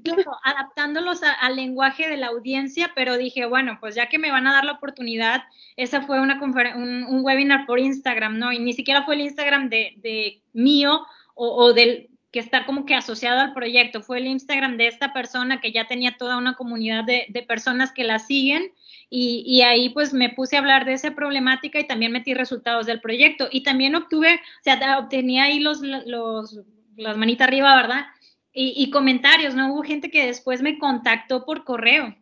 Claro, 0.03 0.37
adaptándolos 0.43 1.21
al 1.23 1.55
lenguaje 1.55 2.07
de 2.07 2.17
la 2.17 2.27
audiencia, 2.27 2.91
pero 2.93 3.17
dije, 3.17 3.47
bueno, 3.47 3.79
pues 3.81 3.95
ya 3.95 4.09
que 4.09 4.19
me 4.19 4.31
van 4.31 4.45
a 4.45 4.53
dar 4.53 4.65
la 4.65 4.73
oportunidad, 4.73 5.41
esa 5.75 6.03
fue 6.03 6.19
una 6.19 6.39
un, 6.39 7.03
un 7.03 7.25
webinar 7.25 7.65
por 7.65 7.79
Instagram, 7.79 8.37
¿no? 8.37 8.51
Y 8.51 8.59
ni 8.59 8.73
siquiera 8.73 9.05
fue 9.05 9.15
el 9.15 9.21
Instagram 9.21 9.69
de, 9.69 9.95
de 9.97 10.41
mío 10.53 11.03
o, 11.33 11.65
o 11.65 11.73
del 11.73 12.08
que 12.31 12.39
está 12.39 12.65
como 12.65 12.85
que 12.85 12.95
asociado 12.95 13.39
al 13.39 13.53
proyecto. 13.53 14.01
Fue 14.01 14.19
el 14.19 14.27
Instagram 14.27 14.77
de 14.77 14.87
esta 14.87 15.13
persona 15.13 15.61
que 15.61 15.71
ya 15.71 15.87
tenía 15.87 16.17
toda 16.17 16.37
una 16.37 16.55
comunidad 16.55 17.03
de, 17.03 17.45
personas 17.47 17.91
que 17.91 18.03
la 18.03 18.19
siguen 18.19 18.71
y, 19.09 19.61
ahí 19.63 19.89
pues 19.89 20.13
me 20.13 20.29
puse 20.29 20.55
a 20.55 20.59
hablar 20.59 20.85
de 20.85 20.93
esa 20.93 21.15
problemática 21.15 21.79
y 21.79 21.87
también 21.87 22.11
metí 22.11 22.33
resultados 22.33 22.85
del 22.85 23.01
proyecto. 23.01 23.47
Y 23.51 23.63
también 23.63 23.95
obtuve, 23.95 24.35
o 24.35 24.63
sea, 24.63 24.99
obtenía 24.99 25.45
ahí 25.45 25.59
los, 25.59 25.81
los 25.81 26.59
las 26.99 27.17
manitas 27.17 27.47
arriba, 27.47 27.75
¿verdad? 27.75 28.05
Y, 28.51 28.91
comentarios, 28.91 29.55
¿no? 29.55 29.73
Hubo 29.73 29.83
gente 29.83 30.11
que 30.11 30.25
después 30.25 30.61
me 30.61 30.77
contactó 30.79 31.45
por 31.45 31.63
correo. 31.63 32.13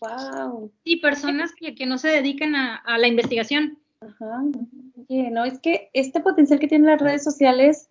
Wow. 0.00 0.72
Y 0.82 0.96
personas 1.00 1.52
que, 1.52 1.74
que 1.74 1.84
no 1.84 1.98
se 1.98 2.08
dedican 2.08 2.54
a, 2.54 2.76
a 2.76 2.96
la 2.96 3.06
investigación. 3.06 3.78
Ajá. 4.00 4.44
Oye, 5.08 5.30
no, 5.30 5.44
es 5.44 5.58
que 5.58 5.90
este 5.92 6.20
potencial 6.20 6.58
que 6.58 6.68
tienen 6.68 6.88
las 6.88 7.00
redes 7.00 7.22
sociales 7.22 7.90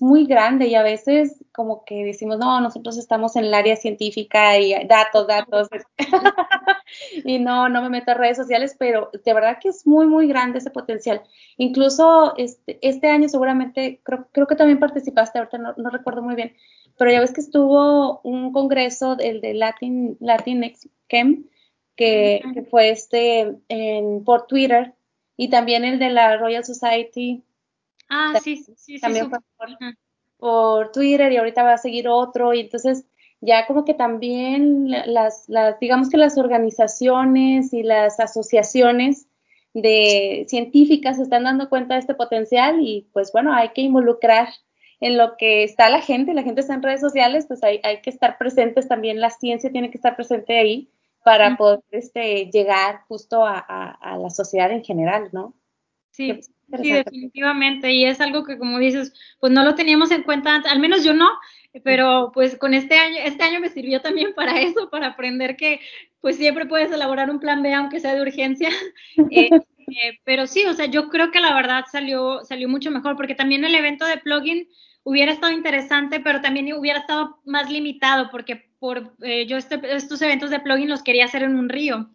muy 0.00 0.26
grande 0.26 0.66
y 0.66 0.74
a 0.74 0.82
veces 0.82 1.44
como 1.52 1.84
que 1.84 2.04
decimos, 2.04 2.38
no, 2.38 2.60
nosotros 2.60 2.96
estamos 2.96 3.36
en 3.36 3.44
el 3.44 3.54
área 3.54 3.76
científica 3.76 4.58
y 4.58 4.72
datos, 4.86 5.26
datos, 5.26 5.68
y 7.24 7.38
no, 7.38 7.68
no 7.68 7.82
me 7.82 7.90
meto 7.90 8.10
a 8.10 8.14
redes 8.14 8.36
sociales, 8.36 8.76
pero 8.78 9.10
de 9.12 9.34
verdad 9.34 9.58
que 9.60 9.68
es 9.68 9.86
muy, 9.86 10.06
muy 10.06 10.26
grande 10.26 10.58
ese 10.58 10.70
potencial. 10.70 11.22
Incluso 11.56 12.34
este, 12.36 12.78
este 12.82 13.08
año 13.08 13.28
seguramente, 13.28 14.00
creo, 14.02 14.28
creo 14.32 14.46
que 14.46 14.56
también 14.56 14.78
participaste, 14.78 15.38
ahorita 15.38 15.58
no, 15.58 15.74
no, 15.76 15.90
recuerdo 15.90 16.22
muy 16.22 16.34
bien, 16.34 16.54
pero 16.96 17.10
ya 17.10 17.20
ves 17.20 17.32
que 17.32 17.40
estuvo 17.40 18.20
un 18.22 18.52
congreso, 18.52 19.16
el 19.18 19.40
de 19.40 19.54
Latin, 19.54 20.16
Latinx 20.20 20.88
Chem, 21.08 21.44
que, 21.96 22.42
que 22.54 22.62
fue 22.62 22.90
este 22.90 23.56
en, 23.68 24.24
por 24.24 24.46
Twitter, 24.46 24.94
y 25.36 25.48
también 25.48 25.84
el 25.84 25.98
de 25.98 26.10
la 26.10 26.36
Royal 26.36 26.64
Society 26.64 27.42
Ah, 28.10 28.34
sí, 28.42 28.56
sí, 28.56 28.74
sí. 28.76 29.00
También 29.00 29.30
por, 30.38 30.90
Twitter 30.92 31.30
y 31.32 31.36
ahorita 31.36 31.62
va 31.62 31.74
a 31.74 31.78
seguir 31.78 32.08
otro 32.08 32.52
y 32.52 32.60
entonces 32.60 33.04
ya 33.40 33.66
como 33.66 33.84
que 33.84 33.94
también 33.94 34.90
las, 34.90 35.48
las, 35.48 35.78
digamos 35.78 36.10
que 36.10 36.16
las 36.16 36.36
organizaciones 36.36 37.72
y 37.72 37.82
las 37.82 38.18
asociaciones 38.18 39.26
de 39.74 40.44
científicas 40.48 41.16
se 41.16 41.22
están 41.22 41.44
dando 41.44 41.68
cuenta 41.68 41.94
de 41.94 42.00
este 42.00 42.14
potencial 42.14 42.80
y 42.80 43.08
pues 43.12 43.32
bueno, 43.32 43.54
hay 43.54 43.68
que 43.70 43.82
involucrar 43.82 44.48
en 44.98 45.16
lo 45.16 45.36
que 45.36 45.62
está 45.62 45.88
la 45.88 46.00
gente, 46.00 46.34
la 46.34 46.42
gente 46.42 46.62
está 46.62 46.74
en 46.74 46.82
redes 46.82 47.00
sociales, 47.00 47.46
pues 47.46 47.62
hay, 47.62 47.80
hay 47.84 48.02
que 48.02 48.10
estar 48.10 48.36
presentes 48.36 48.88
también, 48.88 49.20
la 49.20 49.30
ciencia 49.30 49.70
tiene 49.70 49.90
que 49.90 49.98
estar 49.98 50.16
presente 50.16 50.58
ahí 50.58 50.90
para 51.22 51.56
poder 51.56 51.80
este, 51.90 52.50
llegar 52.50 53.02
justo 53.08 53.44
a, 53.46 53.58
a 53.58 54.18
la 54.18 54.30
sociedad 54.30 54.70
en 54.72 54.82
general, 54.82 55.28
¿no? 55.32 55.54
Sí, 56.20 56.40
sí, 56.82 56.92
definitivamente. 56.92 57.92
Y 57.92 58.04
es 58.04 58.20
algo 58.20 58.44
que, 58.44 58.58
como 58.58 58.78
dices, 58.78 59.12
pues 59.40 59.52
no 59.52 59.64
lo 59.64 59.74
teníamos 59.74 60.10
en 60.10 60.22
cuenta 60.22 60.54
antes, 60.54 60.70
al 60.70 60.78
menos 60.78 61.02
yo 61.04 61.14
no, 61.14 61.30
pero 61.84 62.30
pues 62.34 62.56
con 62.56 62.74
este 62.74 62.96
año, 62.96 63.18
este 63.24 63.42
año 63.42 63.60
me 63.60 63.68
sirvió 63.68 64.00
también 64.00 64.34
para 64.34 64.60
eso, 64.60 64.90
para 64.90 65.08
aprender 65.08 65.56
que 65.56 65.80
pues 66.20 66.36
siempre 66.36 66.66
puedes 66.66 66.92
elaborar 66.92 67.30
un 67.30 67.40
plan 67.40 67.62
B 67.62 67.72
aunque 67.72 68.00
sea 68.00 68.14
de 68.14 68.22
urgencia. 68.22 68.70
Eh, 69.30 69.50
eh, 69.52 70.20
pero 70.24 70.46
sí, 70.46 70.64
o 70.66 70.74
sea, 70.74 70.86
yo 70.86 71.08
creo 71.08 71.30
que 71.30 71.40
la 71.40 71.54
verdad 71.54 71.84
salió, 71.90 72.44
salió 72.44 72.68
mucho 72.68 72.90
mejor, 72.90 73.16
porque 73.16 73.34
también 73.34 73.64
el 73.64 73.74
evento 73.74 74.04
de 74.06 74.18
plugin 74.18 74.68
hubiera 75.02 75.32
estado 75.32 75.52
interesante, 75.52 76.20
pero 76.20 76.40
también 76.40 76.72
hubiera 76.72 77.00
estado 77.00 77.40
más 77.44 77.70
limitado, 77.70 78.30
porque 78.30 78.70
por 78.78 79.14
eh, 79.22 79.46
yo 79.46 79.56
este, 79.56 79.80
estos 79.94 80.22
eventos 80.22 80.50
de 80.50 80.60
plugin 80.60 80.88
los 80.88 81.02
quería 81.02 81.24
hacer 81.24 81.42
en 81.42 81.56
un 81.56 81.68
río. 81.68 82.08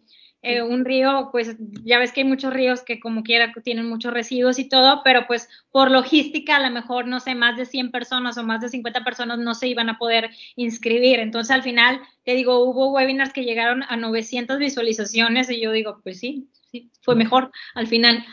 Eh, 0.48 0.62
un 0.62 0.84
río, 0.84 1.30
pues 1.32 1.56
ya 1.82 1.98
ves 1.98 2.12
que 2.12 2.20
hay 2.20 2.24
muchos 2.28 2.54
ríos 2.54 2.82
que 2.82 3.00
como 3.00 3.24
quiera 3.24 3.52
tienen 3.64 3.88
muchos 3.88 4.14
residuos 4.14 4.60
y 4.60 4.68
todo, 4.68 5.00
pero 5.02 5.26
pues 5.26 5.48
por 5.72 5.90
logística 5.90 6.54
a 6.54 6.60
lo 6.60 6.70
mejor, 6.70 7.08
no 7.08 7.18
sé, 7.18 7.34
más 7.34 7.56
de 7.56 7.66
100 7.66 7.90
personas 7.90 8.38
o 8.38 8.44
más 8.44 8.60
de 8.60 8.68
50 8.68 9.02
personas 9.02 9.40
no 9.40 9.56
se 9.56 9.66
iban 9.66 9.88
a 9.88 9.98
poder 9.98 10.30
inscribir. 10.54 11.18
Entonces 11.18 11.50
al 11.50 11.64
final, 11.64 12.00
te 12.22 12.34
digo, 12.34 12.60
hubo 12.60 12.92
webinars 12.92 13.32
que 13.32 13.42
llegaron 13.42 13.82
a 13.88 13.96
900 13.96 14.60
visualizaciones 14.60 15.50
y 15.50 15.60
yo 15.60 15.72
digo, 15.72 15.98
pues 16.04 16.20
sí, 16.20 16.48
sí, 16.70 16.92
fue 17.00 17.16
mejor 17.16 17.50
al 17.74 17.88
final. 17.88 18.24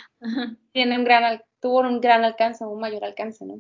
Tiene 0.71 0.99
un 0.99 1.05
gran, 1.05 1.41
tuvo 1.59 1.79
un 1.79 1.99
gran 1.99 2.23
alcance, 2.23 2.63
un 2.63 2.79
mayor 2.79 3.05
alcance, 3.05 3.43
¿no? 3.43 3.59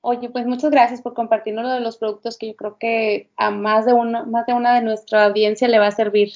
Oye, 0.00 0.30
pues 0.30 0.46
muchas 0.46 0.70
gracias 0.70 1.02
por 1.02 1.14
compartirnos 1.14 1.64
lo 1.64 1.70
de 1.70 1.80
los 1.80 1.98
productos 1.98 2.38
que 2.38 2.48
yo 2.48 2.56
creo 2.56 2.78
que 2.78 3.30
a 3.36 3.50
más 3.50 3.84
de 3.84 3.92
una, 3.92 4.24
más 4.24 4.46
de 4.46 4.54
una 4.54 4.74
de 4.74 4.82
nuestra 4.82 5.24
audiencia 5.24 5.66
le 5.66 5.80
va 5.80 5.88
a 5.88 5.92
servir 5.92 6.30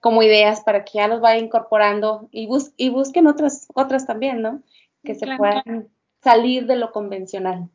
como 0.00 0.22
ideas 0.22 0.60
para 0.60 0.84
que 0.84 0.92
ya 0.94 1.08
los 1.08 1.20
vaya 1.20 1.40
incorporando 1.42 2.28
y, 2.30 2.46
bus 2.46 2.72
y 2.76 2.90
busquen 2.90 3.26
otras, 3.26 3.66
otras 3.74 4.06
también, 4.06 4.40
¿no? 4.40 4.62
Que 5.02 5.16
se 5.16 5.26
puedan 5.36 5.88
salir 6.22 6.66
de 6.66 6.76
lo 6.76 6.92
convencional. 6.92 7.68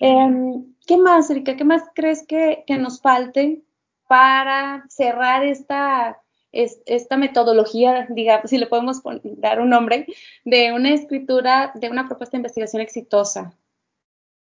Em, 0.00 0.74
¿Qué 0.86 0.96
más, 0.96 1.30
Erika? 1.30 1.56
¿Qué 1.56 1.64
más 1.64 1.82
crees 1.94 2.26
que, 2.26 2.64
que 2.66 2.76
nos 2.76 3.00
falte 3.00 3.62
para 4.08 4.84
cerrar 4.88 5.44
esta, 5.44 6.20
esta 6.52 7.16
metodología, 7.16 8.06
digamos, 8.10 8.50
si 8.50 8.58
le 8.58 8.66
podemos 8.66 9.00
dar 9.22 9.60
un 9.60 9.70
nombre, 9.70 10.06
de 10.44 10.72
una 10.72 10.92
escritura, 10.92 11.72
de 11.74 11.90
una 11.90 12.06
propuesta 12.06 12.36
de 12.36 12.38
investigación 12.38 12.82
exitosa? 12.82 13.56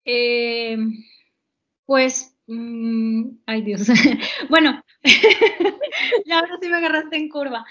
Eh, 0.07 0.79
pues, 1.85 2.37
mm, 2.47 3.29
ay 3.47 3.63
Dios, 3.63 3.87
bueno, 4.49 4.83
ya 6.27 6.39
ahora 6.39 6.59
sí 6.63 6.69
me 6.69 6.77
agarraste 6.77 7.17
en 7.17 7.29
curva. 7.29 7.67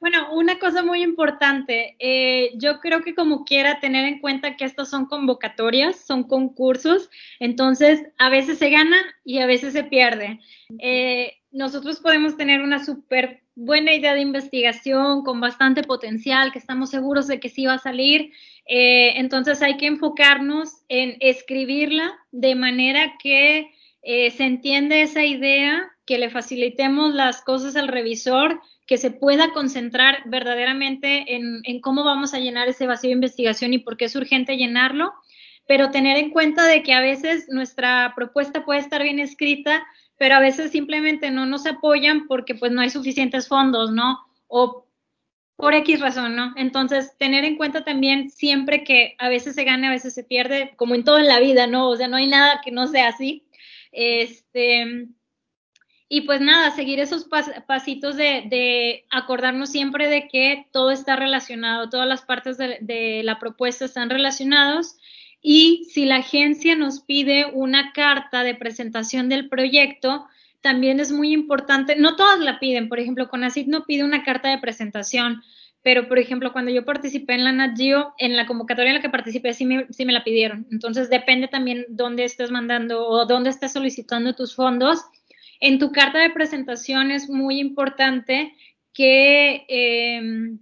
bueno, 0.00 0.34
una 0.34 0.58
cosa 0.58 0.82
muy 0.82 1.02
importante, 1.02 1.96
eh, 1.98 2.52
yo 2.56 2.80
creo 2.80 3.02
que 3.02 3.14
como 3.14 3.44
quiera 3.44 3.80
tener 3.80 4.06
en 4.06 4.20
cuenta 4.20 4.56
que 4.56 4.64
estas 4.64 4.90
son 4.90 5.06
convocatorias, 5.06 5.96
son 5.96 6.24
concursos, 6.24 7.10
entonces 7.38 8.02
a 8.18 8.28
veces 8.30 8.58
se 8.58 8.70
gana 8.70 8.96
y 9.24 9.38
a 9.38 9.46
veces 9.46 9.74
se 9.74 9.84
pierde. 9.84 10.40
Eh, 10.78 11.41
nosotros 11.52 12.00
podemos 12.00 12.36
tener 12.36 12.62
una 12.62 12.84
súper 12.84 13.42
buena 13.54 13.92
idea 13.92 14.14
de 14.14 14.22
investigación 14.22 15.22
con 15.22 15.40
bastante 15.40 15.82
potencial, 15.82 16.52
que 16.52 16.58
estamos 16.58 16.90
seguros 16.90 17.26
de 17.26 17.38
que 17.38 17.50
sí 17.50 17.66
va 17.66 17.74
a 17.74 17.78
salir. 17.78 18.32
Eh, 18.66 19.18
entonces 19.18 19.60
hay 19.62 19.76
que 19.76 19.86
enfocarnos 19.86 20.82
en 20.88 21.16
escribirla 21.20 22.14
de 22.30 22.54
manera 22.54 23.14
que 23.22 23.70
eh, 24.02 24.30
se 24.30 24.44
entiende 24.44 25.02
esa 25.02 25.24
idea, 25.24 25.90
que 26.06 26.18
le 26.18 26.30
facilitemos 26.30 27.14
las 27.14 27.42
cosas 27.42 27.76
al 27.76 27.88
revisor, 27.88 28.60
que 28.86 28.96
se 28.96 29.10
pueda 29.10 29.52
concentrar 29.52 30.22
verdaderamente 30.26 31.36
en, 31.36 31.60
en 31.64 31.80
cómo 31.80 32.02
vamos 32.02 32.34
a 32.34 32.40
llenar 32.40 32.68
ese 32.68 32.86
vacío 32.86 33.08
de 33.08 33.14
investigación 33.14 33.74
y 33.74 33.78
por 33.78 33.96
qué 33.96 34.06
es 34.06 34.16
urgente 34.16 34.56
llenarlo, 34.56 35.12
pero 35.66 35.90
tener 35.90 36.16
en 36.16 36.30
cuenta 36.30 36.66
de 36.66 36.82
que 36.82 36.92
a 36.92 37.00
veces 37.00 37.46
nuestra 37.48 38.12
propuesta 38.16 38.64
puede 38.64 38.80
estar 38.80 39.02
bien 39.02 39.20
escrita, 39.20 39.82
pero 40.22 40.36
a 40.36 40.40
veces 40.40 40.70
simplemente 40.70 41.32
no 41.32 41.46
nos 41.46 41.66
apoyan 41.66 42.28
porque 42.28 42.54
pues 42.54 42.70
no 42.70 42.80
hay 42.80 42.90
suficientes 42.90 43.48
fondos, 43.48 43.90
¿no? 43.90 44.20
O 44.46 44.86
por 45.56 45.74
X 45.74 45.98
razón, 45.98 46.36
¿no? 46.36 46.52
Entonces, 46.54 47.18
tener 47.18 47.44
en 47.44 47.56
cuenta 47.56 47.82
también 47.82 48.30
siempre 48.30 48.84
que 48.84 49.16
a 49.18 49.28
veces 49.28 49.56
se 49.56 49.64
gana, 49.64 49.88
a 49.88 49.90
veces 49.90 50.14
se 50.14 50.22
pierde, 50.22 50.74
como 50.76 50.94
en 50.94 51.02
todo 51.02 51.18
la 51.18 51.40
vida, 51.40 51.66
¿no? 51.66 51.88
O 51.88 51.96
sea, 51.96 52.06
no 52.06 52.18
hay 52.18 52.28
nada 52.28 52.60
que 52.64 52.70
no 52.70 52.86
sea 52.86 53.08
así. 53.08 53.48
Este, 53.90 55.08
y 56.08 56.20
pues 56.20 56.40
nada, 56.40 56.70
seguir 56.70 57.00
esos 57.00 57.26
pasitos 57.66 58.16
de, 58.16 59.04
acordarnos 59.10 59.70
siempre 59.70 60.06
de 60.06 60.28
que 60.28 60.68
todo 60.70 60.92
está 60.92 61.16
relacionado, 61.16 61.90
todas 61.90 62.06
las 62.06 62.22
partes 62.22 62.58
de, 62.58 62.78
de 62.80 63.22
la 63.24 63.40
propuesta 63.40 63.86
están 63.86 64.08
relacionados. 64.08 64.98
Y 65.42 65.88
si 65.92 66.04
la 66.04 66.16
agencia 66.16 66.76
nos 66.76 67.00
pide 67.00 67.46
una 67.52 67.92
carta 67.92 68.44
de 68.44 68.54
presentación 68.54 69.28
del 69.28 69.48
proyecto, 69.48 70.26
también 70.60 71.00
es 71.00 71.10
muy 71.10 71.32
importante, 71.32 71.96
no 71.96 72.14
todas 72.14 72.38
la 72.38 72.60
piden, 72.60 72.88
por 72.88 73.00
ejemplo, 73.00 73.28
CONACYT 73.28 73.66
no 73.66 73.84
pide 73.84 74.04
una 74.04 74.22
carta 74.22 74.48
de 74.48 74.58
presentación, 74.58 75.42
pero 75.82 76.06
por 76.06 76.20
ejemplo, 76.20 76.52
cuando 76.52 76.70
yo 76.70 76.84
participé 76.84 77.34
en 77.34 77.42
la 77.42 77.50
Nat 77.50 77.76
en 78.18 78.36
la 78.36 78.46
convocatoria 78.46 78.90
en 78.90 78.96
la 78.96 79.02
que 79.02 79.10
participé, 79.10 79.52
sí 79.52 79.66
me, 79.66 80.12
la 80.12 80.22
pidieron. 80.22 80.68
Entonces, 80.70 81.10
depende 81.10 81.48
también 81.48 81.86
dónde 81.88 82.22
estés 82.22 82.52
mandando 82.52 83.04
o 83.04 83.26
dónde 83.26 83.50
estés 83.50 83.72
solicitando 83.72 84.34
tus 84.34 84.54
fondos. 84.54 85.00
En 85.58 85.80
tu 85.80 85.90
carta 85.90 86.20
de 86.20 86.30
presentación 86.30 87.10
es 87.10 87.28
muy 87.28 87.58
importante 87.58 88.54
que... 88.94 89.66
Eh, 89.68 90.56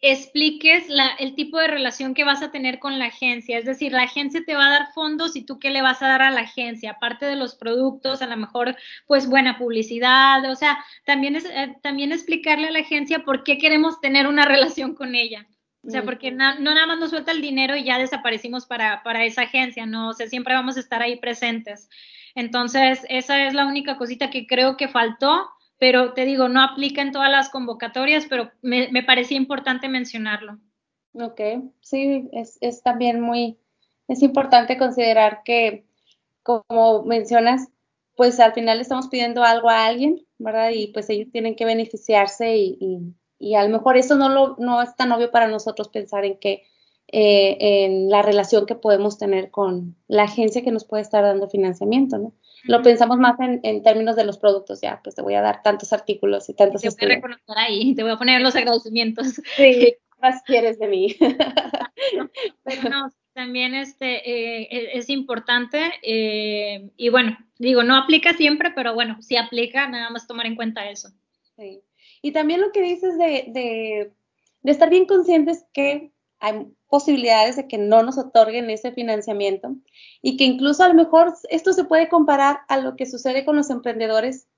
expliques 0.00 0.84
el 1.18 1.34
tipo 1.34 1.58
de 1.58 1.68
relación 1.68 2.14
que 2.14 2.24
vas 2.24 2.42
a 2.42 2.50
tener 2.50 2.78
con 2.78 2.98
la 2.98 3.06
agencia. 3.06 3.58
Es 3.58 3.64
decir, 3.64 3.92
la 3.92 4.02
agencia 4.02 4.42
te 4.44 4.54
va 4.54 4.66
a 4.66 4.70
dar 4.70 4.92
fondos 4.92 5.36
y 5.36 5.44
tú 5.44 5.58
qué 5.58 5.70
le 5.70 5.82
vas 5.82 6.02
a 6.02 6.08
dar 6.08 6.22
a 6.22 6.30
la 6.30 6.42
agencia, 6.42 6.92
aparte 6.92 7.26
de 7.26 7.36
los 7.36 7.54
productos, 7.54 8.22
a 8.22 8.26
lo 8.26 8.36
mejor 8.36 8.76
pues 9.06 9.28
buena 9.28 9.58
publicidad, 9.58 10.48
o 10.50 10.54
sea, 10.54 10.78
también, 11.04 11.36
es, 11.36 11.46
eh, 11.46 11.74
también 11.82 12.12
explicarle 12.12 12.68
a 12.68 12.72
la 12.72 12.80
agencia 12.80 13.20
por 13.20 13.42
qué 13.42 13.58
queremos 13.58 14.00
tener 14.00 14.26
una 14.26 14.44
relación 14.46 14.94
con 14.94 15.14
ella. 15.14 15.46
O 15.82 15.90
sea, 15.90 16.02
porque 16.02 16.32
no 16.32 16.58
nada 16.58 16.86
más 16.86 16.98
nos 16.98 17.10
suelta 17.10 17.30
el 17.30 17.40
dinero 17.40 17.76
y 17.76 17.84
ya 17.84 17.96
desaparecimos 17.96 18.66
para, 18.66 19.04
para 19.04 19.24
esa 19.24 19.42
agencia, 19.42 19.86
¿no? 19.86 20.08
O 20.08 20.12
sea, 20.14 20.26
siempre 20.26 20.52
vamos 20.52 20.76
a 20.76 20.80
estar 20.80 21.00
ahí 21.00 21.14
presentes. 21.14 21.88
Entonces, 22.34 23.06
esa 23.08 23.46
es 23.46 23.54
la 23.54 23.66
única 23.66 23.96
cosita 23.96 24.28
que 24.28 24.48
creo 24.48 24.76
que 24.76 24.88
faltó 24.88 25.48
pero 25.78 26.14
te 26.14 26.24
digo, 26.24 26.48
no 26.48 26.62
aplica 26.62 27.02
en 27.02 27.12
todas 27.12 27.30
las 27.30 27.50
convocatorias, 27.50 28.26
pero 28.28 28.50
me, 28.62 29.02
parecía 29.02 29.36
importante 29.36 29.88
mencionarlo. 29.88 30.58
Ok, 31.14 31.40
sí, 31.80 32.28
es, 32.32 32.58
es 32.60 32.82
también 32.82 33.20
muy, 33.20 33.58
es 34.08 34.22
importante 34.22 34.78
considerar 34.78 35.42
que, 35.44 35.86
como 36.42 37.04
mencionas, 37.04 37.68
pues 38.16 38.40
al 38.40 38.54
final 38.54 38.80
estamos 38.80 39.08
pidiendo 39.08 39.42
algo 39.44 39.68
a 39.68 39.86
alguien, 39.86 40.26
¿verdad? 40.38 40.70
Y 40.74 40.88
pues 40.88 41.10
ellos 41.10 41.30
tienen 41.30 41.56
que 41.56 41.64
beneficiarse 41.64 42.56
y, 42.56 42.78
y, 42.80 42.98
y 43.38 43.54
a 43.54 43.64
lo 43.64 43.70
mejor 43.70 43.96
eso 43.96 44.16
no, 44.16 44.28
lo, 44.28 44.56
no 44.58 44.82
es 44.82 44.94
tan 44.96 45.12
obvio 45.12 45.30
para 45.30 45.48
nosotros 45.48 45.88
pensar 45.88 46.24
en 46.24 46.38
que 46.38 46.64
eh, 47.08 47.84
en 47.84 48.08
la 48.10 48.22
relación 48.22 48.66
que 48.66 48.74
podemos 48.74 49.16
tener 49.16 49.50
con 49.50 49.96
la 50.08 50.24
agencia 50.24 50.64
que 50.64 50.72
nos 50.72 50.84
puede 50.84 51.02
estar 51.02 51.22
dando 51.22 51.48
financiamiento, 51.48 52.18
¿no? 52.18 52.32
Lo 52.64 52.82
pensamos 52.82 53.18
más 53.18 53.36
en, 53.40 53.82
términos 53.82 54.16
de 54.16 54.24
los 54.24 54.38
productos, 54.38 54.80
ya, 54.80 55.00
pues 55.02 55.14
te 55.14 55.22
voy 55.22 55.34
a 55.34 55.42
dar 55.42 55.62
tantos 55.62 55.92
artículos 55.92 56.48
y 56.48 56.54
tantos 56.54 56.82
Te 56.82 56.88
voy 56.88 57.12
a 57.12 57.14
reconocer 57.16 57.56
ahí, 57.56 57.94
te 57.94 58.02
voy 58.02 58.12
a 58.12 58.16
poner 58.16 58.40
los 58.40 58.56
agradecimientos. 58.56 59.40
Sí, 59.56 59.94
más 60.20 60.42
quieres 60.42 60.78
de 60.78 60.88
mí? 60.88 61.16
Pero 62.64 62.88
no, 62.88 63.12
también 63.32 63.74
este, 63.74 64.28
eh, 64.28 64.68
e, 64.70 64.98
es 64.98 65.10
importante 65.10 65.92
eh, 66.02 66.90
y 66.96 67.10
bueno, 67.10 67.36
digo, 67.58 67.82
no 67.82 67.96
aplica 67.96 68.32
siempre, 68.32 68.70
pero 68.74 68.94
bueno, 68.94 69.20
si 69.20 69.36
aplica, 69.36 69.88
nada 69.88 70.10
más 70.10 70.26
tomar 70.26 70.46
en 70.46 70.56
cuenta 70.56 70.88
eso. 70.88 71.10
Sí. 71.56 71.82
Y 72.22 72.32
también 72.32 72.60
lo 72.60 72.72
que 72.72 72.82
dices 72.82 73.18
de, 73.18 73.44
de, 73.48 74.12
de 74.62 74.72
estar 74.72 74.90
bien 74.90 75.06
conscientes 75.06 75.66
que 75.72 76.12
hay 76.38 76.66
posibilidades 76.88 77.56
de 77.56 77.66
que 77.66 77.78
no 77.78 78.02
nos 78.02 78.18
otorguen 78.18 78.70
ese 78.70 78.92
financiamiento 78.92 79.74
y 80.22 80.36
que 80.36 80.44
incluso 80.44 80.84
a 80.84 80.88
lo 80.88 80.94
mejor 80.94 81.34
esto 81.50 81.72
se 81.72 81.84
puede 81.84 82.08
comparar 82.08 82.60
a 82.68 82.78
lo 82.78 82.96
que 82.96 83.06
sucede 83.06 83.44
con 83.44 83.56
los 83.56 83.70
emprendedores, 83.70 84.48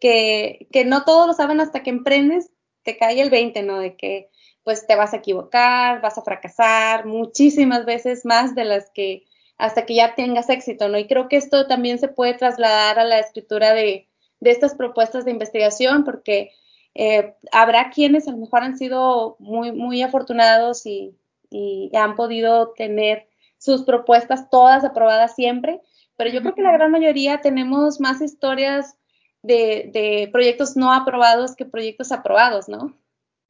que, 0.00 0.68
que 0.72 0.84
no 0.84 1.04
todos 1.04 1.26
lo 1.26 1.32
saben 1.32 1.60
hasta 1.60 1.82
que 1.82 1.90
emprendes, 1.90 2.50
te 2.82 2.96
cae 2.96 3.20
el 3.20 3.30
20, 3.30 3.62
¿no? 3.62 3.78
De 3.78 3.96
que 3.96 4.30
pues 4.64 4.86
te 4.86 4.96
vas 4.96 5.14
a 5.14 5.18
equivocar, 5.18 6.02
vas 6.02 6.18
a 6.18 6.22
fracasar 6.22 7.06
muchísimas 7.06 7.86
veces 7.86 8.24
más 8.24 8.54
de 8.54 8.64
las 8.64 8.90
que 8.90 9.24
hasta 9.56 9.86
que 9.86 9.94
ya 9.94 10.14
tengas 10.14 10.50
éxito, 10.50 10.88
¿no? 10.88 10.98
Y 10.98 11.06
creo 11.06 11.28
que 11.28 11.36
esto 11.36 11.66
también 11.66 11.98
se 11.98 12.08
puede 12.08 12.34
trasladar 12.34 12.98
a 12.98 13.04
la 13.04 13.18
escritura 13.18 13.72
de, 13.72 14.08
de 14.40 14.50
estas 14.50 14.74
propuestas 14.74 15.24
de 15.24 15.32
investigación, 15.32 16.04
porque 16.04 16.52
eh, 16.94 17.34
habrá 17.50 17.90
quienes 17.90 18.28
a 18.28 18.32
lo 18.32 18.38
mejor 18.38 18.62
han 18.62 18.78
sido 18.78 19.36
muy, 19.40 19.72
muy 19.72 20.02
afortunados 20.02 20.86
y, 20.86 21.16
y 21.50 21.90
han 21.96 22.14
podido 22.14 22.72
tener 22.76 23.28
sus 23.58 23.82
propuestas 23.82 24.50
todas 24.50 24.84
aprobadas 24.84 25.34
siempre, 25.34 25.80
pero 26.16 26.30
yo 26.30 26.40
creo 26.40 26.54
que 26.54 26.62
la 26.62 26.72
gran 26.72 26.90
mayoría 26.90 27.40
tenemos 27.40 28.00
más 28.00 28.20
historias 28.20 28.96
de, 29.42 30.28
proyectos 30.32 30.76
no 30.76 30.92
aprobados 30.92 31.54
que 31.54 31.64
proyectos 31.64 32.12
aprobados, 32.12 32.68
¿no? 32.68 32.96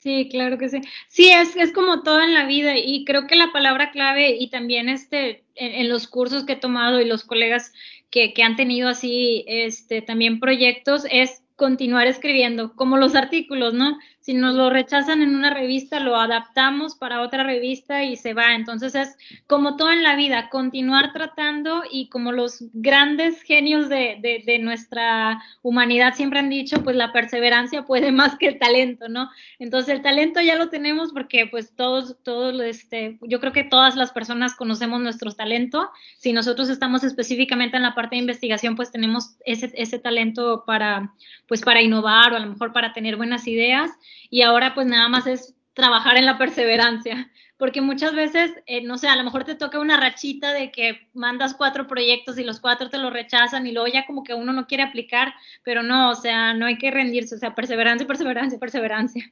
Sí, 0.00 0.28
claro 0.30 0.58
que 0.58 0.68
sí. 0.68 0.80
Sí, 1.08 1.30
es, 1.30 1.56
es 1.56 1.72
como 1.72 2.02
todo 2.02 2.22
en 2.22 2.32
la 2.32 2.46
vida 2.46 2.76
y 2.76 3.04
creo 3.04 3.26
que 3.26 3.34
la 3.34 3.50
palabra 3.52 3.90
clave 3.90 4.36
y 4.38 4.48
también 4.48 4.88
este, 4.88 5.44
en, 5.56 5.88
los 5.88 6.06
cursos 6.06 6.44
que 6.44 6.52
he 6.52 6.56
tomado 6.56 7.00
y 7.00 7.04
los 7.04 7.24
colegas 7.24 7.72
que, 8.10 8.32
que 8.32 8.44
han 8.44 8.54
tenido 8.54 8.88
así 8.88 9.44
este, 9.48 10.00
también 10.00 10.38
proyectos 10.38 11.04
es 11.10 11.42
continuar 11.56 12.06
escribiendo, 12.06 12.76
como 12.76 12.96
los 12.96 13.16
artículos, 13.16 13.74
¿no? 13.74 13.98
Si 14.28 14.34
nos 14.34 14.54
lo 14.54 14.68
rechazan 14.68 15.22
en 15.22 15.34
una 15.34 15.48
revista, 15.54 16.00
lo 16.00 16.14
adaptamos 16.14 16.96
para 16.96 17.22
otra 17.22 17.44
revista 17.44 18.04
y 18.04 18.14
se 18.16 18.34
va. 18.34 18.54
Entonces 18.54 18.94
es 18.94 19.16
como 19.46 19.76
todo 19.76 19.90
en 19.90 20.02
la 20.02 20.16
vida, 20.16 20.50
continuar 20.50 21.14
tratando 21.14 21.82
y 21.90 22.10
como 22.10 22.30
los 22.32 22.62
grandes 22.74 23.40
genios 23.40 23.88
de, 23.88 24.18
de, 24.44 24.58
nuestra 24.58 25.42
humanidad 25.62 26.12
siempre 26.12 26.40
han 26.40 26.50
dicho, 26.50 26.82
pues 26.82 26.94
la 26.94 27.10
perseverancia 27.10 27.86
puede 27.86 28.12
más 28.12 28.36
que 28.36 28.48
el 28.48 28.58
talento, 28.58 29.08
¿no? 29.08 29.30
Entonces 29.58 29.94
el 29.94 30.02
talento 30.02 30.42
ya 30.42 30.56
lo 30.56 30.68
tenemos 30.68 31.14
porque 31.14 31.46
pues 31.46 31.74
todos, 31.74 32.22
todos, 32.22 32.60
este, 32.60 33.18
yo 33.22 33.40
creo 33.40 33.54
que 33.54 33.64
todas 33.64 33.96
las 33.96 34.12
personas 34.12 34.54
conocemos 34.54 35.00
nuestro 35.00 35.32
talento. 35.32 35.90
Si 36.18 36.34
nosotros 36.34 36.68
estamos 36.68 37.02
específicamente 37.02 37.78
en 37.78 37.82
la 37.82 37.94
parte 37.94 38.16
de 38.16 38.20
investigación, 38.20 38.76
pues 38.76 38.92
tenemos 38.92 39.38
ese, 39.46 39.72
ese 39.74 39.98
talento 39.98 40.64
para, 40.66 41.14
pues 41.46 41.62
para 41.62 41.80
innovar 41.80 42.34
o 42.34 42.36
a 42.36 42.40
lo 42.40 42.50
mejor 42.50 42.74
para 42.74 42.92
tener 42.92 43.16
buenas 43.16 43.48
ideas 43.48 43.90
y 44.30 44.42
ahora 44.42 44.74
pues 44.74 44.86
nada 44.86 45.08
más 45.08 45.26
es 45.26 45.54
trabajar 45.74 46.16
en 46.16 46.26
la 46.26 46.38
perseverancia, 46.38 47.30
porque 47.56 47.80
muchas 47.80 48.14
veces, 48.14 48.52
eh, 48.66 48.82
no 48.82 48.98
sé, 48.98 49.08
a 49.08 49.16
lo 49.16 49.24
mejor 49.24 49.44
te 49.44 49.54
toca 49.54 49.78
una 49.78 49.98
rachita 49.98 50.52
de 50.52 50.72
que 50.72 50.98
mandas 51.12 51.54
cuatro 51.54 51.86
proyectos 51.86 52.38
y 52.38 52.44
los 52.44 52.60
cuatro 52.60 52.90
te 52.90 52.98
lo 52.98 53.10
rechazan 53.10 53.66
y 53.66 53.72
luego 53.72 53.88
ya 53.88 54.06
como 54.06 54.24
que 54.24 54.34
uno 54.34 54.52
no 54.52 54.66
quiere 54.66 54.82
aplicar, 54.82 55.34
pero 55.62 55.82
no, 55.82 56.10
o 56.10 56.14
sea, 56.14 56.52
no 56.54 56.66
hay 56.66 56.78
que 56.78 56.90
rendirse, 56.90 57.34
o 57.34 57.38
sea, 57.38 57.54
perseverancia, 57.54 58.06
perseverancia, 58.06 58.58
perseverancia. 58.58 59.24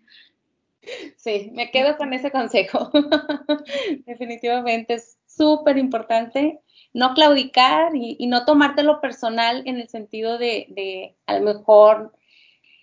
Sí, 1.17 1.51
me 1.53 1.73
quedo 1.73 1.97
con 1.97 2.13
ese 2.13 2.31
consejo. 2.31 2.91
Definitivamente 4.07 4.95
es 4.95 5.19
súper 5.27 5.79
importante 5.79 6.61
no 6.93 7.13
claudicar 7.13 7.95
y, 7.95 8.17
y, 8.19 8.27
no 8.27 8.45
tomártelo 8.45 9.01
personal 9.01 9.63
en 9.67 9.79
el 9.81 9.89
sentido 9.89 10.39
de, 10.39 10.67
de 10.71 11.17
a 11.27 11.39
lo 11.39 11.45
mejor 11.45 12.13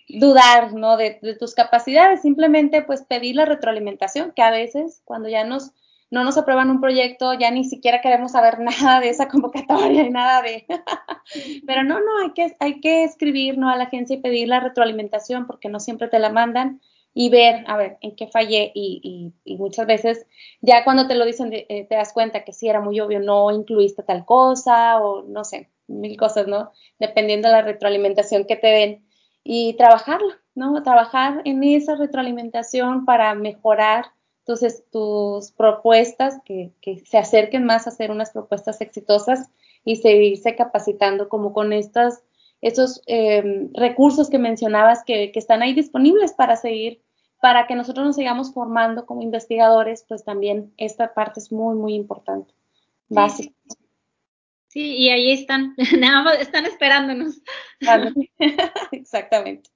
dudar, 0.09 0.73
¿no? 0.73 0.97
De, 0.97 1.19
tus 1.39 1.53
capacidades, 1.53 2.21
simplemente 2.21 2.81
pues 2.81 3.03
pedir 3.03 3.35
la 3.35 3.45
retroalimentación, 3.45 4.31
que 4.35 4.41
a 4.41 4.51
veces 4.51 5.01
cuando 5.05 5.29
ya 5.29 5.43
nos, 5.43 5.71
no 6.11 6.23
nos 6.23 6.37
aprueban 6.37 6.69
un 6.69 6.81
proyecto, 6.81 7.33
ya 7.33 7.51
ni 7.51 7.63
siquiera 7.63 8.01
queremos 8.01 8.31
saber 8.31 8.59
nada 8.59 8.99
de 8.99 9.09
esa 9.09 9.27
convocatoria 9.27 10.03
y 10.03 10.09
nada 10.09 10.41
de... 10.41 10.65
Pero 11.65 11.83
no, 11.83 11.99
no, 11.99 12.19
hay 12.23 12.33
que, 12.33 12.55
hay 12.59 12.79
que 12.79 13.03
escribir, 13.03 13.57
¿no? 13.57 13.69
A 13.69 13.75
la 13.75 13.85
agencia 13.85 14.15
y 14.15 14.21
pedir 14.21 14.47
la 14.47 14.59
retroalimentación 14.59 15.47
porque 15.47 15.69
no 15.69 15.79
siempre 15.79 16.07
te 16.07 16.19
la 16.19 16.29
mandan 16.29 16.81
y 17.13 17.29
ver, 17.29 17.63
a 17.67 17.77
ver, 17.77 17.97
en 18.01 18.15
qué 18.15 18.27
fallé 18.27 18.71
y, 18.73 19.31
y, 19.45 19.55
muchas 19.57 19.85
veces 19.85 20.25
ya 20.61 20.83
cuando 20.83 21.07
te 21.07 21.15
lo 21.15 21.25
dicen 21.25 21.51
eh, 21.53 21.85
te 21.87 21.95
das 21.95 22.11
cuenta 22.11 22.43
que 22.43 22.53
sí 22.53 22.67
era 22.67 22.81
muy 22.81 22.99
obvio, 22.99 23.19
no 23.19 23.51
incluiste 23.51 24.01
tal 24.01 24.25
cosa 24.25 24.99
o 24.99 25.23
no 25.23 25.43
sé, 25.43 25.69
mil 25.87 26.17
cosas, 26.17 26.47
¿no? 26.47 26.71
Dependiendo 26.99 27.49
de 27.49 27.53
la 27.53 27.61
retroalimentación 27.61 28.45
que 28.45 28.55
te 28.55 28.67
den 28.67 29.05
y 29.43 29.73
trabajarla, 29.75 30.41
¿no? 30.55 30.81
Trabajar 30.83 31.41
en 31.45 31.63
esa 31.63 31.95
retroalimentación 31.95 33.05
para 33.05 33.35
mejorar 33.35 34.05
entonces 34.43 34.83
tus 34.91 35.51
propuestas, 35.53 36.39
que, 36.43 36.73
se 37.05 37.17
acerquen 37.17 37.63
más 37.63 37.87
a 37.87 37.91
hacer 37.91 38.11
unas 38.11 38.31
propuestas 38.31 38.81
exitosas 38.81 39.49
y 39.85 39.95
seguirse 39.97 40.55
capacitando 40.55 41.29
como 41.29 41.53
con 41.53 41.71
estas, 41.71 42.23
estos 42.61 43.01
em, 43.05 43.71
recursos 43.73 44.29
que 44.29 44.39
mencionabas 44.39 45.03
que, 45.05 45.31
que, 45.31 45.39
están 45.39 45.61
ahí 45.61 45.73
disponibles 45.73 46.33
para 46.33 46.57
seguir, 46.57 47.01
para 47.41 47.67
que 47.67 47.75
nosotros 47.75 48.05
nos 48.05 48.15
sigamos 48.17 48.53
formando 48.53 49.05
como 49.05 49.21
investigadores, 49.21 50.05
pues 50.09 50.25
también 50.25 50.73
esta 50.75 51.13
parte 51.13 51.39
es 51.39 51.51
muy, 51.51 51.75
muy 51.75 51.93
importante. 51.93 52.53
Básico. 53.07 53.53
Sí, 53.69 53.82
y 54.81 55.09
ahí 55.09 55.31
están, 55.31 55.75
nada 55.99 56.23
más 56.23 56.39
están 56.39 56.65
esperándonos. 56.65 57.41
Exactamente. 58.91 59.69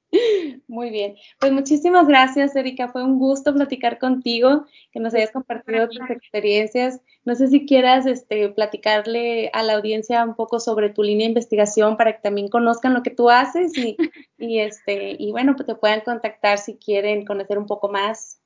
Muy 0.68 0.90
bien. 0.90 1.16
Pues 1.40 1.52
muchísimas 1.52 2.08
gracias, 2.08 2.56
Erika. 2.56 2.88
Fue 2.88 3.04
un 3.04 3.20
gusto 3.20 3.54
platicar 3.54 4.00
contigo, 4.00 4.66
que 4.92 5.00
nos 5.00 5.14
hayas 5.14 5.32
compartido 5.32 5.90
tus 5.90 6.10
experiencias. 6.10 7.02
No 7.26 7.36
sé 7.36 7.48
si 7.48 7.66
quieras 7.66 8.06
este, 8.06 8.50
platicarle 8.50 9.50
a 9.54 9.64
la 9.64 9.74
audiencia 9.74 10.24
un 10.24 10.36
poco 10.36 10.60
sobre 10.60 10.90
tu 10.90 11.04
línea 11.04 11.26
de 11.26 11.32
investigación 11.32 11.98
para 11.98 12.14
que 12.14 12.22
también 12.22 12.48
conozcan 12.48 12.94
lo 12.94 13.04
que 13.04 13.12
tú 13.12 13.30
haces 13.30 13.78
y, 13.78 13.98
y 14.38 14.60
este, 14.60 15.16
y 15.20 15.32
bueno, 15.32 15.56
pues 15.56 15.68
te 15.68 15.76
puedan 15.76 16.02
contactar 16.02 16.58
si 16.58 16.78
quieren 16.78 17.26
conocer 17.26 17.58
un 17.58 17.66
poco 17.66 17.90
más. 17.90 18.42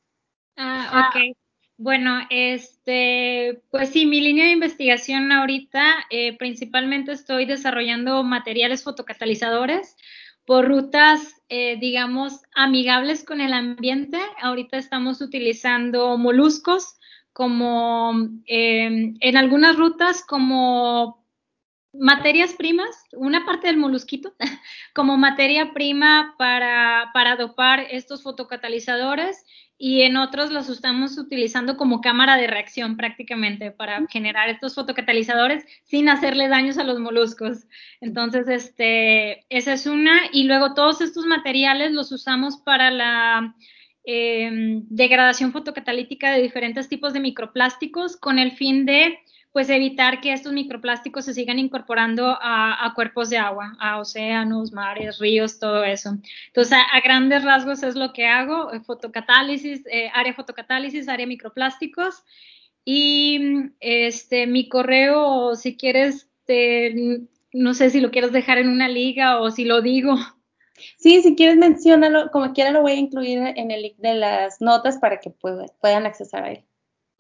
Ah, 0.57 1.11
ok. 1.13 1.35
Bueno, 1.83 2.19
este, 2.29 3.63
pues 3.71 3.89
sí, 3.89 4.05
mi 4.05 4.21
línea 4.21 4.45
de 4.45 4.51
investigación 4.51 5.31
ahorita 5.31 6.05
eh, 6.11 6.37
principalmente 6.37 7.11
estoy 7.11 7.47
desarrollando 7.47 8.21
materiales 8.21 8.83
fotocatalizadores 8.83 9.97
por 10.45 10.67
rutas, 10.67 11.41
eh, 11.49 11.77
digamos, 11.79 12.43
amigables 12.53 13.23
con 13.23 13.41
el 13.41 13.51
ambiente. 13.51 14.19
Ahorita 14.43 14.77
estamos 14.77 15.21
utilizando 15.21 16.19
moluscos 16.19 16.99
como 17.33 18.11
em, 18.45 19.15
en 19.19 19.37
algunas 19.37 19.75
rutas 19.75 20.23
como 20.23 21.25
materias 21.93 22.53
primas, 22.53 22.95
una 23.13 23.43
parte 23.43 23.65
del 23.65 23.77
molusquito, 23.77 24.35
como 24.93 25.17
materia 25.17 25.73
prima 25.73 26.35
para, 26.37 27.09
para 27.11 27.37
dopar 27.37 27.87
estos 27.89 28.21
fotocatalizadores 28.21 29.43
y 29.83 30.03
en 30.03 30.15
otros 30.15 30.51
los 30.51 30.69
estamos 30.69 31.17
utilizando 31.17 31.75
como 31.75 32.01
cámara 32.01 32.37
de 32.37 32.45
reacción 32.45 32.97
prácticamente 32.97 33.71
para 33.71 34.05
generar 34.09 34.47
estos 34.47 34.75
fotocatalizadores 34.75 35.65
sin 35.85 36.07
hacerle 36.07 36.49
daños 36.49 36.77
a 36.77 36.83
los 36.83 36.99
moluscos. 36.99 37.65
Entonces, 37.99 38.47
este, 38.47 39.43
esa 39.49 39.73
es 39.73 39.87
una. 39.87 40.29
Y 40.31 40.43
luego 40.43 40.75
todos 40.75 41.01
estos 41.01 41.25
materiales 41.25 41.93
los 41.93 42.11
usamos 42.11 42.57
para 42.57 42.91
la 42.91 43.55
eh, 44.05 44.51
degradación 44.87 45.51
fotocatalítica 45.51 46.31
de 46.31 46.43
diferentes 46.43 46.87
tipos 46.87 47.13
de 47.13 47.21
microplásticos 47.21 48.17
con 48.17 48.37
el 48.37 48.51
fin 48.51 48.85
de 48.85 49.17
pues 49.51 49.69
evitar 49.69 50.21
que 50.21 50.31
estos 50.31 50.53
microplásticos 50.53 51.25
se 51.25 51.33
sigan 51.33 51.59
incorporando 51.59 52.37
a, 52.41 52.91
cuerpos 52.95 53.29
de 53.29 53.37
agua, 53.37 53.75
a 53.79 53.99
océanos, 53.99 54.71
mares, 54.71 55.19
ríos, 55.19 55.59
todo 55.59 55.83
eso. 55.83 56.17
Entonces, 56.47 56.77
a, 56.91 57.01
grandes 57.01 57.43
rasgos 57.43 57.83
es 57.83 57.95
lo 57.95 58.13
que 58.13 58.27
hago, 58.27 58.71
eh, 58.71 58.79
fotocatálisis, 58.79 59.85
eh, 59.91 60.09
área 60.13 60.33
fotocatálisis, 60.33 61.09
área 61.09 61.27
microplásticos. 61.27 62.23
Y 62.85 63.71
este, 63.79 64.47
mi 64.47 64.69
correo, 64.69 65.55
si 65.55 65.75
quieres, 65.77 66.29
no 67.53 67.73
sé 67.73 67.89
si 67.89 67.99
lo 67.99 68.09
quieres 68.09 68.31
dejar 68.31 68.57
en 68.57 68.69
una 68.69 68.87
liga 68.87 69.39
o 69.39 69.51
si 69.51 69.65
lo 69.65 69.81
digo. 69.81 70.15
Sí, 70.97 71.21
si 71.21 71.35
quieres 71.35 71.57
mencionarlo, 71.57 72.31
como 72.31 72.53
quiera 72.53 72.71
lo 72.71 72.81
voy 72.81 72.93
a 72.93 72.95
incluir 72.95 73.39
en 73.39 73.69
el 73.69 73.83
link 73.83 73.97
de 73.97 74.15
las 74.15 74.61
notas 74.61 74.97
para 74.97 75.19
que 75.19 75.29
puedan 75.29 76.05
accesar 76.05 76.43
a 76.43 76.51
él. 76.53 76.65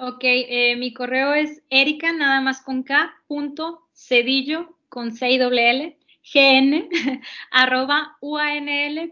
Ok, 0.03 0.23
eh, 0.23 0.75
mi 0.77 0.93
correo 0.95 1.35
es 1.35 1.61
erica, 1.69 2.11
nada 2.11 2.41
más 2.41 2.61
con 2.61 2.81
K, 2.81 3.13
punto, 3.27 3.87
cedillo, 3.93 4.75
con 4.89 5.11
C 5.11 5.29
y 5.29 5.37
doble 5.37 5.69
L, 5.69 5.95
gn, 6.33 6.89
arroba 7.51 8.17
uanl.edu.mx. 8.19 9.07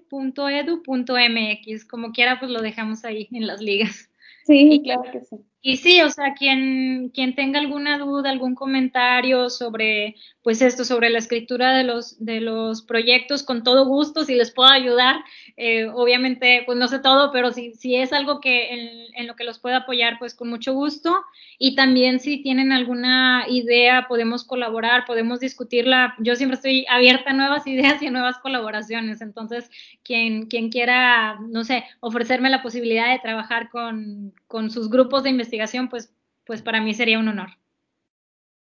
Como 1.85 2.11
quiera, 2.11 2.39
pues 2.39 2.49
lo 2.49 2.63
dejamos 2.63 3.05
ahí 3.05 3.27
en 3.31 3.45
las 3.45 3.61
ligas. 3.61 4.09
Sí, 4.45 4.81
claro 4.83 5.03
que 5.11 5.21
sí. 5.21 5.35
Y 5.61 5.77
sí, 5.77 6.01
o 6.01 6.09
sea, 6.09 6.33
quien, 6.33 7.11
quien 7.13 7.35
tenga 7.35 7.59
alguna 7.59 7.99
duda, 7.99 8.29
algún 8.29 8.55
comentario 8.55 9.49
sobre, 9.49 10.15
pues 10.41 10.61
esto, 10.61 10.85
sobre 10.85 11.09
la 11.09 11.19
escritura 11.19 11.77
de 11.77 11.83
los, 11.83 12.23
de 12.23 12.39
los 12.39 12.81
proyectos, 12.81 13.43
con 13.43 13.61
todo 13.63 13.85
gusto, 13.85 14.23
si 14.23 14.35
les 14.35 14.51
puedo 14.51 14.69
ayudar, 14.69 15.17
eh, 15.61 15.89
obviamente, 15.93 16.63
pues 16.65 16.77
no 16.77 16.87
sé 16.87 16.99
todo, 16.99 17.33
pero 17.33 17.51
si, 17.51 17.73
si 17.73 17.97
es 17.97 18.13
algo 18.13 18.39
que 18.39 19.09
en, 19.13 19.27
lo 19.27 19.35
que 19.35 19.43
los 19.43 19.59
pueda 19.59 19.79
apoyar, 19.79 20.17
pues 20.17 20.33
con 20.33 20.49
mucho 20.49 20.73
gusto. 20.73 21.13
Y 21.57 21.75
también 21.75 22.21
si 22.21 22.41
tienen 22.41 22.71
alguna 22.71 23.43
idea, 23.49 24.05
podemos 24.07 24.45
colaborar, 24.45 25.03
podemos 25.05 25.41
discutirla. 25.41 26.15
Yo 26.19 26.37
siempre 26.37 26.55
estoy 26.55 26.85
abierta 26.87 27.31
a 27.31 27.33
nuevas 27.33 27.67
ideas 27.67 28.01
y 28.01 28.07
a 28.07 28.11
nuevas 28.11 28.37
colaboraciones. 28.39 29.19
Entonces, 29.19 29.69
quien, 30.01 30.45
quien 30.45 30.69
quiera, 30.69 31.37
no 31.41 31.65
sé, 31.65 31.83
ofrecerme 31.99 32.49
la 32.49 32.61
posibilidad 32.61 33.11
de 33.11 33.19
trabajar 33.19 33.69
con, 33.69 34.33
con 34.47 34.71
sus 34.71 34.89
grupos 34.89 35.23
de 35.23 35.31
investigación, 35.31 35.49
investigación, 35.49 35.89
pues, 35.89 36.13
pues 36.45 36.61
para 36.61 36.79
mí 36.79 36.93
sería 36.93 37.19
un 37.19 37.27
honor. 37.27 37.49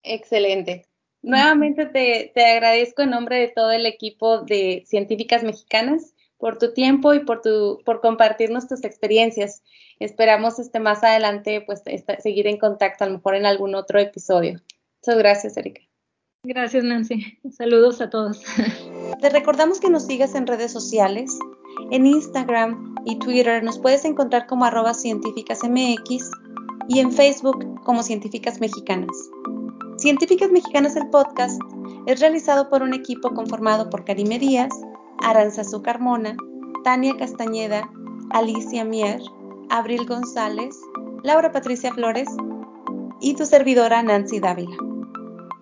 Excelente. 0.02 0.86
Nuevamente 1.22 1.86
te, 1.86 2.32
te, 2.34 2.44
agradezco 2.44 3.02
en 3.02 3.10
nombre 3.10 3.38
de 3.38 3.48
todo 3.48 3.70
el 3.70 3.86
equipo 3.86 4.42
de 4.42 4.82
científicas 4.86 5.44
mexicanas 5.44 6.14
por 6.38 6.58
tu 6.58 6.72
tiempo 6.72 7.14
y 7.14 7.20
por, 7.20 7.42
tu, 7.42 7.80
por 7.84 8.00
compartirnos 8.00 8.68
tus 8.68 8.84
experiencias. 8.84 9.62
Esperamos 9.98 10.58
este, 10.58 10.80
más 10.80 11.04
adelante 11.04 11.62
pues, 11.66 11.82
seguir 12.20 12.46
en 12.46 12.58
contacto, 12.58 13.04
a 13.04 13.08
lo 13.08 13.14
mejor 13.14 13.34
en 13.34 13.46
algún 13.46 13.74
otro 13.74 13.98
episodio. 13.98 14.60
Muchas 15.02 15.18
gracias, 15.18 15.56
Erika. 15.56 15.82
Gracias, 16.44 16.84
Nancy. 16.84 17.38
Saludos 17.50 18.00
a 18.00 18.10
todos. 18.10 18.40
Te 19.20 19.30
recordamos 19.30 19.80
que 19.80 19.90
nos 19.90 20.06
sigas 20.06 20.34
en 20.34 20.46
redes 20.46 20.72
sociales. 20.72 21.36
En 21.90 22.06
Instagram 22.06 22.94
y 23.04 23.18
Twitter 23.18 23.62
nos 23.62 23.78
puedes 23.78 24.04
encontrar 24.04 24.46
como 24.46 24.64
arroba 24.64 24.94
científicasmx 24.94 26.30
y 26.88 27.00
en 27.00 27.12
Facebook 27.12 27.82
como 27.84 28.02
Científicas 28.02 28.60
Mexicanas. 28.60 29.10
Científicas 29.98 30.50
Mexicanas 30.50 30.96
el 30.96 31.08
podcast 31.10 31.60
es 32.06 32.20
realizado 32.20 32.70
por 32.70 32.82
un 32.82 32.94
equipo 32.94 33.34
conformado 33.34 33.90
por 33.90 34.04
Karime 34.04 34.38
Díaz, 34.38 34.70
Aranzazú 35.22 35.82
Carmona, 35.82 36.36
Tania 36.84 37.16
Castañeda, 37.16 37.88
Alicia 38.30 38.84
Mier, 38.84 39.20
Abril 39.70 40.06
González, 40.06 40.76
Laura 41.22 41.52
Patricia 41.52 41.92
Flores 41.92 42.28
y 43.20 43.34
tu 43.34 43.46
servidora 43.46 44.02
Nancy 44.02 44.40
Dávila. 44.40 44.76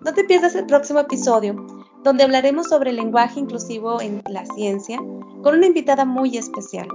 No 0.01 0.13
te 0.13 0.23
pierdas 0.23 0.55
el 0.55 0.65
próximo 0.65 0.99
episodio, 0.99 1.55
donde 2.03 2.23
hablaremos 2.23 2.67
sobre 2.67 2.91
el 2.91 2.95
lenguaje 2.97 3.39
inclusivo 3.39 3.99
en 4.01 4.21
la 4.29 4.45
ciencia 4.45 4.97
con 5.43 5.55
una 5.55 5.65
invitada 5.65 6.05
muy 6.05 6.37
especial. 6.37 6.87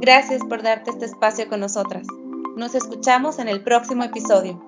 Gracias 0.00 0.42
por 0.48 0.62
darte 0.62 0.90
este 0.90 1.06
espacio 1.06 1.48
con 1.48 1.60
nosotras. 1.60 2.06
Nos 2.56 2.74
escuchamos 2.74 3.38
en 3.38 3.48
el 3.48 3.62
próximo 3.64 4.04
episodio. 4.04 4.60